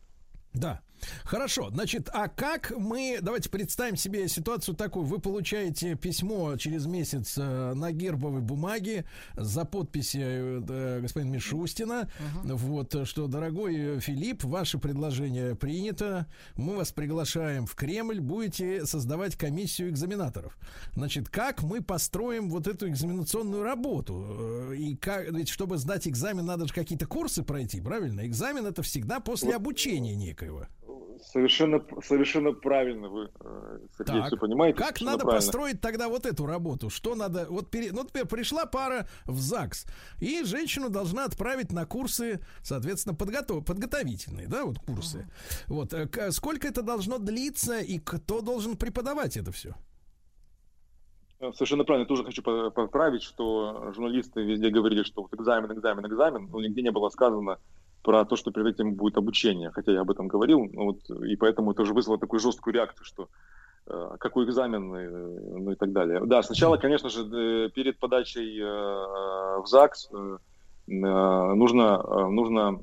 Да. 0.55 0.81
Хорошо, 1.25 1.71
значит, 1.71 2.09
а 2.13 2.29
как 2.29 2.73
мы, 2.77 3.19
давайте 3.21 3.49
представим 3.51 3.97
себе 3.97 4.29
ситуацию 4.29 4.75
такую, 4.75 5.05
вы 5.05 5.19
получаете 5.19 5.95
письмо 5.95 6.57
через 6.57 6.87
месяц 6.87 7.35
э, 7.37 7.75
на 7.75 7.93
гербовой 7.93 8.41
бумаге 8.41 9.05
за 9.37 9.65
подписью 9.65 10.65
э, 10.69 11.01
господина 11.01 11.31
Мишустина, 11.31 12.09
uh-huh. 12.45 12.55
вот, 12.55 13.09
что, 13.09 13.27
дорогой 13.27 14.01
Филипп, 14.01 14.45
ваше 14.45 14.79
предложение 14.79 15.55
принято, 15.55 16.27
мы 16.57 16.77
вас 16.77 16.93
приглашаем 16.93 17.67
в 17.67 17.75
Кремль, 17.75 18.21
будете 18.21 18.87
создавать 18.87 19.37
комиссию 19.37 19.91
экзаменаторов. 19.91 20.57
Значит, 20.95 21.29
как 21.29 21.63
мы 21.63 21.83
построим 21.83 22.51
вот 22.51 22.67
эту 22.67 22.89
экзаменационную 22.89 23.63
работу? 23.63 24.71
Э, 24.71 24.75
и 24.77 24.97
как, 24.97 25.31
ведь 25.31 25.49
чтобы 25.49 25.79
сдать 25.79 26.07
экзамен, 26.07 26.45
надо 26.45 26.67
же 26.67 26.75
какие-то 26.75 27.07
курсы 27.07 27.43
пройти, 27.43 27.81
правильно? 27.81 28.27
Экзамен 28.27 28.67
это 28.67 28.83
всегда 28.83 29.21
после 29.21 29.55
обучения 29.55 30.15
некоего. 30.15 30.67
Совершенно, 31.23 31.85
совершенно 32.03 32.53
правильно 32.53 33.09
вы, 33.09 33.31
э, 33.41 33.79
Сергей, 33.99 34.21
так, 34.21 34.27
все 34.27 34.37
понимаете. 34.37 34.79
Как 34.79 35.01
надо 35.01 35.25
правильно. 35.25 35.41
построить 35.41 35.81
тогда 35.81 36.09
вот 36.09 36.27
эту 36.27 36.47
работу? 36.47 36.91
Что 36.91 37.15
надо? 37.15 37.47
Вот, 37.49 37.71
пере, 37.71 37.93
ну, 37.93 38.03
например, 38.03 38.27
пришла 38.27 38.67
пара 38.67 39.07
в 39.25 39.39
ЗАГС, 39.39 39.87
и 40.21 40.43
женщину 40.45 40.91
должна 40.91 41.25
отправить 41.25 41.73
на 41.73 41.87
курсы, 41.87 42.41
соответственно, 42.63 43.15
подготов, 43.15 43.65
подготовительные, 43.65 44.49
да, 44.49 44.65
вот 44.65 44.79
курсы. 44.79 45.27
Uh-huh. 45.69 45.75
Вот, 45.75 45.93
э, 45.93 46.31
сколько 46.31 46.69
это 46.69 46.83
должно 46.83 47.19
длиться, 47.19 47.81
и 47.81 47.99
кто 47.99 48.41
должен 48.41 48.77
преподавать 48.77 49.37
это 49.37 49.53
все? 49.53 49.75
Э, 51.41 51.53
совершенно 51.53 51.85
правильно. 51.85 52.05
Я 52.05 52.09
тоже 52.09 52.25
хочу 52.25 52.43
поправить, 52.43 53.23
что 53.23 53.93
журналисты 53.93 54.43
везде 54.43 54.71
говорили, 54.71 55.03
что 55.03 55.23
вот 55.23 55.35
экзамен, 55.35 55.73
экзамен, 55.73 56.07
экзамен, 56.07 56.49
но 56.51 56.61
нигде 56.61 56.83
не 56.83 56.91
было 56.91 57.09
сказано, 57.11 57.59
про 58.05 58.25
то, 58.27 58.37
что 58.37 58.53
перед 58.53 58.67
этим 58.67 58.95
будет 58.95 59.17
обучение, 59.17 59.71
хотя 59.71 59.93
я 59.93 60.03
об 60.03 60.11
этом 60.11 60.29
говорил, 60.29 60.69
ну, 60.73 60.85
вот, 60.85 61.11
и 61.27 61.37
поэтому 61.37 61.73
это 61.73 61.83
уже 61.83 61.95
вызвало 61.95 62.19
такую 62.19 62.39
жесткую 62.39 62.75
реакцию, 62.75 63.07
что 63.07 63.29
э, 63.87 64.17
какой 64.21 64.45
экзамен, 64.45 64.95
и, 64.95 65.07
ну 65.61 65.73
и 65.73 65.75
так 65.75 65.93
далее. 65.93 66.21
Да, 66.25 66.43
сначала, 66.43 66.77
конечно 66.77 67.09
же, 67.09 67.23
э, 67.23 67.71
перед 67.71 67.99
подачей 67.99 68.61
э, 68.61 68.65
в 68.65 69.65
ЗАГС 69.67 70.11
э, 70.13 70.39
э 70.87 71.55
нужно, 71.55 72.03
э, 72.07 72.29
нужно 72.29 72.81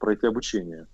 пройти 0.00 0.26
обучение. 0.26 0.86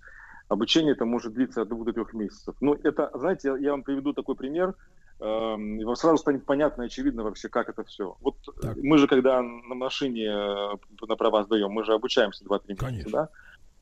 Обучение 0.49 0.91
это 0.91 1.05
может 1.05 1.33
длиться 1.33 1.61
от 1.61 1.69
двух 1.69 1.85
до 1.85 1.93
трех 1.93 2.13
месяцев. 2.13 2.55
Ну, 2.59 2.73
это, 2.83 3.11
знаете, 3.13 3.47
я, 3.47 3.57
я 3.57 3.71
вам 3.71 3.83
приведу 3.83 4.13
такой 4.13 4.35
пример. 4.35 4.75
Эм, 5.19 5.79
и 5.79 5.95
сразу 5.95 6.17
станет 6.17 6.45
понятно 6.45 6.83
и 6.83 6.85
очевидно 6.85 7.23
вообще, 7.23 7.49
как 7.49 7.69
это 7.69 7.83
все. 7.83 8.15
Вот 8.21 8.37
так. 8.61 8.77
мы 8.77 8.99
же, 8.99 9.07
когда 9.07 9.41
на 9.41 9.73
машине 9.73 10.25
э, 10.25 10.77
на 11.07 11.15
права 11.15 11.43
сдаем, 11.43 11.71
мы 11.71 11.83
же 11.83 11.93
обучаемся 11.93 12.45
2-3 12.45 12.91
месяца, 12.91 13.09
да, 13.09 13.29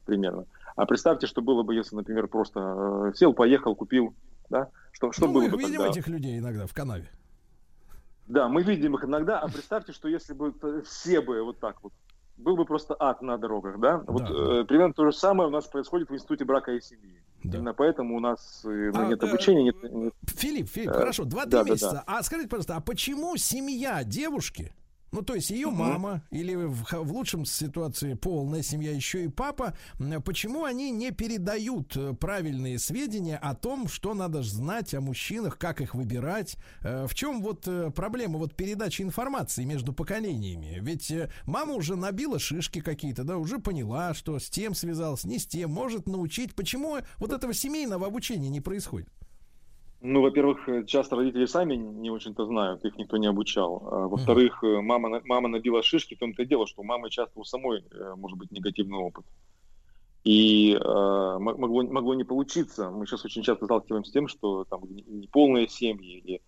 примерно. 0.05 0.45
А 0.77 0.85
представьте, 0.85 1.27
что 1.27 1.41
было 1.41 1.63
бы, 1.63 1.75
если, 1.75 1.95
например, 1.95 2.27
просто 2.27 3.09
э, 3.09 3.17
сел, 3.17 3.33
поехал, 3.33 3.75
купил, 3.75 4.15
да, 4.49 4.69
что, 4.93 5.11
что 5.11 5.27
ну, 5.27 5.33
было 5.33 5.41
мы 5.43 5.49
бы 5.49 5.57
видим 5.57 5.79
тогда? 5.79 5.89
этих 5.89 6.07
людей 6.07 6.39
иногда 6.39 6.67
в 6.67 6.73
канаве. 6.73 7.09
Да, 8.27 8.47
мы 8.47 8.63
видим 8.63 8.95
их 8.95 9.03
иногда, 9.03 9.39
а 9.39 9.49
представьте, 9.49 9.91
что 9.91 10.07
если 10.07 10.33
бы 10.33 10.53
все 10.85 11.19
бы 11.19 11.43
вот 11.43 11.59
так 11.59 11.83
вот 11.83 11.91
был 12.37 12.55
бы 12.55 12.65
просто 12.65 12.95
ад 12.99 13.21
на 13.21 13.37
дорогах, 13.37 13.79
да? 13.79 14.03
Вот 14.07 14.23
да, 14.23 14.29
э, 14.29 14.59
да. 14.59 14.65
примерно 14.65 14.93
то 14.93 15.05
же 15.05 15.15
самое 15.15 15.49
у 15.49 15.51
нас 15.51 15.65
происходит 15.67 16.09
в 16.09 16.13
институте 16.13 16.45
брака 16.45 16.71
и 16.71 16.81
семьи. 16.81 17.21
Да. 17.43 17.57
Именно 17.57 17.73
поэтому 17.73 18.17
у 18.17 18.19
нас 18.19 18.61
э, 18.65 18.91
ну, 18.93 19.01
а, 19.01 19.05
нет 19.07 19.23
обучения. 19.23 19.63
Нет, 19.63 19.75
нет... 19.83 20.13
Филипп, 20.27 20.69
Филипп, 20.69 20.91
э, 20.91 20.93
хорошо, 20.93 21.25
два-три 21.25 21.51
да, 21.51 21.63
месяца. 21.63 21.91
Да, 21.91 22.03
да. 22.07 22.17
А 22.17 22.23
скажите, 22.23 22.49
пожалуйста, 22.49 22.75
а 22.75 22.81
почему 22.81 23.37
семья 23.37 24.03
девушки 24.03 24.73
ну, 25.15 25.21
то 25.21 25.33
есть 25.33 25.49
ее 25.49 25.69
мама 25.69 26.23
или 26.29 26.55
в, 26.55 26.83
в 26.91 27.13
лучшем 27.13 27.45
ситуации 27.45 28.15
полная 28.15 28.61
семья, 28.61 28.91
еще 28.91 29.23
и 29.23 29.27
папа, 29.29 29.77
почему 30.25 30.65
они 30.65 30.91
не 30.91 31.11
передают 31.11 31.95
э, 31.95 32.13
правильные 32.13 32.79
сведения 32.79 33.37
о 33.37 33.55
том, 33.55 33.87
что 33.87 34.13
надо 34.13 34.43
знать 34.43 34.93
о 34.93 34.99
мужчинах, 34.99 35.57
как 35.57 35.79
их 35.79 35.95
выбирать? 35.95 36.57
Э, 36.81 37.07
в 37.07 37.15
чем 37.15 37.41
вот 37.41 37.65
э, 37.65 37.91
проблема 37.95 38.39
вот 38.39 38.55
передачи 38.55 39.03
информации 39.03 39.63
между 39.63 39.93
поколениями? 39.93 40.79
Ведь 40.81 41.09
мама 41.45 41.75
уже 41.75 41.95
набила 41.95 42.37
шишки 42.37 42.81
какие-то, 42.81 43.23
да, 43.23 43.37
уже 43.37 43.59
поняла, 43.59 44.13
что 44.13 44.37
с 44.37 44.49
тем 44.49 44.75
связалась, 44.75 45.23
не 45.23 45.39
с 45.39 45.47
тем, 45.47 45.71
может 45.71 46.07
научить. 46.07 46.55
Почему 46.55 46.97
вот 47.19 47.31
этого 47.31 47.53
семейного 47.53 48.07
обучения 48.07 48.49
не 48.49 48.59
происходит? 48.59 49.07
Ну, 50.07 50.21
во-первых, 50.21 50.69
э, 50.69 50.85
часто 50.85 51.15
родители 51.15 51.45
сами 51.45 51.75
не 51.75 52.11
очень-то 52.11 52.45
знают, 52.45 52.85
их 52.85 52.95
никто 52.97 53.17
не 53.17 53.27
обучал. 53.27 53.87
А, 53.91 54.07
во-вторых, 54.07 54.63
uh-huh. 54.63 54.81
мама, 54.81 55.21
мама 55.25 55.47
набила 55.47 55.81
шишки, 55.81 56.15
в 56.15 56.19
том-то 56.19 56.43
и 56.43 56.45
дело, 56.45 56.67
что 56.67 56.81
у 56.81 56.85
мамы 56.85 57.09
часто 57.09 57.39
у 57.39 57.43
самой 57.43 57.83
может 58.15 58.37
быть 58.37 58.51
негативный 58.51 58.99
опыт. 58.99 59.25
И 60.23 60.73
э, 60.73 61.37
могло, 61.39 61.83
могло 61.83 62.13
не 62.13 62.23
получиться. 62.23 62.89
Мы 62.89 63.05
сейчас 63.05 63.25
очень 63.25 63.43
часто 63.43 63.65
сталкиваемся 63.65 64.09
с 64.09 64.13
тем, 64.13 64.27
что 64.27 64.65
там 64.65 64.81
неполные 65.07 65.67
семьи 65.67 66.19
или 66.19 66.41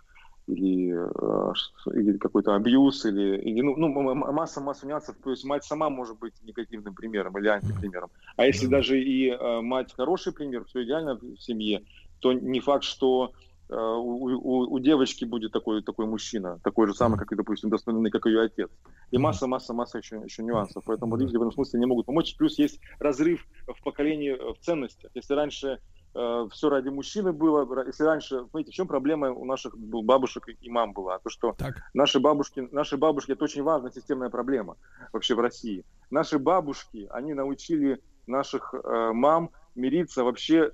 или, 0.47 0.93
э, 0.93 1.53
или 1.93 2.17
какой-то 2.17 2.55
абьюз, 2.55 3.05
или, 3.05 3.37
или 3.37 3.61
ну, 3.61 3.75
ну, 3.75 4.15
масса, 4.15 4.61
масса 4.61 4.87
нюансов. 4.87 5.17
То 5.21 5.31
есть 5.31 5.43
мать 5.43 5.65
сама 5.65 5.89
может 5.89 6.17
быть 6.17 6.33
негативным 6.41 6.95
примером 6.95 7.37
или 7.37 7.49
антипримером. 7.49 8.09
А 8.37 8.45
если 8.45 8.67
даже 8.67 8.99
и 8.99 9.29
э, 9.29 9.61
мать 9.61 9.93
хороший 9.93 10.33
пример, 10.33 10.63
все 10.65 10.83
идеально 10.83 11.15
в 11.15 11.37
семье, 11.37 11.83
то 12.19 12.31
не 12.33 12.61
факт, 12.61 12.85
что 12.85 13.33
э, 13.33 13.46
у, 13.75 14.25
у, 14.25 14.73
у 14.73 14.79
девочки 14.79 15.25
будет 15.25 15.51
такой, 15.51 15.83
такой 15.83 16.05
мужчина, 16.05 16.59
такой 16.63 16.87
же 16.87 16.93
самый, 16.93 17.19
как 17.19 17.31
и, 17.31 17.35
допустим, 17.35 17.69
достойный, 17.69 18.11
как 18.11 18.25
ее 18.25 18.41
отец. 18.41 18.69
И 19.11 19.17
масса, 19.17 19.47
масса, 19.47 19.73
масса 19.73 19.97
еще, 19.97 20.21
еще 20.23 20.43
нюансов. 20.43 20.83
Поэтому 20.85 21.15
родители 21.15 21.37
в 21.37 21.41
этом 21.41 21.51
смысле 21.51 21.79
не 21.79 21.85
могут 21.85 22.05
помочь. 22.05 22.35
Плюс 22.37 22.57
есть 22.57 22.79
разрыв 22.99 23.45
в 23.67 23.83
поколении 23.83 24.31
в 24.31 24.57
ценностях. 24.59 25.11
Если 25.13 25.33
раньше 25.33 25.79
э, 26.15 26.47
все 26.51 26.69
ради 26.69 26.89
мужчины 26.89 27.33
было. 27.33 27.85
Если 27.85 28.03
раньше, 28.03 28.45
смотрите, 28.49 28.71
в 28.71 28.75
чем 28.75 28.87
проблема 28.87 29.31
у 29.31 29.45
наших 29.45 29.77
бабушек 29.77 30.45
и 30.47 30.69
мам 30.69 30.93
была? 30.93 31.19
То, 31.19 31.29
что 31.29 31.53
так. 31.57 31.75
наши 31.93 32.19
бабушки, 32.19 32.67
наши 32.71 32.97
бабушки, 32.97 33.31
это 33.31 33.43
очень 33.43 33.63
важная 33.63 33.91
системная 33.91 34.29
проблема 34.29 34.77
вообще 35.11 35.35
в 35.35 35.39
России. 35.39 35.83
Наши 36.09 36.39
бабушки, 36.39 37.07
они 37.11 37.33
научили 37.33 38.01
наших 38.27 38.73
э, 38.73 39.11
мам 39.13 39.51
мириться 39.77 40.23
вообще, 40.23 40.71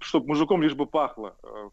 чтобы 0.00 0.26
мужиком 0.26 0.62
лишь 0.62 0.74
бы 0.74 0.86
пахло 0.86 1.36
э, 1.42 1.68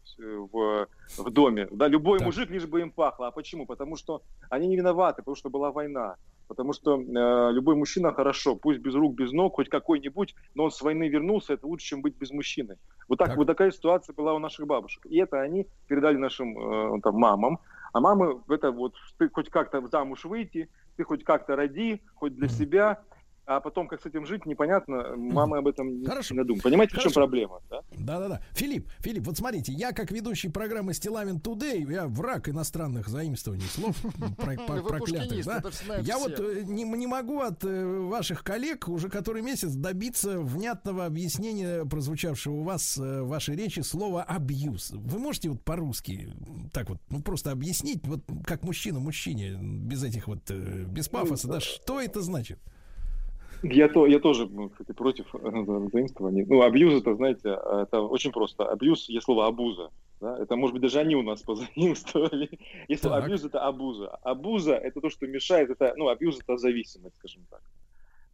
в, 0.52 0.86
в 1.18 1.30
доме. 1.30 1.68
Да, 1.70 1.88
любой 1.88 2.18
так. 2.18 2.26
мужик 2.26 2.50
лишь 2.50 2.66
бы 2.66 2.80
им 2.80 2.90
пахло. 2.90 3.28
А 3.28 3.30
почему? 3.30 3.66
Потому 3.66 3.96
что 3.96 4.22
они 4.50 4.68
не 4.68 4.76
виноваты, 4.76 5.22
потому 5.22 5.36
что 5.36 5.50
была 5.50 5.72
война. 5.72 6.16
Потому 6.48 6.74
что 6.74 7.00
э, 7.00 7.52
любой 7.52 7.76
мужчина 7.76 8.12
хорошо, 8.12 8.56
пусть 8.56 8.80
без 8.80 8.94
рук, 8.94 9.14
без 9.14 9.32
ног, 9.32 9.54
хоть 9.54 9.70
какой-нибудь, 9.70 10.34
но 10.54 10.64
он 10.64 10.70
с 10.70 10.82
войны 10.82 11.08
вернулся, 11.08 11.54
это 11.54 11.66
лучше, 11.66 11.86
чем 11.86 12.02
быть 12.02 12.16
без 12.16 12.30
мужчины. 12.30 12.76
Вот, 13.08 13.18
так, 13.18 13.28
так. 13.28 13.36
вот 13.38 13.46
такая 13.46 13.70
ситуация 13.70 14.12
была 14.12 14.34
у 14.34 14.38
наших 14.38 14.66
бабушек. 14.66 15.06
И 15.06 15.18
это 15.18 15.40
они 15.40 15.66
передали 15.88 16.16
нашим 16.16 16.96
э, 16.96 17.00
там, 17.00 17.14
мамам. 17.14 17.58
А 17.92 18.00
мамы, 18.00 18.40
это 18.48 18.70
вот, 18.70 18.94
ты 19.18 19.28
хоть 19.28 19.50
как-то 19.50 19.86
замуж 19.88 20.24
выйти, 20.24 20.68
ты 20.96 21.04
хоть 21.04 21.24
как-то 21.24 21.56
роди, 21.56 22.02
хоть 22.14 22.34
для 22.34 22.48
себя, 22.48 23.02
а 23.56 23.60
потом 23.60 23.88
как 23.88 24.02
с 24.02 24.06
этим 24.06 24.26
жить, 24.26 24.46
непонятно. 24.46 25.16
Мама 25.16 25.58
об 25.58 25.66
этом 25.66 26.04
Хорошо. 26.04 26.34
не 26.34 26.44
думает. 26.44 26.62
Понимаете, 26.62 26.92
Хорошо. 26.92 27.10
в 27.10 27.12
чем 27.12 27.22
проблема? 27.22 27.60
Да? 27.70 27.80
да, 27.92 28.18
да, 28.18 28.28
да. 28.28 28.40
Филипп, 28.52 28.88
Филипп, 29.00 29.26
вот 29.26 29.36
смотрите, 29.36 29.72
я 29.72 29.92
как 29.92 30.10
ведущий 30.10 30.48
программы 30.48 30.94
Стилавин 30.94 31.36
Today, 31.36 31.90
я 31.92 32.06
враг 32.06 32.48
иностранных 32.48 33.08
заимствований 33.08 33.66
слов 33.66 33.96
проклятых. 34.38 35.44
Да? 35.44 35.62
Я 36.00 36.18
вот 36.18 36.38
э, 36.38 36.62
не, 36.64 37.06
могу 37.06 37.40
от 37.40 37.64
э, 37.64 37.98
ваших 38.00 38.44
коллег 38.44 38.88
уже 38.88 39.08
который 39.08 39.42
месяц 39.42 39.72
добиться 39.72 40.38
внятного 40.40 41.04
объяснения 41.06 41.84
прозвучавшего 41.84 42.54
у 42.54 42.62
вас 42.62 42.98
э, 42.98 43.22
в 43.22 43.28
вашей 43.28 43.56
речи 43.56 43.80
слова 43.80 44.22
абьюз. 44.22 44.92
Вы 44.92 45.18
можете 45.18 45.50
вот 45.50 45.62
по-русски 45.62 46.32
так 46.72 46.88
вот, 46.88 46.98
ну 47.10 47.22
просто 47.22 47.50
объяснить, 47.50 48.06
вот 48.06 48.24
как 48.44 48.62
мужчина 48.62 49.00
мужчине, 49.00 49.58
без 49.60 50.02
этих 50.02 50.26
вот, 50.28 50.50
без 50.50 51.08
пафоса, 51.08 51.48
да, 51.48 51.60
что 51.60 52.00
это 52.00 52.20
значит? 52.22 52.58
Я, 53.62 53.88
то, 53.88 54.06
я 54.06 54.18
тоже, 54.18 54.48
ну, 54.50 54.70
кстати, 54.70 54.92
против 54.92 55.34
э, 55.34 55.88
заимствования. 55.92 56.44
Ну, 56.48 56.62
абьюз 56.62 57.00
это, 57.00 57.14
знаете, 57.14 57.50
это 57.50 58.00
очень 58.00 58.32
просто. 58.32 58.64
Абьюз, 58.64 59.08
есть 59.08 59.24
слово 59.24 59.46
абуза. 59.46 59.90
Да? 60.20 60.36
Это, 60.38 60.56
может 60.56 60.74
быть, 60.74 60.82
даже 60.82 61.00
они 61.00 61.14
у 61.14 61.22
нас 61.22 61.42
позаимствовали. 61.42 62.50
Если 62.88 63.08
абьюз 63.08 63.44
это 63.44 63.60
абуза. 63.60 64.08
Абуза 64.22 64.74
это 64.74 65.00
то, 65.00 65.10
что 65.10 65.26
мешает, 65.26 65.70
это, 65.70 65.94
ну, 65.96 66.08
абьюз 66.08 66.40
это 66.40 66.56
зависимость, 66.56 67.16
скажем 67.18 67.42
так. 67.50 67.62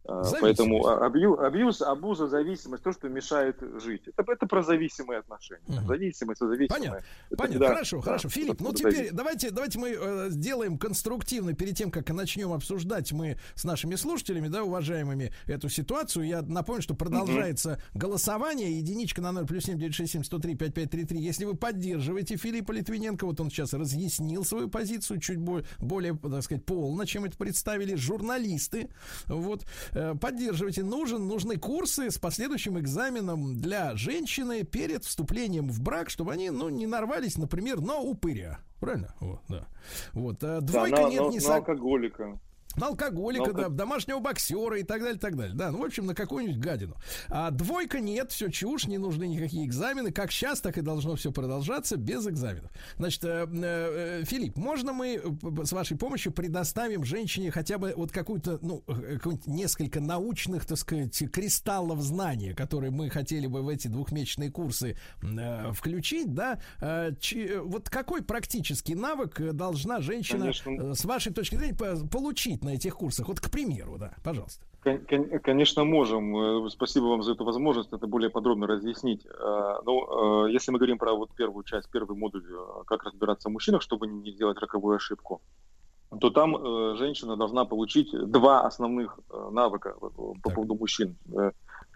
А, 0.09 0.23
поэтому 0.41 0.87
абью, 0.87 1.39
абьюз, 1.39 1.81
абуза, 1.81 2.27
зависимость, 2.27 2.83
то, 2.83 2.91
что 2.91 3.09
мешает 3.09 3.57
жить. 3.81 4.03
Это, 4.07 4.31
это 4.31 4.47
про 4.47 4.63
зависимые 4.63 5.19
отношения. 5.19 5.61
Угу. 5.67 5.87
Зависимость, 5.87 6.39
зависимые. 6.39 6.67
Понятно. 6.69 7.05
Это 7.29 7.37
Понятно. 7.37 7.59
Когда, 7.59 7.67
хорошо, 7.67 7.97
да, 7.97 8.03
хорошо. 8.03 8.29
Филипп, 8.29 8.59
ну 8.59 8.73
теперь 8.73 8.91
зависимость. 8.91 9.15
давайте, 9.15 9.51
давайте 9.51 9.79
мы 9.79 9.89
э, 9.89 10.29
сделаем 10.29 10.77
конструктивно 10.77 11.53
перед 11.53 11.77
тем, 11.77 11.91
как 11.91 12.09
начнем 12.09 12.51
обсуждать 12.53 13.11
мы 13.11 13.37
с 13.55 13.63
нашими 13.63 13.95
слушателями, 13.95 14.47
да, 14.47 14.63
уважаемыми, 14.63 15.31
эту 15.45 15.69
ситуацию. 15.69 16.25
Я 16.25 16.41
напомню, 16.41 16.81
что 16.81 16.95
продолжается 16.95 17.73
угу. 17.73 17.99
голосование. 17.99 18.77
Единичка 18.77 19.21
на 19.21 19.31
0 19.31 19.45
плюс 19.45 19.65
7 19.65 19.77
967 19.77 20.23
103 20.23 20.55
5533. 20.55 21.19
Если 21.19 21.45
вы 21.45 21.55
поддерживаете 21.55 22.35
Филиппа 22.37 22.71
Литвиненко, 22.71 23.25
вот 23.25 23.39
он 23.39 23.49
сейчас 23.49 23.73
разъяснил 23.73 24.43
свою 24.43 24.69
позицию 24.69 25.19
чуть 25.19 25.37
более, 25.37 25.65
более 25.79 26.17
так 26.17 26.43
сказать, 26.43 26.65
полно, 26.65 27.05
чем 27.05 27.25
это 27.25 27.37
представили 27.37 27.95
журналисты. 27.95 28.89
Вот. 29.27 29.65
Э, 29.99 30.15
поддерживайте. 30.15 30.81
Нужен, 30.81 31.27
нужны 31.27 31.57
курсы 31.57 32.09
с 32.09 32.17
последующим 32.17 32.79
экзаменом 32.79 33.59
для 33.59 33.97
женщины 33.97 34.63
перед 34.63 35.03
вступлением 35.03 35.67
в 35.67 35.81
брак, 35.81 36.09
чтобы 36.09 36.31
они, 36.31 36.49
ну, 36.51 36.69
не 36.69 36.87
нарвались, 36.87 37.37
например, 37.37 37.81
на 37.81 37.97
упыря. 37.97 38.59
Правильно? 38.79 39.13
Вот, 39.19 39.41
да. 39.49 39.67
Вот. 40.13 40.41
А 40.41 40.61
двойка 40.61 40.95
да, 40.95 41.03
на, 41.03 41.09
нет, 41.09 41.21
на, 41.21 41.29
не 41.29 41.39
на 41.39 41.55
алкоголика 41.55 42.39
на 42.75 42.87
алкоголика, 42.87 43.51
да, 43.53 43.69
домашнего 43.69 44.19
боксера 44.19 44.79
и 44.79 44.83
так 44.83 45.01
далее, 45.01 45.19
так 45.19 45.35
далее. 45.35 45.55
Да, 45.55 45.71
ну, 45.71 45.79
в 45.79 45.83
общем, 45.83 46.05
на 46.05 46.15
какую-нибудь 46.15 46.59
гадину. 46.59 46.95
А 47.27 47.51
двойка 47.51 47.99
нет, 47.99 48.31
все 48.31 48.49
чушь, 48.49 48.85
не 48.85 48.97
нужны 48.97 49.25
никакие 49.25 49.65
экзамены. 49.65 50.11
Как 50.11 50.31
сейчас, 50.31 50.61
так 50.61 50.77
и 50.77 50.81
должно 50.81 51.15
все 51.15 51.31
продолжаться 51.31 51.97
без 51.97 52.27
экзаменов. 52.27 52.71
Значит, 52.97 53.23
э, 53.23 53.47
э, 53.51 54.23
Филипп, 54.25 54.57
можно 54.57 54.93
мы 54.93 55.19
э, 55.21 55.65
с 55.65 55.71
вашей 55.71 55.97
помощью 55.97 56.31
предоставим 56.31 57.03
женщине 57.03 57.51
хотя 57.51 57.77
бы 57.77 57.93
вот 57.95 58.11
какую-то, 58.11 58.59
ну, 58.61 58.83
э, 58.87 59.17
несколько 59.47 59.99
научных, 59.99 60.65
так 60.65 60.77
сказать, 60.77 61.17
кристаллов 61.31 62.01
знания, 62.01 62.53
которые 62.53 62.91
мы 62.91 63.09
хотели 63.09 63.47
бы 63.47 63.61
в 63.61 63.69
эти 63.69 63.87
двухмесячные 63.87 64.51
курсы 64.51 64.95
э, 65.21 65.71
включить, 65.73 66.33
да? 66.33 66.59
Э, 66.79 67.11
ч, 67.19 67.59
вот 67.59 67.89
какой 67.89 68.21
практический 68.21 68.95
навык 68.95 69.41
должна 69.53 70.01
женщина, 70.01 70.53
Конечно. 70.53 70.93
с 70.93 71.03
вашей 71.05 71.33
точки 71.33 71.55
зрения, 71.55 71.75
получить 71.75 72.58
на 72.63 72.69
этих 72.69 72.95
курсах? 72.95 73.27
Вот, 73.27 73.39
к 73.39 73.49
примеру, 73.49 73.97
да, 73.97 74.13
пожалуйста. 74.23 74.65
Конечно, 74.81 75.83
можем. 75.83 76.65
Э, 76.65 76.69
спасибо 76.69 77.05
вам 77.05 77.21
за 77.21 77.33
эту 77.33 77.43
возможность 77.43 77.91
это 77.91 78.07
более 78.07 78.29
подробно 78.29 78.65
разъяснить. 78.65 79.25
Э, 79.25 79.79
ну, 79.85 80.45
э, 80.45 80.51
если 80.51 80.71
мы 80.71 80.77
говорим 80.77 80.97
про 80.97 81.13
вот 81.13 81.31
первую 81.35 81.63
часть, 81.63 81.89
первый 81.91 82.17
модуль, 82.17 82.45
как 82.85 83.03
разбираться 83.03 83.49
в 83.49 83.51
мужчинах, 83.51 83.81
чтобы 83.81 84.07
не 84.07 84.31
сделать 84.31 84.57
роковую 84.59 84.95
ошибку, 84.95 85.41
то 86.21 86.29
там 86.31 86.57
женщина 86.97 87.35
должна 87.35 87.65
получить 87.65 88.09
два 88.31 88.61
основных 88.61 89.19
навыка 89.51 89.95
по 89.99 90.33
так. 90.43 90.55
поводу 90.55 90.73
мужчин. 90.73 91.15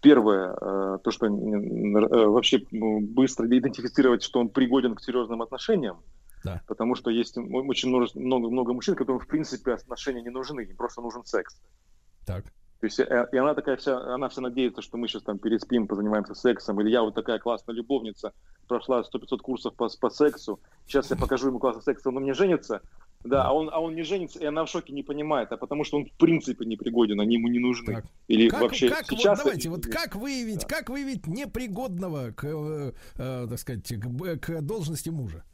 Первое, 0.03 0.99
то, 0.99 1.09
что 1.09 1.27
вообще 1.29 2.63
быстро 2.69 3.47
идентифицировать, 3.47 4.21
что 4.21 4.39
он 4.39 4.49
пригоден 4.49 4.93
к 4.93 5.01
серьезным 5.01 5.41
отношениям, 5.41 5.97
да. 6.43 6.61
Потому 6.67 6.95
что 6.95 7.09
есть 7.09 7.37
очень 7.37 7.89
много, 7.89 8.49
много, 8.49 8.73
мужчин, 8.73 8.95
которым 8.95 9.19
в 9.19 9.27
принципе 9.27 9.73
отношения 9.73 10.21
не 10.21 10.29
нужны, 10.29 10.61
им 10.61 10.75
просто 10.75 11.01
нужен 11.01 11.25
секс. 11.25 11.61
Так. 12.25 12.45
То 12.79 12.87
есть, 12.87 12.99
э, 12.99 13.27
и 13.31 13.37
она 13.37 13.53
такая 13.53 13.77
вся, 13.77 13.97
она 14.13 14.27
вся 14.27 14.41
надеется, 14.41 14.81
что 14.81 14.97
мы 14.97 15.07
сейчас 15.07 15.23
там 15.23 15.39
переспим, 15.39 15.87
позанимаемся 15.87 16.35
сексом, 16.35 16.81
или 16.81 16.89
я 16.89 17.01
вот 17.01 17.15
такая 17.15 17.39
классная 17.39 17.73
любовница, 17.73 18.33
прошла 18.67 19.01
100-500 19.01 19.37
курсов 19.37 19.75
по, 19.75 19.87
по 19.87 20.09
сексу, 20.09 20.59
сейчас 20.85 21.09
я 21.09 21.15
покажу 21.15 21.47
ему 21.47 21.59
классный 21.59 21.81
секс, 21.81 22.05
он 22.05 22.15
мне 22.15 22.33
женится, 22.33 22.81
да, 23.23 23.45
а 23.45 23.53
он, 23.53 23.69
а 23.71 23.79
он 23.79 23.95
не 23.95 24.03
женится, 24.03 24.39
и 24.39 24.45
она 24.45 24.65
в 24.65 24.69
шоке 24.69 24.91
не 24.91 25.01
понимает, 25.01 25.51
а 25.53 25.57
потому 25.57 25.85
что 25.85 25.95
он 25.95 26.07
в 26.07 26.11
принципе 26.17 26.65
не 26.65 26.75
пригоден, 26.75 27.21
они 27.21 27.35
ему 27.35 27.47
не 27.47 27.59
нужны. 27.59 27.95
Так. 27.95 28.05
Или 28.27 28.49
как, 28.49 28.61
вообще 28.61 28.89
как, 28.89 29.05
сейчас... 29.05 29.37
Вот, 29.37 29.45
давайте, 29.45 29.69
вот 29.69 29.85
как 29.85 30.15
выявить, 30.15 30.67
да. 30.67 30.67
как 30.67 30.89
выявить 30.89 31.25
непригодного 31.25 32.31
к, 32.31 32.43
э, 32.43 32.91
э, 33.15 33.47
так 33.49 33.59
сказать, 33.59 33.87
к, 33.87 34.37
к 34.39 34.61
должности 34.61 35.09
мужа? 35.09 35.45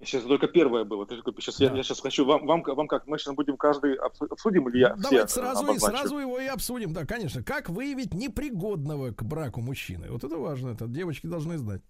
Сейчас 0.00 0.22
только 0.22 0.46
первое 0.46 0.84
было. 0.84 1.06
Сейчас 1.08 1.58
да. 1.58 1.66
я, 1.66 1.72
я 1.74 1.82
сейчас 1.82 2.00
хочу 2.00 2.24
вам, 2.24 2.46
вам, 2.46 2.62
вам 2.62 2.86
как 2.86 3.06
мы 3.08 3.18
сейчас 3.18 3.34
будем 3.34 3.56
каждый 3.56 3.94
обсудим 3.94 4.68
или 4.68 4.78
я 4.78 4.94
Давайте 4.94 5.26
все 5.26 5.40
сразу 5.40 5.72
и 5.72 5.78
сразу 5.78 6.18
его 6.18 6.38
и 6.38 6.46
обсудим. 6.46 6.92
Да, 6.92 7.04
конечно. 7.04 7.42
Как 7.42 7.68
выявить 7.68 8.14
непригодного 8.14 9.12
к 9.12 9.24
браку 9.24 9.60
мужчины? 9.60 10.06
Вот 10.10 10.22
это 10.22 10.36
важно. 10.36 10.70
Это 10.70 10.86
девочки 10.86 11.26
должны 11.26 11.58
знать. 11.58 11.82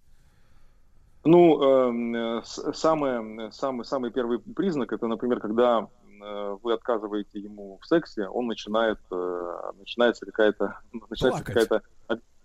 Ну, 1.23 2.39
э, 2.39 2.41
самый, 2.43 3.51
самый, 3.51 3.85
самый 3.85 4.11
первый 4.11 4.39
признак 4.39 4.91
это, 4.93 5.05
например, 5.05 5.39
когда 5.39 5.87
э, 6.21 6.57
вы 6.63 6.73
отказываете 6.73 7.39
ему 7.39 7.77
в 7.79 7.85
сексе, 7.85 8.27
он 8.27 8.47
начинает, 8.47 8.99
э, 9.11 9.71
начинается 9.77 10.25
какая-то, 10.25 10.79
начинается 11.09 11.43
какая-то 11.43 11.81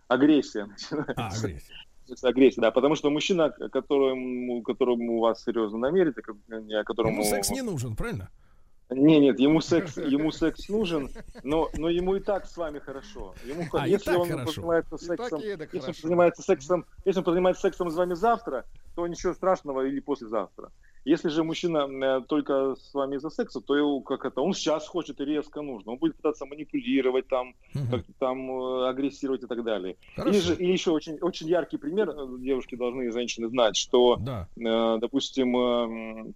агрессия. 0.08 0.68
А, 1.16 1.28
агрессия 1.28 1.72
агрессия, 2.22 2.60
да, 2.60 2.70
потому 2.70 2.94
что 2.94 3.10
мужчина, 3.10 3.51
которому, 3.51 4.62
которому 4.62 5.16
у 5.16 5.20
вас 5.20 5.43
серьезно 5.43 5.78
намерится, 5.78 6.22
которому... 6.22 7.12
Ему 7.12 7.24
секс 7.24 7.51
не 7.51 7.62
нужен, 7.62 7.97
правильно? 7.97 8.31
Не, 8.90 9.18
нет, 9.18 9.40
ему 9.40 9.60
секс, 9.60 9.97
ему 9.97 10.31
секс 10.31 10.68
нужен, 10.68 11.10
но, 11.43 11.70
но 11.74 11.89
ему 11.89 12.16
и 12.16 12.20
так 12.20 12.47
с 12.47 12.56
вами 12.56 12.78
хорошо. 12.78 13.35
Ему, 13.44 13.64
А, 13.72 13.89
если 13.89 14.14
он 14.14 14.28
хорошо. 14.28 14.52
занимается 14.52 14.98
сексом, 14.98 15.40
если 15.40 15.89
он 15.89 15.94
занимается 15.94 16.43
сексом, 16.43 16.86
если 17.05 17.20
он 17.20 17.24
занимается 17.24 17.62
сексом 17.62 17.90
с 17.90 17.94
вами 17.94 18.14
завтра, 18.14 18.64
то 18.94 19.06
ничего 19.06 19.32
страшного 19.32 19.86
или 19.86 20.01
послезавтра. 20.01 20.70
Если 21.05 21.28
же 21.28 21.44
мужчина 21.44 21.86
э, 21.86 22.20
только 22.26 22.76
с 22.76 22.94
вами 22.94 23.16
из-за 23.16 23.28
секса, 23.28 23.60
то 23.60 23.76
его, 23.76 24.01
как 24.01 24.24
это, 24.24 24.40
он 24.40 24.55
сейчас 24.55 24.89
хочет 24.89 25.20
и 25.20 25.24
резко 25.24 25.60
нужно. 25.60 25.93
Он 25.93 25.98
будет 25.98 26.16
пытаться 26.16 26.47
манипулировать, 26.47 27.28
там, 27.28 27.55
как-то 27.90 28.12
там 28.18 28.51
э, 28.51 28.89
агрессировать 28.89 29.43
и 29.43 29.47
так 29.47 29.64
далее. 29.64 29.97
Хорошо. 30.16 30.31
Или 30.31 30.40
же, 30.40 30.55
или 30.55 30.72
еще 30.72 30.93
очень, 30.93 31.18
очень 31.20 31.48
яркий 31.48 31.76
пример, 31.76 32.09
э, 32.09 32.39
девушки 32.39 32.74
должны, 32.74 33.12
женщины 33.12 33.48
знать, 33.48 33.76
что, 33.76 34.16
Да. 34.18 34.48
э, 34.56 34.98
допустим, 34.98 35.56
э, 35.56 36.32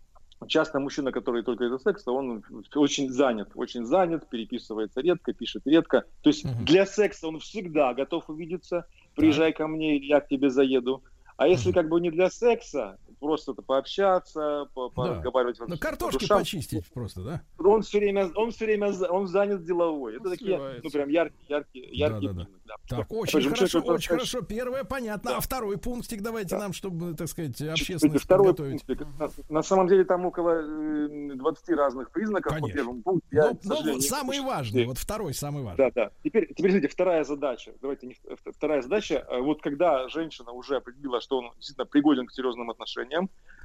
часто 0.49 0.81
мужчина, 0.81 1.13
который 1.13 1.43
только 1.43 1.65
из-за 1.65 1.79
секса, 1.79 2.13
он 2.13 2.45
очень 2.75 3.09
занят, 3.11 3.51
очень 3.55 3.87
занят, 3.87 4.29
переписывается 4.29 5.01
редко, 5.01 5.33
пишет 5.33 5.63
редко. 5.67 6.05
То 6.23 6.29
есть 6.29 6.47
для 6.65 6.85
секса 6.85 7.27
он 7.29 7.39
всегда 7.39 7.95
готов 7.95 8.29
увидеться, 8.29 8.85
приезжай 9.17 9.53
ко 9.53 9.67
мне, 9.67 9.97
я 9.97 10.21
к 10.21 10.29
тебе 10.29 10.51
заеду. 10.51 11.03
А 11.39 11.47
если 11.47 11.71
как 11.71 11.89
бы 11.89 12.01
не 12.01 12.11
для 12.11 12.31
секса, 12.31 12.99
просто 13.19 13.53
пообщаться, 13.55 14.67
по- 14.75 14.91
поразговаривать 14.91 15.59
Ну, 15.61 15.67
по 15.69 15.77
картошки 15.79 16.21
душам, 16.21 16.39
почистить 16.41 16.87
просто, 16.93 17.23
да? 17.23 17.43
он 17.59 17.83
все 17.83 17.99
время, 17.99 18.31
он 18.35 18.51
все 18.51 18.65
время, 18.67 18.93
он 19.11 19.27
занят 19.27 19.65
деловой. 19.65 20.17
Это 20.17 20.31
такие, 20.31 20.57
сливается. 20.57 20.81
ну 20.85 20.91
прям 20.91 21.09
яркие, 21.09 21.39
яркие, 21.49 21.89
яркие. 21.93 22.33
Да-да-да. 22.33 22.45
примеры, 22.45 22.51
да. 22.67 22.75
Так, 22.89 22.99
Опять 23.01 23.35
очень 23.35 23.51
хорошо, 23.51 23.81
который 23.81 23.95
очень 23.97 24.09
хорошо. 24.11 24.43
Первое 24.43 24.85
понятно. 24.85 25.37
А 25.37 25.41
второй 25.41 25.79
пунктик 25.79 26.23
давайте 26.23 26.57
нам, 26.57 26.73
чтобы, 26.73 27.15
так 27.15 27.29
сказать, 27.29 27.61
общественность 27.63 28.25
второй 28.25 28.49
подготовить. 28.55 28.85
пунктик. 28.85 29.07
На, 29.19 29.31
на 29.57 29.63
самом 29.63 29.89
деле 29.89 30.05
там 30.05 30.27
около 30.27 30.61
э, 30.63 31.35
20 31.35 31.69
разных 31.71 32.11
признаков 32.11 32.53
по 32.53 32.59
Конечно. 32.61 32.75
первому 32.77 33.03
пункту. 33.03 33.27
Я, 33.31 33.51
Но, 33.65 33.81
но 33.83 33.93
вот 33.93 34.03
самый 34.03 34.41
важный, 34.41 34.85
вот 34.87 34.99
второй 34.99 35.35
самый 35.35 35.63
важный. 35.63 35.87
Да, 35.87 35.91
да. 35.95 36.11
Теперь, 36.23 36.47
теперь 36.55 36.71
смотрите, 36.73 36.89
вторая 36.93 37.25
задача. 37.25 37.73
Давайте 37.81 38.07
не 38.07 38.17
вторая 38.53 38.83
задача. 38.83 39.27
э, 39.29 39.41
Вот 39.41 39.63
когда 39.63 40.09
женщина 40.09 40.53
уже 40.53 40.77
определила, 40.77 41.21
что 41.21 41.39
он 41.39 41.51
действительно 41.57 41.87
пригоден 41.87 42.27
к 42.27 42.33
серьезным 42.33 42.71
отношениям, 42.71 43.08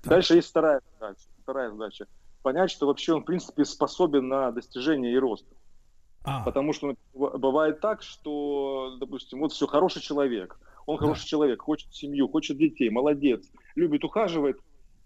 дальше 0.04 0.36
есть 0.36 0.50
вторая 0.50 0.82
задача. 1.00 1.22
Вторая 1.44 1.72
задача. 1.72 2.08
Понять, 2.42 2.72
что 2.72 2.88
вообще 2.88 3.14
он, 3.14 3.22
в 3.22 3.26
принципе, 3.26 3.64
способен 3.66 4.28
на 4.28 4.52
достижение 4.52 5.14
и 5.14 5.18
рост. 5.18 5.46
А. 6.26 6.44
Потому 6.44 6.74
что 6.74 6.96
б- 7.14 7.38
бывает 7.38 7.80
так, 7.82 8.02
что, 8.02 8.98
допустим, 9.00 9.40
вот 9.40 9.52
все, 9.52 9.68
хороший 9.68 10.02
человек, 10.02 10.58
он 10.86 10.98
хороший 10.98 11.26
человек, 11.26 11.62
хочет 11.62 11.94
семью, 11.94 12.28
хочет 12.30 12.58
детей, 12.58 12.90
молодец, 12.90 13.50
любит, 13.76 14.04
ухаживает, 14.04 14.58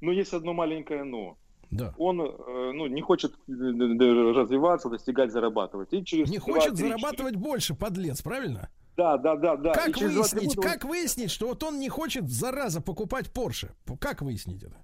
но 0.01 0.11
есть 0.11 0.33
одно 0.33 0.53
маленькое 0.53 1.03
но. 1.03 1.37
Да. 1.69 1.93
Он 1.97 2.21
э, 2.21 2.71
ну, 2.73 2.87
не 2.87 3.01
хочет 3.01 3.33
э, 3.33 3.51
д- 3.51 4.31
развиваться, 4.33 4.89
достигать, 4.89 5.31
зарабатывать. 5.31 5.91
И 5.91 6.03
через 6.05 6.29
Не 6.29 6.37
хочет 6.37 6.77
зарабатывать 6.77 7.35
больше, 7.35 7.75
подлец, 7.75 8.21
правильно? 8.21 8.69
Да, 8.97 9.15
да, 9.17 9.35
да, 9.35 9.55
да. 9.55 9.73
Как 9.73 9.95
выяснить, 9.95 10.55
года 10.55 10.67
как 10.69 10.83
выяснить, 10.83 11.29
что 11.29 11.47
вот 11.49 11.63
он 11.63 11.79
не 11.79 11.87
хочет, 11.87 12.27
зараза, 12.29 12.81
покупать 12.81 13.31
Порше? 13.31 13.69
Как 14.01 14.23
выяснить 14.23 14.63
это? 14.63 14.75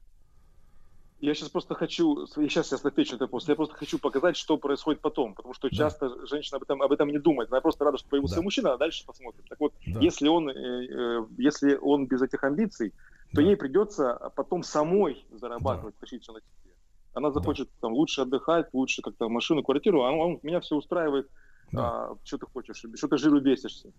Я 1.20 1.34
сейчас 1.34 1.50
просто 1.50 1.74
хочу, 1.74 2.28
я 2.36 2.50
сейчас 2.50 2.72
я 2.74 2.78
отвечу 2.78 3.12
этот 3.16 3.22
вопрос, 3.22 3.48
я 3.48 3.56
просто 3.56 3.76
хочу 3.76 3.98
показать, 3.98 4.36
что 4.38 4.58
происходит 4.58 5.02
потом, 5.02 5.34
потому 5.34 5.54
что 5.54 5.70
часто 5.70 6.28
женщина 6.28 6.58
об 6.58 6.64
этом, 6.64 6.82
об 6.82 6.92
этом 6.92 7.08
не 7.10 7.18
думает, 7.18 7.50
она 7.50 7.62
просто 7.62 7.86
рада, 7.86 7.98
что 7.98 8.10
появился 8.10 8.42
мужчина, 8.42 8.74
а 8.74 8.78
дальше 8.78 9.06
посмотрим. 9.06 9.44
Так 9.50 9.58
вот, 9.62 9.74
Да. 9.88 10.00
если 10.02 10.28
он, 10.28 10.50
э, 10.50 10.54
э, 10.54 11.26
если 11.38 11.76
он 11.82 12.08
без 12.08 12.22
этих 12.22 12.44
амбиций, 12.44 12.94
то 13.34 13.42
ей 13.42 13.56
придется 13.56 14.32
потом 14.36 14.64
самой 14.64 15.26
зарабатывать, 15.32 15.98
тащить 15.98 16.24
все 16.24 16.34
на 16.34 16.40
себе. 16.42 16.74
Она 17.14 17.32
захочет 17.32 17.70
там 17.82 17.94
лучше 17.94 18.22
отдыхать, 18.22 18.68
лучше 18.74 19.02
как-то 19.02 19.30
машину, 19.30 19.64
квартиру, 19.64 20.04
а 20.04 20.12
он, 20.12 20.20
он- 20.20 20.40
меня 20.44 20.60
все 20.60 20.76
устраивает. 20.76 21.30
А, 21.76 22.16
что 22.24 22.38
ты 22.38 22.46
хочешь, 22.46 22.84
что 22.96 23.08
ты 23.08 23.18
жиру 23.18 23.40
бесишься. 23.42 23.90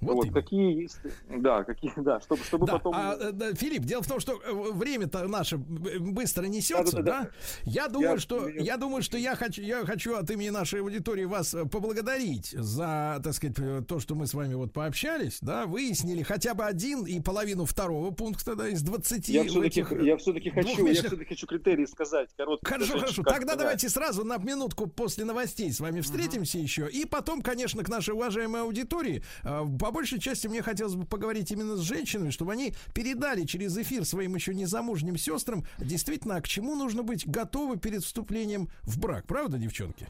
Вот, 0.00 0.30
какие 0.34 0.82
есть, 0.82 0.98
да, 1.30 1.64
какие, 1.64 1.90
да, 1.96 2.20
чтобы, 2.20 2.42
чтобы 2.44 2.66
Да, 2.66 2.74
потом... 2.74 2.94
а, 2.94 3.16
э, 3.18 3.32
да, 3.32 3.54
Филипп, 3.54 3.84
дело 3.84 4.02
в 4.02 4.06
том, 4.08 4.20
что 4.20 4.34
э, 4.34 4.72
время-то 4.72 5.26
наше 5.28 5.56
б- 5.56 5.98
быстро 5.98 6.44
несется, 6.44 6.96
да? 6.96 7.02
Да-да-да. 7.02 7.30
Я 7.64 7.88
думаю, 7.88 8.10
Я- 8.14 8.18
что 8.18 8.48
я- 8.48 8.60
я 8.62 8.76
думаю, 8.76 9.02
что 9.02 9.16
я 9.16 9.34
хочу, 9.34 9.62
я 9.62 9.86
хочу 9.86 10.16
от 10.16 10.30
имени 10.30 10.50
нашей 10.50 10.80
аудитории 10.80 11.24
вас 11.24 11.54
э, 11.54 11.64
поблагодарить 11.64 12.48
за, 12.50 13.18
так 13.24 13.32
сказать, 13.32 13.56
э, 13.58 13.82
то, 13.88 13.98
что 13.98 14.14
мы 14.14 14.26
с 14.26 14.34
вами 14.34 14.54
вот 14.54 14.72
пообщались, 14.74 15.38
да, 15.40 15.64
выяснили 15.64 16.22
хотя 16.22 16.52
бы 16.54 16.64
один 16.64 17.06
и 17.06 17.20
половину 17.20 17.64
второго 17.64 18.10
пункта, 18.10 18.56
да, 18.56 18.68
из 18.68 18.82
20 18.82 19.28
Я 19.28 19.44
все-таки, 19.44 19.80
этих, 19.80 19.92
я 20.02 20.16
все-таки 20.18 20.50
хочу, 20.50 20.86
я 20.86 20.92
все-таки 20.94 21.24
хочу 21.24 21.46
критерии 21.46 21.86
сказать. 21.86 22.28
Короткие 22.36 22.68
Хорошо, 22.68 22.98
хорошо. 22.98 23.22
Тогда 23.22 23.38
понять. 23.52 23.58
давайте 23.58 23.88
сразу 23.88 24.24
на 24.24 24.36
минутку 24.36 24.86
после 24.86 25.24
новостей 25.24 25.72
с 25.72 25.80
вами 25.80 26.02
встретимся 26.02 26.58
еще. 26.58 26.90
И 26.90 27.06
потом, 27.06 27.23
конечно, 27.42 27.82
к 27.82 27.88
нашей 27.88 28.14
уважаемой 28.14 28.62
аудитории. 28.62 29.22
э, 29.42 29.64
По 29.78 29.90
большей 29.90 30.20
части 30.20 30.46
мне 30.46 30.62
хотелось 30.62 30.94
бы 30.94 31.06
поговорить 31.06 31.50
именно 31.50 31.76
с 31.76 31.80
женщинами, 31.80 32.30
чтобы 32.30 32.52
они 32.52 32.74
передали 32.94 33.44
через 33.44 33.76
эфир 33.76 34.04
своим 34.04 34.34
еще 34.34 34.54
незамужним 34.54 35.16
сестрам 35.16 35.64
действительно, 35.78 36.40
к 36.40 36.48
чему 36.48 36.74
нужно 36.74 37.02
быть 37.02 37.26
готовы 37.26 37.76
перед 37.76 38.04
вступлением 38.04 38.68
в 38.82 38.98
брак. 38.98 39.26
Правда, 39.26 39.58
девчонки? 39.58 40.08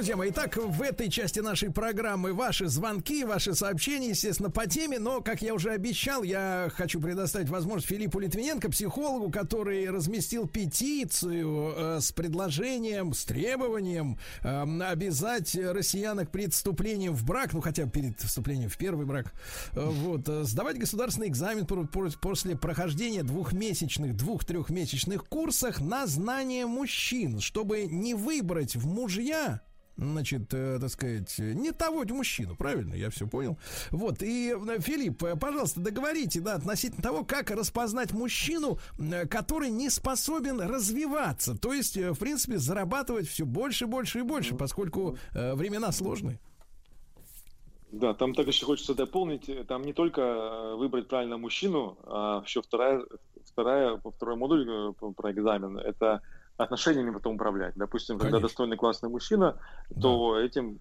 Друзья 0.00 0.16
мои, 0.16 0.30
итак, 0.30 0.56
в 0.56 0.80
этой 0.80 1.10
части 1.10 1.40
нашей 1.40 1.70
программы 1.70 2.32
ваши 2.32 2.68
звонки, 2.68 3.22
ваши 3.22 3.54
сообщения, 3.54 4.08
естественно, 4.08 4.48
по 4.48 4.66
теме, 4.66 4.98
но, 4.98 5.20
как 5.20 5.42
я 5.42 5.52
уже 5.52 5.72
обещал, 5.72 6.22
я 6.22 6.70
хочу 6.74 7.02
предоставить 7.02 7.50
возможность 7.50 7.88
Филиппу 7.88 8.18
Литвиненко, 8.18 8.70
психологу, 8.70 9.30
который 9.30 9.90
разместил 9.90 10.48
петицию 10.48 11.74
э, 11.76 12.00
с 12.00 12.12
предложением, 12.12 13.12
с 13.12 13.26
требованием 13.26 14.18
э, 14.42 14.80
обязать 14.90 15.54
россиянок 15.54 16.30
перед 16.30 16.54
вступлением 16.54 17.12
в 17.12 17.22
брак, 17.26 17.52
ну, 17.52 17.60
хотя 17.60 17.84
перед 17.84 18.18
вступлением 18.18 18.70
в 18.70 18.78
первый 18.78 19.04
брак, 19.04 19.34
э, 19.72 19.84
вот, 19.84 20.26
э, 20.30 20.44
сдавать 20.44 20.78
государственный 20.78 21.28
экзамен 21.28 21.66
после 21.66 22.56
прохождения 22.56 23.22
двухмесячных, 23.22 24.16
двух-трехмесячных 24.16 25.26
курсах 25.26 25.78
на 25.78 26.06
знание 26.06 26.64
мужчин, 26.64 27.38
чтобы 27.38 27.84
не 27.84 28.14
выбрать 28.14 28.76
в 28.76 28.86
мужья 28.86 29.60
значит, 29.96 30.52
э, 30.52 30.78
так 30.80 30.90
сказать, 30.90 31.38
не 31.38 31.72
того 31.72 32.04
мужчину, 32.08 32.56
правильно? 32.56 32.94
Я 32.94 33.10
все 33.10 33.26
понял. 33.26 33.58
Вот, 33.90 34.22
и, 34.22 34.54
э, 34.54 34.80
Филипп, 34.80 35.22
э, 35.24 35.36
пожалуйста, 35.36 35.80
договорите, 35.80 36.40
да, 36.40 36.54
относительно 36.54 37.02
того, 37.02 37.24
как 37.24 37.50
распознать 37.50 38.12
мужчину, 38.12 38.78
э, 38.98 39.26
который 39.26 39.70
не 39.70 39.90
способен 39.90 40.60
развиваться, 40.60 41.56
то 41.56 41.72
есть, 41.72 41.96
в 41.96 42.18
принципе, 42.18 42.58
зарабатывать 42.58 43.28
все 43.28 43.44
больше, 43.44 43.86
больше 43.86 44.20
и 44.20 44.22
больше, 44.22 44.54
поскольку 44.56 45.18
э, 45.34 45.54
времена 45.54 45.92
сложные. 45.92 46.38
Да, 47.92 48.14
там 48.14 48.34
так 48.34 48.46
еще 48.46 48.66
хочется 48.66 48.94
дополнить, 48.94 49.50
там 49.66 49.82
не 49.82 49.92
только 49.92 50.76
выбрать 50.76 51.08
правильно 51.08 51.38
мужчину, 51.38 51.98
а 52.04 52.42
еще 52.46 52.62
вторая, 52.62 53.02
вторая, 53.44 54.00
второй 54.16 54.36
модуль 54.36 54.94
про 55.16 55.32
экзамен, 55.32 55.76
это 55.76 56.22
отношениями 56.64 57.10
потом 57.10 57.34
управлять. 57.36 57.74
Допустим, 57.76 58.16
когда 58.18 58.32
Конечно. 58.32 58.48
достойный 58.48 58.76
классный 58.76 59.08
мужчина, 59.08 59.56
то 60.00 60.38
этим, 60.38 60.74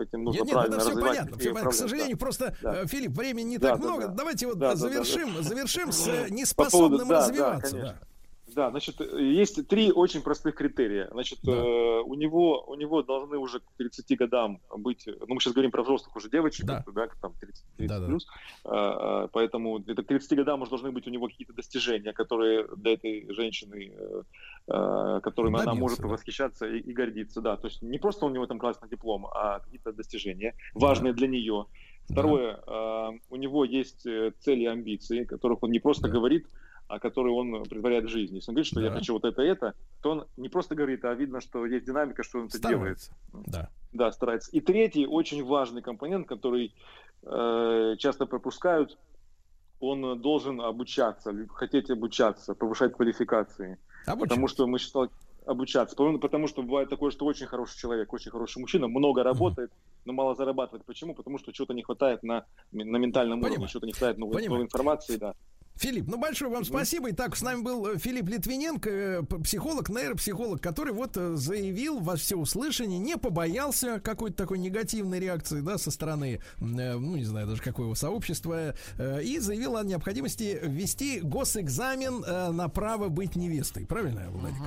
этим 0.00 0.24
нужно 0.24 0.38
Нет, 0.40 0.46
нет, 0.46 0.52
правильно 0.54 0.74
это 0.76 0.84
все 0.90 1.00
понятно. 1.00 1.34
и 1.34 1.38
всё 1.38 1.48
понятно. 1.50 1.70
К 1.70 1.74
сожалению, 1.74 2.16
да. 2.16 2.20
просто, 2.20 2.56
Да. 2.62 2.82
э, 2.82 2.86
Филипп, 2.86 3.12
времени 3.12 3.48
не 3.50 3.58
Да, 3.58 3.70
так 3.72 3.80
да, 3.80 3.86
много. 3.86 4.06
да. 4.08 4.14
Давайте 4.14 4.46
вот 4.46 4.58
Да, 4.58 4.68
да, 4.68 4.72
да, 4.74 4.76
завершим, 4.80 5.34
да. 5.34 5.42
завершим 5.42 5.92
с 5.92 6.06
э, 6.08 6.24
По 6.26 6.32
неспособным 6.32 6.90
поводу- 7.00 7.08
да, 7.08 7.20
да, 7.20 7.26
развиваться. 7.28 7.70
конечно. 7.76 7.98
да. 8.00 8.06
Да, 8.54 8.70
значит, 8.70 9.00
э, 9.00 9.22
есть 9.22 9.66
три 9.68 9.92
очень 9.92 10.22
простых 10.22 10.54
критерия. 10.54 11.08
Значит, 11.10 11.38
э, 11.46 11.50
у 11.50 12.14
него 12.14 12.64
у 12.68 12.74
него 12.74 13.02
должны 13.02 13.36
уже 13.36 13.60
к 13.60 13.64
30 13.76 14.16
годам 14.16 14.60
быть, 14.76 15.06
ну 15.06 15.34
мы 15.34 15.40
сейчас 15.40 15.52
говорим 15.52 15.70
про 15.70 15.82
взрослых 15.82 16.14
уже 16.16 16.30
девочек, 16.30 16.66
да, 16.66 16.84
да 16.94 17.08
там 17.20 17.32
30, 17.40 17.64
30 17.76 18.06
плюс, 18.06 18.26
э, 18.64 18.68
э, 18.70 19.28
поэтому 19.32 19.78
это 19.78 20.02
к 20.02 20.06
30 20.06 20.38
годам 20.38 20.62
уже 20.62 20.70
должны 20.70 20.92
быть 20.92 21.06
у 21.06 21.10
него 21.10 21.28
какие-то 21.28 21.52
достижения, 21.52 22.12
которые 22.12 22.66
для 22.76 22.94
этой 22.94 23.32
женщины, 23.32 23.92
э, 23.96 24.22
э, 24.68 25.20
которыми 25.22 25.60
она 25.60 25.74
может 25.74 26.00
да. 26.00 26.08
восхищаться 26.08 26.66
и, 26.66 26.78
и 26.78 26.92
гордиться, 26.92 27.40
да. 27.40 27.56
То 27.56 27.68
есть 27.68 27.82
не 27.82 27.98
просто 27.98 28.26
у 28.26 28.30
него 28.30 28.46
там 28.46 28.58
классный 28.58 28.88
диплом, 28.88 29.26
а 29.26 29.60
какие-то 29.60 29.92
достижения 29.92 30.54
важные 30.74 31.12
для 31.12 31.28
нее. 31.28 31.66
Второе, 32.08 32.60
э, 32.66 33.18
у 33.30 33.36
него 33.36 33.64
есть 33.64 34.02
цели 34.02 34.62
и 34.62 34.66
амбиции, 34.66 35.24
которых 35.24 35.62
он 35.62 35.70
не 35.70 35.80
просто 35.80 36.08
говорит, 36.08 36.46
а 36.86 36.98
которые 36.98 37.34
он 37.34 37.62
притворяет 37.64 38.04
в 38.04 38.08
жизни. 38.08 38.36
Если 38.36 38.50
он 38.50 38.54
говорит, 38.54 38.66
что 38.66 38.80
я 38.80 38.90
Да. 38.90 38.96
хочу 38.98 39.12
вот 39.14 39.24
это 39.24 39.42
и 39.42 39.46
это, 39.48 39.74
то 40.02 40.10
он 40.10 40.24
не 40.36 40.48
просто 40.48 40.74
говорит, 40.74 41.04
а 41.04 41.14
видно, 41.14 41.40
что 41.40 41.64
есть 41.66 41.86
динамика, 41.86 42.22
что 42.22 42.40
он 42.40 42.46
это 42.46 42.58
делает. 42.68 42.98
Да. 43.46 43.70
Да, 43.92 44.12
старается. 44.12 44.50
И 44.50 44.60
третий 44.60 45.06
очень 45.06 45.44
важный 45.44 45.80
компонент, 45.82 46.26
который 46.28 46.74
э, 47.22 47.94
часто 47.98 48.26
пропускают, 48.26 48.98
он 49.80 50.20
должен 50.20 50.60
обучаться, 50.60 51.32
хотеть 51.54 51.90
обучаться, 51.90 52.54
повышать 52.54 52.92
квалификации. 52.92 53.78
Обучаться. 54.06 54.16
Потому 54.28 54.48
что 54.48 54.66
мы 54.66 54.78
стал- 54.78 55.10
обучаться. 55.46 55.96
Потому, 55.96 56.18
потому 56.18 56.48
что 56.48 56.62
бывает 56.62 56.88
такое, 56.90 57.10
что 57.10 57.24
очень 57.24 57.46
хороший 57.46 57.78
человек, 57.78 58.12
очень 58.12 58.30
хороший 58.30 58.58
мужчина, 58.60 58.88
много 58.88 59.22
работает, 59.22 59.70
но 60.04 60.12
мало 60.12 60.34
зарабатывает. 60.34 60.84
Почему? 60.84 61.14
Потому 61.14 61.38
что 61.38 61.52
что-то 61.54 61.72
не 61.72 61.82
хватает 61.82 62.22
на, 62.22 62.44
на 62.72 62.98
ментальном 62.98 63.38
Понимаю. 63.40 63.52
уровне, 63.52 63.68
что-то 63.68 63.86
не 63.86 63.92
хватает 63.92 64.18
новой, 64.18 64.34
Понимаю. 64.34 64.50
новой 64.50 64.64
информации, 64.64 65.16
да. 65.16 65.34
Филипп, 65.76 66.06
ну 66.06 66.18
большое 66.18 66.52
вам 66.52 66.64
спасибо. 66.64 67.10
Итак, 67.10 67.36
с 67.36 67.42
нами 67.42 67.62
был 67.62 67.86
э, 67.88 67.98
Филипп 67.98 68.28
Литвиненко, 68.28 68.90
э, 68.90 69.22
психолог, 69.42 69.88
нейропсихолог, 69.88 70.60
который 70.60 70.92
вот 70.92 71.16
э, 71.16 71.34
заявил 71.34 71.98
во 71.98 72.14
всеуслышание, 72.14 73.00
не 73.00 73.16
побоялся 73.16 73.98
какой-то 73.98 74.36
такой 74.36 74.58
негативной 74.58 75.18
реакции, 75.18 75.60
да, 75.60 75.76
со 75.76 75.90
стороны, 75.90 76.40
ну, 76.60 77.16
не 77.16 77.24
знаю 77.24 77.48
даже 77.48 77.60
какого 77.60 77.94
сообщества, 77.94 78.74
и 78.98 79.38
заявил 79.40 79.76
о 79.76 79.82
необходимости 79.82 80.60
ввести 80.62 81.18
госэкзамен 81.20 82.54
на 82.54 82.68
право 82.68 83.08
быть 83.08 83.34
невестой. 83.34 83.84
Правильно, 83.84 84.30
Владик? 84.30 84.58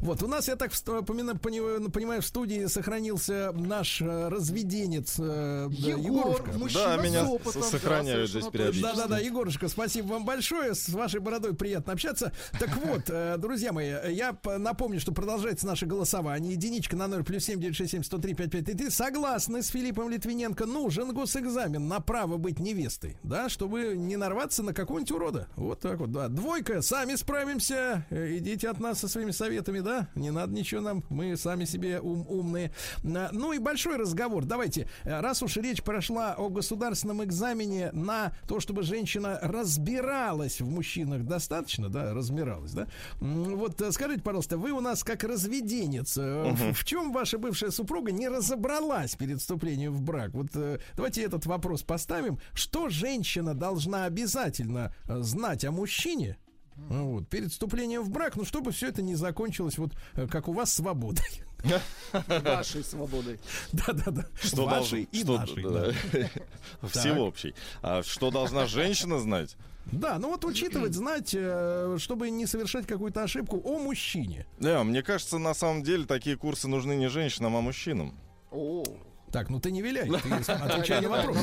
Вот, 0.00 0.22
у 0.24 0.26
нас, 0.26 0.48
я 0.48 0.56
так 0.56 0.72
понимаю, 0.72 2.22
в 2.22 2.26
студии 2.26 2.66
сохранился 2.66 3.52
наш 3.52 4.00
разведенец 4.00 5.18
Егор, 5.18 5.98
Егорушка. 5.98 6.50
Да, 6.74 6.96
меня 6.96 7.24
с 7.24 7.28
опытом, 7.28 7.62
с- 7.62 7.70
сохраняют 7.70 8.32
да, 8.32 8.40
здесь 8.40 8.50
периодически. 8.50 8.82
Да-да-да, 8.82 9.18
Егорушка, 9.20 9.68
спасибо 9.68 10.08
вам 10.08 10.24
большое. 10.24 10.55
С 10.62 10.88
вашей 10.88 11.20
бородой 11.20 11.54
приятно 11.54 11.92
общаться. 11.92 12.32
Так 12.58 12.76
вот, 12.76 13.02
э, 13.08 13.36
друзья 13.38 13.72
мои, 13.72 13.88
я 14.12 14.36
напомню, 14.58 14.98
что 15.00 15.12
продолжается 15.12 15.66
наше 15.66 15.86
голосование. 15.86 16.52
Единичка 16.52 16.96
на 16.96 17.06
номер 17.06 17.24
плюс 17.24 17.44
семь 17.44 17.60
девять 17.60 17.76
шесть 17.76 17.92
семь 17.92 18.02
сто 18.02 18.18
три 18.18 18.34
пять 18.34 18.50
пять 18.50 18.64
три. 18.64 18.90
Согласны 18.90 19.62
с 19.62 19.68
Филиппом 19.68 20.08
Литвиненко, 20.10 20.66
нужен 20.66 21.12
госэкзамен 21.12 21.86
на 21.86 22.00
право 22.00 22.36
быть 22.36 22.58
невестой, 22.58 23.16
да, 23.22 23.48
чтобы 23.48 23.94
не 23.96 24.16
нарваться 24.16 24.62
на 24.62 24.72
какого-нибудь 24.74 25.12
урода. 25.12 25.48
Вот 25.56 25.80
так 25.80 25.98
вот, 25.98 26.10
да. 26.12 26.28
Двойка, 26.28 26.82
сами 26.82 27.14
справимся. 27.14 28.04
Э, 28.10 28.36
Идите 28.36 28.68
от 28.68 28.80
нас 28.80 28.98
со 29.00 29.08
своими 29.08 29.30
советами, 29.30 29.80
да. 29.80 30.08
Не 30.14 30.30
надо 30.30 30.52
ничего 30.52 30.80
нам, 30.80 31.04
мы 31.10 31.36
сами 31.36 31.64
себе 31.64 32.00
ум- 32.00 32.26
умные. 32.28 32.72
На- 33.02 33.28
Ну 33.32 33.52
и 33.52 33.58
большой 33.58 33.96
разговор. 33.96 34.44
Давайте, 34.44 34.88
э, 35.04 35.20
раз 35.20 35.42
уж 35.42 35.56
речь 35.58 35.82
прошла 35.82 36.34
о 36.34 36.48
государственном 36.48 37.22
экзамене 37.24 37.90
на 37.92 38.32
то, 38.48 38.58
чтобы 38.60 38.82
женщина 38.82 39.38
разбиралась 39.42 40.45
в 40.60 40.68
мужчинах 40.68 41.24
достаточно, 41.24 41.88
да, 41.88 42.14
разбиралась, 42.14 42.72
да. 42.72 42.86
Вот 43.20 43.80
э, 43.80 43.92
скажите, 43.92 44.22
пожалуйста, 44.22 44.56
вы 44.58 44.72
у 44.72 44.80
нас 44.80 45.04
как 45.04 45.24
разведенец, 45.24 46.16
э, 46.18 46.52
в- 46.72 46.84
чем 46.84 47.12
ваша 47.12 47.38
бывшая 47.38 47.70
супруга 47.70 48.12
не 48.12 48.28
разобралась 48.28 49.14
перед 49.16 49.40
вступлением 49.40 49.92
в 49.92 50.02
брак? 50.02 50.32
Вот 50.34 50.48
э, 50.54 50.78
давайте 50.94 51.22
этот 51.22 51.46
вопрос 51.46 51.82
поставим. 51.82 52.38
Что 52.54 52.88
женщина 52.88 53.54
должна 53.54 54.04
обязательно 54.04 54.94
знать 55.06 55.64
о 55.64 55.70
мужчине? 55.70 56.36
Вот, 56.76 57.26
перед 57.30 57.50
вступлением 57.52 58.02
в 58.02 58.10
брак, 58.10 58.36
ну, 58.36 58.44
чтобы 58.44 58.70
все 58.70 58.88
это 58.88 59.00
не 59.00 59.14
закончилось, 59.14 59.78
вот 59.78 59.92
как 60.30 60.46
у 60.48 60.52
вас 60.52 60.74
свободой. 60.74 61.24
Вашей 62.12 62.84
свободой. 62.84 63.40
Да-да-да. 63.72 64.26
Что 64.40 64.66
Вашей 64.66 65.06
должен- 65.06 65.08
и 65.12 65.20
что- 65.22 65.38
нашей. 65.38 65.62
да. 65.62 65.92
да. 66.82 66.88
Всеобщий. 66.88 67.54
А 67.82 68.02
что 68.02 68.30
должна 68.30 68.66
женщина 68.66 69.18
знать? 69.18 69.56
Да, 69.92 70.18
ну 70.18 70.28
вот 70.28 70.44
учитывать, 70.44 70.94
знать, 70.94 71.30
э, 71.34 71.96
чтобы 72.00 72.30
не 72.30 72.46
совершать 72.46 72.86
какую-то 72.86 73.22
ошибку 73.22 73.60
о 73.64 73.78
мужчине. 73.78 74.46
Да, 74.58 74.82
мне 74.84 75.02
кажется, 75.02 75.38
на 75.38 75.54
самом 75.54 75.82
деле 75.82 76.04
такие 76.06 76.36
курсы 76.36 76.68
нужны 76.68 76.96
не 76.96 77.08
женщинам, 77.08 77.56
а 77.56 77.60
мужчинам. 77.60 78.14
О, 78.50 78.82
Так, 79.32 79.48
ну 79.48 79.60
ты 79.60 79.70
не 79.70 79.82
виляй, 79.82 80.08
ты 80.08 80.28
отвечай 80.52 81.00
на 81.00 81.08
вопрос. 81.08 81.36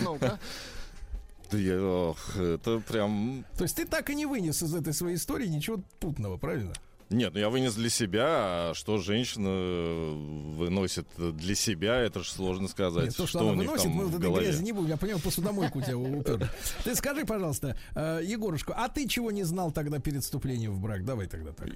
Да 1.52 1.58
я, 1.58 1.80
ох, 1.82 2.36
это 2.36 2.80
прям... 2.80 3.46
То 3.58 3.64
есть 3.64 3.76
ты 3.76 3.86
так 3.86 4.10
и 4.10 4.16
не 4.16 4.26
вынес 4.26 4.64
из 4.64 4.74
этой 4.74 4.94
своей 4.94 5.18
истории 5.18 5.48
ничего 5.48 5.82
путного, 6.00 6.38
правильно? 6.38 6.74
Нет, 7.10 7.34
ну 7.34 7.40
я 7.40 7.50
вынес 7.50 7.76
для 7.76 7.90
себя, 7.90 8.26
а 8.28 8.72
что 8.76 8.98
женщина 8.98 9.50
э, 9.50 10.14
выносит 10.56 11.08
для 11.18 11.56
себя, 11.56 11.98
это 12.00 12.24
же 12.24 12.32
сложно 12.32 12.68
сказать. 12.68 13.06
Нет, 13.06 13.16
то, 13.16 13.28
что, 13.28 13.40
что 13.40 13.50
она 13.50 13.58
выносит, 13.58 13.84
там 13.84 13.92
мы 13.92 14.06
в 14.06 14.20
голове. 14.20 14.48
грязи 14.48 14.64
не 14.64 14.72
будем. 14.72 14.90
Я 14.90 14.98
понял, 14.98 15.20
посудомойку 15.20 15.82
тебя 15.82 15.98
уперли. 15.98 16.48
Ты 16.84 16.96
скажи, 16.96 17.26
пожалуйста, 17.26 17.78
э, 17.96 18.22
Егорушка, 18.24 18.74
а 18.76 18.90
ты 18.90 19.08
чего 19.08 19.32
не 19.32 19.44
знал 19.44 19.72
тогда 19.72 20.00
перед 20.00 20.24
вступлением 20.24 20.74
в 20.74 20.80
брак? 20.80 21.06
Давай 21.06 21.28
тогда 21.28 21.52
так. 21.52 21.70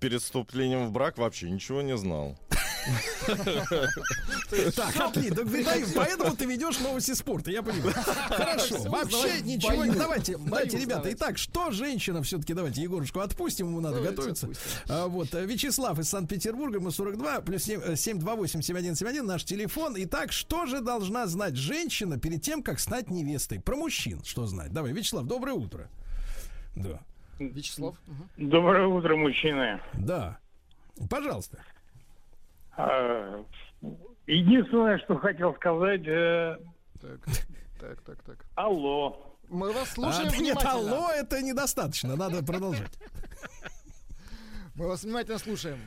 Перед 0.00 0.22
вступлением 0.22 0.86
в 0.86 0.92
брак 0.92 1.18
вообще 1.18 1.50
ничего 1.50 1.82
не 1.82 1.96
знал. 1.96 2.38
Так, 4.76 4.96
отлично. 4.96 5.44
Поэтому 5.94 6.36
ты 6.36 6.46
ведешь 6.46 6.80
новости 6.80 7.12
спорта, 7.12 7.50
я 7.50 7.62
понимаю. 7.62 7.94
Хорошо. 8.28 8.78
Вообще 8.82 9.40
ничего 9.42 9.84
не... 9.84 9.94
Давайте, 9.96 10.36
давайте, 10.36 10.78
ребята. 10.78 11.12
Итак, 11.12 11.38
что 11.38 11.70
женщина 11.70 12.22
все-таки, 12.22 12.54
давайте 12.54 12.82
Егорушку 12.82 13.20
отпустим, 13.20 13.68
ему 13.68 13.80
надо 13.80 14.00
готовиться. 14.00 14.48
А, 14.88 15.06
Вот, 15.06 15.34
э, 15.34 15.44
Вячеслав 15.46 15.98
из 15.98 16.08
Санкт-Петербурга, 16.08 16.80
мы 16.80 16.90
42, 16.90 17.40
плюс 17.40 17.68
728-7171, 17.68 19.22
наш 19.22 19.44
телефон. 19.44 19.94
Итак, 19.96 20.32
что 20.32 20.66
же 20.66 20.80
должна 20.80 21.26
знать 21.26 21.56
женщина 21.56 22.18
перед 22.18 22.42
тем, 22.42 22.62
как 22.62 22.80
стать 22.80 23.10
невестой? 23.10 23.60
Про 23.60 23.76
мужчин 23.76 24.22
что 24.24 24.46
знать? 24.46 24.72
Давай, 24.72 24.92
Вячеслав, 24.92 25.26
доброе 25.26 25.54
утро. 25.54 25.88
Да. 26.74 27.00
Вячеслав. 27.38 27.96
Доброе 28.36 28.86
утро, 28.86 29.16
мужчины. 29.16 29.80
Да. 29.94 30.38
Пожалуйста. 31.10 31.58
А, 32.76 33.44
Единственное, 34.26 34.98
что 35.00 35.18
хотел 35.18 35.54
сказать, 35.56 36.06
э, 36.06 36.56
Так, 37.00 37.20
так, 37.80 38.00
так, 38.02 38.22
так. 38.22 38.44
алло. 38.54 39.36
Мы 39.48 39.72
вас 39.72 39.90
слушаем 39.90 40.28
А, 40.28 40.30
нет, 40.30 40.38
внимательно. 40.56 40.72
алло, 40.72 41.08
это 41.10 41.42
недостаточно, 41.42 42.16
надо 42.16 42.42
продолжать. 42.44 42.96
Мы 44.74 44.86
вас 44.88 45.02
внимательно 45.02 45.38
слушаем. 45.38 45.78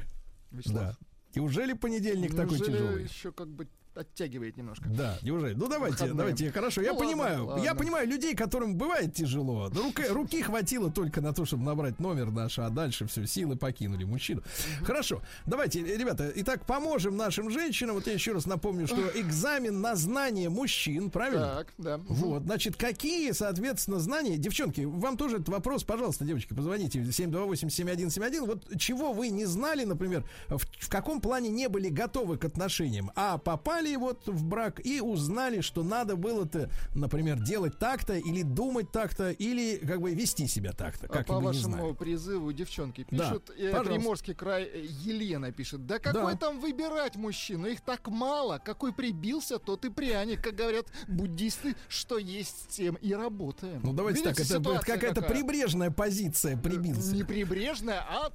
Вячеслав. 0.52 0.84
Да. 0.84 0.96
Неужели 1.34 1.74
понедельник 1.74 2.32
такой 2.36 2.58
Неужели 2.60 2.72
тяжелый? 2.72 3.04
еще 3.04 3.32
как 3.32 3.48
бы 3.48 3.68
оттягивает 3.98 4.58
немножко. 4.58 4.88
Да, 4.90 5.18
неужели? 5.22 5.54
Ну 5.54 5.68
давайте, 5.68 5.96
Выходные. 5.96 6.18
давайте, 6.18 6.52
хорошо. 6.52 6.82
Я 6.82 6.92
Ну, 6.92 6.98
ладно, 6.98 7.10
понимаю, 7.12 7.38
я 7.38 7.44
ладно. 7.44 7.76
понимаю 7.76 8.08
людей, 8.08 8.36
которым 8.36 8.76
бывает 8.76 9.14
тяжело. 9.14 9.70
Руки, 9.70 10.04
руки 10.10 10.42
хватило 10.42 10.92
только 10.92 11.22
на 11.22 11.34
то, 11.34 11.46
чтобы 11.46 11.64
набрать 11.64 12.00
номер 12.00 12.32
наш, 12.32 12.60
а 12.60 12.70
дальше 12.70 13.08
все, 13.08 13.26
силы 13.26 13.56
покинули 13.56 14.04
мужчину. 14.04 14.42
Хорошо, 14.84 15.22
давайте, 15.46 15.82
ребята, 15.84 16.32
итак, 16.36 16.66
поможем 16.66 17.16
нашим 17.18 17.50
женщинам. 17.50 17.96
Вот 17.96 18.08
я 18.08 18.14
еще 18.14 18.34
раз 18.34 18.46
напомню, 18.46 18.88
что 18.88 19.02
экзамен 19.16 19.82
на 19.82 19.96
знание 19.96 20.50
мужчин, 20.50 21.10
правильно? 21.10 21.56
Так, 21.58 21.74
да. 21.78 21.98
Вот, 22.08 22.44
значит, 22.44 22.76
какие, 22.76 23.32
соответственно, 23.32 24.00
знания... 24.00 24.38
Девчонки, 24.38 24.82
вам 24.82 25.18
тоже 25.18 25.36
этот 25.38 25.50
вопрос, 25.50 25.84
пожалуйста, 25.84 26.26
девочки, 26.26 26.54
позвоните 26.54 27.00
728-7171. 27.00 28.46
Вот 28.46 28.78
чего 28.80 29.14
вы 29.14 29.30
не 29.30 29.46
знали, 29.46 29.84
например, 29.86 30.24
в, 30.50 30.58
в 30.58 30.90
каком 30.90 31.22
плане 31.22 31.50
не 31.50 31.70
были 31.70 31.90
готовы 31.90 32.38
к 32.38 32.46
отношениям, 32.46 33.12
а 33.16 33.38
попали 33.38 33.85
вот 33.96 34.28
в 34.28 34.44
брак 34.46 34.84
и 34.86 35.00
узнали, 35.02 35.62
что 35.62 35.84
надо 35.84 36.16
было-то, 36.16 36.70
например, 36.96 37.40
делать 37.40 37.78
так-то, 37.80 38.16
или 38.18 38.42
думать 38.42 38.92
так-то, 38.92 39.32
или 39.32 39.78
как 39.78 40.02
бы 40.02 40.14
вести 40.14 40.48
себя 40.48 40.72
так-то, 40.74 41.06
А 41.08 41.10
как 41.10 41.28
по 41.28 41.36
бы 41.36 41.40
не 41.42 41.46
вашему 41.48 41.94
призыву 41.94 42.52
девчонки 42.52 43.06
Да, 43.12 43.30
пишут, 43.30 43.52
э, 43.52 43.68
пожалуйста. 43.72 43.94
Приморский 43.94 44.34
край, 44.34 44.64
э, 44.64 44.86
Елена 45.02 45.52
пишет, 45.52 45.86
да 45.86 46.00
какой 46.00 46.34
Да. 46.34 46.38
там 46.38 46.60
выбирать 46.60 47.16
мужчину, 47.16 47.68
их 47.68 47.82
так 47.82 48.08
мало, 48.08 48.60
какой 48.64 48.92
прибился, 48.94 49.60
тот 49.60 49.86
и 49.86 49.90
пряник, 49.90 50.42
как 50.44 50.56
говорят 50.56 50.88
буддисты, 51.08 51.76
что 51.88 52.18
есть 52.18 52.64
с 52.72 52.76
тем 52.76 52.96
и 52.96 53.14
работаем. 53.14 53.82
Ну 53.84 53.94
давайте 53.94 54.20
Видите, 54.22 54.36
так, 54.36 54.46
это, 54.46 54.56
это 54.56 54.64
ситуация 54.64 54.96
какая-то 54.96 55.22
какая? 55.22 55.36
прибрежная 55.38 55.92
позиция 55.92 56.58
прибился. 56.58 57.14
Не 57.14 57.24
прибрежная, 57.24 58.00
а 58.08 58.32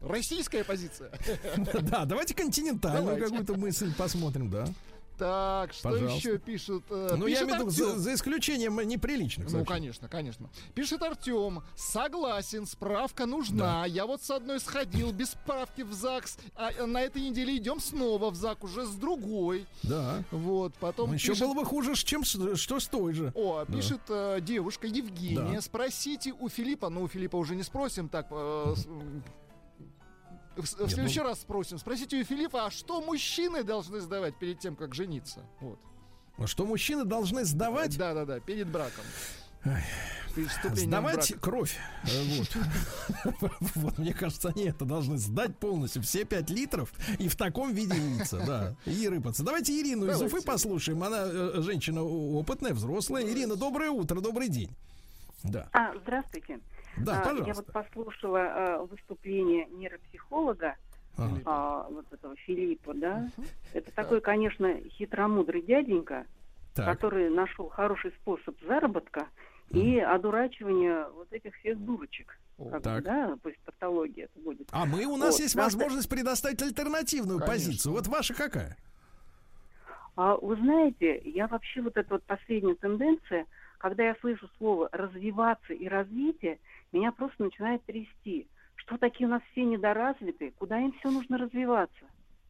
российская 0.00 0.64
позиция. 0.64 1.10
Да, 1.82 2.04
давайте 2.04 2.34
континентальную 2.34 3.18
какую-то 3.18 3.54
мысль 3.56 3.92
посмотрим, 3.96 4.50
да. 4.50 4.66
Так, 5.18 5.72
что 5.72 5.90
Пожалуйста. 5.90 6.16
еще 6.16 6.38
пишут? 6.38 6.84
Э, 6.90 7.16
Ну, 7.18 7.26
я 7.26 7.40
пишет 7.40 7.48
имею 7.48 7.66
в 7.66 7.72
виду, 7.76 7.92
за, 7.94 7.98
за 7.98 8.14
исключением 8.14 8.78
неприличных 8.78 9.50
Ну, 9.50 9.64
конечно, 9.64 10.08
конечно. 10.08 10.48
Пишет 10.76 11.02
Артем. 11.02 11.64
Согласен, 11.74 12.66
справка 12.66 13.26
нужна. 13.26 13.84
Я 13.86 14.06
вот 14.06 14.22
с 14.22 14.30
одной 14.30 14.60
сходил 14.60 15.10
без 15.10 15.30
справки 15.30 15.82
в 15.82 15.92
ЗАГС, 15.92 16.38
а 16.54 16.86
на 16.86 17.02
этой 17.02 17.20
неделе 17.20 17.56
идем 17.56 17.80
снова 17.80 18.30
в 18.30 18.36
ЗАГС 18.36 18.62
уже 18.62 18.86
с 18.86 18.90
другой. 18.94 19.66
Да. 19.82 20.22
Вот, 20.30 20.74
потом 20.74 21.08
Ну, 21.08 21.14
еще 21.14 21.32
пишет- 21.32 21.48
было 21.48 21.54
бы 21.54 21.64
хуже, 21.64 21.96
чем 21.96 22.22
что 22.22 22.78
с 22.78 22.86
той 22.86 23.12
же. 23.12 23.32
О, 23.34 23.64
Да. 23.66 23.74
пишет 23.74 24.00
э, 24.10 24.38
девушка 24.40 24.86
Евгения. 24.86 25.54
Да. 25.56 25.60
Спросите 25.60 26.32
у 26.32 26.48
Филиппа. 26.48 26.90
Ну, 26.90 27.02
у 27.02 27.08
Филиппа 27.08 27.34
уже 27.34 27.56
не 27.56 27.64
спросим. 27.64 28.08
Так, 28.08 28.28
э, 28.30 28.74
с- 30.66 30.74
м, 30.74 30.78
в, 30.78 30.78
в 30.78 30.80
Нет, 30.82 30.90
следующий 30.92 31.20
ну- 31.20 31.24
раз 31.26 31.40
спросим. 31.40 31.78
Спросите 31.78 32.20
у 32.20 32.24
Филиппа, 32.24 32.66
а 32.66 32.70
что 32.70 33.00
мужчины 33.00 33.62
должны 33.62 34.00
сдавать 34.00 34.36
перед 34.38 34.58
тем, 34.58 34.76
как 34.76 34.94
жениться? 34.94 35.40
Вот. 35.60 35.78
А 36.38 36.46
Что 36.46 36.64
мужчины 36.66 37.04
должны 37.04 37.44
сдавать? 37.44 37.96
Да, 37.98 38.14
да, 38.14 38.24
да, 38.24 38.40
перед 38.40 38.68
браком. 38.68 39.04
Сдавать 40.74 41.26
в 41.26 41.30
брак. 41.32 41.40
кровь. 41.42 41.76
Э, 42.04 42.22
Вот. 42.38 43.50
Вот, 43.74 43.98
мне 43.98 44.14
кажется, 44.14 44.50
они 44.50 44.64
это 44.66 44.84
должны 44.84 45.18
сдать 45.18 45.56
полностью. 45.56 46.00
Все 46.02 46.24
5 46.24 46.50
литров 46.50 46.92
и 47.18 47.26
в 47.28 47.34
таком 47.36 47.72
виде 47.74 47.96
яйца, 47.96 48.38
да. 48.46 48.76
И 48.90 49.08
рыпаться. 49.08 49.42
Давайте 49.42 49.72
Ирину 49.80 50.06
из 50.06 50.12
Давайте. 50.18 50.36
Уфы 50.36 50.46
послушаем. 50.46 51.02
Она 51.02 51.22
э, 51.24 51.54
женщина 51.62 52.02
опытная, 52.02 52.72
взрослая. 52.72 53.24
Ирина, 53.26 53.56
доброе 53.56 53.90
утро, 53.90 54.20
добрый 54.20 54.48
день. 54.48 54.70
Да. 55.42 55.68
А, 55.72 55.92
здравствуйте. 56.02 56.60
Да, 57.04 57.12
А, 57.12 57.16
Я 57.16 57.22
пожалуйста. 57.38 57.54
вот 57.54 57.72
послушала 57.72 58.36
э, 58.38 58.86
выступление 58.86 59.66
нейропсихолога. 59.66 60.76
А, 61.44 61.86
вот 61.90 62.04
этого 62.12 62.36
Филиппа, 62.36 62.94
да. 62.94 63.28
Это 63.72 63.90
такой, 63.92 64.20
конечно, 64.20 64.72
хитромудрый 64.90 65.62
дяденька, 65.62 66.26
Так. 66.74 66.86
который 66.86 67.28
нашел 67.28 67.68
хороший 67.68 68.12
способ 68.20 68.54
заработка 68.64 69.26
и 69.70 69.98
одурачивания 69.98 71.08
вот 71.08 71.32
этих 71.32 71.56
всех 71.56 71.76
дурочек. 71.84 72.38
Как 72.56 72.66
бы, 72.72 72.80
Так. 72.80 73.02
да, 73.04 73.36
пусть 73.42 73.58
тавтология 73.64 74.26
это 74.26 74.38
будет. 74.44 74.68
А 74.70 74.84
мы 74.86 75.06
у 75.06 75.16
нас 75.16 75.34
Вот, 75.34 75.40
есть 75.40 75.56
надо- 75.56 75.66
возможность 75.76 76.08
предоставить 76.08 76.62
альтернативную 76.62 77.40
Конечно. 77.40 77.52
позицию. 77.54 77.92
Вот 77.94 78.06
ваша 78.06 78.34
какая? 78.34 78.76
А 80.16 80.36
вы 80.36 80.56
знаете, 80.56 81.20
я 81.24 81.46
вообще 81.46 81.80
вот 81.82 81.96
эта 81.96 82.14
вот 82.14 82.22
последняя 82.24 82.74
тенденция, 82.74 83.46
когда 83.78 84.04
я 84.04 84.16
слышу 84.20 84.48
слово 84.58 84.88
развиваться 84.92 85.72
и 85.72 85.86
развитие, 85.88 86.58
меня 86.92 87.12
просто 87.12 87.44
начинает 87.44 87.84
трясти. 87.84 88.48
Что 88.76 88.96
такие 88.98 89.26
у 89.26 89.30
нас 89.30 89.42
все 89.52 89.64
недоразвитые? 89.64 90.52
Куда 90.52 90.80
им 90.80 90.92
все 90.98 91.10
нужно 91.10 91.38
развиваться? 91.38 92.04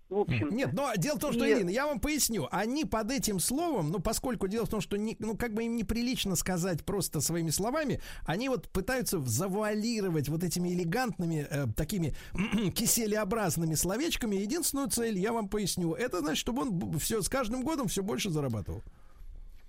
В 0.08 0.20
общем. 0.20 0.48
Нет, 0.50 0.72
но 0.72 0.90
дело 0.96 1.16
в 1.16 1.20
том, 1.20 1.32
что, 1.34 1.44
И- 1.44 1.52
Ирина, 1.52 1.68
я 1.68 1.86
вам 1.86 2.00
поясню. 2.00 2.48
Они 2.50 2.86
под 2.86 3.10
этим 3.10 3.38
словом, 3.38 3.90
ну, 3.90 3.98
поскольку 3.98 4.48
дело 4.48 4.64
в 4.64 4.70
том, 4.70 4.80
что, 4.80 4.96
не, 4.96 5.16
ну, 5.18 5.36
как 5.36 5.52
бы 5.52 5.64
им 5.64 5.76
неприлично 5.76 6.34
сказать 6.34 6.82
просто 6.82 7.20
своими 7.20 7.50
словами, 7.50 8.00
они 8.24 8.48
вот 8.48 8.70
пытаются 8.70 9.20
завуалировать 9.20 10.30
вот 10.30 10.42
этими 10.42 10.70
элегантными, 10.70 11.46
э, 11.50 11.66
такими 11.76 12.14
киселеобразными 12.74 13.74
словечками 13.74 14.36
единственную 14.36 14.88
цель, 14.88 15.18
я 15.18 15.34
вам 15.34 15.48
поясню. 15.48 15.92
Это 15.92 16.20
значит, 16.20 16.38
чтобы 16.38 16.62
он 16.62 16.98
все 16.98 17.20
с 17.20 17.28
каждым 17.28 17.62
годом 17.62 17.88
все 17.88 18.02
больше 18.02 18.30
зарабатывал. 18.30 18.82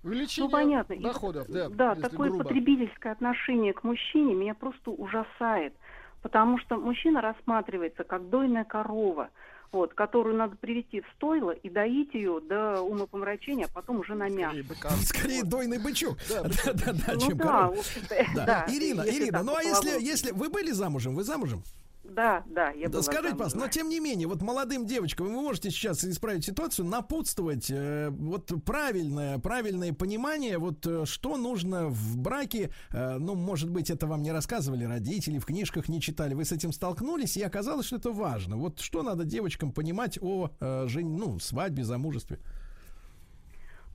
Увеличение 0.04 0.48
Ну, 0.48 0.52
понятно. 0.52 0.94
И 0.94 1.00
доходов, 1.02 1.48
да, 1.50 1.70
да, 1.70 1.96
такое 1.96 2.30
грубо. 2.30 2.44
потребительское 2.44 3.12
отношение 3.12 3.74
к 3.74 3.84
мужчине 3.84 4.34
меня 4.34 4.54
просто 4.54 4.92
ужасает. 4.92 5.74
Потому 6.22 6.58
что 6.60 6.78
мужчина 6.78 7.22
рассматривается 7.22 8.04
как 8.04 8.30
дойная 8.30 8.66
корова, 8.66 9.30
вот, 9.72 9.94
которую 9.94 10.36
надо 10.36 10.56
привести 10.58 11.02
в 11.02 11.06
стойло 11.16 11.52
и 11.52 11.70
доить 11.70 12.14
ее 12.14 12.42
до 12.42 12.82
умопомрачения, 12.82 13.66
а 13.66 13.70
потом 13.74 14.00
уже 14.00 14.16
на 14.16 14.30
мясо. 14.30 14.58
Скорее 15.06 15.44
дойный 15.44 15.80
бычок. 15.80 16.18
Да, 16.30 16.44
да, 16.44 16.94
да, 16.94 17.14
Ну 17.14 17.20
чем 17.20 17.38
да, 17.38 17.44
корова. 17.46 17.76
Да. 18.36 18.46
да, 18.46 18.66
Ирина, 18.70 19.02
если 19.04 19.24
Ирина, 19.24 19.44
ну 19.44 19.56
а 19.56 19.64
если, 19.64 20.02
если 20.02 20.32
вы 20.32 20.50
были 20.50 20.72
замужем, 20.72 21.16
вы 21.16 21.24
замужем? 21.24 21.62
Да, 22.04 22.44
да, 22.48 22.72
я 22.72 22.88
Да 22.88 22.94
была 22.94 23.04
скажите, 23.04 23.32
пожалуйста, 23.32 23.60
но 23.60 23.68
тем 23.68 23.90
не 23.90 24.00
менее, 24.00 24.28
вот 24.28 24.42
молодым 24.42 24.86
девочкам 24.86 25.28
вы 25.28 25.34
можете 25.34 25.70
сейчас 25.70 26.04
исправить 26.04 26.46
ситуацию, 26.46 26.86
напутствовать 26.88 27.70
э, 27.70 28.10
вот 28.10 28.52
правильное, 28.66 29.38
правильное 29.38 29.94
понимание, 29.94 30.58
вот 30.58 30.88
э, 30.88 31.06
что 31.06 31.38
нужно 31.38 31.88
в 31.88 32.18
браке, 32.18 32.72
э, 32.92 33.18
ну, 33.18 33.36
может 33.36 33.70
быть, 33.70 33.90
это 33.90 34.08
вам 34.08 34.24
не 34.24 34.32
рассказывали 34.32 34.86
родители, 34.86 35.38
в 35.40 35.46
книжках 35.46 35.90
не 35.90 36.02
читали, 36.02 36.34
вы 36.34 36.46
с 36.46 36.52
этим 36.52 36.72
столкнулись, 36.72 37.38
и 37.38 37.44
оказалось, 37.44 37.88
что 37.88 37.98
это 37.98 38.12
важно. 38.12 38.58
Вот 38.58 38.80
что 38.80 39.04
надо 39.04 39.26
девочкам 39.26 39.72
понимать 39.72 40.18
о 40.22 40.50
э, 40.60 40.88
жен- 40.88 41.18
ну, 41.18 41.38
свадьбе, 41.40 41.84
замужестве? 41.84 42.40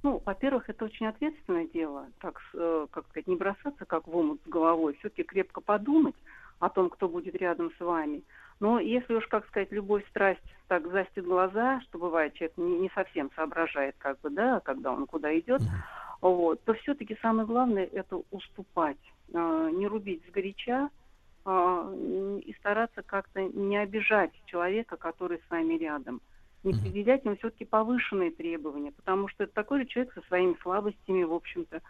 Ну, 0.03 0.23
во-первых, 0.25 0.69
это 0.69 0.85
очень 0.85 1.07
ответственное 1.07 1.67
дело, 1.67 2.07
так, 2.21 2.39
э, 2.53 2.87
как 2.91 3.07
сказать, 3.09 3.27
не 3.27 3.37
бросаться 3.37 3.87
как 3.87 4.07
в 4.07 4.15
омут 4.15 4.41
с 4.45 4.49
головой, 4.49 4.95
все-таки 4.99 5.23
крепко 5.23 5.63
подумать 5.63 6.15
о 6.65 6.71
том, 6.71 6.89
кто 6.89 7.09
будет 7.09 7.35
рядом 7.35 7.71
с 7.77 7.81
вами. 7.81 8.23
Но 8.61 8.79
если 8.79 9.15
уж, 9.15 9.27
как 9.27 9.47
сказать, 9.49 9.71
любовь, 9.73 10.07
страсть 10.09 10.41
так 10.69 10.91
застит 10.91 11.25
глаза, 11.25 11.81
что 11.83 11.99
бывает, 11.99 12.35
человек 12.35 12.57
не, 12.57 12.79
не 12.79 12.91
совсем 12.95 13.31
соображает, 13.35 13.97
как 13.99 14.21
бы, 14.21 14.31
да, 14.31 14.61
когда 14.61 14.93
он 14.93 15.07
куда 15.07 15.37
идет, 15.39 15.61
вот, 16.21 16.63
то 16.65 16.73
все-таки 16.75 17.19
самое 17.21 17.47
главное 17.47 17.85
это 17.85 18.23
уступать, 18.31 18.97
э, 19.33 19.71
не 19.75 19.87
рубить 19.87 20.23
сгоряча 20.29 20.89
э, 21.45 22.41
и 22.47 22.55
стараться 22.59 23.03
как-то 23.03 23.43
не 23.43 23.77
обижать 23.77 24.33
человека, 24.47 24.97
который 24.97 25.41
с 25.47 25.51
вами 25.51 25.75
рядом. 25.75 26.23
Не 26.63 26.73
предъявлять 26.73 27.27
ему 27.27 27.37
все-таки 27.37 27.67
повышенные 27.67 28.31
требования, 28.31 28.93
потому 28.93 29.29
что 29.29 29.45
это 29.45 29.53
такой 29.53 29.81
же 29.81 29.87
человек 29.87 30.15
со 30.15 30.23
своими 30.23 30.57
слабостями, 30.63 31.25
в 31.25 31.35
общем-то, 31.35 31.83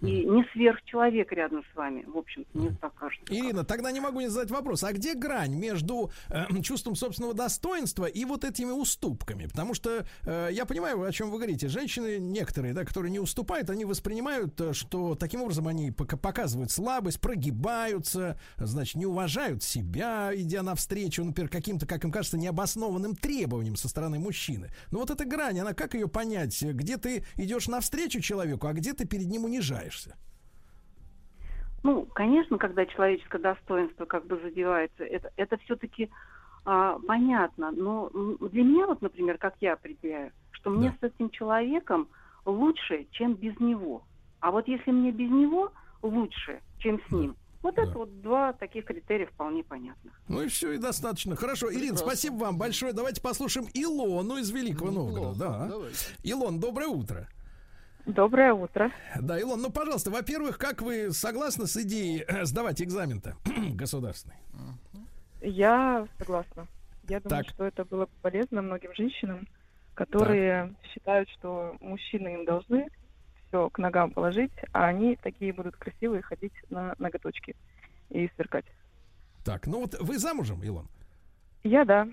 и 0.00 0.24
не 0.24 0.44
сверхчеловек 0.52 1.30
рядом 1.32 1.62
с 1.72 1.76
вами, 1.76 2.04
в 2.06 2.16
общем-то, 2.16 2.58
мне 2.58 2.76
так 2.80 2.94
кажется. 2.94 3.32
Ирина, 3.32 3.64
тогда 3.64 3.90
не 3.90 4.00
могу 4.00 4.20
не 4.20 4.28
задать 4.28 4.50
вопрос. 4.50 4.82
А 4.82 4.92
где 4.92 5.14
грань 5.14 5.54
между 5.54 6.10
э, 6.28 6.46
чувством 6.62 6.94
собственного 6.94 7.34
достоинства 7.34 8.06
и 8.06 8.24
вот 8.24 8.44
этими 8.44 8.70
уступками? 8.70 9.46
Потому 9.46 9.74
что 9.74 10.06
э, 10.24 10.48
я 10.52 10.64
понимаю, 10.64 11.02
о 11.02 11.12
чем 11.12 11.30
вы 11.30 11.36
говорите. 11.36 11.68
Женщины 11.68 12.18
некоторые, 12.18 12.72
да, 12.72 12.84
которые 12.84 13.10
не 13.10 13.18
уступают, 13.18 13.68
они 13.68 13.84
воспринимают, 13.84 14.58
э, 14.60 14.72
что 14.72 15.14
таким 15.14 15.42
образом 15.42 15.68
они 15.68 15.90
пока- 15.90 16.16
показывают 16.16 16.70
слабость, 16.70 17.20
прогибаются, 17.20 18.38
значит, 18.56 18.94
не 18.94 19.06
уважают 19.06 19.62
себя, 19.62 20.30
идя 20.34 20.62
навстречу, 20.62 21.24
например, 21.24 21.50
каким-то, 21.50 21.86
как 21.86 22.04
им 22.04 22.12
кажется, 22.12 22.38
необоснованным 22.38 23.16
требованиям 23.16 23.76
со 23.76 23.88
стороны 23.88 24.18
мужчины. 24.18 24.70
Но 24.90 25.00
вот 25.00 25.10
эта 25.10 25.24
грань, 25.24 25.60
она 25.60 25.74
как 25.74 25.94
ее 25.94 26.08
понять? 26.08 26.62
Где 26.62 26.96
ты 26.96 27.24
идешь 27.36 27.68
навстречу 27.68 28.20
человеку, 28.20 28.66
а 28.66 28.72
где 28.72 28.94
ты 28.94 29.04
перед 29.06 29.26
ним 29.26 29.46
унижаешься? 29.90 30.16
Ну, 31.82 32.06
конечно, 32.14 32.58
когда 32.58 32.84
человеческое 32.86 33.38
достоинство 33.38 34.04
как 34.04 34.26
бы 34.26 34.38
задевается, 34.42 35.04
это, 35.04 35.32
это 35.36 35.56
все-таки 35.64 36.10
понятно. 36.64 37.70
Но 37.70 38.10
для 38.10 38.62
меня, 38.62 38.86
вот, 38.86 39.00
например, 39.00 39.38
как 39.38 39.54
я 39.60 39.74
определяю, 39.74 40.32
что 40.52 40.70
мне 40.70 40.94
с 41.00 41.02
этим 41.02 41.30
человеком 41.30 42.08
лучше, 42.44 43.06
чем 43.12 43.34
без 43.34 43.58
него. 43.60 44.02
А 44.40 44.50
вот 44.50 44.68
если 44.68 44.90
мне 44.90 45.10
без 45.10 45.30
него 45.30 45.72
лучше, 46.02 46.60
чем 46.78 47.00
с 47.08 47.10
ним, 47.10 47.34
вот 47.62 47.78
это 47.78 47.92
вот 47.92 48.20
два 48.22 48.52
таких 48.52 48.84
критерия 48.86 49.26
вполне 49.26 49.64
понятных. 49.64 50.12
Ну 50.28 50.42
и 50.42 50.48
все, 50.48 50.72
и 50.72 50.78
достаточно. 50.78 51.34
Хорошо, 51.36 51.72
Ирина, 51.72 51.96
спасибо 51.96 52.34
вам 52.36 52.58
большое. 52.58 52.92
Давайте 52.92 53.22
послушаем 53.22 53.68
Илону 53.72 54.36
из 54.36 54.50
Великого 54.50 54.90
Новгорода. 54.90 55.34
Да. 55.38 55.70
Илон, 56.22 56.60
доброе 56.60 56.88
утро. 56.88 57.26
Доброе 58.06 58.52
утро. 58.54 58.90
Да, 59.20 59.38
Илон, 59.38 59.60
ну, 59.62 59.70
пожалуйста, 59.70 60.10
во-первых, 60.10 60.58
как 60.58 60.82
вы 60.82 61.12
согласны 61.12 61.66
с 61.66 61.76
идеей 61.76 62.24
э, 62.26 62.44
сдавать 62.44 62.80
экзамен-то 62.82 63.36
государственный? 63.74 64.36
Я 65.40 66.06
согласна. 66.18 66.66
Я 67.08 67.20
думаю, 67.20 67.44
Так. 67.44 67.54
что 67.54 67.64
это 67.64 67.84
было 67.84 68.06
бы 68.06 68.12
полезно 68.22 68.62
многим 68.62 68.94
женщинам, 68.94 69.46
которые 69.94 70.74
считают, 70.92 71.28
что 71.30 71.76
мужчины 71.80 72.34
им 72.34 72.44
должны 72.44 72.86
все 73.48 73.68
к 73.70 73.78
ногам 73.78 74.12
положить, 74.12 74.52
а 74.72 74.86
они 74.86 75.16
такие 75.16 75.52
будут 75.52 75.76
красивые 75.76 76.22
ходить 76.22 76.52
на 76.70 76.94
ноготочки 76.98 77.56
и 78.08 78.28
сверкать. 78.36 78.64
Так, 79.44 79.66
ну 79.66 79.80
вот 79.80 79.94
вы 80.00 80.18
замужем, 80.18 80.62
Илон? 80.62 80.88
Я 81.64 81.84
да. 81.84 82.06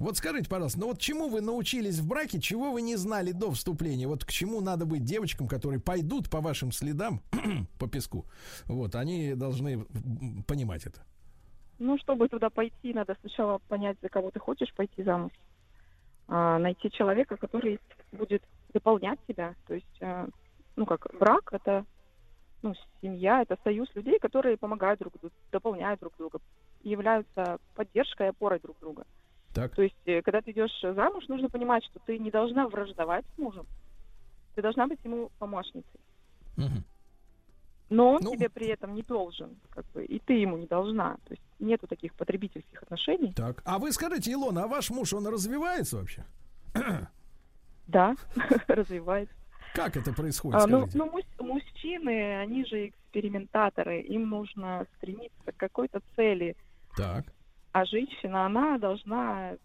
Вот 0.00 0.16
скажите, 0.16 0.48
пожалуйста, 0.48 0.80
ну 0.80 0.86
вот 0.86 0.98
чему 0.98 1.28
вы 1.28 1.42
научились 1.42 1.98
в 1.98 2.08
браке, 2.08 2.40
чего 2.40 2.72
вы 2.72 2.80
не 2.80 2.96
знали 2.96 3.32
до 3.32 3.50
вступления? 3.50 4.08
Вот 4.08 4.24
к 4.24 4.30
чему 4.30 4.62
надо 4.62 4.86
быть 4.86 5.04
девочкам, 5.04 5.46
которые 5.46 5.78
пойдут 5.78 6.30
по 6.30 6.40
вашим 6.40 6.72
следам 6.72 7.20
по 7.78 7.86
песку? 7.86 8.24
Вот, 8.64 8.94
они 8.94 9.34
должны 9.34 9.84
понимать 10.48 10.86
это. 10.86 11.02
Ну, 11.78 11.98
чтобы 11.98 12.28
туда 12.28 12.48
пойти, 12.48 12.94
надо 12.94 13.14
сначала 13.20 13.58
понять, 13.68 13.98
за 14.00 14.08
кого 14.08 14.30
ты 14.30 14.40
хочешь 14.40 14.72
пойти 14.74 15.02
замуж. 15.02 15.32
А, 16.28 16.58
найти 16.58 16.90
человека, 16.90 17.36
который 17.36 17.78
будет 18.10 18.42
дополнять 18.72 19.18
тебя. 19.28 19.54
То 19.66 19.74
есть, 19.74 19.98
а, 20.00 20.28
ну, 20.76 20.86
как 20.86 21.08
брак, 21.18 21.52
это 21.52 21.84
ну, 22.62 22.74
семья, 23.02 23.42
это 23.42 23.58
союз 23.64 23.94
людей, 23.94 24.18
которые 24.18 24.56
помогают 24.56 25.00
друг 25.00 25.12
другу, 25.20 25.34
дополняют 25.52 26.00
друг 26.00 26.16
друга, 26.16 26.40
являются 26.82 27.58
поддержкой 27.74 28.28
и 28.28 28.30
опорой 28.30 28.60
друг 28.60 28.78
друга. 28.80 29.04
Так. 29.52 29.74
То 29.74 29.82
есть, 29.82 29.96
э, 30.06 30.22
когда 30.22 30.40
ты 30.40 30.52
идешь 30.52 30.70
замуж, 30.82 31.24
нужно 31.28 31.48
понимать, 31.48 31.84
что 31.84 31.98
ты 32.00 32.18
не 32.18 32.30
должна 32.30 32.68
враждовать 32.68 33.24
с 33.34 33.38
мужем. 33.38 33.66
Ты 34.54 34.62
должна 34.62 34.86
быть 34.86 35.00
ему 35.04 35.30
помощницей. 35.38 36.00
Но 37.88 38.12
он 38.12 38.20
тебе 38.20 38.48
при 38.48 38.68
этом 38.68 38.94
не 38.94 39.02
должен, 39.02 39.56
как 39.70 39.84
бы, 39.90 40.04
и 40.04 40.20
ты 40.20 40.34
ему 40.34 40.56
не 40.56 40.68
должна. 40.68 41.16
То 41.26 41.32
есть 41.32 41.42
нету 41.58 41.88
таких 41.88 42.14
потребительских 42.14 42.80
отношений. 42.84 43.32
Так. 43.34 43.62
А 43.64 43.80
вы 43.80 43.90
скажите, 43.90 44.32
Илона, 44.32 44.62
а 44.62 44.66
ваш 44.68 44.90
муж, 44.90 45.12
он 45.12 45.26
развивается 45.26 45.96
вообще? 45.98 46.24
Да, 47.88 48.14
развивается. 48.68 49.34
Как 49.74 49.96
это 49.96 50.12
происходит, 50.12 50.60
А, 50.62 50.68
ну, 50.68 50.86
ну, 50.94 51.10
мужчины, 51.40 52.38
они 52.38 52.64
же 52.64 52.90
экспериментаторы, 52.90 54.00
им 54.02 54.28
нужно 54.28 54.86
стремиться 54.96 55.50
к 55.50 55.56
какой-то 55.56 56.00
цели. 56.14 56.56
Так. 56.96 57.24
А 57.72 57.84
женщина, 57.84 58.46
она 58.46 58.78
должна 58.78 59.56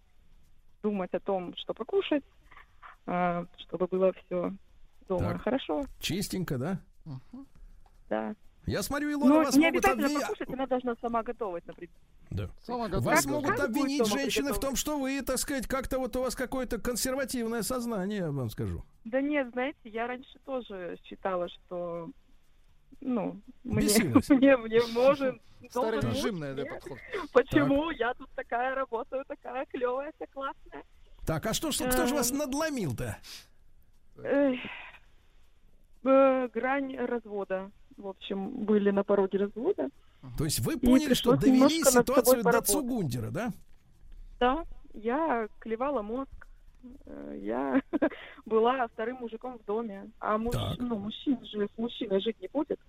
думать 0.84 1.14
о 1.14 1.20
том, 1.20 1.56
что 1.58 1.74
покушать, 1.74 2.24
а, 3.08 3.46
чтобы 3.58 3.88
было 3.88 4.14
все 4.14 4.54
дома 5.08 5.34
Так. 5.34 5.42
хорошо. 5.42 5.84
Чистенько, 6.00 6.58
да? 6.58 6.80
Да. 8.10 8.36
Я 8.68 8.82
смотрю, 8.84 9.12
Илона, 9.12 9.30
Ну, 9.34 9.44
вас 9.44 9.56
не 9.56 9.66
могут 9.68 9.86
обязательно 9.86 10.06
обвинить... 10.06 10.22
покушать, 10.28 10.50
она 10.54 10.68
должна 10.68 10.96
сама 11.02 11.24
готовить, 11.24 11.66
например. 11.68 11.94
Да. 12.32 12.50
Сама 12.64 12.88
Вас 12.88 13.24
Как- 13.24 13.32
могут 13.32 13.52
как 13.52 13.66
обвинить 13.70 14.08
женщины 14.08 14.52
в 14.54 14.60
том, 14.60 14.76
что 14.76 14.98
вы, 15.00 15.22
так 15.22 15.38
сказать, 15.38 15.68
как-то 15.68 16.00
вот 16.00 16.16
у 16.16 16.22
вас 16.22 16.36
какое-то 16.36 16.80
консервативное 16.80 17.62
сознание, 17.62 18.20
я 18.20 18.32
вам 18.32 18.50
скажу. 18.50 18.84
Да 19.04 19.22
нет, 19.22 19.52
знаете, 19.52 19.78
я 19.84 20.08
раньше 20.08 20.40
тоже 20.46 20.98
считала, 21.04 21.48
что 21.50 22.10
ну, 23.06 23.40
мне, 23.64 23.88
мне, 24.30 24.58
мне 24.58 24.82
может... 24.94 25.40
Старый 25.70 26.00
режимный, 26.00 26.54
да, 26.54 26.64
подход. 26.66 27.00
Почему 27.34 27.90
я 27.92 28.14
тут 28.14 28.30
такая 28.36 28.76
работаю, 28.76 29.26
такая 29.26 29.66
клевая, 29.66 30.12
вся 30.16 30.26
классная? 30.32 30.84
Так, 31.26 31.46
а 31.46 31.54
что, 31.54 31.72
ж- 31.72 31.80
кто 31.90 32.06
же 32.06 32.14
вас 32.14 32.32
Эм. 32.32 32.38
надломил-то? 32.38 33.18
Э, 34.18 34.54
грань 36.54 36.96
развода. 36.98 37.72
В 37.98 38.08
общем, 38.08 38.50
были 38.66 38.92
на 38.92 39.04
пороге 39.04 39.40
развода. 39.40 39.90
То 40.38 40.44
есть 40.46 40.60
вы 40.60 40.78
поняли, 40.78 41.14
что 41.14 41.36
довели 41.36 41.84
ситуацию 41.84 42.44
до. 42.44 42.62
Цугундера, 42.62 43.32
да? 43.32 43.52
Да, 44.40 44.66
я 44.94 45.48
клевала 45.60 46.02
мозг. 46.02 46.35
Э, 47.06 47.38
Я 47.42 47.82
была 48.46 48.88
вторым 48.88 49.18
мужиком 49.18 49.58
в 49.60 49.66
доме. 49.66 50.10
А 50.20 50.38
муж, 50.38 50.54
Так. 50.54 50.78
ну, 50.80 50.98
мужчина 50.98 51.44
же 51.46 51.68
с 51.74 51.78
мужчиной 51.78 52.20
жить 52.22 52.40
не 52.42 52.48
будет. 52.48 52.80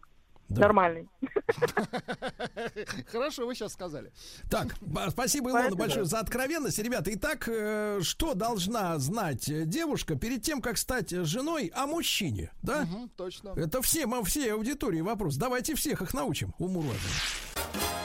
Да. 0.48 0.60
Нормальный. 0.62 1.08
Хорошо, 3.10 3.46
вы 3.46 3.54
сейчас 3.56 3.72
сказали. 3.72 4.12
Так, 4.48 4.76
спасибо, 5.10 5.50
Илона, 5.50 5.74
большое 5.74 6.04
за 6.04 6.20
откровенность. 6.20 6.78
Ребята, 6.78 7.12
итак, 7.12 7.48
э, 7.48 7.98
что 8.02 8.34
должна 8.34 8.96
знать 8.98 9.48
э, 9.48 9.64
девушка 9.64 10.14
перед 10.14 10.42
тем, 10.42 10.60
как 10.62 10.78
стать 10.78 11.10
женой 11.10 11.72
о 11.74 11.88
мужчине, 11.88 12.52
да? 12.62 12.82
Мгм, 12.82 13.08
точно. 13.16 13.54
Это 13.56 13.82
всем, 13.82 14.14
а 14.14 14.22
всей 14.22 14.52
аудитории 14.52 15.00
вопрос. 15.00 15.36
Давайте 15.36 15.74
всех 15.74 16.00
их 16.02 16.14
научим, 16.14 16.54
уму 16.58 16.82
разуму. 16.82 17.95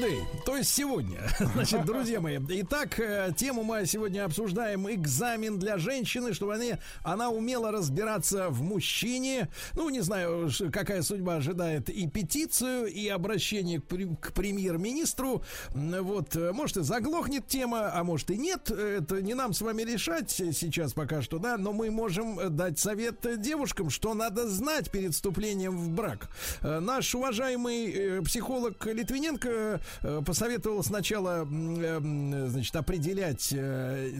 Today, 0.00 0.24
то 0.46 0.56
есть 0.56 0.70
сегодня. 0.70 1.20
Значит, 1.54 1.84
друзья 1.84 2.20
мои, 2.20 2.38
итак, 2.48 2.98
э, 2.98 3.32
тему 3.36 3.64
мы 3.64 3.84
сегодня 3.84 4.24
обсуждаем 4.24 4.90
экзамен 4.90 5.58
для 5.58 5.76
женщины, 5.76 6.32
чтобы 6.32 6.54
они, 6.54 6.76
она 7.02 7.28
умела 7.28 7.70
разбираться 7.70 8.48
в 8.48 8.62
мужчине. 8.62 9.50
Ну, 9.74 9.90
не 9.90 10.00
знаю, 10.00 10.50
какая 10.72 11.02
судьба 11.02 11.36
ожидает 11.36 11.90
и 11.90 12.08
петицию, 12.08 12.86
и 12.86 13.08
обращение 13.08 13.80
к, 13.80 13.88
к 14.20 14.32
премьер-министру. 14.32 15.42
Вот, 15.74 16.34
э, 16.34 16.52
может, 16.52 16.78
и 16.78 16.82
заглохнет 16.82 17.46
тема, 17.46 17.90
а 17.92 18.02
может 18.02 18.30
и 18.30 18.38
нет. 18.38 18.70
Это 18.70 19.20
не 19.20 19.34
нам 19.34 19.52
с 19.52 19.60
вами 19.60 19.82
решать 19.82 20.30
сейчас 20.30 20.94
пока 20.94 21.20
что, 21.20 21.38
да, 21.38 21.58
но 21.58 21.72
мы 21.72 21.90
можем 21.90 22.56
дать 22.56 22.78
совет 22.78 23.40
девушкам, 23.40 23.90
что 23.90 24.14
надо 24.14 24.48
знать 24.48 24.90
перед 24.90 25.12
вступлением 25.12 25.76
в 25.76 25.90
брак. 25.90 26.30
Э, 26.62 26.80
Наш 26.80 27.14
уважаемый 27.14 28.22
психолог 28.22 28.86
Литвиненко 28.86 29.80
посоветовал 30.24 30.82
сначала, 30.82 31.42
м, 31.42 31.80
э, 31.80 31.86
м, 31.96 32.48
значит, 32.48 32.74
определять 32.76 33.48
э, 33.52 34.10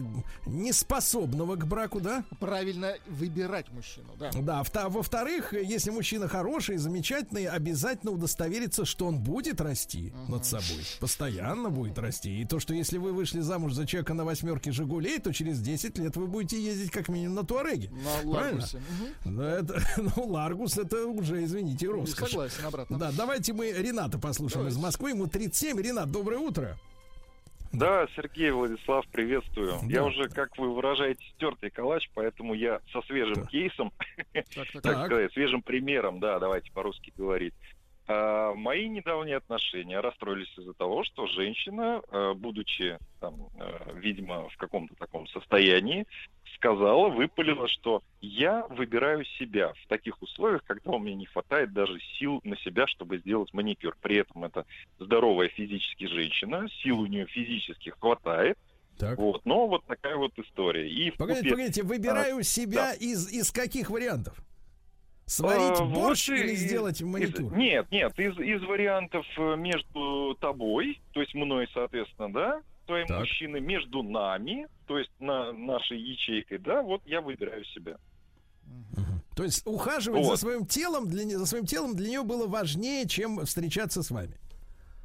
неспособного 0.45 1.55
к 1.55 1.65
браку, 1.67 1.99
да? 1.99 2.23
Правильно 2.39 2.93
выбирать 3.07 3.71
мужчину, 3.71 4.07
да. 4.19 4.31
Да, 4.33 4.61
вто- 4.61 4.89
во-вторых, 4.89 5.53
если 5.53 5.91
мужчина 5.91 6.27
хороший, 6.27 6.77
замечательный, 6.77 7.45
обязательно 7.45 8.11
удостовериться, 8.11 8.85
что 8.85 9.07
он 9.07 9.19
будет 9.19 9.61
расти 9.61 10.13
над 10.27 10.45
собой. 10.45 10.83
Постоянно 10.99 11.69
будет 11.69 11.97
расти. 11.99 12.41
И 12.41 12.45
то, 12.45 12.59
что 12.59 12.73
если 12.73 12.97
вы 12.97 13.11
вышли 13.13 13.41
замуж 13.41 13.73
за 13.73 13.85
человека 13.85 14.13
на 14.13 14.23
восьмерке 14.25 14.71
Жигулей, 14.71 15.19
то 15.19 15.31
через 15.33 15.59
10 15.59 15.97
лет 15.97 16.15
вы 16.15 16.27
будете 16.27 16.61
ездить 16.61 16.91
как 16.91 17.09
минимум 17.09 17.35
на 17.35 17.43
Туареге. 17.43 17.89
На? 18.23 18.29
Ларгусе. 18.29 18.81
Да, 19.25 19.59
это, 19.59 19.81
ну, 19.97 20.25
Ларгус 20.27 20.77
это 20.77 21.05
уже, 21.05 21.43
извините, 21.43 21.87
Не 21.87 21.93
роскошь. 21.93 22.29
Согласен, 22.31 22.65
обратно. 22.65 22.97
Да, 22.97 23.11
давайте 23.15 23.53
мы 23.53 23.71
Рената 23.71 24.17
послушаем 24.19 24.67
из 24.67 24.77
Москвы. 24.77 25.11
Ему 25.11 25.27
37. 25.61 25.79
Ренат, 25.79 26.11
доброе 26.11 26.39
утро. 26.39 26.75
Да, 27.71 28.07
Сергей 28.15 28.49
Владислав, 28.49 29.05
приветствую. 29.09 29.73
Да. 29.83 29.87
Я 29.87 30.03
уже, 30.03 30.27
как 30.27 30.57
вы 30.57 30.73
выражаете, 30.73 31.23
стертый 31.35 31.69
калач, 31.69 32.09
поэтому 32.15 32.55
я 32.55 32.81
со 32.91 33.01
свежим 33.03 33.45
кейсом, 33.45 33.93
так 34.33 34.81
Так. 34.81 35.05
сказать, 35.05 35.31
свежим 35.33 35.61
примером, 35.61 36.19
да, 36.19 36.39
давайте 36.39 36.71
по-русски 36.71 37.13
говорить. 37.15 37.53
А, 38.07 38.55
мои 38.55 38.89
недавние 38.89 39.37
отношения 39.37 39.99
расстроились 39.99 40.51
из-за 40.57 40.73
того, 40.73 41.03
что 41.03 41.27
женщина, 41.27 42.01
э, 42.11 42.33
будучи 42.33 42.97
там, 43.19 43.47
э, 43.59 43.93
видимо, 43.95 44.49
в 44.49 44.57
каком-то 44.57 44.95
таком 44.95 45.27
состоянии, 45.27 46.07
сказала, 46.65 47.09
выпалила, 47.09 47.67
что 47.67 48.03
я 48.21 48.65
выбираю 48.69 49.25
себя 49.39 49.73
в 49.83 49.87
таких 49.87 50.21
условиях, 50.21 50.63
когда 50.65 50.91
у 50.91 50.99
меня 50.99 51.15
не 51.15 51.25
хватает 51.25 51.73
даже 51.73 51.99
сил 52.19 52.39
на 52.43 52.55
себя, 52.57 52.85
чтобы 52.85 53.17
сделать 53.17 53.51
маникюр. 53.51 53.97
При 53.99 54.17
этом 54.17 54.43
это 54.43 54.65
здоровая 54.99 55.49
физически 55.49 56.05
женщина, 56.05 56.67
сил 56.83 56.99
у 56.99 57.07
нее 57.07 57.25
физически 57.25 57.89
хватает. 57.89 58.57
Вот, 59.17 59.43
но 59.45 59.67
вот 59.67 59.83
такая 59.87 60.15
вот 60.15 60.37
история. 60.37 60.87
И 60.87 61.09
Погодите, 61.09 61.47
купе- 61.47 61.49
погодите, 61.55 61.83
выбираю 61.83 62.37
А, 62.37 62.43
себя 62.43 62.91
да. 62.91 62.93
из, 62.93 63.31
из 63.33 63.51
каких 63.51 63.89
вариантов? 63.89 64.37
Сварить 65.25 65.79
А, 65.79 65.85
борщ 65.85 66.29
вот 66.29 66.37
или 66.37 66.51
из- 66.51 66.59
сделать 66.59 67.01
из- 67.01 67.07
маникюр? 67.07 67.57
нет, 67.57 67.87
нет, 67.89 68.19
из, 68.19 68.37
из 68.37 68.61
вариантов 68.61 69.25
э, 69.37 69.55
между 69.55 70.37
тобой, 70.39 71.01
то 71.13 71.21
есть 71.21 71.33
мной, 71.33 71.67
соответственно, 71.73 72.31
да, 72.31 72.61
твоим 72.91 73.07
Так. 73.07 73.19
мужчиной, 73.19 73.61
между 73.61 74.03
нами, 74.03 74.67
то 74.85 74.97
есть 74.99 75.11
на 75.19 75.51
нашей 75.53 75.99
ячейкой, 75.99 76.57
да, 76.57 76.81
вот 76.81 77.01
я 77.05 77.21
выбираю 77.21 77.63
себя. 77.65 77.95
То 79.35 79.43
есть 79.43 79.65
ухаживать 79.65 80.23
за 80.25 80.31
Вот. 80.31 80.39
своим 80.39 80.65
телом 80.65 81.07
для, 81.07 81.23
не- 81.23 81.35
за 81.35 81.45
своим 81.45 81.65
телом 81.65 81.95
для 81.95 82.09
нее 82.09 82.23
было 82.23 82.47
важнее, 82.47 83.07
чем 83.07 83.45
встречаться 83.45 84.03
с 84.03 84.11
вами. 84.11 84.37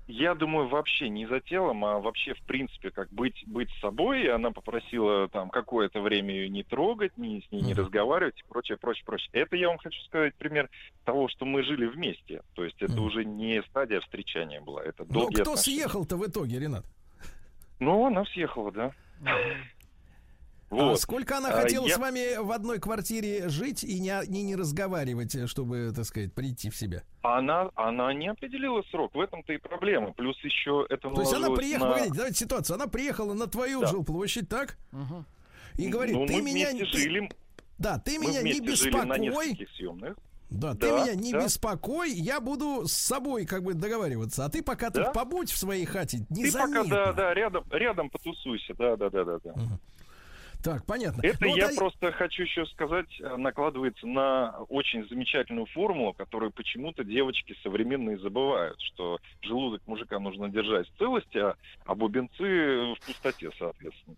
Я 0.09 0.35
думаю, 0.37 0.69
вообще 0.69 1.09
не 1.09 1.27
за 1.27 1.41
телом, 1.41 1.85
а 1.85 1.99
вообще, 1.99 2.35
в 2.35 2.41
принципе, 2.43 2.91
как 2.93 3.09
быть, 3.13 3.43
быть 3.47 3.69
собой. 3.81 4.23
И 4.23 4.29
она 4.29 4.53
попросила 4.53 5.29
там 5.29 5.49
какое-то 5.51 6.01
время 6.01 6.33
ее 6.33 6.49
не 6.49 6.63
трогать, 6.63 7.17
ни, 7.19 7.41
с 7.41 7.51
ней 7.51 7.61
не 7.63 7.75
разговаривать 7.75 8.39
и 8.39 8.45
прочее, 8.49 8.79
прочее, 8.79 9.05
прочее. 9.05 9.29
Это 9.33 9.57
я 9.57 9.69
вам 9.69 9.79
хочу 9.79 10.01
сказать 10.03 10.35
пример 10.37 10.71
того, 11.05 11.29
что 11.29 11.45
мы 11.45 11.65
жили 11.65 11.87
вместе. 11.87 12.43
То 12.55 12.65
есть 12.65 12.81
это 12.83 13.01
уже 13.01 13.25
не 13.25 13.63
стадия 13.69 14.01
встречания 14.01 14.61
была, 14.61 14.85
это 14.85 15.05
Но 15.09 15.27
кто 15.27 15.43
отношения. 15.43 15.57
съехал-то 15.57 16.17
в 16.17 16.25
итоге, 16.27 16.61
Ренат? 16.61 16.85
Ну, 17.79 18.07
она 18.07 18.25
съехала, 18.27 18.73
да. 18.73 18.93
А 20.69 20.75
Вот. 20.75 21.01
сколько 21.01 21.37
она 21.39 21.51
А, 21.51 21.63
хотела 21.63 21.87
я- 21.87 21.95
с 21.95 21.99
вами 21.99 22.43
в 22.43 22.51
одной 22.51 22.81
квартире 22.81 23.49
жить 23.49 23.85
и 23.85 24.01
не, 24.01 24.13
не, 24.27 24.43
не 24.43 24.57
разговаривать, 24.57 25.49
чтобы, 25.49 25.93
так 25.95 26.05
сказать, 26.07 26.35
прийти 26.35 26.71
в 26.71 26.77
себя? 26.77 27.05
Она, 27.23 27.71
она 27.77 28.13
не 28.13 28.27
определила 28.27 28.83
срок, 28.91 29.15
в 29.15 29.21
этом-то 29.21 29.53
и 29.53 29.59
проблема. 29.59 30.13
Плюс 30.13 30.37
еще 30.43 30.85
это 30.91 31.09
То 31.11 31.21
есть 31.21 31.33
она 31.33 31.51
приехала, 31.51 31.87
на- 31.87 31.93
погодите, 31.95 32.17
давайте 32.17 32.39
ситуацию, 32.39 32.75
она 32.75 32.89
приехала 32.89 33.33
на 33.33 33.47
твою 33.47 33.83
Да. 33.83 33.87
жилплощадь, 33.87 34.49
так? 34.49 34.77
И 35.79 35.87
говорит, 35.89 36.17
Ну, 36.17 36.27
ты 36.27 36.35
мы 36.35 36.43
меня... 36.43 36.71
вместе 36.73 36.85
ты- 36.91 36.99
жили. 36.99 37.31
Да, 37.79 37.99
ты 38.01 38.19
мы 38.19 38.27
меня 38.27 38.43
не 38.43 38.55
вместе 38.61 38.77
жили 38.91 38.97
на 38.97 39.17
беспокой. 39.19 39.49
нескольких 39.51 39.71
съемных. 39.77 40.17
Да, 40.49 40.75
ты 40.75 40.89
Да, 40.89 41.03
меня 41.03 41.15
не 41.17 41.33
да. 41.33 41.45
беспокой, 41.45 42.13
я 42.13 42.41
буду 42.41 42.87
с 42.87 42.93
собой 42.93 43.47
как 43.47 43.63
бы 43.65 43.75
договариваться, 43.75 44.45
а 44.45 44.49
ты 44.49 44.63
пока 44.63 44.91
Да. 44.91 45.05
тут 45.05 45.13
побудь 45.13 45.51
в 45.51 45.57
своей 45.57 45.85
хате, 45.85 46.19
Ты 46.29 46.35
незаметно. 46.43 46.85
пока, 46.85 46.95
да, 47.07 47.13
да, 47.13 47.35
рядом, 47.35 47.65
рядом 47.71 48.11
потусуйся, 48.11 48.73
да, 48.75 48.97
да, 48.97 49.11
да, 49.11 49.25
да, 49.25 49.39
да. 49.45 49.55
Так, 50.63 50.85
понятно. 50.87 51.21
Это 51.23 51.37
Ну, 51.41 51.55
я 51.55 51.69
а- 51.69 51.75
просто 51.77 52.11
хочу 52.13 52.43
еще 52.43 52.65
сказать, 52.67 53.07
э, 53.21 53.37
накладывается 53.37 54.07
на 54.07 54.51
очень 54.69 55.07
замечательную 55.09 55.67
формулу, 55.67 56.13
которую 56.15 56.51
почему-то 56.51 57.05
девочки 57.05 57.55
современные 57.63 58.19
забывают, 58.19 58.81
что 58.81 59.19
желудок 59.43 59.83
мужика 59.87 60.19
нужно 60.19 60.49
держать 60.49 60.89
в 60.89 60.99
целости, 60.99 61.39
а, 61.39 61.57
а 61.85 61.95
бубенцы 61.95 62.95
в 62.95 63.07
пустоте, 63.07 63.51
соответственно. 63.59 64.17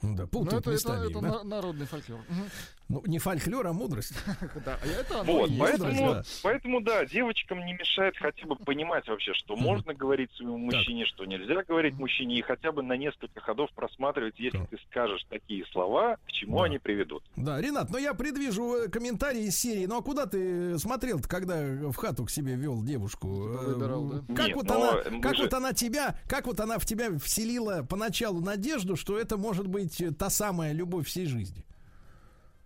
Да, 0.00 0.22
Ну, 0.22 0.28
путают 0.28 0.52
это, 0.52 0.58
это, 0.58 0.70
местами, 0.70 1.10
это 1.10 1.20
да? 1.20 1.28
на- 1.28 1.42
народный 1.44 1.86
фольклор. 1.86 2.20
Мгм. 2.28 2.44
Ну, 2.88 3.02
не 3.06 3.18
фольклор, 3.18 3.66
а 3.66 3.72
мудрость. 3.72 4.14
Да, 4.64 4.78
это 4.84 5.20
оно 5.20 5.32
Вот, 5.32 5.50
поэтому, 5.58 6.14
да. 6.14 6.22
поэтому, 6.42 6.80
да, 6.80 7.04
девочкам 7.04 7.64
не 7.64 7.74
мешает 7.74 8.16
хотя 8.16 8.46
бы 8.46 8.56
понимать 8.56 9.06
вообще, 9.08 9.32
что 9.34 9.56
можно 9.56 9.94
говорить 9.94 10.30
своему 10.32 10.58
мужчине, 10.58 11.04
что 11.06 11.24
нельзя 11.24 11.62
говорить 11.64 11.94
мужчине, 11.94 12.38
и 12.38 12.42
хотя 12.42 12.72
бы 12.72 12.82
на 12.82 12.96
несколько 12.96 13.40
ходов 13.40 13.70
просматривать, 13.74 14.38
если 14.38 14.64
ты 14.70 14.78
скажешь 14.88 15.24
такие 15.28 15.64
слова, 15.66 16.16
к 16.26 16.32
чему 16.32 16.62
они 16.62 16.78
приведут. 16.78 17.22
Да, 17.36 17.60
Ренат, 17.60 17.90
но 17.90 17.98
я 17.98 18.14
предвижу 18.14 18.74
э, 18.74 18.88
комментарии 18.88 19.44
из 19.44 19.58
серии. 19.58 19.86
Ну 19.86 19.98
а 19.98 20.02
куда 20.02 20.26
ты 20.26 20.78
смотрел 20.78 21.20
когда 21.20 21.56
в 21.62 21.94
хату 21.94 22.24
к 22.24 22.30
себе 22.30 22.54
вел 22.54 22.82
девушку? 22.82 23.28
Э, 23.28 23.74
выбирал, 23.74 24.04
да? 24.06 24.34
Как 24.34 24.48
Нет, 24.48 24.56
вот 24.56 24.70
она, 24.70 25.20
как 25.20 25.36
же- 25.36 25.42
вот 25.42 25.54
она 25.54 25.72
тебя, 25.72 26.18
как 26.26 26.46
вот 26.46 26.60
она 26.60 26.78
в 26.78 26.86
тебя 26.86 27.10
вселила 27.18 27.86
поначалу 27.88 28.40
надежду, 28.40 28.96
что 28.96 29.18
это 29.18 29.36
может 29.36 29.66
быть 29.66 30.00
э, 30.00 30.10
та 30.10 30.30
самая 30.30 30.72
любовь 30.72 31.06
всей 31.06 31.26
жизни? 31.26 31.64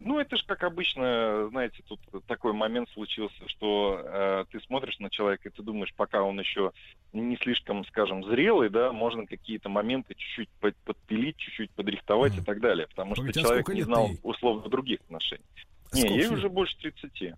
Ну, 0.05 0.19
это 0.19 0.37
же, 0.37 0.45
как 0.47 0.63
обычно, 0.65 1.49
знаете, 1.51 1.83
тут 1.87 2.01
такой 2.27 2.53
момент 2.53 2.89
случился, 2.91 3.49
что 3.49 4.01
э, 4.05 4.45
ты 4.51 4.61
смотришь 4.61 4.99
на 4.99 5.11
человека, 5.11 5.49
и 5.49 5.53
ты 5.53 5.63
думаешь, 5.63 5.93
пока 5.95 6.23
он 6.23 6.39
еще 6.39 6.73
не 7.13 7.37
слишком, 7.37 7.85
скажем, 7.87 8.25
зрелый, 8.25 8.69
да, 8.69 8.93
можно 8.93 9.27
какие-то 9.27 9.69
моменты 9.69 10.15
чуть-чуть 10.15 10.49
под- 10.61 10.77
подпилить, 10.85 11.37
чуть-чуть 11.37 11.71
подрихтовать 11.73 12.37
и 12.37 12.41
так 12.41 12.61
далее, 12.61 12.87
потому 12.89 13.15
что 13.15 13.23
Погоди, 13.23 13.41
а 13.41 13.43
человек 13.43 13.65
сколько 13.65 13.77
не 13.77 13.83
знал 13.83 14.09
ей? 14.09 14.21
условно 14.23 14.69
других 14.69 15.01
отношений. 15.03 15.45
А 15.93 15.97
Не, 15.97 16.03
ей 16.03 16.19
лет? 16.19 16.33
уже 16.33 16.49
больше 16.49 16.77
30. 16.79 17.35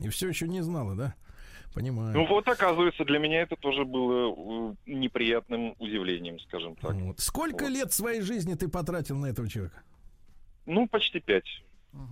И 0.00 0.08
все 0.08 0.28
еще 0.28 0.48
не 0.48 0.62
знала, 0.62 0.94
да? 0.94 1.14
понимаю. 1.74 2.14
Ну 2.14 2.24
вот, 2.26 2.46
оказывается, 2.46 3.04
для 3.04 3.18
меня 3.18 3.42
это 3.42 3.56
тоже 3.56 3.84
было 3.84 4.76
неприятным 4.86 5.74
удивлением, 5.78 6.38
скажем 6.38 6.76
так. 6.76 6.92
Вот. 6.94 7.18
Сколько 7.18 7.66
лет 7.66 7.92
своей 7.92 8.20
жизни 8.20 8.54
ты 8.54 8.68
потратил 8.68 9.18
на 9.18 9.26
этого 9.26 9.48
человека? 9.48 9.82
Ну, 10.66 10.86
почти 10.86 11.20
пять. 11.20 11.62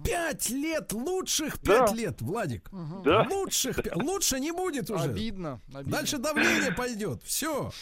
Пять 0.05 0.51
лет, 0.51 0.93
лучших 0.93 1.61
Да. 1.63 1.87
пять 1.87 1.97
лет, 1.97 2.21
Владик. 2.23 2.71
Да. 3.05 3.27
Лучших, 3.31 3.79
лучше 3.95 4.41
не 4.41 4.53
будет 4.53 4.91
уже. 4.91 5.05
Обидно, 5.05 5.61
обидно. 5.75 5.93
Дальше 5.93 6.19
давление 6.19 6.73
пойдет. 6.73 7.23
Все. 7.25 7.73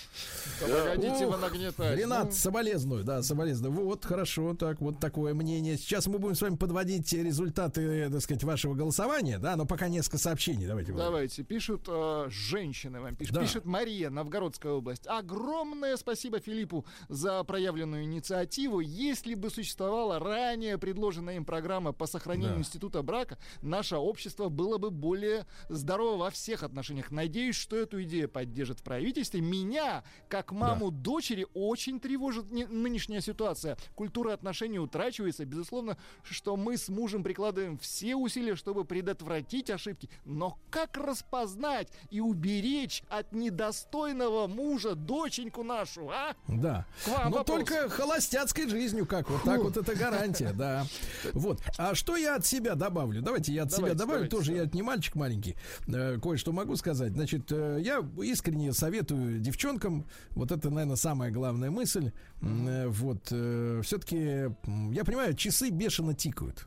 Да 0.60 0.66
погодите 0.66 1.26
вы 1.26 1.36
нагнетать. 1.36 1.98
Ренат, 1.98 2.26
Ну. 2.26 2.32
соболезную, 2.32 3.04
да, 3.04 3.22
соболезную. 3.22 3.72
Вот, 3.72 4.04
хорошо, 4.04 4.54
так, 4.54 4.80
вот 4.80 5.00
такое 5.00 5.34
мнение. 5.34 5.76
Сейчас 5.76 6.06
мы 6.06 6.18
будем 6.18 6.34
с 6.34 6.42
вами 6.42 6.56
подводить 6.56 7.12
результаты, 7.12 8.08
так 8.10 8.20
сказать, 8.20 8.44
вашего 8.44 8.74
голосования, 8.74 9.38
да, 9.38 9.56
но 9.56 9.66
пока 9.66 9.88
несколько 9.88 10.18
сообщений. 10.18 10.66
Давайте. 10.66 10.92
Давайте, 10.92 11.42
пишут 11.42 11.84
э, 11.88 12.26
женщины 12.28 13.00
вам 13.00 13.16
пишут. 13.16 13.34
Да. 13.34 13.40
Пишет 13.42 13.64
Мария, 13.64 14.10
Новгородская 14.10 14.72
область. 14.72 15.06
Огромное 15.06 15.96
спасибо 15.96 16.38
Филиппу 16.40 16.84
за 17.08 17.42
проявленную 17.44 18.04
инициативу. 18.04 18.80
Если 18.80 19.34
бы 19.34 19.50
существовала 19.50 20.18
ранее 20.18 20.78
предложенная 20.78 21.36
им 21.36 21.44
программа 21.44 21.89
по 21.92 22.06
сохранению 22.06 22.54
Да. 22.54 22.58
института 22.60 23.02
брака, 23.02 23.38
наше 23.62 23.96
общество 23.96 24.48
было 24.48 24.78
бы 24.78 24.90
более 24.90 25.46
здорово 25.68 26.16
во 26.16 26.30
всех 26.30 26.62
отношениях. 26.62 27.10
Надеюсь, 27.10 27.56
что 27.56 27.76
эту 27.76 28.02
идею 28.02 28.28
поддержит 28.28 28.80
в 28.80 28.82
правительстве. 28.82 29.40
Меня, 29.40 30.04
как 30.28 30.52
маму 30.52 30.90
дочери, 30.90 31.46
очень 31.54 32.00
тревожит 32.00 32.50
не- 32.50 32.66
нынешняя 32.66 33.20
ситуация. 33.20 33.76
Культура 33.94 34.32
отношений 34.32 34.78
утрачивается. 34.78 35.44
Безусловно, 35.44 35.96
что 36.22 36.56
мы 36.56 36.76
с 36.76 36.88
мужем 36.88 37.22
прикладываем 37.22 37.78
все 37.78 38.16
усилия, 38.16 38.56
чтобы 38.56 38.84
предотвратить 38.84 39.70
ошибки. 39.70 40.08
Но 40.24 40.58
как 40.70 40.96
распознать 40.96 41.88
и 42.10 42.20
уберечь 42.20 43.02
от 43.08 43.32
недостойного 43.32 44.46
мужа 44.46 44.94
доченьку 44.94 45.62
нашу, 45.62 46.10
а? 46.10 46.34
Да. 46.48 46.86
Но 47.06 47.30
вопрос. 47.30 47.46
только 47.46 47.88
холостяцкой 47.88 48.68
жизнью, 48.68 49.06
как 49.06 49.30
вот 49.30 49.42
так 49.42 49.60
вот 49.62 49.76
это 49.76 49.94
гарантия, 49.94 50.52
да. 50.52 50.86
Вот. 51.32 51.60
А 51.82 51.94
что 51.94 52.14
я 52.14 52.36
от 52.36 52.44
себя 52.44 52.74
добавлю? 52.74 53.22
Давайте 53.22 53.54
я 53.54 53.62
от 53.62 53.70
себя 53.70 53.78
Давайте, 53.78 53.98
добавлю. 53.98 54.28
давайте, 54.28 54.36
Тоже 54.36 54.52
я 54.52 54.68
не 54.70 54.82
мальчик 54.82 55.14
маленький. 55.14 55.56
Э, 55.88 56.18
Кое-что 56.22 56.52
могу 56.52 56.76
сказать. 56.76 57.12
Значит, 57.14 57.50
э, 57.52 57.78
я 57.82 58.06
искренне 58.22 58.74
советую 58.74 59.38
девчонкам, 59.40 60.04
вот 60.32 60.52
это, 60.52 60.68
наверное, 60.68 60.96
самая 60.96 61.30
главная 61.30 61.70
мысль. 61.70 62.12
Э, 62.42 62.86
Вот, 62.88 63.24
все-таки, 63.28 64.16
я 64.92 65.04
понимаю, 65.06 65.34
часы 65.34 65.70
бешено 65.70 66.12
тикают. 66.12 66.66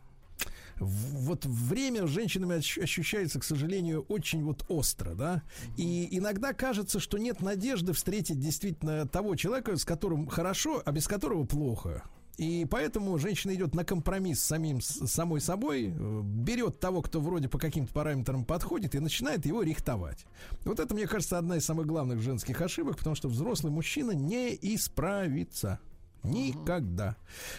Вот 0.80 1.46
время 1.46 2.08
с 2.08 2.10
женщинами 2.10 2.56
ощ- 2.58 2.80
ощущается, 2.82 3.40
к 3.40 3.44
сожалению, 3.44 4.02
очень 4.10 4.44
вот 4.44 4.66
остро, 4.68 5.14
да. 5.14 5.44
И 5.78 6.08
иногда 6.18 6.54
кажется, 6.54 7.00
что 7.00 7.20
нет 7.20 7.40
надежды 7.42 7.94
встретить 7.94 8.40
действительно 8.40 9.08
того 9.08 9.36
человека, 9.36 9.78
с 9.78 9.86
которым 9.86 10.26
хорошо, 10.28 10.82
а 10.84 10.92
без 10.92 11.08
которого 11.08 11.44
плохо. 11.46 12.04
И 12.38 12.66
поэтому 12.70 13.18
женщина 13.20 13.54
идет 13.54 13.76
на 13.76 13.86
компромисс 13.86 14.42
с 14.42 14.48
самим 14.48 14.82
с 14.82 15.08
самой 15.08 15.40
собой, 15.40 15.94
э, 15.96 16.22
берет 16.24 16.80
того, 16.80 17.02
кто 17.02 17.20
вроде 17.20 17.48
по 17.48 17.60
каким-то 17.60 17.94
параметрам 17.94 18.44
подходит, 18.44 18.96
и 18.96 19.00
начинает 19.00 19.46
его 19.46 19.62
рихтовать. 19.62 20.26
Вот 20.66 20.80
это, 20.80 20.94
мне 20.96 21.06
кажется, 21.06 21.38
одна 21.38 21.58
из 21.58 21.66
самых 21.66 21.86
главных 21.86 22.22
женских 22.22 22.60
ошибок, 22.62 22.98
потому 22.98 23.16
что 23.16 23.28
взрослый 23.28 23.72
мужчина 23.72 24.12
не 24.12 24.58
исправится. 24.62 25.80
Никогда. 26.24 27.16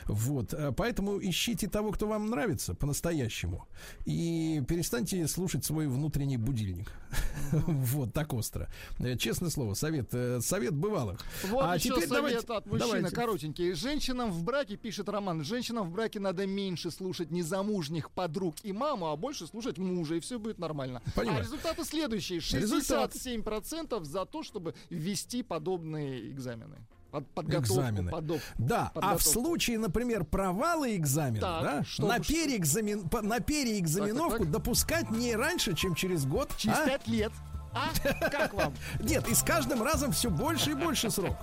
Вот. 0.07 0.55
э, 0.55 0.73
Поэтому 0.77 1.21
ищите 1.21 1.69
того, 1.69 1.93
кто 1.93 2.07
вам 2.07 2.31
нравится 2.31 2.75
по-настоящему. 2.75 3.67
И 4.07 4.63
перестаньте 4.69 5.27
слушать 5.29 5.65
свой 5.65 5.87
внутренний 5.87 6.37
будильник. 6.39 6.91
Вот, 7.67 8.13
так 8.13 8.33
остро. 8.33 8.69
Э, 8.99 9.17
Честное 9.17 9.51
слово, 9.51 9.75
совет, 9.75 10.09
э, 10.13 10.41
совет 10.41 10.75
бывалых. 10.75 11.21
Вот 11.49 11.63
А 11.65 11.77
еще 11.77 11.91
теперь 11.91 12.09
совет 12.09 12.11
давайте- 12.11 12.53
от 12.53 12.67
мужчины, 12.67 12.89
давайте. 12.93 13.15
коротенький. 13.17 13.73
Женщинам 13.75 14.31
в 14.33 14.43
браке, 14.43 14.77
пишет 14.77 15.09
Роман, 15.09 15.45
женщинам 15.45 15.89
в 15.89 15.93
браке 15.93 16.19
надо 16.21 16.47
меньше 16.47 16.91
слушать 16.91 17.31
незамужних 17.31 18.11
подруг 18.11 18.57
и 18.65 18.73
маму, 18.73 19.07
а 19.11 19.17
больше 19.17 19.47
слушать 19.47 19.79
мужа, 19.79 20.17
и 20.17 20.21
все 20.21 20.39
будет 20.39 20.59
нормально. 20.59 21.03
Понимаю. 21.15 21.39
А 21.41 21.43
результаты 21.43 21.85
следующие. 21.85 22.39
Результат. 22.39 23.15
67% 23.15 24.05
за 24.05 24.25
то, 24.25 24.43
чтобы 24.43 24.75
ввести 24.91 25.43
подобные 25.43 26.31
экзамены. 26.33 26.79
Под, 27.15 27.29
подготовку, 27.29 27.75
Экзамены. 27.75 28.11
подоб- 28.11 28.41
Да, 28.59 28.87
а 28.87 28.91
в 28.91 28.93
подготовку. 28.95 29.31
случае, 29.31 29.79
например, 29.79 30.25
провала 30.25 30.97
экзамена, 30.97 31.41
Так, 31.41 31.63
да, 31.63 31.85
что- 31.85 32.09
на, 32.09 32.19
переэкзамен, 32.19 33.09
по- 33.09 33.23
на 33.23 33.39
переэкзаменовку 33.39 34.31
Так, 34.31 34.39
так, 34.41 34.51
допускать 34.51 35.11
не 35.13 35.37
раньше, 35.37 35.75
чем 35.75 35.95
через 35.95 36.27
год. 36.27 36.51
Через 36.57 36.77
а? 36.77 36.87
пять 36.87 37.07
лет. 37.07 37.31
А? 37.73 37.91
Как 38.31 38.53
вам? 38.55 38.75
Нет, 39.01 39.29
и 39.29 39.35
с 39.35 39.45
каждым 39.45 39.81
разом 39.85 40.11
все 40.11 40.29
больше 40.29 40.73
и 40.73 40.75
больше 40.75 41.09
срок. 41.09 41.37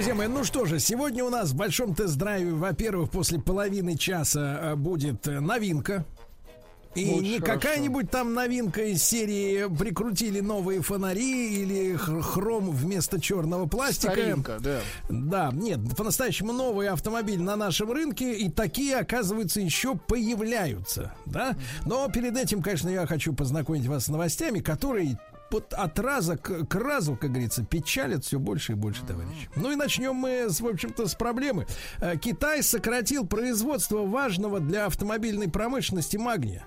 Друзья 0.00 0.14
мои, 0.14 0.28
ну 0.28 0.44
что 0.44 0.64
же, 0.64 0.80
сегодня 0.80 1.22
у 1.22 1.28
нас 1.28 1.50
в 1.50 1.56
большом 1.56 1.94
тест-драйве, 1.94 2.54
во-первых, 2.54 3.10
после 3.10 3.38
половины 3.38 3.98
часа 3.98 4.58
э, 4.62 4.74
будет 4.74 5.28
э, 5.28 5.40
новинка. 5.40 6.06
И 6.94 7.04
Очень 7.04 7.22
не 7.22 7.38
какая-нибудь 7.38 8.10
там 8.10 8.32
новинка 8.32 8.82
из 8.82 9.04
серии 9.04 9.68
прикрутили 9.76 10.40
новые 10.40 10.80
фонари 10.80 11.54
или 11.54 11.96
хром 11.96 12.70
вместо 12.70 13.20
черного 13.20 13.66
пластика. 13.66 14.12
Старинка, 14.12 14.58
да. 14.58 14.80
Да, 15.10 15.50
нет, 15.52 15.80
по-настоящему 15.94 16.52
новый 16.54 16.88
автомобиль 16.88 17.42
на 17.42 17.56
нашем 17.56 17.92
рынке, 17.92 18.32
и 18.32 18.48
такие, 18.48 18.96
оказывается, 18.96 19.60
еще 19.60 19.96
появляются, 19.96 21.12
да? 21.26 21.56
Но 21.84 22.08
перед 22.08 22.38
этим, 22.38 22.62
конечно, 22.62 22.88
я 22.88 23.06
хочу 23.06 23.34
познакомить 23.34 23.86
вас 23.86 24.06
с 24.06 24.08
новостями, 24.08 24.60
которые 24.60 25.18
вот 25.50 25.72
от 25.74 25.98
раза 25.98 26.36
к, 26.36 26.66
к 26.66 26.74
разу, 26.74 27.16
как 27.16 27.30
говорится, 27.30 27.64
печалят 27.64 28.24
все 28.24 28.38
больше 28.38 28.72
и 28.72 28.74
больше, 28.74 29.04
товарищи. 29.04 29.48
Ну 29.56 29.72
и 29.72 29.76
начнем 29.76 30.14
мы, 30.14 30.48
с, 30.48 30.60
в 30.60 30.66
общем-то, 30.66 31.06
с 31.06 31.14
проблемы. 31.14 31.66
Э, 32.00 32.16
Китай 32.16 32.62
сократил 32.62 33.26
производство 33.26 34.06
важного 34.06 34.60
для 34.60 34.86
автомобильной 34.86 35.48
промышленности 35.48 36.16
магния. 36.16 36.64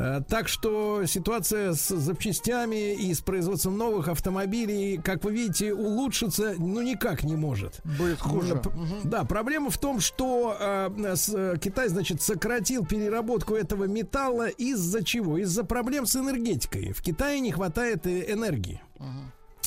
Э, 0.00 0.20
Так 0.28 0.48
что 0.48 1.04
ситуация 1.06 1.74
с 1.74 1.88
запчастями 1.94 2.94
и 2.94 3.12
с 3.12 3.20
производством 3.20 3.76
новых 3.76 4.08
автомобилей, 4.08 4.96
как 4.98 5.24
вы 5.24 5.32
видите, 5.32 5.74
улучшиться 5.74 6.54
ну 6.58 6.80
никак 6.82 7.22
не 7.24 7.36
может. 7.36 7.80
Будет 7.98 8.18
хуже. 8.20 8.62
Да, 9.04 9.24
проблема 9.24 9.70
в 9.70 9.78
том, 9.78 10.00
что 10.00 10.56
э, 10.58 11.14
с- 11.16 11.28
э, 11.34 11.56
Китай, 11.60 11.88
значит, 11.88 12.22
сократил 12.22 12.86
переработку 12.86 13.54
этого 13.54 13.84
металла 13.84 14.48
из-за 14.48 15.04
чего? 15.04 15.36
Из-за 15.38 15.64
проблем 15.64 16.06
с 16.06 16.16
энергетикой. 16.16 16.92
В 16.92 17.02
Китае 17.02 17.40
не 17.40 17.52
хватает 17.52 18.06
э, 18.06 18.32
энергии. 18.32 18.80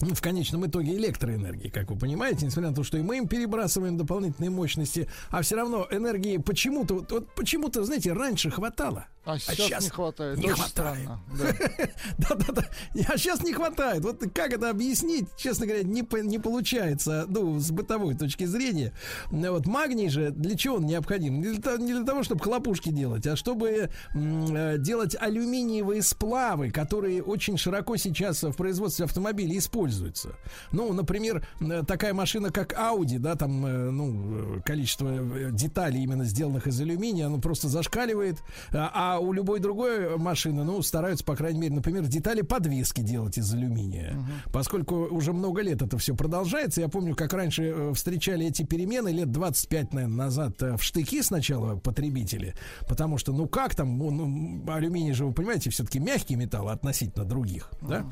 Ну, 0.01 0.13
в 0.15 0.21
конечном 0.21 0.65
итоге 0.65 0.95
электроэнергии, 0.97 1.69
как 1.69 1.91
вы 1.91 1.97
понимаете, 1.97 2.45
несмотря 2.47 2.71
на 2.71 2.75
то, 2.75 2.83
что 2.83 2.97
и 2.97 3.01
мы 3.03 3.17
им 3.19 3.27
перебрасываем 3.27 3.95
дополнительные 3.95 4.49
мощности, 4.49 5.07
а 5.29 5.41
все 5.43 5.55
равно 5.55 5.87
энергии 5.91 6.37
почему-то, 6.37 6.95
вот, 6.95 7.11
вот 7.11 7.27
почему-то, 7.35 7.83
знаете, 7.83 8.11
раньше 8.11 8.49
хватало. 8.49 9.05
А 9.25 9.39
сейчас, 9.39 9.83
не 9.85 9.89
хватает. 9.89 10.37
Не 10.37 10.45
Очень 10.51 10.55
хватает. 10.63 10.97
странно. 10.99 11.19
Да. 12.17 12.35
Да-да-да. 12.35 12.65
А 13.07 13.17
сейчас 13.17 13.41
не 13.41 13.53
хватает. 13.53 14.03
Вот 14.03 14.21
как 14.33 14.51
это 14.51 14.69
объяснить, 14.69 15.27
честно 15.37 15.65
говоря, 15.65 15.83
не, 15.83 16.03
по- 16.03 16.17
не 16.17 16.39
получается, 16.39 17.25
ну, 17.29 17.57
с 17.59 17.71
бытовой 17.71 18.15
точки 18.15 18.43
зрения. 18.45 18.91
Вот 19.31 19.65
магний 19.65 20.09
же, 20.09 20.31
для 20.31 20.55
чего 20.57 20.75
он 20.75 20.85
необходим? 20.85 21.39
Не 21.39 21.53
для, 21.53 21.61
того- 21.61 21.77
не 21.77 21.93
для 21.93 22.03
того, 22.03 22.23
чтобы 22.23 22.41
хлопушки 22.43 22.89
делать, 22.89 23.25
а 23.27 23.35
чтобы 23.37 23.89
э, 24.13 24.77
делать 24.79 25.15
алюминиевые 25.19 26.01
сплавы, 26.01 26.69
которые 26.71 27.23
очень 27.23 27.57
широко 27.57 27.95
сейчас 27.97 28.43
в 28.43 28.53
производстве 28.53 29.05
автомобилей 29.05 29.57
используются. 29.57 30.35
Ну, 30.71 30.91
например, 30.93 31.47
э, 31.61 31.83
такая 31.87 32.13
машина, 32.13 32.51
как 32.51 32.73
Audi, 32.73 33.19
да, 33.19 33.35
там, 33.35 33.65
э, 33.65 33.89
ну, 33.89 34.61
количество 34.65 35.11
деталей 35.51 36.03
именно 36.03 36.25
сделанных 36.25 36.67
из 36.67 36.79
алюминия, 36.81 37.27
оно 37.27 37.39
просто 37.39 37.69
зашкаливает. 37.69 38.39
А, 38.71 39.12
а 39.15 39.19
у 39.19 39.33
любой 39.33 39.59
другой 39.59 40.17
машины, 40.17 40.63
ну, 40.63 40.81
стараются, 40.81 41.23
по 41.23 41.35
крайней 41.35 41.59
мере, 41.59 41.75
например, 41.75 42.05
детали 42.07 42.41
подвески 42.41 43.01
делать 43.01 43.37
из 43.37 43.53
алюминия. 43.53 44.17
Поскольку 44.51 44.95
уже 44.95 45.33
много 45.33 45.61
лет 45.61 45.81
это 45.81 45.97
все 45.97 46.15
продолжается, 46.15 46.81
я 46.81 46.87
помню, 46.89 47.15
как 47.15 47.33
раньше 47.33 47.63
э, 47.63 47.93
встречали 47.93 48.45
эти 48.47 48.63
перемены 48.63 49.09
лет 49.09 49.31
25, 49.31 49.93
наверное, 49.93 50.15
назад 50.15 50.61
э, 50.61 50.77
в 50.77 50.83
штыки 50.83 51.21
сначала 51.21 51.75
потребители, 51.75 52.55
потому 52.87 53.17
что, 53.17 53.33
ну, 53.33 53.47
как 53.47 53.75
там, 53.75 54.01
он, 54.01 54.21
м, 54.21 54.69
алюминий 54.69 55.13
же, 55.13 55.25
вы 55.25 55.33
понимаете, 55.33 55.69
все-таки 55.69 55.99
мягкий 55.99 56.35
металл 56.35 56.69
относительно 56.69 57.25
других, 57.25 57.71
да? 57.81 58.05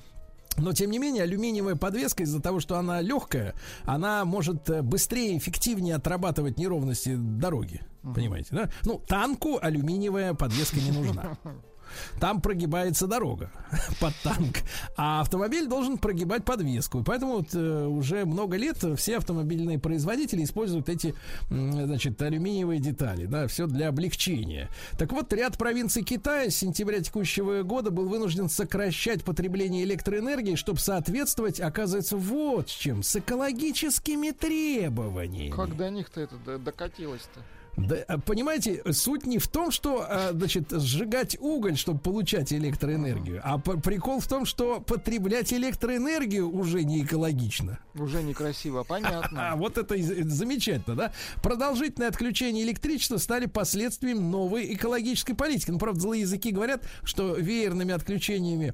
Но, 0.58 0.74
тем 0.74 0.92
не 0.92 1.00
менее, 1.00 1.24
алюминиевая 1.24 1.76
подвеска 1.76 2.24
из-за 2.24 2.42
того, 2.42 2.60
что 2.60 2.78
она 2.78 3.02
легкая, 3.02 3.56
она 3.84 4.26
может 4.26 4.70
э, 4.70 4.82
быстрее 4.82 5.34
и 5.34 5.38
эффективнее 5.38 5.96
отрабатывать 5.96 6.58
неровности 6.58 7.16
дороги. 7.16 7.82
Понимаете, 8.02 8.50
да? 8.52 8.70
Ну, 8.84 9.00
танку 9.08 9.60
алюминиевая 9.62 10.34
подвеска 10.34 10.80
не 10.80 10.92
нужна. 10.92 11.38
Там 12.20 12.42
прогибается 12.42 13.08
дорога 13.08 13.52
под 14.00 14.14
танк, 14.24 14.58
а 14.98 15.22
автомобиль 15.22 15.68
должен 15.68 15.98
прогибать 15.98 16.46
подвеску. 16.46 17.04
Поэтому 17.04 17.38
вот, 17.38 17.54
э, 17.54 17.86
уже 17.86 18.26
много 18.26 18.58
лет 18.58 18.78
все 18.98 19.18
автомобильные 19.18 19.80
производители 19.80 20.44
используют 20.44 20.90
эти, 20.90 21.14
значит, 21.50 22.22
алюминиевые 22.22 22.80
детали, 22.80 23.26
да, 23.26 23.48
все 23.48 23.68
для 23.68 23.90
облегчения. 23.90 24.70
Так 24.98 25.12
вот, 25.12 25.32
ряд 25.34 25.58
провинций 25.58 26.04
Китая 26.04 26.50
с 26.50 26.56
сентября 26.56 27.02
текущего 27.02 27.64
года 27.64 27.92
был 27.92 28.08
вынужден 28.08 28.50
сокращать 28.50 29.24
потребление 29.24 29.84
электроэнергии, 29.84 30.56
чтобы 30.56 30.80
соответствовать, 30.80 31.60
оказывается, 31.60 32.18
вот 32.18 32.70
с 32.70 32.74
чем, 32.74 33.04
с 33.04 33.16
экологическими 33.16 34.32
требованиями. 34.32 35.52
Как 35.52 35.76
до 35.76 35.90
них-то 35.90 36.22
это 36.22 36.58
докатилось-то? 36.58 37.42
Да, 37.78 37.96
а, 38.08 38.18
понимаете, 38.20 38.84
суть 38.92 39.26
не 39.26 39.38
в 39.38 39.48
том, 39.48 39.72
что, 39.72 40.06
а, 40.08 40.32
значит, 40.34 40.72
сжигать 40.72 41.38
уголь, 41.40 41.78
чтобы 41.78 42.00
получать 42.00 42.52
электроэнергию, 42.52 43.42
а 43.44 43.58
прикол 43.58 44.20
в 44.20 44.28
том, 44.28 44.46
что 44.46 44.82
потреблять 44.82 45.54
электроэнергию 45.54 46.50
уже 46.50 46.84
не 46.84 47.04
экологично. 47.04 47.80
Уже 47.96 48.22
некрасиво, 48.24 48.84
понятно. 48.84 49.52
А 49.52 49.56
вот 49.56 49.78
это 49.78 49.96
это 49.96 50.30
замечательно, 50.30 50.96
да? 50.96 51.14
Продолжительное 51.42 52.10
отключение 52.10 52.64
электричества 52.64 53.18
стали 53.18 53.46
последствием 53.46 54.30
новой 54.30 54.74
экологической 54.74 55.34
политики. 55.34 55.72
Ну, 55.72 55.80
правда, 55.80 56.00
злые 56.00 56.22
языки 56.22 56.52
говорят, 56.52 56.84
что 57.04 57.36
веерными 57.36 57.94
отключениями 57.94 58.74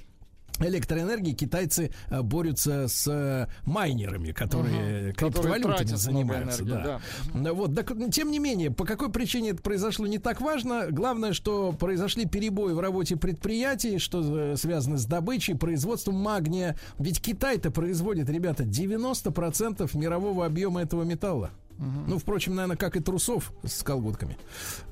электроэнергии 0.59 1.33
китайцы 1.33 1.91
э, 2.09 2.21
борются 2.21 2.87
с 2.87 3.07
э, 3.07 3.47
майнерами, 3.65 4.31
которые 4.31 5.07
Мгм. 5.07 5.13
криптовалютами 5.15 5.95
занимаются. 5.95 6.63
да. 6.63 6.99
Ну 7.33 7.53
Вот, 7.53 7.75
так, 7.75 7.91
тем 8.11 8.31
не 8.31 8.39
менее, 8.39 8.71
по 8.71 8.85
какой 8.85 9.11
причине 9.11 9.49
это 9.51 9.61
произошло, 9.61 10.07
не 10.07 10.17
так 10.19 10.41
важно. 10.41 10.87
Главное, 10.89 11.33
что 11.33 11.71
произошли 11.73 12.25
перебои 12.25 12.73
в 12.73 12.79
работе 12.79 13.15
предприятий, 13.17 13.97
что 13.99 14.21
э, 14.51 14.55
связано 14.57 14.97
с 14.97 15.05
добычей, 15.05 15.55
производством 15.55 16.15
магния. 16.15 16.77
Ведь 16.99 17.21
Китай-то 17.21 17.71
производит, 17.71 18.29
ребята, 18.29 18.63
90% 18.63 19.97
мирового 19.97 20.45
объема 20.45 20.81
этого 20.81 21.03
металла. 21.03 21.51
Ну, 21.79 22.17
впрочем, 22.17 22.55
наверное, 22.55 22.77
как 22.77 22.95
и 22.95 22.99
трусов 22.99 23.53
с 23.63 23.83
колготками. 23.83 24.37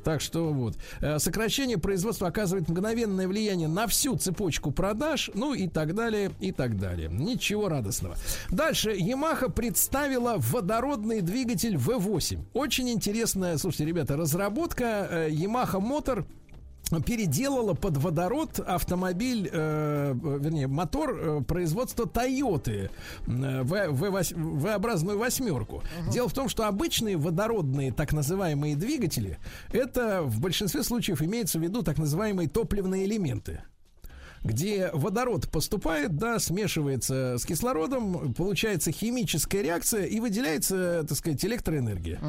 Так 0.03 0.21
что 0.21 0.53
вот. 0.53 0.77
Э, 1.01 1.19
Сокращение 1.19 1.77
производства 1.77 2.27
оказывает 2.27 2.69
мгновенное 2.69 3.27
влияние 3.27 3.67
на 3.67 3.87
всю 3.87 4.15
цепочку 4.17 4.71
продаж, 4.71 5.31
ну 5.33 5.53
и 5.53 5.67
так 5.67 5.95
далее, 5.95 6.31
и 6.39 6.51
так 6.51 6.77
далее. 6.79 7.09
Ничего 7.09 7.69
радостного. 7.69 8.15
Дальше. 8.49 8.95
Yamaha 8.95 9.49
представила 9.49 10.35
водородный 10.37 11.21
двигатель 11.21 11.75
V8. 11.75 12.39
Очень 12.53 12.89
интересная, 12.89 13.57
слушайте, 13.57 13.85
ребята, 13.85 14.15
разработка 14.15 15.07
э, 15.09 15.29
Yamaha 15.29 15.81
Motor 15.81 16.25
переделала 17.05 17.73
под 17.73 17.97
водород 17.97 18.59
автомобиль, 18.59 19.49
э, 19.51 20.13
вернее, 20.39 20.67
мотор 20.67 21.17
э, 21.17 21.41
производства 21.41 22.07
Тойоты 22.07 22.89
э, 23.27 23.63
В- 23.63 23.73
V8 23.91 24.59
V-образную 24.59 25.17
восьмерку. 25.17 25.81
Дело 26.11 26.29
в 26.29 26.33
том, 26.33 26.47
что 26.49 26.67
обычные 26.67 27.17
водородные 27.17 27.91
так 27.91 28.13
называемые 28.13 28.75
двигатели, 28.75 29.39
это 29.71 30.21
в 30.23 30.39
большинстве 30.39 30.83
случаев 30.83 31.21
имеется 31.21 31.59
в 31.59 31.63
виду 31.63 31.81
так 31.81 31.97
называемые 31.97 32.49
топливные 32.49 33.05
элементы 33.05 33.61
где 34.43 34.91
водород 34.93 35.49
поступает, 35.49 36.17
да, 36.17 36.37
смешивается 36.37 37.37
с 37.39 37.45
кислородом, 37.45 38.35
получается 38.35 38.91
химическая 38.91 39.63
реакция 39.63 40.05
и 40.05 40.19
выделяется, 40.19 41.03
так 41.09 41.17
сказать, 41.17 41.43
электроэнергия. 41.43 42.19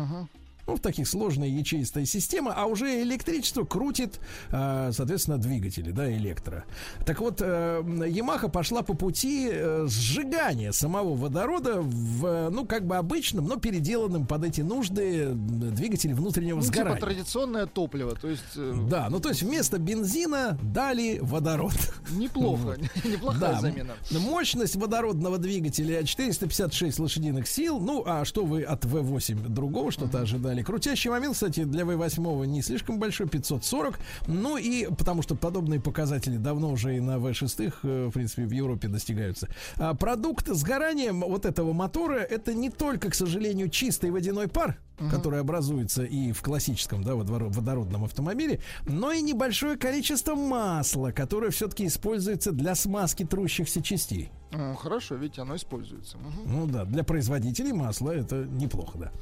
Ну, 0.67 0.77
в 0.77 0.81
таких 0.81 1.07
сложная 1.09 1.49
ячеистая 1.49 2.05
система, 2.07 2.53
а 2.57 2.67
уже 2.67 3.03
электричество 3.03 3.65
крутит, 3.65 4.19
э, 4.51 4.91
соответственно, 4.93 5.39
двигатели, 5.39 5.93
да, 5.93 6.11
электро. 6.13 6.65
Так 7.05 7.21
вот, 7.21 7.41
э, 7.41 7.83
Yamaha 7.85 8.51
пошла 8.51 8.83
по 8.83 8.95
пути 8.95 9.49
э, 9.53 9.87
сжигания 9.89 10.73
самого 10.73 11.15
водорода 11.15 11.81
в, 11.81 12.27
э, 12.27 12.49
ну, 12.51 12.67
как 12.67 12.85
бы 12.85 12.97
обычном, 12.97 13.47
но 13.47 13.57
переделанном 13.57 14.27
под 14.27 14.45
эти 14.45 14.63
нужды 14.63 15.27
э, 15.29 15.33
двигателе 15.35 16.15
внутреннего 16.15 16.57
Ну, 16.57 16.63
типа 16.63 16.73
сгорания. 16.75 17.01
традиционное 17.01 17.67
топливо, 17.67 18.17
то 18.17 18.29
есть... 18.29 18.43
э, 18.57 18.75
Да, 18.91 19.07
ну 19.09 19.21
то 19.21 19.29
есть 19.29 19.43
вместо 19.43 19.79
бензина 19.79 20.59
дали 20.63 21.19
водород. 21.23 21.75
Неплохо, 22.11 22.77
неплохая 23.05 23.61
замена. 23.61 23.95
Мощность 24.11 24.75
водородного 24.75 25.39
двигателя 25.39 26.03
456 26.03 26.99
лошадиных 26.99 27.47
сил. 27.47 27.79
Ну, 27.79 28.03
а 28.05 28.25
что 28.25 28.45
вы 28.45 28.63
от 28.63 28.85
V8 28.85 29.49
другого 29.49 29.93
что-то 29.93 30.21
ожидали? 30.23 30.56
Крутящий 30.63 31.11
момент, 31.11 31.35
кстати, 31.35 31.65
для 31.65 31.85
V8 31.85 32.47
не 32.47 32.63
слишком 32.63 32.99
большой, 32.99 33.29
540. 33.29 33.99
Ну 34.27 34.57
и 34.57 34.87
потому 34.87 35.23
что 35.23 35.35
подобные 35.35 35.81
показатели 35.81 36.37
давно 36.37 36.71
уже 36.71 36.97
и 36.97 37.01
на 37.01 37.17
V6, 37.17 37.75
э, 37.83 38.07
в 38.07 38.13
принципе, 38.13 38.45
в 38.45 38.51
Европе 38.51 38.89
достигаются. 38.89 39.49
А 39.77 39.95
продукт 39.95 40.49
сгорания 40.49 41.13
вот 41.13 41.47
этого 41.47 41.73
мотора 41.73 42.19
это 42.19 42.55
не 42.55 42.71
только, 42.71 43.11
к 43.11 43.15
сожалению, 43.15 43.69
чистый 43.69 44.11
водяной 44.11 44.49
пар, 44.49 44.79
который 45.11 45.41
образуется 45.41 46.05
и 46.05 46.33
в 46.33 46.43
классическом, 46.43 47.03
да, 47.03 47.13
водоро- 47.13 47.53
водородном 47.53 48.05
автомобиле, 48.05 48.61
но 48.87 49.13
и 49.13 49.21
небольшое 49.21 49.77
количество 49.77 50.35
масла, 50.35 51.11
которое 51.11 51.51
все-таки 51.51 51.87
используется 51.87 52.53
для 52.53 52.75
смазки 52.75 53.25
трущихся 53.25 53.83
частей. 53.83 54.31
Хорошо, 54.79 55.15
ведь 55.17 55.39
оно 55.39 55.57
используется. 55.57 56.19
Мгм. 56.19 56.31
Ну 56.47 56.67
да, 56.67 56.85
для 56.85 57.05
производителей 57.05 57.73
масла 57.73 58.13
это 58.13 58.45
неплохо, 58.45 58.99
да. 58.99 59.13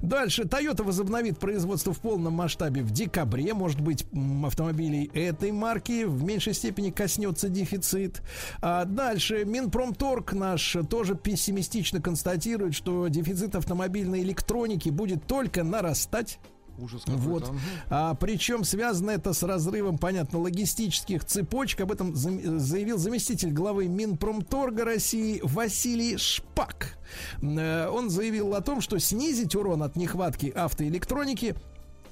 Дальше. 0.00 0.42
Toyota 0.42 0.82
возобновит 0.82 1.38
производство 1.38 1.92
в 1.92 2.00
полном 2.00 2.34
масштабе 2.34 2.82
в 2.82 2.90
декабре. 2.90 3.54
Может 3.54 3.80
быть, 3.80 4.06
автомобилей 4.44 5.10
этой 5.14 5.52
марки 5.52 6.04
в 6.04 6.22
меньшей 6.22 6.54
степени 6.54 6.90
коснется 6.90 7.48
дефицит. 7.48 8.22
А 8.60 8.84
дальше. 8.84 9.44
Минпромторг 9.44 10.32
наш 10.32 10.76
тоже 10.88 11.14
пессимистично 11.14 12.00
констатирует, 12.00 12.74
что 12.74 13.08
дефицит 13.08 13.54
автомобильной 13.54 14.22
электроники 14.22 14.88
будет 14.88 15.26
только 15.26 15.62
нарастать. 15.64 16.38
Ужас 16.80 17.02
Вот. 17.06 17.16
какой-то. 17.44 17.52
Мгм. 17.52 17.60
А, 17.90 18.14
причем 18.14 18.64
связано 18.64 19.10
это 19.10 19.32
с 19.32 19.42
разрывом, 19.42 19.98
понятно, 19.98 20.38
логистических 20.40 21.24
цепочек. 21.24 21.80
Об 21.82 21.92
этом 21.92 22.14
заявил 22.14 22.98
заместитель 22.98 23.52
главы 23.52 23.88
Минпромторга 23.88 24.84
России 24.84 25.40
Василий 25.42 26.16
Шпак. 26.16 26.98
Э, 27.42 27.88
Он 27.88 28.10
заявил 28.10 28.54
о 28.54 28.60
том, 28.60 28.80
что 28.80 28.98
снизить 28.98 29.54
урон 29.54 29.82
от 29.82 29.96
нехватки 29.96 30.52
автоэлектроники 30.54 31.54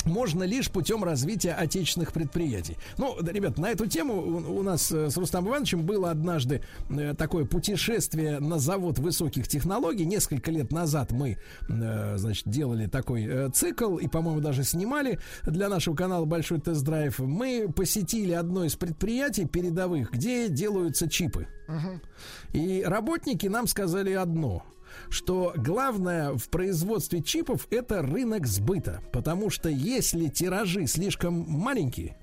можно 0.09 0.45
лишь 0.45 0.71
путем 0.71 1.05
развития 1.05 1.53
отечественных 1.53 2.13
предприятий. 2.13 2.77
Ну, 2.97 3.17
да, 3.21 3.33
ребят, 3.33 3.59
на 3.59 3.71
эту 3.71 3.87
тему 3.87 4.15
у, 4.15 4.59
у 4.59 4.63
нас 4.63 4.91
э, 4.91 5.11
с 5.11 5.17
Рустамом 5.17 5.51
Ивановичем 5.51 5.85
было 5.85 6.11
однажды 6.11 6.63
э, 6.91 7.15
такое 7.15 7.45
путешествие 7.45 8.41
на 8.41 8.59
завод 8.59 8.99
высоких 8.99 9.49
технологий. 9.49 10.05
Несколько 10.05 10.51
лет 10.51 10.73
назад 10.73 11.13
мы, 11.13 11.39
э, 11.69 12.15
значит, 12.17 12.49
делали 12.49 12.87
такой 12.87 13.27
э, 13.27 13.51
цикл 13.53 13.97
и, 13.97 14.09
по-моему, 14.09 14.41
даже 14.41 14.65
снимали 14.65 15.19
для 15.45 15.69
нашего 15.69 15.95
канала 15.95 16.25
Большой 16.25 16.61
тест-драйв. 16.61 17.19
Мы 17.19 17.69
посетили 17.75 18.33
одно 18.33 18.65
из 18.65 18.77
предприятий 18.77 19.47
передовых, 19.47 20.13
где 20.13 20.49
делаются 20.49 21.09
чипы. 21.09 21.47
Мгм. 21.69 22.01
И 22.53 22.83
работники 22.87 23.47
нам 23.47 23.67
сказали 23.67 24.13
одно 24.13 24.65
что 25.11 25.53
главное 25.57 26.37
в 26.37 26.49
производстве 26.49 27.23
чипов 27.23 27.67
это 27.71 28.03
рынок 28.03 28.47
сбыта. 28.47 29.01
Потому 29.13 29.51
что 29.51 29.69
если 29.69 30.29
тиражи 30.29 30.87
слишком 30.87 31.45
маленькие, 31.49 32.17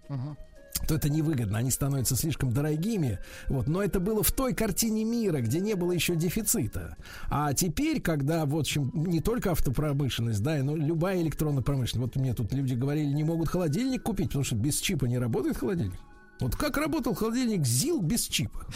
то 0.87 0.95
это 0.95 1.09
невыгодно, 1.09 1.57
они 1.57 1.71
становятся 1.71 2.15
слишком 2.15 2.51
дорогими. 2.51 3.19
Вот. 3.47 3.67
Но 3.67 3.81
это 3.81 3.99
было 3.99 4.21
в 4.23 4.31
той 4.31 4.53
картине 4.53 5.03
мира, 5.03 5.39
где 5.39 5.59
не 5.59 5.73
было 5.75 5.91
еще 5.91 6.15
дефицита. 6.15 6.97
А 7.29 7.53
теперь, 7.53 8.01
когда, 8.01 8.45
в 8.45 8.55
общем, 8.55 8.91
не 8.93 9.21
только 9.21 9.51
автопромышленность, 9.51 10.43
да, 10.43 10.61
но 10.63 10.75
любая 10.75 11.21
электронная 11.21 11.63
промышленность. 11.63 12.15
Вот 12.15 12.21
мне 12.21 12.33
тут 12.33 12.53
люди 12.53 12.73
говорили, 12.73 13.07
не 13.07 13.23
могут 13.23 13.47
холодильник 13.49 14.03
купить, 14.03 14.27
потому 14.27 14.43
что 14.43 14.55
без 14.55 14.77
чипа 14.79 15.05
не 15.05 15.17
работает 15.17 15.57
холодильник. 15.57 15.99
Вот 16.39 16.55
как 16.55 16.77
работал 16.77 17.15
холодильник 17.15 17.65
ЗИЛ 17.65 18.01
без 18.01 18.23
чипа? 18.23 18.67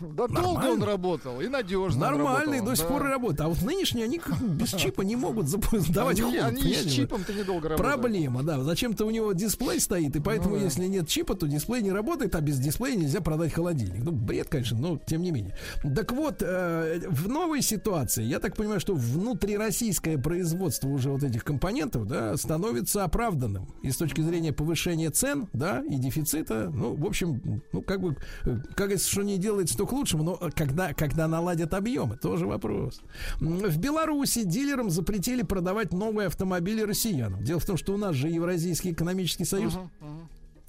Да 0.16 0.26
долго 0.26 0.64
он 0.66 0.82
работал 0.82 1.40
и 1.40 1.48
надежно. 1.48 2.00
Нормальный, 2.10 2.60
до 2.60 2.74
сих 2.74 2.86
да. 2.86 2.92
пор 2.92 3.02
работает. 3.02 3.40
А 3.40 3.48
вот 3.48 3.62
нынешние, 3.62 4.04
они 4.04 4.20
без 4.42 4.70
чипа 4.74 5.02
не 5.02 5.16
могут 5.16 5.46
давать 5.90 6.20
Они- 6.20 6.38
холод, 6.38 6.44
они 6.44 6.74
с 6.74 6.84
чипом-то 6.92 7.32
недолго 7.32 7.68
работают. 7.68 8.00
Проблема, 8.00 8.42
да. 8.42 8.62
Зачем-то 8.62 9.04
у 9.04 9.10
него 9.10 9.32
дисплей 9.32 9.80
стоит, 9.80 10.16
и 10.16 10.20
поэтому, 10.20 10.54
Ну 10.54 10.58
да. 10.60 10.64
если 10.64 10.86
нет 10.86 11.08
чипа, 11.08 11.34
то 11.34 11.46
дисплей 11.46 11.82
не 11.82 11.92
работает, 11.92 12.34
а 12.34 12.40
без 12.40 12.58
дисплея 12.58 12.96
нельзя 12.96 13.20
продать 13.20 13.52
холодильник. 13.52 14.02
Ну, 14.02 14.12
бред, 14.12 14.48
конечно, 14.48 14.78
но 14.78 14.98
тем 15.06 15.22
не 15.22 15.30
менее. 15.30 15.56
Так 15.94 16.12
вот, 16.12 16.36
э, 16.40 17.00
в 17.08 17.28
новой 17.28 17.62
ситуации, 17.62 18.24
я 18.24 18.38
так 18.40 18.56
понимаю, 18.56 18.80
что 18.80 18.94
внутрироссийское 18.94 20.18
производство 20.18 20.88
уже 20.88 21.10
вот 21.10 21.22
этих 21.22 21.44
компонентов, 21.44 22.06
да, 22.06 22.36
становится 22.36 23.04
оправданным. 23.04 23.68
И 23.82 23.90
с 23.90 23.96
точки 23.96 24.20
зрения 24.20 24.52
повышения 24.52 25.10
цен, 25.10 25.48
да, 25.52 25.82
и 25.88 25.96
дефицита, 25.96 26.70
ну, 26.72 26.94
в 26.94 27.06
общем, 27.06 27.62
ну, 27.72 27.82
как 27.82 28.00
бы, 28.00 28.16
э, 28.44 28.56
как 28.68 28.76
говорится, 28.88 29.10
что 29.10 29.22
не 29.22 29.38
делается, 29.38 29.76
то 29.76 29.86
к 29.88 29.92
лучшему, 29.92 30.22
но 30.22 30.38
э, 30.40 30.50
когда, 30.54 30.92
когда 30.92 31.26
наладят 31.26 31.74
объемы, 31.74 32.16
тоже 32.16 32.46
вопрос. 32.46 33.00
В 33.40 33.78
Беларуси 33.78 34.44
дилерам 34.44 34.90
запретили 34.90 35.42
продавать 35.42 35.92
новые 35.92 36.26
автомобили 36.26 36.82
россиянам. 36.82 37.42
Дело 37.42 37.58
в 37.58 37.64
том, 37.64 37.76
что 37.76 37.94
у 37.94 37.96
нас 37.96 38.14
же 38.14 38.28
Евразийский 38.28 38.92
экономический 38.92 39.44
союз. 39.44 39.78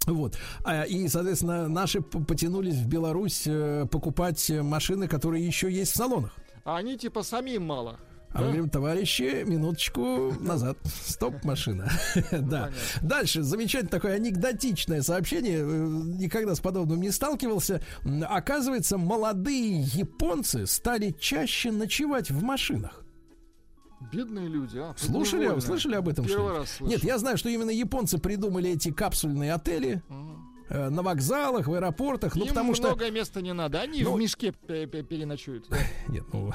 Вот. 0.06 0.38
А, 0.64 0.84
И, 0.84 1.08
соответственно, 1.08 1.68
наши 1.68 2.02
потянулись 2.02 2.76
в 2.76 2.88
Беларусь 2.88 3.44
э, 3.46 3.86
покупать 3.92 4.50
э, 4.50 4.64
машины, 4.64 5.08
которые 5.08 5.46
еще 5.46 5.70
есть 5.72 5.92
в 5.92 5.96
салонах. 5.96 6.34
А 6.64 6.78
они 6.78 6.98
типа 6.98 7.22
самим 7.24 7.64
мало. 7.64 8.00
А 8.32 8.40
мы 8.42 8.46
говорим, 8.48 8.70
товарищи, 8.70 9.44
минуточку 9.46 10.34
назад. 10.40 10.78
Стоп, 10.86 11.44
машина. 11.44 11.90
Да. 12.32 12.70
Дальше. 13.02 13.42
Замечательное 13.42 13.90
такое 13.92 14.16
анекдотичное 14.16 15.02
сообщение. 15.02 15.60
Э, 15.60 15.88
Никогда 16.20 16.54
с 16.54 16.60
подобным 16.60 17.02
не 17.02 17.12
сталкивался. 17.12 17.82
Оказывается, 18.30 18.98
молодые 18.98 19.82
японцы 19.82 20.68
стали 20.68 21.16
чаще 21.20 21.72
ночевать 21.72 22.30
в 22.30 22.44
машинах. 22.44 23.04
Бедные 24.14 24.48
люди, 24.48 24.78
а. 24.78 24.94
Слушали, 24.98 25.60
слышали 25.60 25.96
об 25.96 26.08
этом? 26.08 26.26
Первый 26.26 26.60
раз 26.60 26.70
слышу. 26.72 26.92
Нет, 26.92 27.04
я 27.04 27.18
знаю, 27.18 27.38
что 27.38 27.50
именно 27.50 27.72
японцы 27.72 28.18
придумали 28.18 28.70
эти 28.72 28.92
капсульные 28.92 29.54
отели 29.54 30.02
э, 30.70 30.90
на 30.90 31.02
вокзалах, 31.02 31.68
в 31.68 31.74
аэропортах. 31.74 32.36
Ну, 32.36 32.44
Им 32.44 32.50
потому 32.50 32.76
что 32.76 32.88
много 32.90 33.10
места 33.12 33.42
не 33.42 33.54
надо. 33.54 33.82
Они 33.82 34.04
Ну, 34.04 34.14
в 34.14 34.20
мешке 34.20 34.52
пе- 34.52 34.86
пе- 34.88 35.04
переночуют. 35.04 35.68
Нет, 36.08 36.24
ну, 36.34 36.52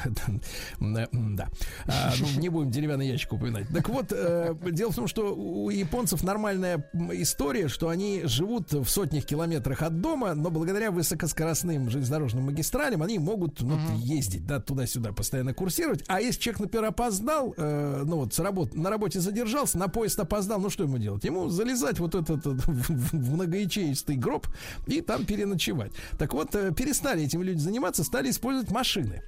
да. 0.81 1.49
А, 1.87 2.13
ну, 2.21 2.41
не 2.41 2.49
будем 2.49 2.71
деревянный 2.71 3.09
ящик 3.09 3.33
упоминать. 3.33 3.69
Так 3.69 3.89
вот, 3.89 4.07
э, 4.13 4.55
дело 4.71 4.93
в 4.93 4.95
том, 4.97 5.07
что 5.09 5.35
у 5.35 5.71
японцев 5.71 6.23
нормальная 6.23 6.91
история, 7.13 7.69
что 7.69 7.89
они 7.89 8.23
живут 8.25 8.73
в 8.73 8.87
сотнях 8.89 9.25
километрах 9.25 9.83
от 9.83 10.01
дома, 10.01 10.35
но 10.35 10.51
благодаря 10.51 10.91
высокоскоростным 10.91 11.91
железнодорожным 11.91 12.45
магистралям 12.45 13.03
они 13.03 13.19
могут 13.19 13.61
ну, 13.61 13.79
ездить 13.97 14.47
да, 14.47 14.61
туда-сюда, 14.61 15.13
постоянно 15.13 15.55
курсировать. 15.55 16.05
А 16.09 16.21
если 16.21 16.41
человек, 16.41 16.61
например, 16.61 16.85
опоздал, 16.87 17.55
э, 17.57 18.03
ну 18.05 18.17
вот 18.17 18.35
с 18.35 18.39
работ- 18.39 18.75
на 18.75 18.91
работе 18.91 19.21
задержался, 19.21 19.79
на 19.79 19.89
поезд 19.89 20.19
опоздал, 20.21 20.61
ну 20.61 20.71
что 20.71 20.85
ему 20.85 20.99
делать? 20.99 21.25
Ему 21.25 21.49
залезать 21.49 21.99
вот 21.99 22.15
этот, 22.15 22.47
этот 22.47 22.67
в, 22.67 23.13
в- 23.13 23.35
многоячеистый 24.05 24.17
гроб 24.17 24.47
и 24.87 25.01
там 25.01 25.25
переночевать. 25.25 25.93
Так 26.19 26.33
вот, 26.35 26.55
э, 26.55 26.73
перестали 26.73 27.25
этим 27.25 27.43
люди 27.43 27.59
заниматься, 27.59 28.05
стали 28.05 28.31
использовать 28.31 28.71
машины. 28.71 29.23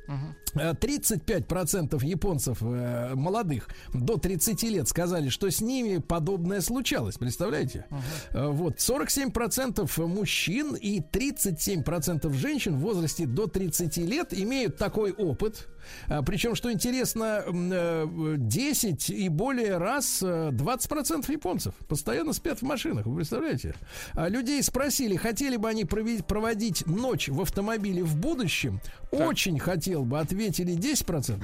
Э, 0.54 0.72
35% 0.74 2.04
японцев 2.04 2.58
э, 2.62 3.14
молодых 3.14 3.68
до 3.92 4.16
30 4.16 4.62
лет 4.64 4.88
сказали, 4.88 5.28
что 5.28 5.50
с 5.50 5.60
ними 5.60 5.98
подобное 5.98 6.60
случалось. 6.60 7.16
Представляете? 7.18 7.86
Э, 8.30 8.48
Вот 8.48 8.76
47% 8.78 10.06
мужчин 10.06 10.74
и 10.74 11.00
37% 11.00 12.32
женщин 12.32 12.76
в 12.76 12.80
возрасте 12.80 13.26
до 13.26 13.46
30 13.46 13.96
лет 13.98 14.32
имеют 14.34 14.76
такой 14.76 15.12
опыт. 15.12 15.68
А, 16.08 16.22
Причем, 16.22 16.54
что 16.54 16.72
интересно, 16.72 17.42
м, 17.46 17.70
э, 17.72 18.34
10 18.38 19.10
и 19.10 19.28
более 19.28 19.78
раз 19.78 20.22
э, 20.22 20.50
20% 20.52 21.28
японцев 21.30 21.74
постоянно 21.88 22.32
спят 22.32 22.60
в 22.60 22.62
машинах. 22.62 23.06
Вы 23.06 23.16
представляете? 23.16 23.74
А 24.14 24.28
людей 24.28 24.62
спросили, 24.62 25.16
хотели 25.16 25.56
бы 25.56 25.68
они 25.68 25.84
проводить 25.84 26.86
ночь 26.86 27.28
в 27.28 27.40
автомобиле 27.40 28.02
в 28.02 28.16
будущем. 28.16 28.80
Очень 29.10 29.58
хотел 29.58 30.04
бы, 30.04 30.18
ответили 30.18 30.74
10%, 30.76 31.42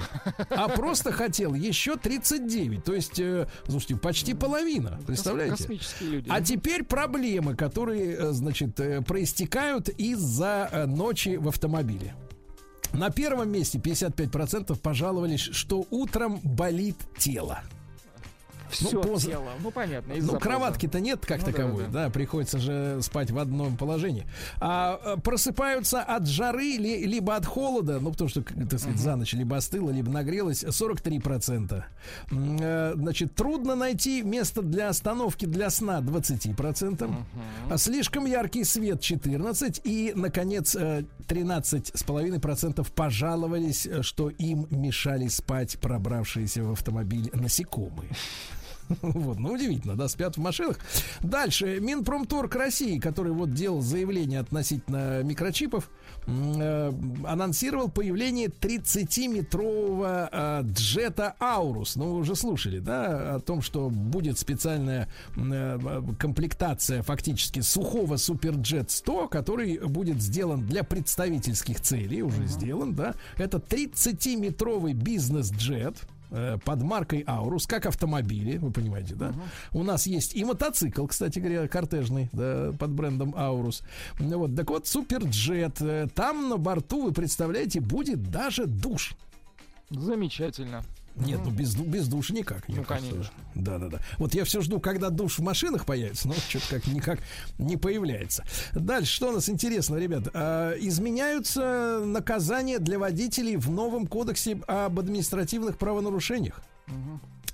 а 0.51 0.69
просто 0.69 1.13
хотел 1.13 1.55
еще 1.55 1.93
39%. 1.97 2.81
То 2.83 2.95
есть, 2.95 3.19
э, 3.21 3.47
слушайте, 3.67 3.97
почти 3.97 4.35
половина. 4.35 5.01
Представляете? 5.07 5.67
Люди. 6.01 6.29
А 6.29 6.41
теперь 6.43 6.83
проблемы, 6.85 7.55
которые, 7.55 8.15
э, 8.17 8.33
значит, 8.33 8.79
э, 8.81 9.01
проистекают 9.03 9.89
из-за 9.89 10.69
э, 10.71 10.87
ночи 10.87 11.37
в 11.37 11.49
автомобиле. 11.49 12.15
На 12.93 13.11
первом 13.11 13.51
месте 13.51 13.79
55% 13.79 14.79
пожаловались, 14.79 15.41
что 15.41 15.87
утром 15.91 16.41
болит 16.43 16.97
тело. 17.19 17.63
Все 18.73 19.01
поз- 19.03 19.25
тело. 19.25 19.51
Ну, 19.63 19.71
понятно. 19.71 20.15
Ну, 20.19 20.39
кроватки-то 20.39 21.01
нет 21.01 21.25
как 21.27 21.41
Ну, 21.41 21.47
да, 21.47 21.53
таковой, 21.53 21.85
да, 21.93 22.11
приходится 22.11 22.59
же 22.59 22.99
спать 23.03 23.31
в 23.31 23.39
одном 23.39 23.77
положении. 23.77 24.27
А, 24.61 25.01
э, 25.17 25.21
просыпаются 25.21 26.03
от 26.03 26.27
жары, 26.27 26.77
ли- 26.77 27.05
либо 27.07 27.37
от 27.37 27.47
холода, 27.47 28.01
ну, 28.01 28.11
потому 28.13 28.29
что, 28.31 28.43
так 28.43 28.79
сказать, 28.79 28.99
за 28.99 29.17
ночь 29.17 29.33
либо 29.35 29.57
остыло, 29.57 29.91
либо 29.91 30.11
нагрелось, 30.11 30.65
43%. 30.65 31.85
М, 32.31 32.59
э, 32.61 32.93
Значит, 32.95 33.35
трудно 33.35 33.75
найти 33.75 34.23
место 34.23 34.63
для 34.63 34.89
остановки 34.89 35.45
для 35.47 35.71
сна 35.71 36.01
20%. 36.01 37.11
А 37.71 37.79
слишком 37.79 38.27
яркий 38.27 38.65
свет 38.65 39.01
14%. 39.01 39.81
И, 39.85 40.13
наконец, 40.15 40.75
э, 40.77 41.05
13,5% 41.27 42.93
пожаловались, 42.93 43.87
э, 43.87 44.03
что 44.03 44.29
им 44.31 44.67
мешали 44.71 45.29
спать 45.29 45.79
пробравшиеся 45.79 46.63
в 46.65 46.73
автомобиль 46.73 47.31
насекомые. 47.33 48.11
Вот, 49.03 49.39
ну 49.39 49.53
удивительно, 49.53 49.95
да, 49.95 50.09
спят 50.09 50.37
в 50.37 50.41
машинах. 50.41 50.79
Дальше, 51.21 51.79
Минпромторг 51.81 52.55
России, 52.55 52.99
который 52.99 53.33
вот 53.33 53.53
делал 53.53 53.81
заявление 53.81 54.41
относительно 54.41 55.23
микрочипов, 55.23 55.91
э, 56.27 56.93
анонсировал 57.27 57.91
появление 57.91 58.49
30-метрового 58.49 60.29
э, 60.31 60.63
джета 60.65 61.35
Аурус. 61.41 61.97
Ну, 61.97 62.15
вы 62.15 62.19
уже 62.21 62.35
слушали, 62.35 62.79
да, 62.79 63.37
о 63.37 63.41
том, 63.41 63.63
что 63.63 63.91
будет 63.91 64.39
специальная 64.39 65.09
э, 65.37 66.03
комплектация 66.19 67.03
фактически 67.03 67.61
сухого 67.61 68.17
Суперджет 68.17 68.91
100, 68.91 69.29
который 69.29 69.79
будет 69.79 70.21
сделан 70.21 70.67
для 70.67 70.85
представительских 70.85 71.81
целей, 71.81 72.23
уже 72.23 72.47
сделан, 72.47 72.95
да. 72.95 73.15
Это 73.37 73.59
30-метровый 73.59 74.95
бизнес-джет, 74.95 75.97
э, 76.33 76.59
под 76.65 76.83
маркой 76.83 77.23
Аурус, 77.27 77.67
как 77.67 77.87
автомобили, 77.87 78.57
вы 78.59 78.71
понимаете, 78.73 79.15
да? 79.15 79.33
У 79.73 79.83
нас 79.85 80.07
есть 80.07 80.35
и 80.35 80.45
мотоцикл, 80.45 81.07
кстати 81.07 81.39
говоря, 81.39 81.69
кортежный, 81.69 82.29
да, 82.33 82.73
под 82.79 82.91
брендом 82.91 83.35
Аурус. 83.37 83.83
Ну 84.19 84.39
Вот, 84.39 84.57
так 84.57 84.69
вот, 84.71 84.87
Суперджет. 84.87 85.81
э, 85.81 86.09
Там 86.15 86.49
на 86.49 86.57
борту, 86.57 87.05
вы 87.05 87.13
представляете, 87.13 87.81
будет 87.81 88.31
даже 88.31 88.67
душ. 88.67 89.15
Замечательно. 89.91 90.83
Нет, 91.17 91.41
ну 91.45 91.51
без, 91.51 91.75
ду- 91.75 91.85
без 91.85 92.09
душа 92.09 92.33
никак. 92.35 92.67
Ну, 92.69 92.83
конечно. 92.85 93.25
Да, 93.55 93.79
да, 93.79 93.89
да. 93.89 94.01
Вот 94.19 94.35
я 94.35 94.45
все 94.45 94.61
жду, 94.63 94.81
когда 94.81 95.11
душ 95.11 95.39
в 95.39 95.43
машинах 95.43 95.85
появится, 95.85 96.29
но 96.29 96.35
что-то 96.35 96.67
как 96.71 96.87
никак 96.87 97.19
не 97.59 97.77
появляется. 97.77 98.45
Дальше, 98.73 99.13
что 99.13 99.29
у 99.29 99.33
нас 99.33 99.49
интересно, 99.49 99.97
ребят? 99.97 100.29
А, 100.33 100.73
изменяются 100.79 102.03
наказания 102.05 102.79
для 102.79 102.99
водителей 102.99 103.57
в 103.57 103.71
новом 103.71 104.07
кодексе 104.07 104.61
об 104.67 104.99
административных 104.99 105.79
правонарушениях. 105.79 106.63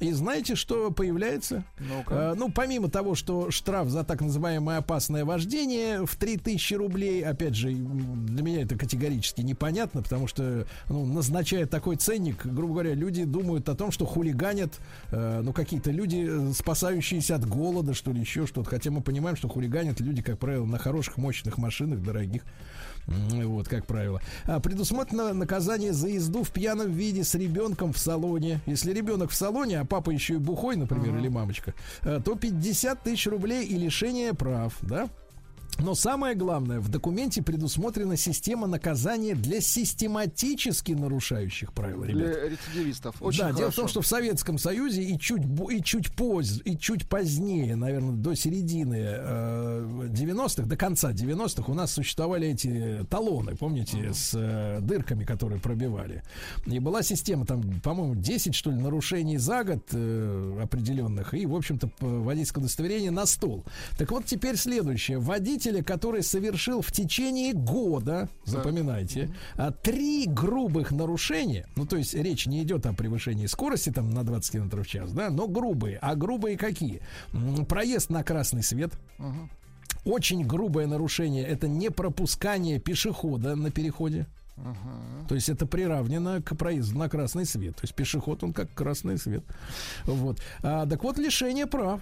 И 0.00 0.12
знаете, 0.12 0.54
что 0.54 0.90
появляется? 0.92 1.64
Ну-ка. 1.78 2.32
А, 2.32 2.34
ну, 2.36 2.50
помимо 2.52 2.88
того, 2.88 3.14
что 3.16 3.50
штраф 3.50 3.88
за 3.88 4.04
так 4.04 4.20
называемое 4.20 4.78
опасное 4.78 5.24
вождение 5.24 6.06
в 6.06 6.14
3000 6.14 6.74
рублей, 6.74 7.24
опять 7.24 7.54
же, 7.54 7.70
для 7.70 8.42
меня 8.42 8.62
это 8.62 8.76
категорически 8.76 9.40
непонятно, 9.40 10.02
потому 10.02 10.28
что, 10.28 10.66
ну, 10.88 11.04
назначая 11.04 11.66
такой 11.66 11.96
ценник, 11.96 12.46
грубо 12.46 12.74
говоря, 12.74 12.94
люди 12.94 13.24
думают 13.24 13.68
о 13.68 13.74
том, 13.74 13.90
что 13.90 14.06
хулиганят, 14.06 14.78
э, 15.10 15.40
ну, 15.42 15.52
какие-то 15.52 15.90
люди, 15.90 16.26
э, 16.28 16.52
спасающиеся 16.52 17.34
от 17.34 17.48
голода, 17.48 17.92
что 17.92 18.12
ли, 18.12 18.20
еще 18.20 18.46
что-то. 18.46 18.70
Хотя 18.70 18.92
мы 18.92 19.00
понимаем, 19.00 19.36
что 19.36 19.48
хулиганят 19.48 20.00
люди, 20.00 20.22
как 20.22 20.38
правило, 20.38 20.64
на 20.64 20.78
хороших, 20.78 21.16
мощных 21.16 21.58
машинах, 21.58 22.02
дорогих. 22.02 22.42
Вот, 23.09 23.68
как 23.68 23.86
правило. 23.86 24.20
А, 24.44 24.60
предусмотрено 24.60 25.32
наказание 25.32 25.93
за 25.93 26.09
езду 26.09 26.43
в 26.43 26.51
пьяном 26.51 26.93
виде 26.93 27.24
с 27.24 27.35
ребенком 27.35 27.93
в 27.93 27.98
салоне. 27.98 28.60
Если 28.66 28.93
ребенок 28.93 29.30
в 29.30 29.35
салоне, 29.35 29.80
а 29.80 29.85
папа 29.85 30.10
еще 30.10 30.35
и 30.35 30.39
бухой, 30.39 30.76
например, 30.76 31.16
или 31.16 31.28
мамочка, 31.28 31.74
э, 32.02 32.20
то 32.24 32.35
50 32.35 33.02
тысяч 33.02 33.26
рублей 33.26 33.64
и 33.66 33.76
лишение 33.76 34.35
прав, 34.35 34.76
да? 34.82 35.09
Но 35.78 35.94
самое 35.94 36.34
главное, 36.34 36.80
в 36.80 36.88
документе 36.88 37.42
предусмотрена 37.42 38.16
система 38.16 38.66
наказания 38.66 39.34
для 39.34 39.60
систематически 39.60 40.92
нарушающих 40.92 41.72
правила, 41.72 42.05
ребят. 42.05 42.32
Для 42.32 42.48
рецидивистов. 42.48 43.16
Очень 43.20 43.40
да, 43.40 43.52
дело 43.52 43.70
в 43.70 43.74
том, 43.74 43.84
хорошо. 43.84 43.88
что 43.88 44.00
в 44.02 44.06
Советском 44.06 44.59
Союзе 44.59 45.02
и 45.05 45.18
чуть, 45.18 45.42
и 45.70 45.82
чуть 45.82 46.12
позже, 46.12 46.60
и 46.64 46.76
чуть 46.76 47.09
позднее, 47.09 47.76
наверное, 47.76 48.16
до 48.16 48.34
середины 48.34 48.98
э, 49.00 50.09
90-х, 50.10 50.68
до 50.68 50.76
конца 50.76 51.12
90-х 51.12 51.70
у 51.70 51.74
нас 51.74 51.92
существовали 51.92 52.48
эти 52.48 53.06
талоны, 53.09 53.55
помните, 53.56 54.12
с 54.12 54.32
э, 54.34 54.80
дырками, 54.80 55.24
которые 55.24 55.60
пробивали. 55.60 56.22
И 56.66 56.78
была 56.80 57.02
система, 57.02 57.46
там, 57.46 57.80
по-моему, 57.80 58.16
10, 58.16 58.55
что 58.55 58.70
ли, 58.70 58.76
нарушений 58.76 59.38
за 59.38 59.62
год 59.62 59.84
э, 59.92 60.60
определенных, 60.62 61.34
и, 61.34 61.46
в 61.46 61.55
общем-то, 61.55 61.90
водительское 62.00 62.62
удостоверение 62.62 63.12
на 63.12 63.26
стол. 63.26 63.64
Так 63.96 64.10
вот, 64.10 64.24
теперь 64.24 64.56
следующее. 64.56 65.18
Водителя, 65.68 65.84
который 65.84 66.22
совершил 66.22 66.80
в 66.80 66.90
течение 66.92 67.52
года, 67.52 68.28
запоминайте, 68.44 69.30
а, 69.54 69.70
три 69.70 70.26
грубых 70.26 70.92
нарушения, 70.92 71.66
ну, 71.76 71.84
то 71.86 71.96
есть 71.96 72.14
речь 72.14 72.46
не 72.46 72.62
идет 72.62 72.86
о 72.86 72.94
превышении 72.94 73.46
скорости 73.46 73.90
там 73.90 74.10
на 74.10 74.24
20 74.24 74.52
км 74.52 74.82
в 74.82 74.86
час, 74.86 75.12
да, 75.12 75.30
но 75.30 75.46
грубые. 75.46 75.98
А 76.00 76.14
грубые 76.14 76.56
какие? 76.56 77.02
Проезд 77.68 78.10
на 78.10 78.22
красный 78.24 78.62
свет, 78.62 78.92
очень 80.04 80.46
грубое 80.46 80.86
нарушение 80.86 81.44
это 81.44 81.68
не 81.68 81.90
пропускание 81.90 82.78
пешехода 82.78 83.54
на 83.54 83.70
переходе. 83.70 84.26
То 85.28 85.34
есть 85.34 85.48
это 85.48 85.66
приравнено 85.66 86.42
к 86.42 86.56
проезду 86.56 86.98
на 86.98 87.08
красный 87.08 87.44
свет. 87.44 87.76
То 87.76 87.82
есть 87.82 87.94
пешеход 87.94 88.42
он 88.42 88.52
как 88.52 88.72
красный 88.74 89.18
свет. 89.18 89.44
Вот. 90.04 90.40
А, 90.62 90.84
так 90.86 91.04
вот 91.04 91.18
лишение 91.18 91.66
прав. 91.66 92.00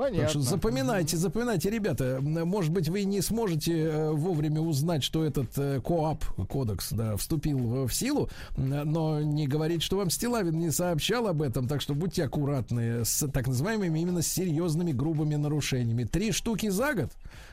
Понятно. 0.00 0.22
Так 0.22 0.30
что 0.30 0.40
запоминайте, 0.40 1.16
запоминайте, 1.18 1.68
ребята. 1.68 2.20
Может 2.22 2.72
быть, 2.72 2.88
вы 2.88 3.04
не 3.04 3.20
сможете 3.20 3.82
э, 3.82 4.10
вовремя 4.12 4.62
узнать, 4.62 5.02
что 5.04 5.22
этот 5.22 5.50
э, 5.58 5.78
КоАП, 5.84 6.24
кодекс, 6.48 6.90
да, 6.92 7.18
вступил 7.18 7.86
в- 7.86 7.92
силу, 7.92 8.30
но 8.56 9.20
не 9.20 9.46
говорить, 9.46 9.82
что 9.82 9.98
вам 9.98 10.08
Стилавин 10.08 10.58
не 10.58 10.70
сообщал 10.70 11.26
об 11.26 11.42
этом, 11.42 11.68
так 11.68 11.82
что 11.82 11.92
будьте 11.94 12.24
аккуратны 12.24 13.04
с 13.04 13.28
так 13.28 13.46
называемыми 13.46 13.98
именно 14.00 14.22
серьезными 14.22 14.92
грубыми 14.92 15.34
нарушениями. 15.34 16.04
Три 16.04 16.32
штуки 16.32 16.70
за 16.70 16.94
год, 16.94 17.10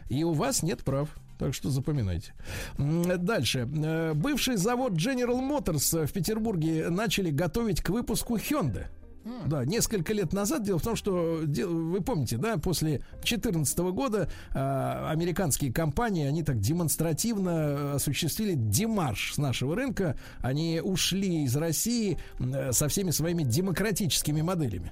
и 0.07 0.24
у 0.24 0.32
вас 0.32 0.64
нет 0.64 0.86
прав. 0.86 1.10
Так 1.38 1.53
что 1.53 1.69
запоминайте. 1.69 2.32
Дальше. 2.78 3.68
Э, 3.76 4.14
Бывший 4.14 4.56
завод 4.56 4.94
General 4.94 5.38
Motors 5.41 6.07
в 6.07 6.14
Петербурге 6.14 6.88
начали 6.90 7.30
готовить 7.30 7.82
к 7.82 7.90
выпуску 7.90 8.38
Hyundai. 8.38 8.86
Да, 9.45 9.65
несколько 9.65 10.13
лет 10.13 10.33
назад. 10.33 10.63
Дело 10.63 10.79
в 10.79 10.83
том, 10.83 10.95
что 10.95 11.41
вы 11.43 12.01
помните, 12.01 12.37
да, 12.37 12.57
после 12.57 12.99
2014 13.21 13.77
года 13.79 14.29
а, 14.53 15.09
американские 15.11 15.71
компании, 15.71 16.25
они 16.25 16.43
так 16.43 16.59
демонстративно 16.59 17.49
э, 17.49 17.95
осуществили 17.95 18.53
демарш 18.55 19.33
с 19.33 19.37
нашего 19.37 19.75
рынка. 19.75 20.17
Они 20.39 20.81
ушли 20.83 21.43
из 21.43 21.55
России 21.55 22.17
м, 22.39 22.73
со 22.73 22.87
всеми 22.87 23.11
своими 23.11 23.43
демократическими 23.43 24.41
моделями. 24.41 24.91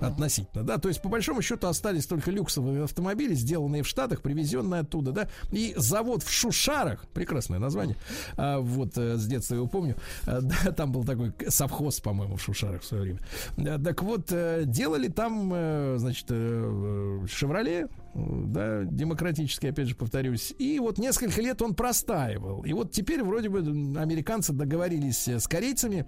Относительно, 0.00 0.64
да, 0.64 0.78
то 0.78 0.88
есть 0.88 1.02
по 1.02 1.08
большому 1.08 1.42
счету 1.42 1.66
остались 1.66 2.06
только 2.06 2.30
люксовые 2.30 2.84
автомобили, 2.84 3.34
сделанные 3.34 3.82
в 3.82 3.86
Штатах, 3.86 4.22
привезенные 4.22 4.80
оттуда, 4.80 5.12
да, 5.12 5.28
и 5.52 5.74
завод 5.76 6.22
в 6.22 6.30
Шушарах, 6.30 7.06
прекрасное 7.08 7.58
название, 7.58 7.96
а, 8.36 8.60
вот 8.60 8.96
э, 8.96 9.16
с 9.16 9.26
детства 9.26 9.56
его 9.56 9.66
помню, 9.66 9.96
А, 10.26 10.40
да, 10.42 10.72
там 10.72 10.92
был 10.92 11.04
такой 11.04 11.34
совхоз, 11.48 12.00
по-моему, 12.00 12.36
в 12.36 12.42
Шушарах 12.42 12.82
в 12.82 12.86
свое 12.86 13.02
время. 13.02 13.20
А, 13.58 13.78
Так 13.78 14.02
вот, 14.02 14.32
делали 14.64 15.08
там, 15.08 15.98
значит, 15.98 16.28
Шевроле, 16.28 17.88
да, 18.14 18.84
демократический, 18.84 19.68
опять 19.68 19.88
же, 19.88 19.94
повторюсь, 19.94 20.54
и 20.58 20.78
вот 20.78 20.98
несколько 20.98 21.40
лет 21.42 21.60
он 21.62 21.74
простаивал, 21.74 22.62
и 22.62 22.72
вот 22.72 22.92
теперь 22.92 23.22
вроде 23.22 23.48
бы 23.48 23.58
американцы 23.98 24.52
договорились 24.52 25.28
с 25.28 25.46
корейцами, 25.46 26.06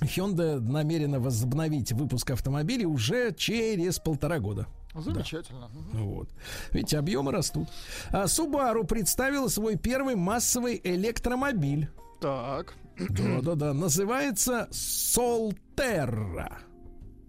Hyundai 0.00 0.60
намерена 0.60 1.20
возобновить 1.20 1.92
выпуск 1.92 2.30
автомобилей 2.30 2.86
уже 2.86 3.32
через 3.32 3.98
полтора 3.98 4.38
года. 4.38 4.66
Замечательно. 4.94 5.68
Мгм. 5.68 6.04
Вот. 6.04 6.28
Видите, 6.72 6.98
объемы 6.98 7.32
растут. 7.32 7.68
А 8.10 8.24
Subaru 8.24 8.84
представила 8.84 9.48
свой 9.48 9.76
первый 9.76 10.16
массовый 10.16 10.80
электромобиль. 10.82 11.88
Так. 12.20 12.74
Да-да-да. 12.98 13.74
Называется 13.74 14.68
Solterra. 14.72 16.58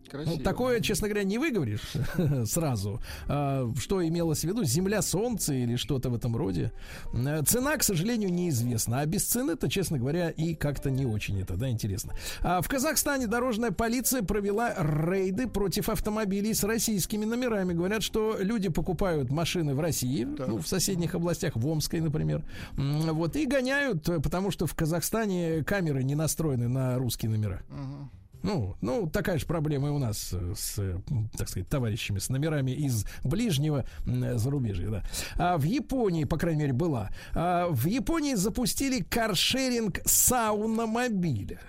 Красиво. 0.10 0.36
Ну, 0.38 0.44
такое, 0.44 0.80
честно 0.82 1.08
говоря, 1.08 1.24
не 1.24 1.38
выговоришь 1.38 1.94
сразу. 2.46 3.02
А, 3.28 3.72
что 3.78 4.06
имелось 4.06 4.42
в 4.42 4.44
виду? 4.46 4.64
Земля, 4.64 5.02
солнце 5.02 5.54
или 5.54 5.76
что-то 5.76 6.10
в 6.10 6.16
этом 6.16 6.36
роде. 6.36 6.72
Э, 7.14 7.42
Цена, 7.46 7.78
к 7.78 7.84
сожалению, 7.84 8.32
неизвестна. 8.34 9.02
А 9.02 9.06
без 9.06 9.26
цены-то, 9.26 9.70
честно 9.70 10.00
говоря, 10.00 10.30
и 10.30 10.56
как-то 10.56 10.90
не 10.90 11.06
очень 11.06 11.40
это, 11.42 11.56
да, 11.56 11.70
интересно. 11.70 12.14
А 12.42 12.62
в 12.62 12.68
Казахстане 12.68 13.28
дорожная 13.28 13.72
полиция 13.72 14.24
провела 14.24 14.74
рейды 14.78 15.48
против 15.48 15.90
автомобилей 15.90 16.54
с 16.54 16.64
российскими 16.64 17.26
номерами. 17.26 17.74
Говорят, 17.74 18.04
что 18.04 18.38
люди 18.40 18.70
покупают 18.70 19.30
машины 19.30 19.76
в 19.76 19.80
России, 19.80 20.24
ну, 20.26 20.58
в 20.58 20.68
соседних 20.68 21.16
областях, 21.16 21.56
в 21.56 21.68
Омской, 21.68 22.02
например. 22.02 22.44
Вот, 22.74 23.36
и 23.36 23.46
гоняют, 23.46 24.08
э, 24.10 24.20
потому 24.20 24.52
что 24.52 24.66
в 24.66 24.74
Казахстане 24.76 25.64
камеры 25.64 26.04
не 26.04 26.16
настроены 26.16 26.68
на 26.68 26.98
русские 26.98 27.32
номера. 27.32 27.62
Мгм. 27.70 28.10
Ну, 28.44 28.76
ну, 28.82 29.08
такая 29.08 29.38
же 29.38 29.46
проблема 29.46 29.90
и 29.90 29.92
у 29.92 29.98
нас 30.00 30.30
э, 30.34 30.54
с, 30.56 30.80
э, 30.80 30.98
так 31.38 31.50
сказать, 31.50 31.68
товарищами 31.68 32.20
с 32.20 32.30
номерами 32.30 32.72
из 32.72 33.06
ближнего 33.24 33.86
м, 34.06 34.38
зарубежья, 34.38 34.90
да. 34.90 35.04
А 35.36 35.58
в 35.58 35.64
Японии, 35.64 36.24
по 36.24 36.38
крайней 36.38 36.62
мере, 36.62 36.74
была. 36.74 37.10
А 37.34 37.68
в 37.70 37.86
Японии 37.86 38.36
запустили 38.36 39.02
каршеринг 39.02 40.00
сауномобиля. 40.06 41.60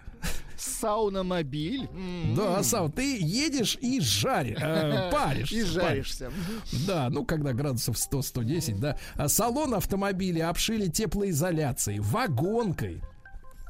Сауномобиль. 0.56 1.88
М. 1.92 2.34
Да, 2.36 2.62
Сау, 2.62 2.90
ты 2.90 3.18
едешь 3.18 3.78
и 3.80 3.98
жаришь, 4.00 4.58
э, 4.60 5.10
паришь. 5.12 5.50
И 5.52 5.62
паришь. 5.62 5.68
жаришься. 5.72 6.30
Да, 6.86 7.08
ну, 7.10 7.24
когда 7.24 7.52
градусов 7.52 7.96
100-110, 7.96 8.78
да. 8.78 8.96
А 9.14 9.28
салон 9.28 9.74
автомобиля 9.74 10.50
обшили 10.50 10.88
теплоизоляцией, 10.88 12.00
вагонкой. 12.00 13.02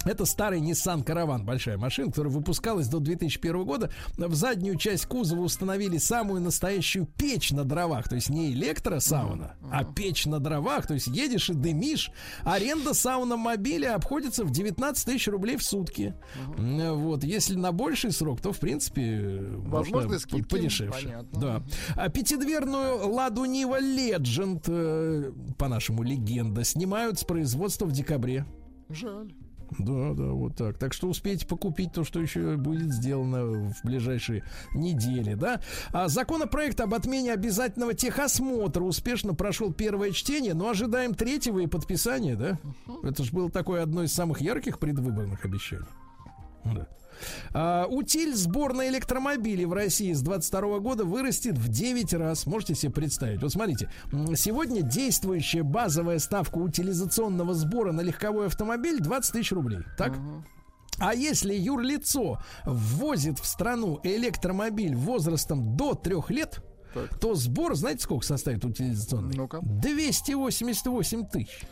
Это 0.06 0.24
старый 0.24 0.60
Nissan 0.60 1.05
Caravan, 1.05 1.44
большая 1.44 1.77
машина, 1.77 2.09
которая 2.09 2.32
выпускалась 2.32 2.89
до 2.89 3.01
2001 3.01 3.64
года. 3.64 3.90
В 4.16 4.35
заднюю 4.35 4.77
часть 4.77 5.05
кузова 5.05 5.40
установили 5.43 5.98
самую 5.98 6.40
настоящую 6.40 7.05
печь 7.06 7.51
на 7.52 7.64
дровах. 7.64 8.09
То 8.09 8.14
есть 8.14 8.31
не 8.31 8.51
электросауна, 8.52 9.56
а 9.70 9.85
печь 9.85 10.24
на 10.24 10.40
дровах. 10.40 10.86
То 10.86 10.94
есть 10.94 11.06
едешь 11.09 11.51
и 11.51 11.55
дымишь. 11.55 12.10
Аренда 12.44 12.94
сауномобиля 12.94 13.94
обходится 13.94 14.44
в 14.44 14.51
19 14.51 15.05
тысяч 15.05 15.28
рублей 15.28 15.56
в 15.59 15.62
сутки. 15.62 16.14
М, 16.56 16.81
Вот. 17.01 17.22
Если 17.22 17.55
на 17.56 17.72
больший 17.72 18.12
срок, 18.12 18.40
то, 18.40 18.52
в 18.52 18.59
принципе, 18.59 19.39
Возможны 19.59 20.14
можно 20.14 20.44
подешевше. 20.48 21.05
понятно. 21.05 21.40
Да. 21.40 21.62
А 21.97 22.09
пятидверную 22.09 23.06
Ладу 23.06 23.44
Нива 23.44 23.81
Legend, 23.81 24.62
э, 24.66 25.32
по-нашему 25.59 26.02
легенда, 26.02 26.64
снимают 26.64 27.18
с 27.18 27.24
производства 27.24 27.85
в 27.85 27.93
декабре. 27.93 28.47
Жаль. 28.89 29.32
Да, 29.78 30.12
да, 30.14 30.24
вот 30.32 30.56
так. 30.56 30.78
Так 30.78 30.92
что 30.92 31.09
успейте 31.09 31.47
покупить 31.47 31.92
то, 31.92 32.05
что 32.05 32.20
еще 32.20 32.56
будет 32.56 32.92
сделано 32.92 33.70
в 33.70 33.84
ближайшие 33.84 34.42
недели, 34.74 35.34
да. 35.34 35.60
А 35.92 36.09
законопроект 36.09 36.80
об 36.80 36.94
отмене 36.94 37.32
обязательного 37.32 37.94
техосмотра 37.94 38.82
успешно 38.82 39.34
прошел 39.34 39.72
первое 39.72 40.12
чтение, 40.12 40.55
но 40.55 40.70
ожидаем 40.70 41.14
третьего 41.14 41.60
и 41.60 41.66
подписания, 41.66 42.36
да. 42.36 42.59
Это 43.02 43.22
же 43.22 43.32
было 43.32 43.51
такое 43.51 43.82
одно 43.82 44.02
из 44.02 44.12
самых 44.12 44.40
ярких 44.40 44.78
предвыборных 44.78 45.44
обещаний. 45.44 45.86
Да. 46.64 46.86
А, 47.52 47.86
утиль 47.86 48.34
сбор 48.34 48.74
на 48.74 48.88
электромобили 48.88 49.64
в 49.64 49.72
России 49.72 50.12
с 50.12 50.22
22 50.22 50.78
года 50.80 51.05
вырастет 51.05 51.59
в 51.59 51.68
9 51.68 52.14
раз. 52.14 52.47
Можете 52.47 52.74
себе 52.74 52.92
представить? 52.92 53.42
Вот 53.42 53.52
смотрите, 53.52 53.90
сегодня 54.34 54.82
действующая 54.82 55.62
базовая 55.62 56.18
ставка 56.18 56.59
утилизационного 56.59 57.55
сбора 57.55 57.92
на 57.92 58.01
легковой 58.01 58.47
автомобиль 58.47 59.01
20 59.01 59.32
тысяч 59.32 59.52
рублей. 59.52 59.80
Так? 59.97 60.18
А 60.98 61.14
если 61.14 61.55
юрлицо 61.55 62.38
ввозит 62.64 63.38
в 63.38 63.47
страну 63.47 64.01
электромобиль 64.02 64.94
возрастом 64.94 65.76
до 65.76 65.94
трех 65.94 66.30
лет, 66.30 66.62
то 67.20 67.34
сбор, 67.34 67.74
знаете, 67.74 68.02
сколько 68.02 68.26
составит 68.26 68.64
утилизационный? 68.64 69.34
Ну-ка. 69.36 69.60
288 69.62 71.26
тысяч. 71.26 71.62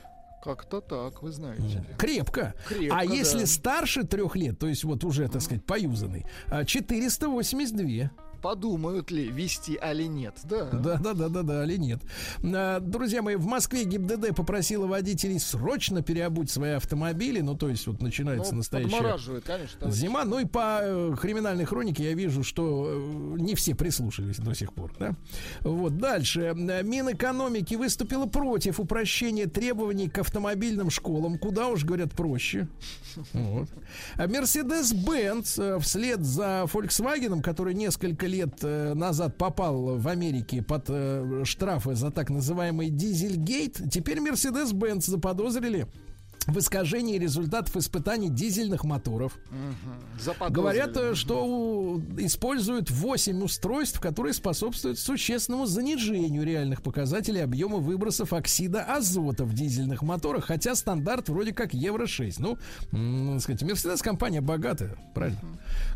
Как-то 0.43 0.81
так, 0.81 1.23
вы 1.23 1.32
знаете. 1.32 1.85
Крепко. 1.98 2.55
Крепко, 2.66 2.97
а 2.97 3.05
если 3.05 3.40
да. 3.40 3.47
старше 3.47 4.05
трех 4.05 4.36
лет, 4.36 4.59
то 4.59 4.66
есть 4.66 4.85
вот 4.85 5.05
уже, 5.05 5.28
так 5.28 5.43
сказать, 5.43 5.65
поюзанный, 5.65 6.27
а, 6.47 6.65
482. 6.65 8.10
Подумают 8.43 9.10
ли, 9.10 9.28
вести 9.28 9.77
али 9.77 10.06
нет. 10.06 10.35
Да. 10.44 10.65
Да, 10.70 10.97
да, 10.98 11.15
да, 11.15 11.28
да, 11.28 11.43
да, 11.43 11.65
или 11.65 11.77
нет. 11.77 12.01
А, 12.43 12.81
Друзья 12.81 13.23
мои, 13.23 13.36
в 13.36 13.47
Москве 13.47 13.85
ГИБДД 13.85 14.35
попросила 14.35 14.86
водителей 14.86 15.39
срочно 15.39 16.02
переобуть 16.02 16.51
свои 16.51 16.73
автомобили. 16.73 17.40
Ну, 17.40 17.56
то 17.56 17.69
есть, 17.69 17.86
вот 17.86 18.01
начинается 18.02 18.52
Ну, 18.52 18.59
настоящая 18.59 19.40
конечно. 19.40 19.90
зима. 19.90 20.24
Ну 20.24 20.39
и 20.39 20.44
по 20.44 20.81
э, 20.82 21.16
криминальной 21.20 21.65
хронике 21.65 22.05
я 22.05 22.15
вижу, 22.15 22.43
что 22.44 22.86
э, 22.89 23.40
не 23.40 23.55
все 23.55 23.74
прислушались 23.74 24.36
до 24.39 24.55
сих 24.55 24.73
пор. 24.73 24.93
Да? 24.98 25.15
Вот 25.62 25.98
дальше. 25.98 26.55
Э, 26.56 26.82
Минэкономики 26.82 27.74
выступила 27.74 28.27
против 28.27 28.81
упрощения 28.81 29.47
требований 29.47 30.09
к 30.09 30.19
автомобильным 30.19 30.90
школам. 30.90 31.39
Куда 31.39 31.69
уж, 31.69 31.85
говорят, 31.85 32.12
проще. 32.12 32.69
Вот. 33.32 33.69
Mercedes-Benz 34.16 35.81
вслед 35.81 36.20
за 36.24 36.65
Volkswagen, 36.73 37.43
который 37.43 37.74
несколько 37.74 38.27
лет 38.28 38.55
э, 38.62 38.94
назад 38.94 39.36
попал 39.36 39.98
в 39.98 40.06
Америке 40.06 40.62
под 40.62 40.84
э, 40.88 41.42
штрафы 41.44 41.94
за 41.96 42.10
так 42.10 42.30
называемый 42.30 42.90
дизельгейт, 42.90 43.80
теперь 43.90 44.18
Mercedes-Benz 44.18 45.02
заподозрили 45.10 45.86
в 46.46 46.59
искажении 46.60 47.18
результатов 47.18 47.76
испытаний 47.76 48.30
дизельных 48.30 48.82
моторов. 48.82 49.36
Заподозрили. 50.18 50.55
Говорят, 50.55 50.96
э, 50.96 51.14
что 51.14 51.44
у- 51.46 52.00
используют 52.16 52.90
8 52.90 53.42
устройств, 53.42 54.00
которые 54.00 54.32
способствуют 54.32 54.98
существенному 54.98 55.66
занижению 55.66 56.44
реальных 56.44 56.82
показателей 56.82 57.40
объема 57.40 57.76
выбросов 57.76 58.32
оксида 58.32 58.80
азота 58.82 59.44
в 59.44 59.52
дизельных 59.52 60.00
моторах, 60.00 60.46
хотя 60.46 60.74
стандарт 60.74 61.28
вроде 61.28 61.52
как 61.52 61.74
Евро-6. 61.74 62.36
Ну, 62.38 62.56
м, 62.92 63.38
сказать, 63.40 63.62
Мерседес 63.62 64.00
компания 64.00 64.40
богатая, 64.40 64.96
правильно? 65.14 65.40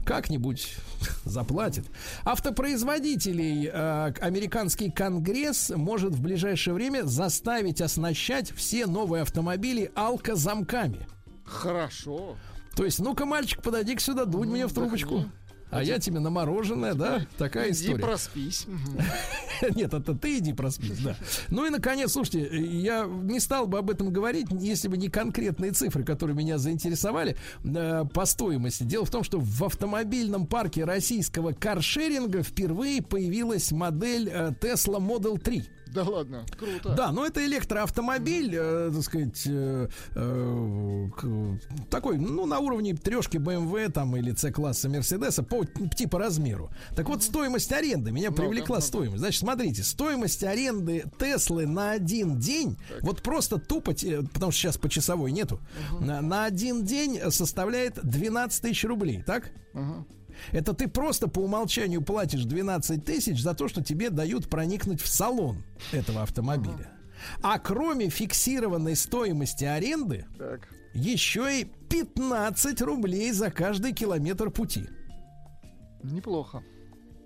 Как-нибудь 0.05 0.77
заплатит. 1.25 1.87
Автопроизводителей 2.25 3.71
э, 3.73 4.13
американский 4.21 4.91
конгресс 4.91 5.71
может 5.75 6.15
в 6.15 6.21
ближайшее 6.21 6.75
время 6.75 7.03
заставить 7.05 7.81
оснащать 7.81 8.51
все 8.53 8.87
новые 8.87 9.23
автомобили 9.23 9.91
алкозамками. 9.95 11.07
Хорошо. 11.45 12.37
То 12.75 12.85
есть, 12.85 12.99
ну-ка, 13.01 13.27
мальчик, 13.27 13.63
подойди 13.63 13.95
к 13.95 14.01
сюда, 14.01 14.25
дунь 14.25 14.49
мне 14.49 14.67
в 14.67 14.73
трубочку. 14.73 15.25
А 15.73 15.83
я 15.83 15.99
тебе 15.99 16.21
на 16.21 16.29
мороженое, 16.31 16.95
да? 16.95 17.27
Такая 17.39 17.71
Иди 17.71 17.87
история. 17.87 18.03
проспись. 18.03 18.67
Нет, 19.75 19.95
это 19.95 20.15
ты 20.15 20.39
иди 20.39 20.53
проспись, 20.53 20.99
да. 20.99 21.17
Ну 21.49 21.65
и, 21.65 21.71
наконец, 21.71 22.13
слушайте, 22.13 22.49
я 22.51 23.05
не 23.07 23.41
стал 23.41 23.67
бы 23.67 23.79
об 23.79 23.91
этом 23.91 24.13
говорить, 24.13 24.49
если 24.51 24.89
бы 24.89 24.97
не 24.97 25.09
конкретные 25.09 25.71
цифры, 25.73 26.05
которые 26.05 26.37
меня 26.37 26.59
заинтересовали 26.59 27.37
э, 27.65 28.05
по 28.13 28.27
стоимости. 28.27 28.83
Дело 28.83 29.05
в 29.07 29.11
том, 29.11 29.25
что 29.25 29.39
в 29.41 29.65
автомобильном 29.65 30.47
парке 30.47 30.85
российского 30.85 31.53
каршеринга 31.53 32.43
впервые 32.43 33.03
появилась 33.03 33.73
модель 33.73 34.29
э, 34.29 34.53
Tesla 34.61 34.99
Model 34.99 35.39
3. 35.39 35.65
Да 35.93 36.05
ладно, 36.05 36.45
круто. 36.59 36.95
Да, 36.97 37.13
но 37.13 37.27
это 37.27 37.45
электроавтомобиль, 37.45 38.55
э, 38.59 38.91
так 38.95 39.03
сказать, 39.03 39.43
э, 39.47 39.89
э, 40.15 41.09
такой, 41.91 42.19
ну, 42.19 42.47
на 42.47 42.59
уровне 42.59 42.95
трешки 42.95 43.37
BMW 43.37 43.91
там 43.91 44.17
или 44.17 44.33
C-класса 44.33 44.89
Мерседеса 44.89 45.43
по 45.43 45.65
типа 45.65 46.19
размеру. 46.19 46.71
Так 46.97 47.09
вот, 47.09 47.23
стоимость 47.23 47.73
аренды, 47.73 48.11
меня 48.13 48.31
привлекла 48.31 48.81
стоимость. 48.81 49.19
Значит, 49.19 49.41
смотрите, 49.41 49.83
стоимость 49.83 50.43
аренды 50.45 51.05
Теслы 51.19 51.67
на 51.67 51.93
один 51.93 52.39
день, 52.39 52.77
вот 53.03 53.23
просто 53.23 53.59
тупо, 53.59 53.95
те- 53.95 54.23
потому 54.23 54.53
что 54.53 54.61
сейчас 54.63 54.79
по 54.79 54.89
часовой 54.89 55.33
нету, 55.33 55.61
на, 56.01 56.21
на 56.21 56.45
один 56.45 56.85
день 56.85 57.21
составляет 57.31 57.99
12 58.03 58.63
тысяч 58.63 58.85
рублей, 58.85 59.23
так? 59.27 59.51
Это 60.53 60.73
ты 60.75 60.89
просто 60.89 61.29
по 61.29 61.41
умолчанию 61.41 62.03
платишь 62.03 62.45
12 62.45 63.05
тысяч 63.05 63.41
за 63.43 63.55
то, 63.55 63.69
что 63.69 63.83
тебе 63.83 64.11
дают 64.11 64.49
проникнуть 64.49 65.01
в 65.01 65.09
салон 65.09 65.63
этого 65.93 66.23
автомобиля. 66.23 66.91
А 67.43 67.59
кроме 67.59 68.09
фиксированной 68.09 68.97
стоимости 68.97 69.65
аренды, 69.65 70.27
Так. 70.39 70.69
еще 70.95 71.61
и 71.61 71.65
15 71.89 72.81
рублей 72.83 73.31
за 73.33 73.51
каждый 73.51 73.93
километр 73.93 74.51
пути. 74.51 74.89
Неплохо. 76.03 76.63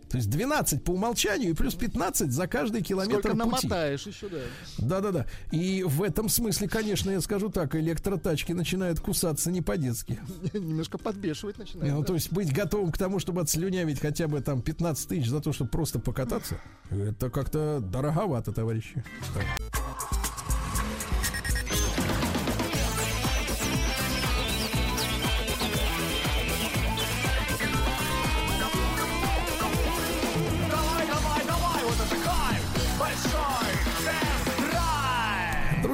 То 0.09 0.19
есть 0.19 0.31
12 0.31 0.85
по 0.85 0.93
умолчанию 0.93 1.51
и 1.51 1.53
плюс 1.55 1.75
15 1.75 2.31
за 2.31 2.47
каждый 2.47 2.83
километр 2.83 3.31
Сколько 3.31 3.45
пути. 3.45 3.67
намотаешь 3.67 4.07
еще, 4.07 4.29
да. 4.29 4.39
Да-да-да. 4.79 5.27
И 5.51 5.83
в 5.83 6.03
этом 6.03 6.29
смысле, 6.29 6.69
конечно, 6.69 7.11
я 7.11 7.21
скажу 7.21 7.49
так, 7.49 7.75
электротачки 7.75 8.53
начинают 8.53 9.01
кусаться 9.01 9.51
не 9.51 9.63
по-детски. 9.63 10.21
Немножко 10.53 10.99
подбешивать 10.99 11.59
начинает. 11.59 11.93
Ну, 11.93 12.01
да. 12.01 12.07
то 12.07 12.15
есть 12.15 12.33
быть 12.33 12.53
готовым 12.53 12.93
к 12.93 12.99
тому, 12.99 13.19
чтобы 13.19 13.41
отслюнявить 13.41 14.01
хотя 14.01 14.29
бы 14.29 14.41
там 14.41 14.63
15 14.63 15.09
тысяч 15.09 15.29
за 15.29 15.41
то, 15.41 15.53
чтобы 15.53 15.71
просто 15.71 15.99
покататься, 15.99 16.61
это 16.91 17.31
как-то 17.31 17.81
дороговато, 17.81 18.53
товарищи. 18.53 19.03
Так. 19.35 20.26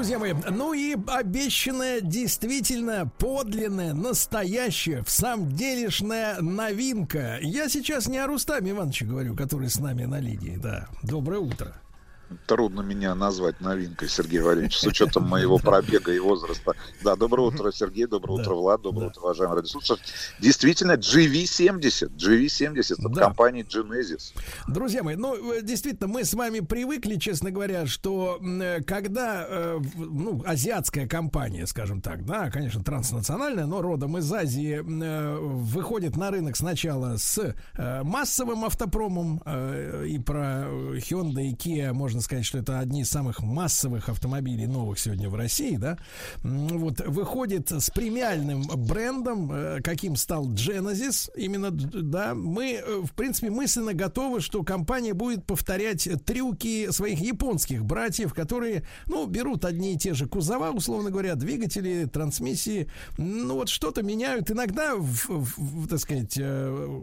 Друзья 0.03 0.19
мои, 0.19 0.33
ну 0.51 0.75
и 0.75 0.97
обещанная 1.07 2.01
действительно 2.01 3.09
подлинная, 3.19 3.95
настоящая, 3.95 5.05
в 5.05 5.11
самом 5.11 5.53
делешная 5.53 6.41
новинка. 6.41 7.39
Я 7.41 7.69
сейчас 7.69 8.09
не 8.09 8.19
о 8.19 8.27
Рустаме 8.27 8.73
Ивановиче 8.73 9.05
говорю, 9.05 9.37
который 9.37 9.71
с 9.71 9.79
нами 9.79 10.03
на 10.03 10.19
линии, 10.19 10.57
да. 10.57 10.89
Доброе 11.05 11.39
утро. 11.39 11.81
Трудно 12.47 12.81
меня 12.81 13.15
назвать 13.15 13.61
новинкой, 13.61 14.09
Сергей 14.09 14.41
Валерьевич, 14.41 14.79
с 14.79 14.85
учетом 14.85 15.29
моего 15.29 15.59
пробега 15.59 16.13
и 16.13 16.19
возраста. 16.19 16.75
Да, 17.03 17.17
доброе 17.17 17.49
утро, 17.49 17.71
Сергей, 17.73 18.07
доброе 18.07 18.41
утро, 18.41 18.55
Влад, 18.55 18.83
доброе 18.83 19.09
утро, 19.09 19.21
уважаемые 19.21 19.57
радиослушатели. 19.57 19.99
Действительно, 20.41 20.93
GV70, 20.93 22.17
GV70 22.17 23.07
от 23.07 23.13
Да. 23.13 23.21
компании 23.27 23.65
Genesis. 23.65 24.33
Друзья 24.69 25.03
мои, 25.03 25.17
ну, 25.17 25.35
э, 25.55 25.63
действительно, 25.63 26.09
мы 26.09 26.25
с 26.25 26.35
вами 26.35 26.61
привыкли, 26.61 27.17
честно 27.17 27.51
говоря, 27.51 27.87
что 27.87 28.39
э, 28.41 28.83
когда, 28.83 29.47
э, 29.49 29.81
ну, 29.97 30.43
азиатская 30.47 31.07
компания, 31.07 31.67
скажем 31.67 32.01
так, 32.01 32.25
да, 32.25 32.51
конечно, 32.51 32.83
транснациональная, 32.83 33.67
но 33.67 33.83
родом 33.83 34.19
из 34.19 34.33
Азии, 34.33 34.81
выходит 34.83 36.17
на 36.17 36.31
рынок 36.31 36.57
сначала 36.57 37.17
с 37.17 37.55
массовым 37.77 38.65
автопромом, 38.65 39.39
и 39.39 40.19
про 40.19 40.67
Hyundai 40.97 41.49
и 41.49 41.55
Kia 41.55 41.93
можно 41.93 42.21
сказать, 42.23 42.45
что 42.45 42.59
это 42.59 42.79
одни 42.79 43.03
из 43.03 43.11
самых 43.11 43.41
массовых 43.43 44.09
автомобилей 44.09 44.67
новых 44.67 44.99
сегодня 44.99 45.29
в 45.29 45.35
России, 45.35 45.77
да, 45.77 45.99
вот, 46.43 47.01
выходит 47.07 47.71
с 47.71 47.91
премиальным 47.91 48.63
брендом, 48.63 49.51
э, 49.53 49.81
каким 49.83 50.17
стал 50.17 50.49
Genesis, 50.49 51.31
именно, 51.37 51.71
да, 51.71 52.35
мы, 52.35 52.75
э, 52.75 53.01
в 53.03 53.13
принципе, 53.13 53.51
мысленно 53.51 53.95
готовы, 53.95 54.41
что 54.41 54.63
компания 54.63 55.15
будет 55.15 55.45
повторять 55.47 56.09
трюки 56.25 56.91
своих 56.91 57.21
японских 57.21 57.85
братьев, 57.85 58.35
которые, 58.35 58.85
ну, 59.07 59.27
берут 59.27 59.65
одни 59.65 59.95
и 59.95 59.99
те 59.99 60.15
же 60.15 60.27
кузова, 60.27 60.71
условно 60.71 61.11
говоря, 61.11 61.35
двигатели, 61.35 62.05
трансмиссии, 62.07 62.89
ну, 63.19 63.55
вот 63.55 63.69
что-то 63.69 64.03
меняют, 64.03 64.51
иногда, 64.51 64.95
в, 64.97 65.29
в- 65.29 65.89
так 65.89 65.99
сказать, 65.99 66.35
э, 66.39 67.01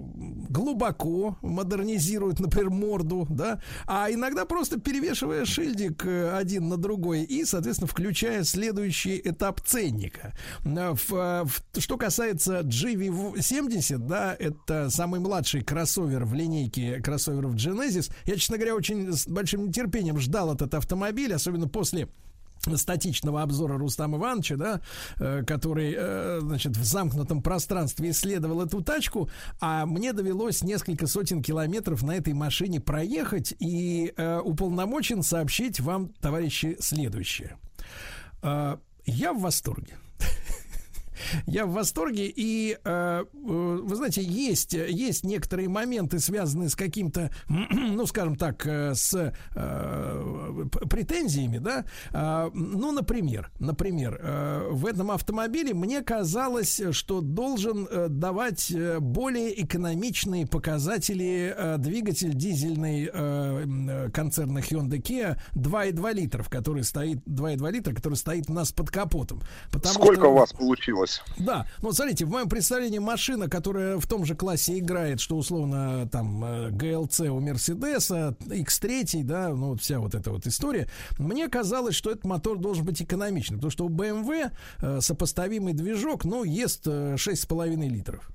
глубоко 0.50 1.38
модернизируют, 1.42 2.40
например, 2.40 2.70
морду, 2.70 3.26
да, 3.30 3.62
а 3.86 4.12
иногда 4.12 4.46
просто 4.46 4.80
перевешивая 5.10 5.46
шильдик 5.46 6.06
э, 6.06 6.38
один 6.38 6.70
на 6.70 6.78
другой 6.78 7.24
и, 7.24 7.44
соответственно, 7.46 7.88
включая 7.88 8.44
следующий 8.44 9.20
этап 9.24 9.62
ценника. 9.62 10.34
Э, 10.66 10.94
в- 10.94 11.14
э, 11.14 11.44
в- 11.46 11.82
что 11.82 11.98
касается 11.98 12.62
GV70, 12.62 13.98
да, 13.98 14.36
это 14.38 14.90
самый 14.90 15.20
младший 15.20 15.62
кроссовер 15.64 16.26
в 16.26 16.34
линейке 16.34 17.02
кроссоверов 17.02 17.56
Genesis. 17.56 18.12
Я, 18.26 18.36
честно 18.36 18.58
говоря, 18.58 18.76
очень 18.76 19.12
с 19.12 19.28
большим 19.28 19.68
нетерпением 19.68 20.20
ждал 20.20 20.54
этот 20.54 20.74
автомобиль, 20.76 21.34
особенно 21.34 21.68
после 21.68 22.08
статичного 22.76 23.42
обзора 23.42 23.78
Рустама 23.78 24.18
Ивановича, 24.18 24.56
да, 24.56 24.82
э, 25.18 25.44
который, 25.46 25.96
э, 25.98 26.40
значит, 26.42 26.78
в 26.78 26.84
замкнутом 26.84 27.42
пространстве 27.42 28.12
исследовал 28.12 28.62
эту 28.62 28.82
тачку, 28.82 29.30
а 29.60 29.86
мне 29.86 30.14
довелось 30.14 30.64
несколько 30.64 31.08
сотен 31.08 31.42
километров 31.42 32.04
на 32.04 32.16
этой 32.16 32.34
машине 32.34 32.80
проехать 32.80 33.54
и 33.60 34.14
э, 34.16 34.40
уполномочен 34.40 35.24
сообщить 35.24 35.80
вам, 35.80 36.10
товарищи, 36.22 36.78
следующее. 36.80 37.58
Я 38.42 39.34
в 39.34 39.42
восторге. 39.42 39.98
Я 41.46 41.66
в 41.66 41.72
восторге, 41.72 42.32
и 42.34 42.78
э, 42.84 43.24
э, 43.24 43.24
вы 43.34 43.96
знаете, 43.96 44.22
есть, 44.24 44.74
есть 44.74 45.24
некоторые 45.24 45.70
моменты, 45.70 46.20
связанные 46.20 46.70
с 46.70 46.76
каким-то, 46.76 47.32
ну, 47.50 48.06
скажем 48.06 48.36
так, 48.36 48.66
э, 48.66 48.94
с 48.96 49.14
э, 49.56 50.66
претензиями, 50.90 51.58
да. 51.58 51.86
А, 52.12 52.50
ну, 52.54 52.92
например, 52.92 53.52
например, 53.60 54.20
э, 54.22 54.70
в 54.72 54.86
этом 54.86 55.12
автомобиле 55.12 55.74
мне 55.74 56.02
казалось, 56.02 56.82
что 56.92 57.22
должен 57.22 57.88
э, 57.90 58.08
давать 58.10 58.74
более 59.00 59.62
экономичные 59.64 60.48
показатели 60.48 61.54
э, 61.56 61.78
двигатель 61.78 62.34
дизельный 62.34 63.10
э, 63.12 64.10
концерна 64.14 64.60
Hyundai 64.60 65.02
Kia 65.02 65.38
2,2 65.56 66.14
литров, 66.14 66.50
который 66.50 66.84
стоит 66.84 67.18
2,2 67.28 67.72
литра, 67.72 67.94
который 67.94 68.16
стоит 68.16 68.50
у 68.50 68.54
нас 68.54 68.72
под 68.72 68.90
капотом. 68.90 69.42
Потому 69.72 69.94
Сколько 69.96 70.22
что- 70.22 70.32
у 70.32 70.34
вас 70.36 70.54
получилось? 70.54 71.19
Да, 71.38 71.66
ну 71.82 71.92
смотрите, 71.92 72.26
в 72.26 72.30
моем 72.30 72.50
представлении 72.50 73.00
машина, 73.00 73.50
которая 73.50 73.98
в 73.98 74.08
том 74.08 74.26
же 74.26 74.36
классе 74.36 74.80
играет, 74.80 75.20
что 75.20 75.38
условно 75.38 76.08
там 76.12 76.44
э, 76.44 76.70
GLC 76.72 77.28
у 77.30 77.40
Мерседеса, 77.40 78.36
X3, 78.42 79.24
да, 79.24 79.50
ну 79.50 79.70
вот 79.70 79.82
вся 79.82 80.00
вот 80.00 80.16
эта 80.16 80.32
вот 80.32 80.46
история, 80.48 80.90
мне 81.18 81.48
казалось, 81.48 81.96
что 81.96 82.12
этот 82.12 82.26
мотор 82.26 82.58
должен 82.58 82.86
быть 82.86 83.02
экономичным, 83.02 83.60
потому 83.60 83.72
что 83.72 83.86
у 83.86 83.90
BMW 83.90 84.52
э, 84.82 85.00
сопоставимый 85.02 85.74
движок, 85.74 86.26
ну, 86.26 86.44
ест 86.44 86.88
э, 86.88 87.16
6,5 87.16 87.88
литров. 87.88 88.30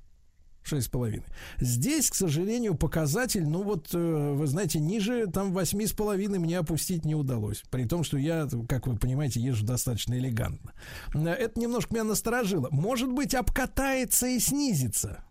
6,5. 0.64 1.22
Здесь, 1.60 2.10
к 2.10 2.14
сожалению, 2.14 2.74
показатель, 2.74 3.46
ну 3.46 3.62
вот, 3.62 3.88
э, 3.92 4.32
вы 4.34 4.46
знаете, 4.46 4.80
ниже 4.80 5.26
там 5.26 5.52
8,5 5.56 6.38
мне 6.38 6.58
опустить 6.58 7.04
не 7.04 7.14
удалось. 7.14 7.62
При 7.70 7.84
том, 7.84 8.04
что 8.04 8.18
я, 8.18 8.48
как 8.68 8.86
вы 8.86 8.96
понимаете, 8.96 9.40
езжу 9.40 9.64
достаточно 9.64 10.14
элегантно. 10.14 10.72
Э, 11.14 11.28
Это 11.28 11.60
немножко 11.60 11.94
меня 11.94 12.04
насторожило. 12.04 12.68
Может 12.70 13.12
быть, 13.12 13.34
обкатается 13.34 14.26
и 14.26 14.38
снизится. 14.38 15.24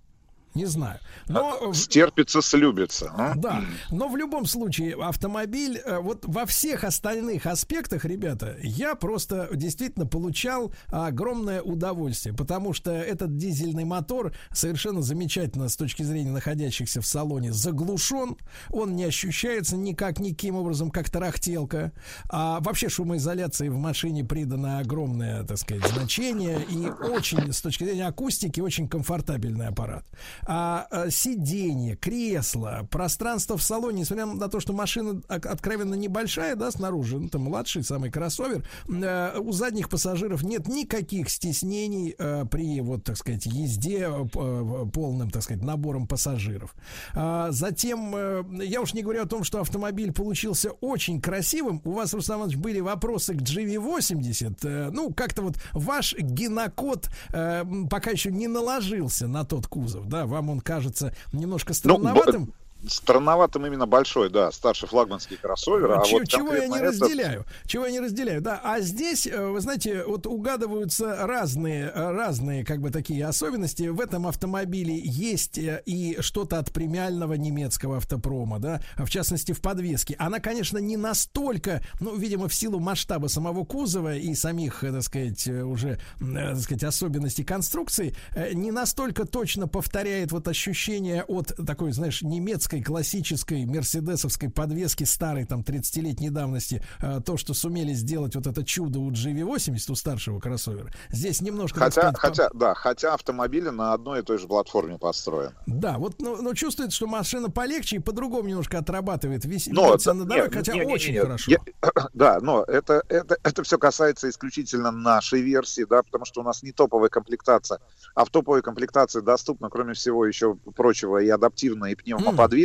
Не 0.56 0.66
знаю. 0.66 1.00
Но 1.28 1.74
Стерпится, 1.74 2.42
слюбится. 2.42 3.12
а? 3.18 3.34
да, 3.36 3.64
но 3.90 4.08
в 4.08 4.18
любом 4.18 4.46
случае 4.46 4.96
автомобиль, 4.96 5.82
э, 5.84 6.00
вот 6.00 6.26
во 6.26 6.46
всех 6.46 6.84
остальных 6.84 7.46
аспектах, 7.46 8.06
ребята, 8.06 8.58
я 8.62 8.96
просто 8.96 9.50
действительно 9.54 10.06
получал 10.06 10.74
огромное 10.88 11.62
удовольствие, 11.62 12.36
потому 12.36 12.74
что 12.74 12.92
этот 12.92 13.38
дизельный 13.38 13.84
мотор 13.84 14.34
совершенно 14.52 15.02
замечательно 15.02 15.70
с 15.70 15.76
точки 15.76 16.04
зрения 16.04 16.32
находящихся 16.32 17.02
в 17.02 17.08
салоне 17.08 17.52
заглушен, 17.52 18.38
он 18.70 18.96
не 18.96 19.06
ощущается 19.06 19.76
никак, 19.76 20.20
никаким 20.20 20.56
образом, 20.56 20.92
как 20.92 21.10
тарахтелка, 21.10 21.94
а 22.30 22.60
вообще 22.60 22.90
шумоизоляции 22.90 23.70
в 23.70 23.78
машине 23.78 24.24
придано 24.24 24.80
огромное, 24.80 25.44
так 25.44 25.58
сказать, 25.58 25.88
значение 25.88 26.64
и 26.70 26.88
очень, 26.88 27.52
с 27.52 27.62
точки 27.62 27.86
зрения 27.86 28.08
акустики, 28.08 28.60
очень 28.60 28.88
комфортабельный 28.88 29.68
аппарат. 29.68 30.06
А, 30.46 30.88
а, 30.90 31.10
сиденье, 31.10 31.96
кресло, 31.96 32.88
пространство 32.90 33.58
в 33.58 33.64
салоне, 33.64 34.02
несмотря 34.02 34.26
на 34.26 34.50
то, 34.50 34.60
что 34.60 34.74
машина 34.74 35.22
откровенно 35.28 35.96
небольшая, 35.96 36.56
да, 36.56 36.72
снаружи, 36.72 37.20
ну, 37.20 37.30
там 37.30 37.44
младший 37.44 37.84
самый 37.84 38.12
кроссовер, 38.12 38.64
э, 38.88 39.40
у 39.40 39.52
задних 39.52 39.90
пассажиров 39.90 40.44
нет 40.44 40.68
никаких 40.68 41.30
стеснений 41.30 42.16
э, 42.18 42.46
при, 42.50 42.82
вот, 42.82 43.04
так 43.04 43.18
сказать, 43.18 43.46
езде 43.46 44.10
э, 44.10 44.86
полным, 44.92 45.30
так 45.30 45.44
сказать, 45.44 45.64
набором 45.64 46.08
пассажиров. 46.08 46.76
А, 47.14 47.52
затем, 47.52 48.14
э, 48.16 48.44
я 48.66 48.82
уж 48.82 48.94
не 48.94 49.02
говорю 49.02 49.24
о 49.24 49.28
том, 49.28 49.44
что 49.44 49.62
автомобиль 49.62 50.12
получился 50.12 50.72
очень 50.82 51.22
красивым. 51.22 51.82
У 51.84 51.92
вас, 51.92 52.14
Рустам 52.14 52.40
Иванович, 52.40 52.58
были 52.58 52.80
вопросы 52.80 53.34
к 53.34 53.42
GV80. 53.42 54.58
Э, 54.64 54.90
ну, 54.92 55.14
как-то 55.14 55.42
вот 55.42 55.58
ваш 55.74 56.16
генокод 56.18 57.10
э, 57.30 57.62
м, 57.62 57.88
пока 57.88 58.12
еще 58.12 58.32
не 58.32 58.48
наложился 58.48 59.28
на 59.28 59.46
тот 59.46 59.68
кузов, 59.68 60.08
да, 60.08 60.26
вам 60.34 60.50
он 60.50 60.60
кажется 60.60 61.14
немножко 61.32 61.70
Ну, 61.70 61.76
странноватым. 61.76 62.46
б- 62.48 62.52
Странноватым 62.88 63.66
именно 63.66 63.86
большой, 63.86 64.30
да, 64.30 64.52
старший 64.52 64.88
флагманский 64.90 65.38
кроссовер. 65.38 65.92
А 65.92 66.04
Чего, 66.04 66.20
вот 66.20 66.28
чего 66.28 66.54
я 66.54 66.68
не 66.68 66.78
этот- 66.78 67.02
разделяю? 67.02 67.46
Чего 67.66 67.86
я 67.86 67.92
не 67.92 68.00
разделяю? 68.00 68.42
Да, 68.42 68.60
а 68.64 68.80
здесь, 68.82 69.26
э, 69.28 69.48
вы 69.48 69.62
знаете, 69.62 70.04
вот 70.06 70.28
угадываются 70.28 71.26
разные, 71.26 71.92
э, 71.94 72.12
разные, 72.12 72.66
как 72.66 72.82
бы 72.82 72.90
такие 72.92 73.26
особенности. 73.26 73.84
В 73.88 74.00
этом 74.02 74.28
автомобиле 74.28 75.00
есть 75.04 75.58
э, 75.58 75.82
и 75.86 76.18
что-то 76.20 76.60
от 76.60 76.72
премиального 76.74 77.34
немецкого 77.34 77.98
автопрома, 77.98 78.60
да, 78.60 78.82
в 78.98 79.10
частности 79.10 79.52
в 79.54 79.62
подвеске. 79.62 80.16
Она, 80.20 80.40
конечно, 80.40 80.78
не 80.78 80.98
настолько, 80.98 81.82
ну, 82.00 82.16
видимо, 82.16 82.48
в 82.48 82.54
силу 82.54 82.80
масштаба 82.80 83.28
самого 83.28 83.64
кузова 83.66 84.16
и 84.16 84.34
самих, 84.36 84.82
так 84.82 85.02
сказать, 85.04 85.48
уже, 85.48 86.00
так 86.20 86.58
сказать, 86.60 86.84
особенностей 86.84 87.44
конструкции, 87.44 88.16
не 88.54 88.72
настолько 88.72 89.26
точно 89.26 89.68
повторяет 89.68 90.32
вот 90.32 90.48
ощущение 90.48 91.24
от 91.24 91.54
такой, 91.66 91.92
знаешь, 91.94 92.22
немецкой 92.22 92.73
классической 92.82 93.66
мерседесовской 93.66 94.50
подвески 94.50 95.04
старой 95.04 95.46
там 95.46 95.62
30-летней 95.62 96.30
давности, 96.30 96.84
э, 97.02 97.20
то, 97.26 97.38
что 97.38 97.54
сумели 97.54 97.94
сделать 97.94 98.36
вот 98.36 98.48
это 98.48 98.64
чудо 98.64 99.00
у 99.00 99.12
GV80, 99.12 99.92
у 99.92 99.96
старшего 99.96 100.40
кроссовера. 100.40 100.92
Здесь 101.10 101.42
немножко, 101.42 101.80
Хотя, 101.80 102.14
сказать, 102.14 102.18
хотя, 102.20 102.50
да, 102.54 102.74
хотя 102.74 103.14
автомобили 103.14 103.70
на 103.70 103.94
одной 103.94 104.20
и 104.20 104.24
той 104.24 104.38
же 104.38 104.48
платформе 104.48 104.98
построены. 104.98 105.54
да, 105.68 105.98
вот, 105.98 106.22
но, 106.22 106.38
но 106.38 106.54
чувствуется, 106.54 106.96
что 106.96 107.08
машина 107.08 107.50
полегче 107.50 107.98
и 107.98 108.00
по-другому 108.00 108.48
немножко 108.48 108.80
отрабатывает, 108.80 109.46
вис, 109.46 109.68
Но 109.68 109.94
это- 109.96 110.14
на 110.14 110.26
дороге, 110.26 110.44
нет, 110.48 110.54
хотя 110.56 110.74
нет, 110.74 110.86
нет, 110.88 110.96
очень 110.96 111.14
нет. 111.14 111.24
хорошо. 111.24 111.52
Я- 111.52 111.60
да, 112.14 112.40
но 112.42 112.64
это, 112.64 113.04
это, 113.10 113.38
это 113.44 113.64
все 113.64 113.78
касается 113.78 114.30
исключительно 114.30 114.92
нашей 114.92 115.42
версии, 115.42 115.86
да, 115.90 116.04
потому 116.04 116.26
что 116.26 116.42
у 116.42 116.44
нас 116.44 116.64
не 116.64 116.72
топовая 116.72 117.10
комплектация, 117.10 117.80
а 118.16 118.26
в 118.26 118.30
топовой 118.30 118.62
комплектации 118.62 119.22
доступна, 119.22 119.70
кроме 119.70 119.94
всего 119.94 120.26
еще 120.26 120.56
прочего, 120.76 121.18
и 121.18 121.30
адаптивная, 121.30 121.92
и 121.92 121.96
пневмоподвеска 121.96 122.63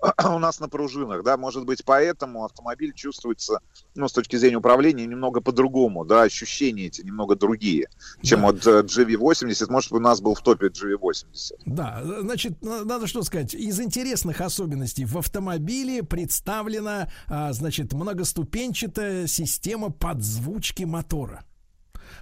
у 0.24 0.38
нас 0.38 0.60
на 0.60 0.68
пружинах, 0.68 1.22
да, 1.22 1.36
может 1.36 1.64
быть, 1.64 1.84
поэтому 1.84 2.44
автомобиль 2.44 2.92
чувствуется, 2.94 3.60
ну, 3.94 4.08
с 4.08 4.12
точки 4.12 4.36
зрения 4.36 4.56
управления, 4.56 5.06
немного 5.06 5.40
по-другому, 5.40 6.04
да, 6.04 6.22
ощущения 6.22 6.86
эти 6.86 7.02
немного 7.02 7.36
другие, 7.36 7.88
чем 8.22 8.42
вот 8.42 8.66
э, 8.66 8.82
GV80, 8.82 9.70
может, 9.70 9.92
у 9.92 9.98
нас 9.98 10.20
был 10.20 10.34
в 10.34 10.42
топе 10.42 10.66
GV80. 10.66 11.52
Да, 11.66 12.02
значит, 12.20 12.62
на- 12.62 12.84
надо 12.84 13.06
что 13.06 13.22
сказать. 13.22 13.54
Из 13.54 13.80
интересных 13.80 14.40
особенностей 14.40 15.04
в 15.04 15.16
автомобиле 15.18 16.02
представлена, 16.02 17.08
а, 17.28 17.52
значит, 17.52 17.92
многоступенчатая 17.92 19.26
система 19.26 19.90
подзвучки 19.90 20.84
мотора. 20.84 21.44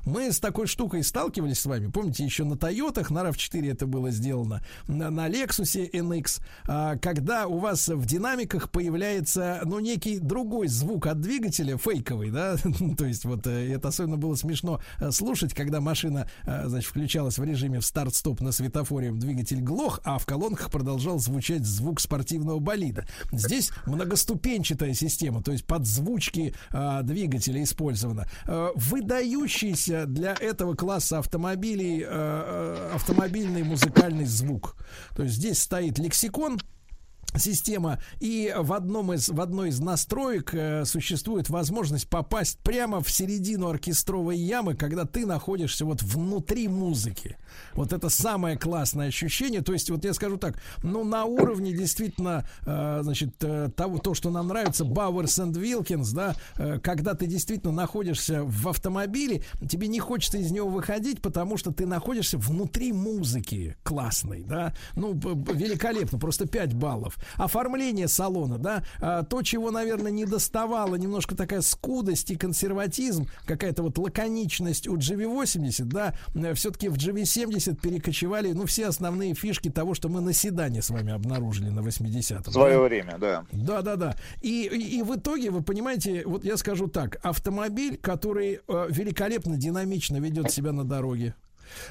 Мы 0.05 0.33
с 0.33 0.41
такой 0.41 0.67
штукой 0.67 1.03
сталкивались 1.03 1.61
с 1.61 1.67
вами. 1.67 1.89
Помните, 1.89 2.25
еще 2.25 2.45
на 2.45 2.57
Тойотах, 2.57 3.11
на 3.11 3.21
RAV4 3.21 3.71
это 3.71 3.87
было 3.87 4.11
сделано, 4.11 4.63
на, 4.87 5.11
на 5.11 5.29
Lexus 5.29 5.91
NX, 5.91 6.41
а, 6.67 6.97
когда 6.97 7.47
у 7.47 7.59
вас 7.59 7.89
в 7.89 8.07
динамиках 8.07 8.71
появляется, 8.71 9.61
ну, 9.65 9.79
некий 9.81 10.19
другой 10.19 10.69
звук 10.69 11.07
от 11.07 11.21
двигателя, 11.21 11.77
фейковый, 11.77 12.31
да, 12.31 12.57
то 12.97 13.05
есть 13.05 13.25
вот 13.25 13.47
э, 13.47 13.73
это 13.73 13.89
особенно 13.89 14.17
было 14.17 14.35
смешно 14.35 14.81
э, 14.99 15.11
слушать, 15.11 15.55
когда 15.55 15.81
машина, 15.81 16.29
э, 16.45 16.69
значит, 16.69 16.89
включалась 16.89 17.39
в 17.39 17.45
режиме 17.45 17.81
в 17.81 17.85
старт-стоп 17.85 18.41
на 18.41 18.53
светофоре, 18.53 19.13
двигатель 19.13 19.61
глох, 19.61 20.01
а 20.05 20.19
в 20.19 20.27
колонках 20.27 20.71
продолжал 20.71 21.19
звучать 21.19 21.65
звук 21.65 22.01
спортивного 22.01 22.59
болида. 22.59 23.07
Здесь 23.33 23.71
многоступенчатая 23.87 24.95
система, 24.95 25.43
то 25.43 25.53
есть 25.53 25.65
подзвучки 25.65 26.55
э, 26.71 27.01
двигателя 27.03 27.63
использовано. 27.63 28.27
Э, 28.47 28.71
выдающийся 29.91 30.07
для 30.07 30.35
этого 30.35 30.75
класса 30.75 31.19
автомобилей 31.19 32.03
э, 32.03 32.07
э, 32.09 32.93
автомобильный 32.95 33.63
музыкальный 33.63 34.25
звук. 34.25 34.77
То 35.17 35.23
есть 35.23 35.37
здесь 35.37 35.61
стоит 35.61 35.99
лексикон, 35.99 36.59
система, 37.37 37.99
и 38.21 38.55
в 38.57 38.73
одном 38.73 39.13
из 39.13 39.29
в 39.29 39.41
одной 39.41 39.69
из 39.71 39.81
настроек 39.81 40.55
э, 40.55 40.85
существует 40.85 41.49
возможность 41.49 42.09
попасть 42.09 42.59
прямо 42.59 43.01
в 43.01 43.11
середину 43.11 43.69
оркестровой 43.69 44.37
ямы, 44.37 44.75
когда 44.75 45.05
ты 45.05 45.27
находишься 45.27 45.85
вот 45.85 46.03
внутри 46.03 46.69
музыки. 46.69 47.37
Вот 47.75 47.93
это 47.93 48.09
самое 48.09 48.57
классное 48.57 49.09
ощущение. 49.09 49.63
То 49.63 49.73
есть 49.73 49.91
вот 49.91 50.05
я 50.05 50.15
скажу 50.15 50.37
так, 50.37 50.61
ну 50.83 51.05
на 51.05 51.25
уровне 51.25 51.73
действительно, 51.73 52.47
э, 52.67 53.01
значит, 53.03 53.35
э, 53.43 53.71
того 53.75 53.99
то, 53.99 54.15
что 54.15 54.31
нам 54.31 54.49
нравится, 54.49 54.85
Бауэрс 54.85 55.39
and 55.39 55.53
Wilkins, 55.53 56.15
да, 56.15 56.35
э, 56.57 56.79
когда 56.81 57.15
ты 57.15 57.27
действительно 57.27 57.73
находишься 57.73 58.43
в 58.45 58.69
автомобиле, 58.69 59.43
тебе 59.69 59.89
не 59.89 60.01
хочется 60.01 60.39
из 60.39 60.51
него 60.51 60.69
выходить, 60.69 61.23
потому 61.23 61.57
что 61.57 61.73
ты 61.73 61.87
находишься 61.87 62.39
внутри 62.39 62.93
музыки 62.93 63.77
классной, 63.83 64.43
да, 64.43 64.75
ну 64.95 65.13
великолепно, 65.15 66.19
просто 66.19 66.47
5 66.47 66.75
баллов. 66.75 67.17
Оформление 67.37 68.09
салона, 68.09 68.59
да, 68.59 68.85
а, 69.01 69.23
то, 69.23 69.43
чего, 69.43 69.71
наверное, 69.71 70.11
не 70.11 70.25
доставало, 70.25 70.97
немножко 70.97 71.37
такая 71.37 71.61
скудость 71.61 72.31
и 72.31 72.37
консерватизм, 72.37 73.29
какая-то 73.47 73.83
вот 73.83 73.99
лаконичность 73.99 74.89
у 74.89 74.97
GV80, 74.97 75.85
да, 75.85 76.15
все-таки 76.55 76.89
в 76.89 76.95
GV70 76.95 77.81
перекочевали, 77.81 78.53
ну, 78.53 78.67
все 78.67 78.87
основные 78.87 79.35
фишки 79.35 79.71
того, 79.71 79.95
что 79.95 80.09
мы 80.09 80.21
на 80.21 80.33
седане 80.33 80.83
с 80.83 80.91
вами 80.91 81.13
обнаружили 81.13 81.71
на 81.71 81.81
80-м. 81.81 82.43
В 82.43 82.53
свое 82.53 82.77
да? 82.77 82.83
время, 82.83 83.19
да. 83.19 83.45
Да, 83.53 83.83
да, 83.83 83.97
да. 83.97 84.17
И, 84.41 84.67
и, 84.67 84.99
и 84.99 85.03
в 85.03 85.17
итоге, 85.17 85.51
вы 85.51 85.63
понимаете, 85.63 86.23
вот 86.27 86.45
я 86.45 86.57
скажу 86.57 86.89
так, 86.89 87.19
автомобиль, 87.23 87.97
который 87.97 88.61
э, 88.67 88.87
великолепно, 88.91 89.57
динамично 89.57 90.19
ведет 90.19 90.51
себя 90.51 90.73
на 90.73 90.85
дороге, 90.85 91.35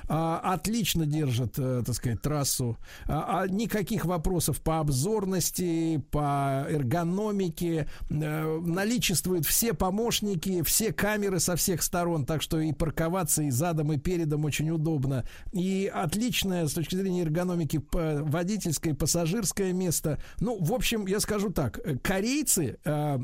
отлично 0.07 1.05
держит, 1.05 1.57
э, 1.57 1.83
так 1.85 1.95
сказать, 1.95 2.21
трассу. 2.21 2.77
А, 3.05 3.41
а 3.41 3.47
никаких 3.47 4.05
вопросов 4.05 4.61
по 4.61 4.79
обзорности, 4.79 6.03
по 6.11 6.65
эргономике. 6.69 7.87
Э, 8.09 8.59
наличествуют 8.59 9.45
все 9.45 9.73
помощники, 9.73 10.61
все 10.63 10.93
камеры 10.93 11.39
со 11.39 11.55
всех 11.55 11.81
сторон, 11.81 12.25
так 12.25 12.41
что 12.41 12.59
и 12.59 12.73
парковаться 12.73 13.43
и 13.43 13.49
задом, 13.49 13.93
и 13.93 13.97
передом 13.97 14.45
очень 14.45 14.69
удобно. 14.69 15.25
И 15.51 15.91
отличное 15.93 16.67
с 16.67 16.73
точки 16.73 16.95
зрения 16.95 17.23
эргономики 17.23 17.79
п- 17.79 18.21
водительское, 18.23 18.93
пассажирское 18.93 19.73
место. 19.73 20.19
Ну, 20.39 20.57
в 20.59 20.73
общем, 20.73 21.05
я 21.07 21.19
скажу 21.19 21.49
так, 21.51 21.79
э, 21.83 21.97
корейцы 21.97 22.77
э, 22.83 23.19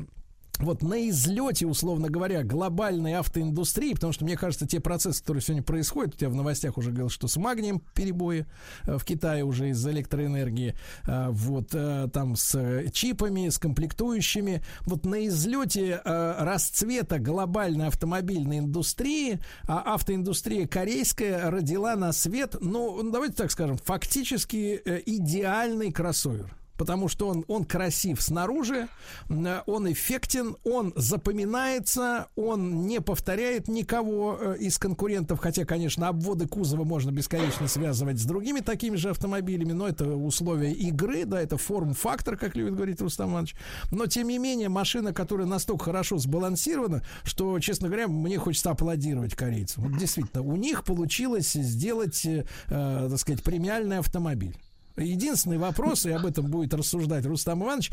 вот 0.58 0.82
на 0.82 1.08
излете, 1.08 1.66
условно 1.66 2.08
говоря, 2.08 2.42
глобальной 2.42 3.14
автоиндустрии, 3.14 3.94
потому 3.94 4.12
что, 4.12 4.24
мне 4.24 4.36
кажется, 4.36 4.66
те 4.66 4.80
процессы, 4.80 5.20
которые 5.20 5.42
сегодня 5.42 5.62
происходят, 5.62 6.14
у 6.14 6.18
тебя 6.18 6.30
в 6.30 6.34
новостях 6.34 6.78
уже 6.78 6.90
говорил, 6.90 7.10
что 7.10 7.28
с 7.28 7.36
магнием 7.36 7.80
перебои 7.94 8.46
э, 8.84 8.98
в 8.98 9.04
Китае 9.04 9.44
уже 9.44 9.70
из-за 9.70 9.90
электроэнергии, 9.90 10.74
э, 11.06 11.28
вот 11.30 11.70
э, 11.72 12.08
там 12.12 12.36
с 12.36 12.90
чипами, 12.92 13.48
с 13.48 13.58
комплектующими, 13.58 14.62
вот 14.82 15.04
на 15.04 15.26
излете 15.26 16.00
расцвета 16.04 17.18
глобальной 17.18 17.88
автомобильной 17.88 18.58
индустрии, 18.58 19.40
а 19.66 19.94
автоиндустрия 19.94 20.66
корейская 20.66 21.50
родила 21.50 21.96
на 21.96 22.12
свет, 22.12 22.56
ну, 22.60 23.02
давайте 23.10 23.36
так 23.36 23.50
скажем, 23.50 23.76
фактически 23.76 24.80
идеальный 25.06 25.92
кроссовер. 25.92 26.56
Потому 26.76 27.08
что 27.08 27.28
он, 27.28 27.44
он 27.48 27.64
красив 27.64 28.20
снаружи, 28.22 28.88
м, 29.28 29.46
он 29.66 29.90
эффектен, 29.92 30.56
он 30.64 30.92
запоминается, 30.96 32.28
он 32.36 32.86
не 32.86 33.00
повторяет 33.00 33.68
никого 33.68 34.38
э, 34.40 34.56
из 34.60 34.78
конкурентов, 34.78 35.38
хотя, 35.38 35.64
конечно, 35.64 36.08
обводы 36.08 36.46
кузова 36.46 36.84
можно 36.84 37.10
бесконечно 37.10 37.68
связывать 37.68 38.18
с 38.18 38.24
другими 38.24 38.60
такими 38.60 38.96
же 38.96 39.10
автомобилями, 39.10 39.72
но 39.72 39.88
это 39.88 40.06
условия 40.06 40.72
игры, 40.72 41.24
да, 41.24 41.40
это 41.40 41.56
форм-фактор, 41.56 42.36
как 42.36 42.56
любит 42.56 42.74
говорить 42.74 43.00
Рустам 43.00 43.32
Иванович. 43.32 43.54
Но, 43.90 44.06
тем 44.06 44.28
не 44.28 44.38
менее, 44.38 44.68
машина, 44.68 45.12
которая 45.12 45.46
настолько 45.46 45.86
хорошо 45.86 46.18
сбалансирована, 46.18 47.02
что, 47.24 47.58
честно 47.60 47.88
говоря, 47.88 48.08
мне 48.08 48.38
хочется 48.38 48.70
аплодировать 48.70 49.34
корейцам. 49.34 49.84
Вот 49.84 49.98
действительно, 49.98 50.42
у 50.42 50.56
них 50.56 50.84
получилось 50.84 51.52
сделать, 51.52 52.24
э, 52.26 52.44
э, 52.68 53.08
так 53.10 53.18
сказать, 53.18 53.42
премиальный 53.42 53.98
автомобиль. 53.98 54.56
Единственный 54.96 55.58
вопрос, 55.58 56.06
и 56.06 56.10
об 56.10 56.26
этом 56.26 56.46
будет 56.46 56.74
рассуждать 56.74 57.26
Рустам 57.26 57.62
Иванович, 57.62 57.92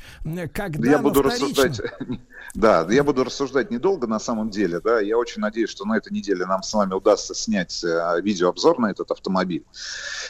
когда 0.53 0.89
я 0.89 0.99
буду 0.99 1.21
вторичном... 1.21 1.49
рассуждать, 1.49 1.81
да, 2.55 2.87
я 2.89 3.03
буду 3.03 3.23
рассуждать 3.23 3.71
недолго 3.71 4.07
на 4.07 4.19
самом 4.19 4.49
деле, 4.49 4.79
да, 4.79 4.99
я 4.99 5.17
очень 5.17 5.41
надеюсь, 5.41 5.69
что 5.69 5.85
на 5.85 5.97
этой 5.97 6.11
неделе 6.13 6.45
нам 6.45 6.63
с 6.63 6.73
вами 6.73 6.93
удастся 6.93 7.35
снять 7.35 7.83
э, 7.83 8.21
видеообзор 8.21 8.79
на 8.79 8.91
этот 8.91 9.11
автомобиль 9.11 9.65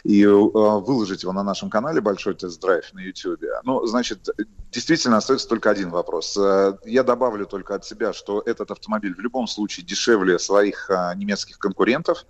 и 0.04 0.24
э, 0.24 0.28
выложить 0.28 1.24
его 1.24 1.34
на 1.34 1.44
нашем 1.44 1.70
канале 1.70 2.02
«Большой 2.02 2.36
тест-драйв» 2.36 2.94
на 2.94 3.00
YouTube. 3.00 3.42
Ну, 3.64 3.86
значит, 3.86 4.30
действительно 4.72 5.18
остается 5.18 5.48
только 5.48 5.70
один 5.70 5.90
вопрос. 5.90 6.38
Э, 6.38 6.78
я 6.86 7.04
добавлю 7.04 7.46
только 7.46 7.76
от 7.76 7.86
себя, 7.86 8.14
что 8.14 8.42
этот 8.46 8.72
автомобиль 8.72 9.14
в 9.14 9.20
любом 9.20 9.48
случае 9.48 9.86
дешевле 9.86 10.40
своих 10.40 10.90
немецких 11.16 11.60
конкурентов, 11.60 12.26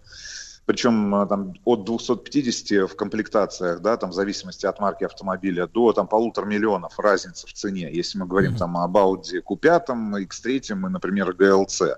причем 0.66 1.16
э, 1.16 1.28
там 1.28 1.54
от 1.66 1.86
250 1.86 2.90
в 2.90 2.96
комплектациях, 2.96 3.82
да, 3.82 3.98
там 3.98 4.12
в 4.12 4.14
зависимости 4.14 4.66
от 4.66 4.80
марки 4.80 5.04
автомобиля, 5.04 5.68
до 5.68 5.94
там 5.94 6.08
полутора 6.08 6.46
миллионов 6.46 7.00
разница 7.00 7.48
в 7.48 7.54
цене, 7.54 7.90
если 7.92 8.18
мы 8.18 8.26
говорим 8.26 8.54
mm-hmm. 8.54 8.58
там 8.58 8.78
об 8.78 8.98
Audi 8.98 9.42
Q5, 9.44 10.28
X3 10.28 10.72
и, 10.72 10.74
например, 10.74 11.32
GLC. 11.32 11.96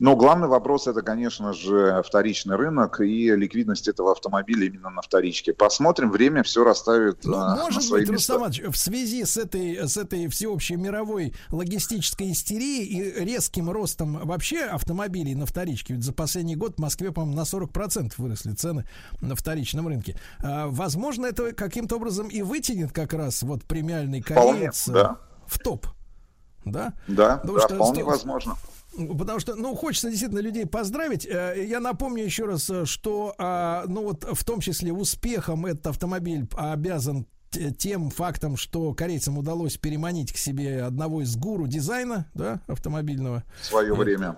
Но 0.00 0.16
главный 0.16 0.48
вопрос 0.48 0.86
это, 0.86 1.02
конечно 1.02 1.52
же, 1.52 2.02
вторичный 2.06 2.56
рынок 2.56 3.02
и 3.02 3.36
ликвидность 3.36 3.86
этого 3.86 4.12
автомобиля 4.12 4.66
именно 4.66 4.88
на 4.88 5.02
вторичке. 5.02 5.52
Посмотрим, 5.52 6.10
время 6.10 6.42
все 6.42 6.64
расставит 6.64 7.22
ну, 7.24 7.36
на, 7.36 7.56
может 7.56 7.82
на 7.82 7.82
свои 7.82 8.00
быть, 8.00 8.10
места. 8.12 8.38
Рустам 8.38 8.72
в 8.72 8.76
связи 8.78 9.26
с 9.26 9.36
этой, 9.36 9.86
с 9.86 9.98
этой 9.98 10.28
всеобщей 10.28 10.76
мировой 10.76 11.34
логистической 11.50 12.32
истерией 12.32 12.86
и 12.86 13.24
резким 13.26 13.68
ростом 13.68 14.26
вообще 14.26 14.62
автомобилей 14.64 15.34
на 15.34 15.44
вторичке, 15.44 15.92
ведь 15.92 16.02
за 16.02 16.14
последний 16.14 16.56
год 16.56 16.76
в 16.76 16.80
Москве, 16.80 17.12
по-моему, 17.12 17.36
на 17.36 17.42
40% 17.42 18.14
выросли 18.16 18.52
цены 18.52 18.88
на 19.20 19.36
вторичном 19.36 19.86
рынке. 19.86 20.18
А, 20.42 20.68
возможно, 20.68 21.26
это 21.26 21.52
каким-то 21.52 21.96
образом 21.96 22.28
и 22.28 22.40
вытянет 22.40 22.90
как 22.92 23.12
раз 23.12 23.42
вот 23.42 23.64
премиальный 23.64 24.22
кореец 24.22 24.84
Вполне, 24.84 25.02
да. 25.02 25.18
в 25.46 25.58
топ. 25.58 25.86
Да? 26.64 26.94
Да, 27.06 27.36
Потому 27.36 27.58
да 27.58 27.64
что 27.66 27.74
вполне 27.74 28.00
100... 28.00 28.06
возможно. 28.06 28.56
Потому 29.08 29.40
что, 29.40 29.54
ну, 29.54 29.74
хочется 29.74 30.10
действительно 30.10 30.40
людей 30.40 30.66
поздравить. 30.66 31.26
Э, 31.26 31.54
я 31.66 31.80
напомню 31.80 32.24
еще 32.24 32.46
раз, 32.46 32.68
э, 32.70 32.84
что, 32.84 33.34
а, 33.38 33.84
ну, 33.86 34.04
вот 34.04 34.24
в 34.24 34.44
том 34.44 34.60
числе 34.60 34.92
успехом 34.92 35.66
этот 35.66 35.88
автомобиль 35.88 36.48
обязан 36.56 37.26
тем 37.78 38.10
фактом, 38.10 38.56
что 38.56 38.94
корейцам 38.94 39.36
удалось 39.36 39.76
переманить 39.76 40.32
к 40.32 40.36
себе 40.36 40.82
одного 40.82 41.22
из 41.22 41.36
гуру 41.36 41.66
дизайна, 41.66 42.30
да, 42.34 42.60
автомобильного. 42.68 43.44
В 43.60 43.66
свое 43.66 43.92
время. 43.94 44.36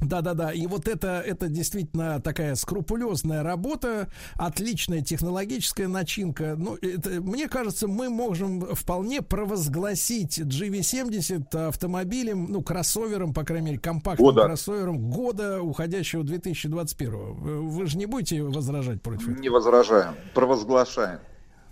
Да, 0.00 0.20
да, 0.20 0.34
да. 0.34 0.52
И 0.52 0.66
вот 0.66 0.86
это, 0.86 1.22
это 1.24 1.48
действительно 1.48 2.20
такая 2.20 2.54
скрупулезная 2.54 3.42
работа, 3.42 4.08
отличная 4.34 5.00
технологическая 5.00 5.88
начинка. 5.88 6.54
Ну, 6.56 6.76
это, 6.76 7.20
мне 7.20 7.48
кажется, 7.48 7.88
мы 7.88 8.08
можем 8.08 8.60
вполне 8.74 9.22
провозгласить 9.22 10.38
GV70 10.38 11.68
автомобилем, 11.68 12.46
ну, 12.48 12.62
кроссовером, 12.62 13.34
по 13.34 13.44
крайней 13.44 13.66
мере, 13.66 13.78
компактным 13.78 14.26
года. 14.26 14.44
кроссовером 14.44 15.10
года 15.10 15.62
уходящего 15.62 16.22
2021. 16.22 17.34
Вы, 17.34 17.62
вы 17.62 17.86
же 17.86 17.98
не 17.98 18.06
будете 18.06 18.42
возражать 18.42 19.02
против 19.02 19.28
этого? 19.28 19.40
Не 19.40 19.48
возражаем, 19.48 20.14
провозглашаем. 20.34 21.20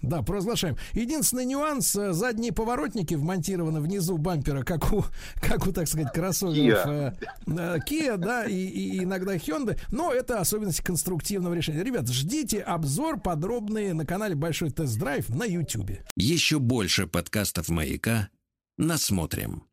Да, 0.03 0.23
провозглашаем. 0.23 0.77
Единственный 0.93 1.45
нюанс, 1.45 1.95
э, 1.97 2.13
задние 2.13 2.53
поворотники 2.53 3.15
вмонтированы 3.15 3.81
внизу 3.81 4.19
бампера, 4.19 4.63
как 4.63 4.93
у, 4.93 5.05
как 5.41 5.67
у 5.67 5.73
так 5.73 5.89
сказать, 5.89 6.13
кроссоверов 6.13 6.87
Kia, 6.87 7.17
э, 7.47 7.79
Kia 7.79 8.17
да, 8.17 8.45
и, 8.45 8.55
и 8.55 9.05
иногда 9.05 9.37
Hyundai, 9.37 9.79
но 9.91 10.13
это 10.13 10.41
особенность 10.41 10.81
конструктивного 10.81 11.55
решения. 11.55 11.83
Ребят, 11.83 12.09
ждите 12.09 12.61
обзор 12.61 13.21
подробный 13.21 13.93
на 13.93 14.07
канале 14.07 14.35
Большой 14.35 14.71
тест-драйв 14.71 15.29
на 15.29 15.45
YouTube. 15.45 15.91
Еще 16.17 16.59
больше 16.59 17.07
подкастов 17.07 17.69
«Маяка» 17.69 18.29
насмотрим. 18.77 19.65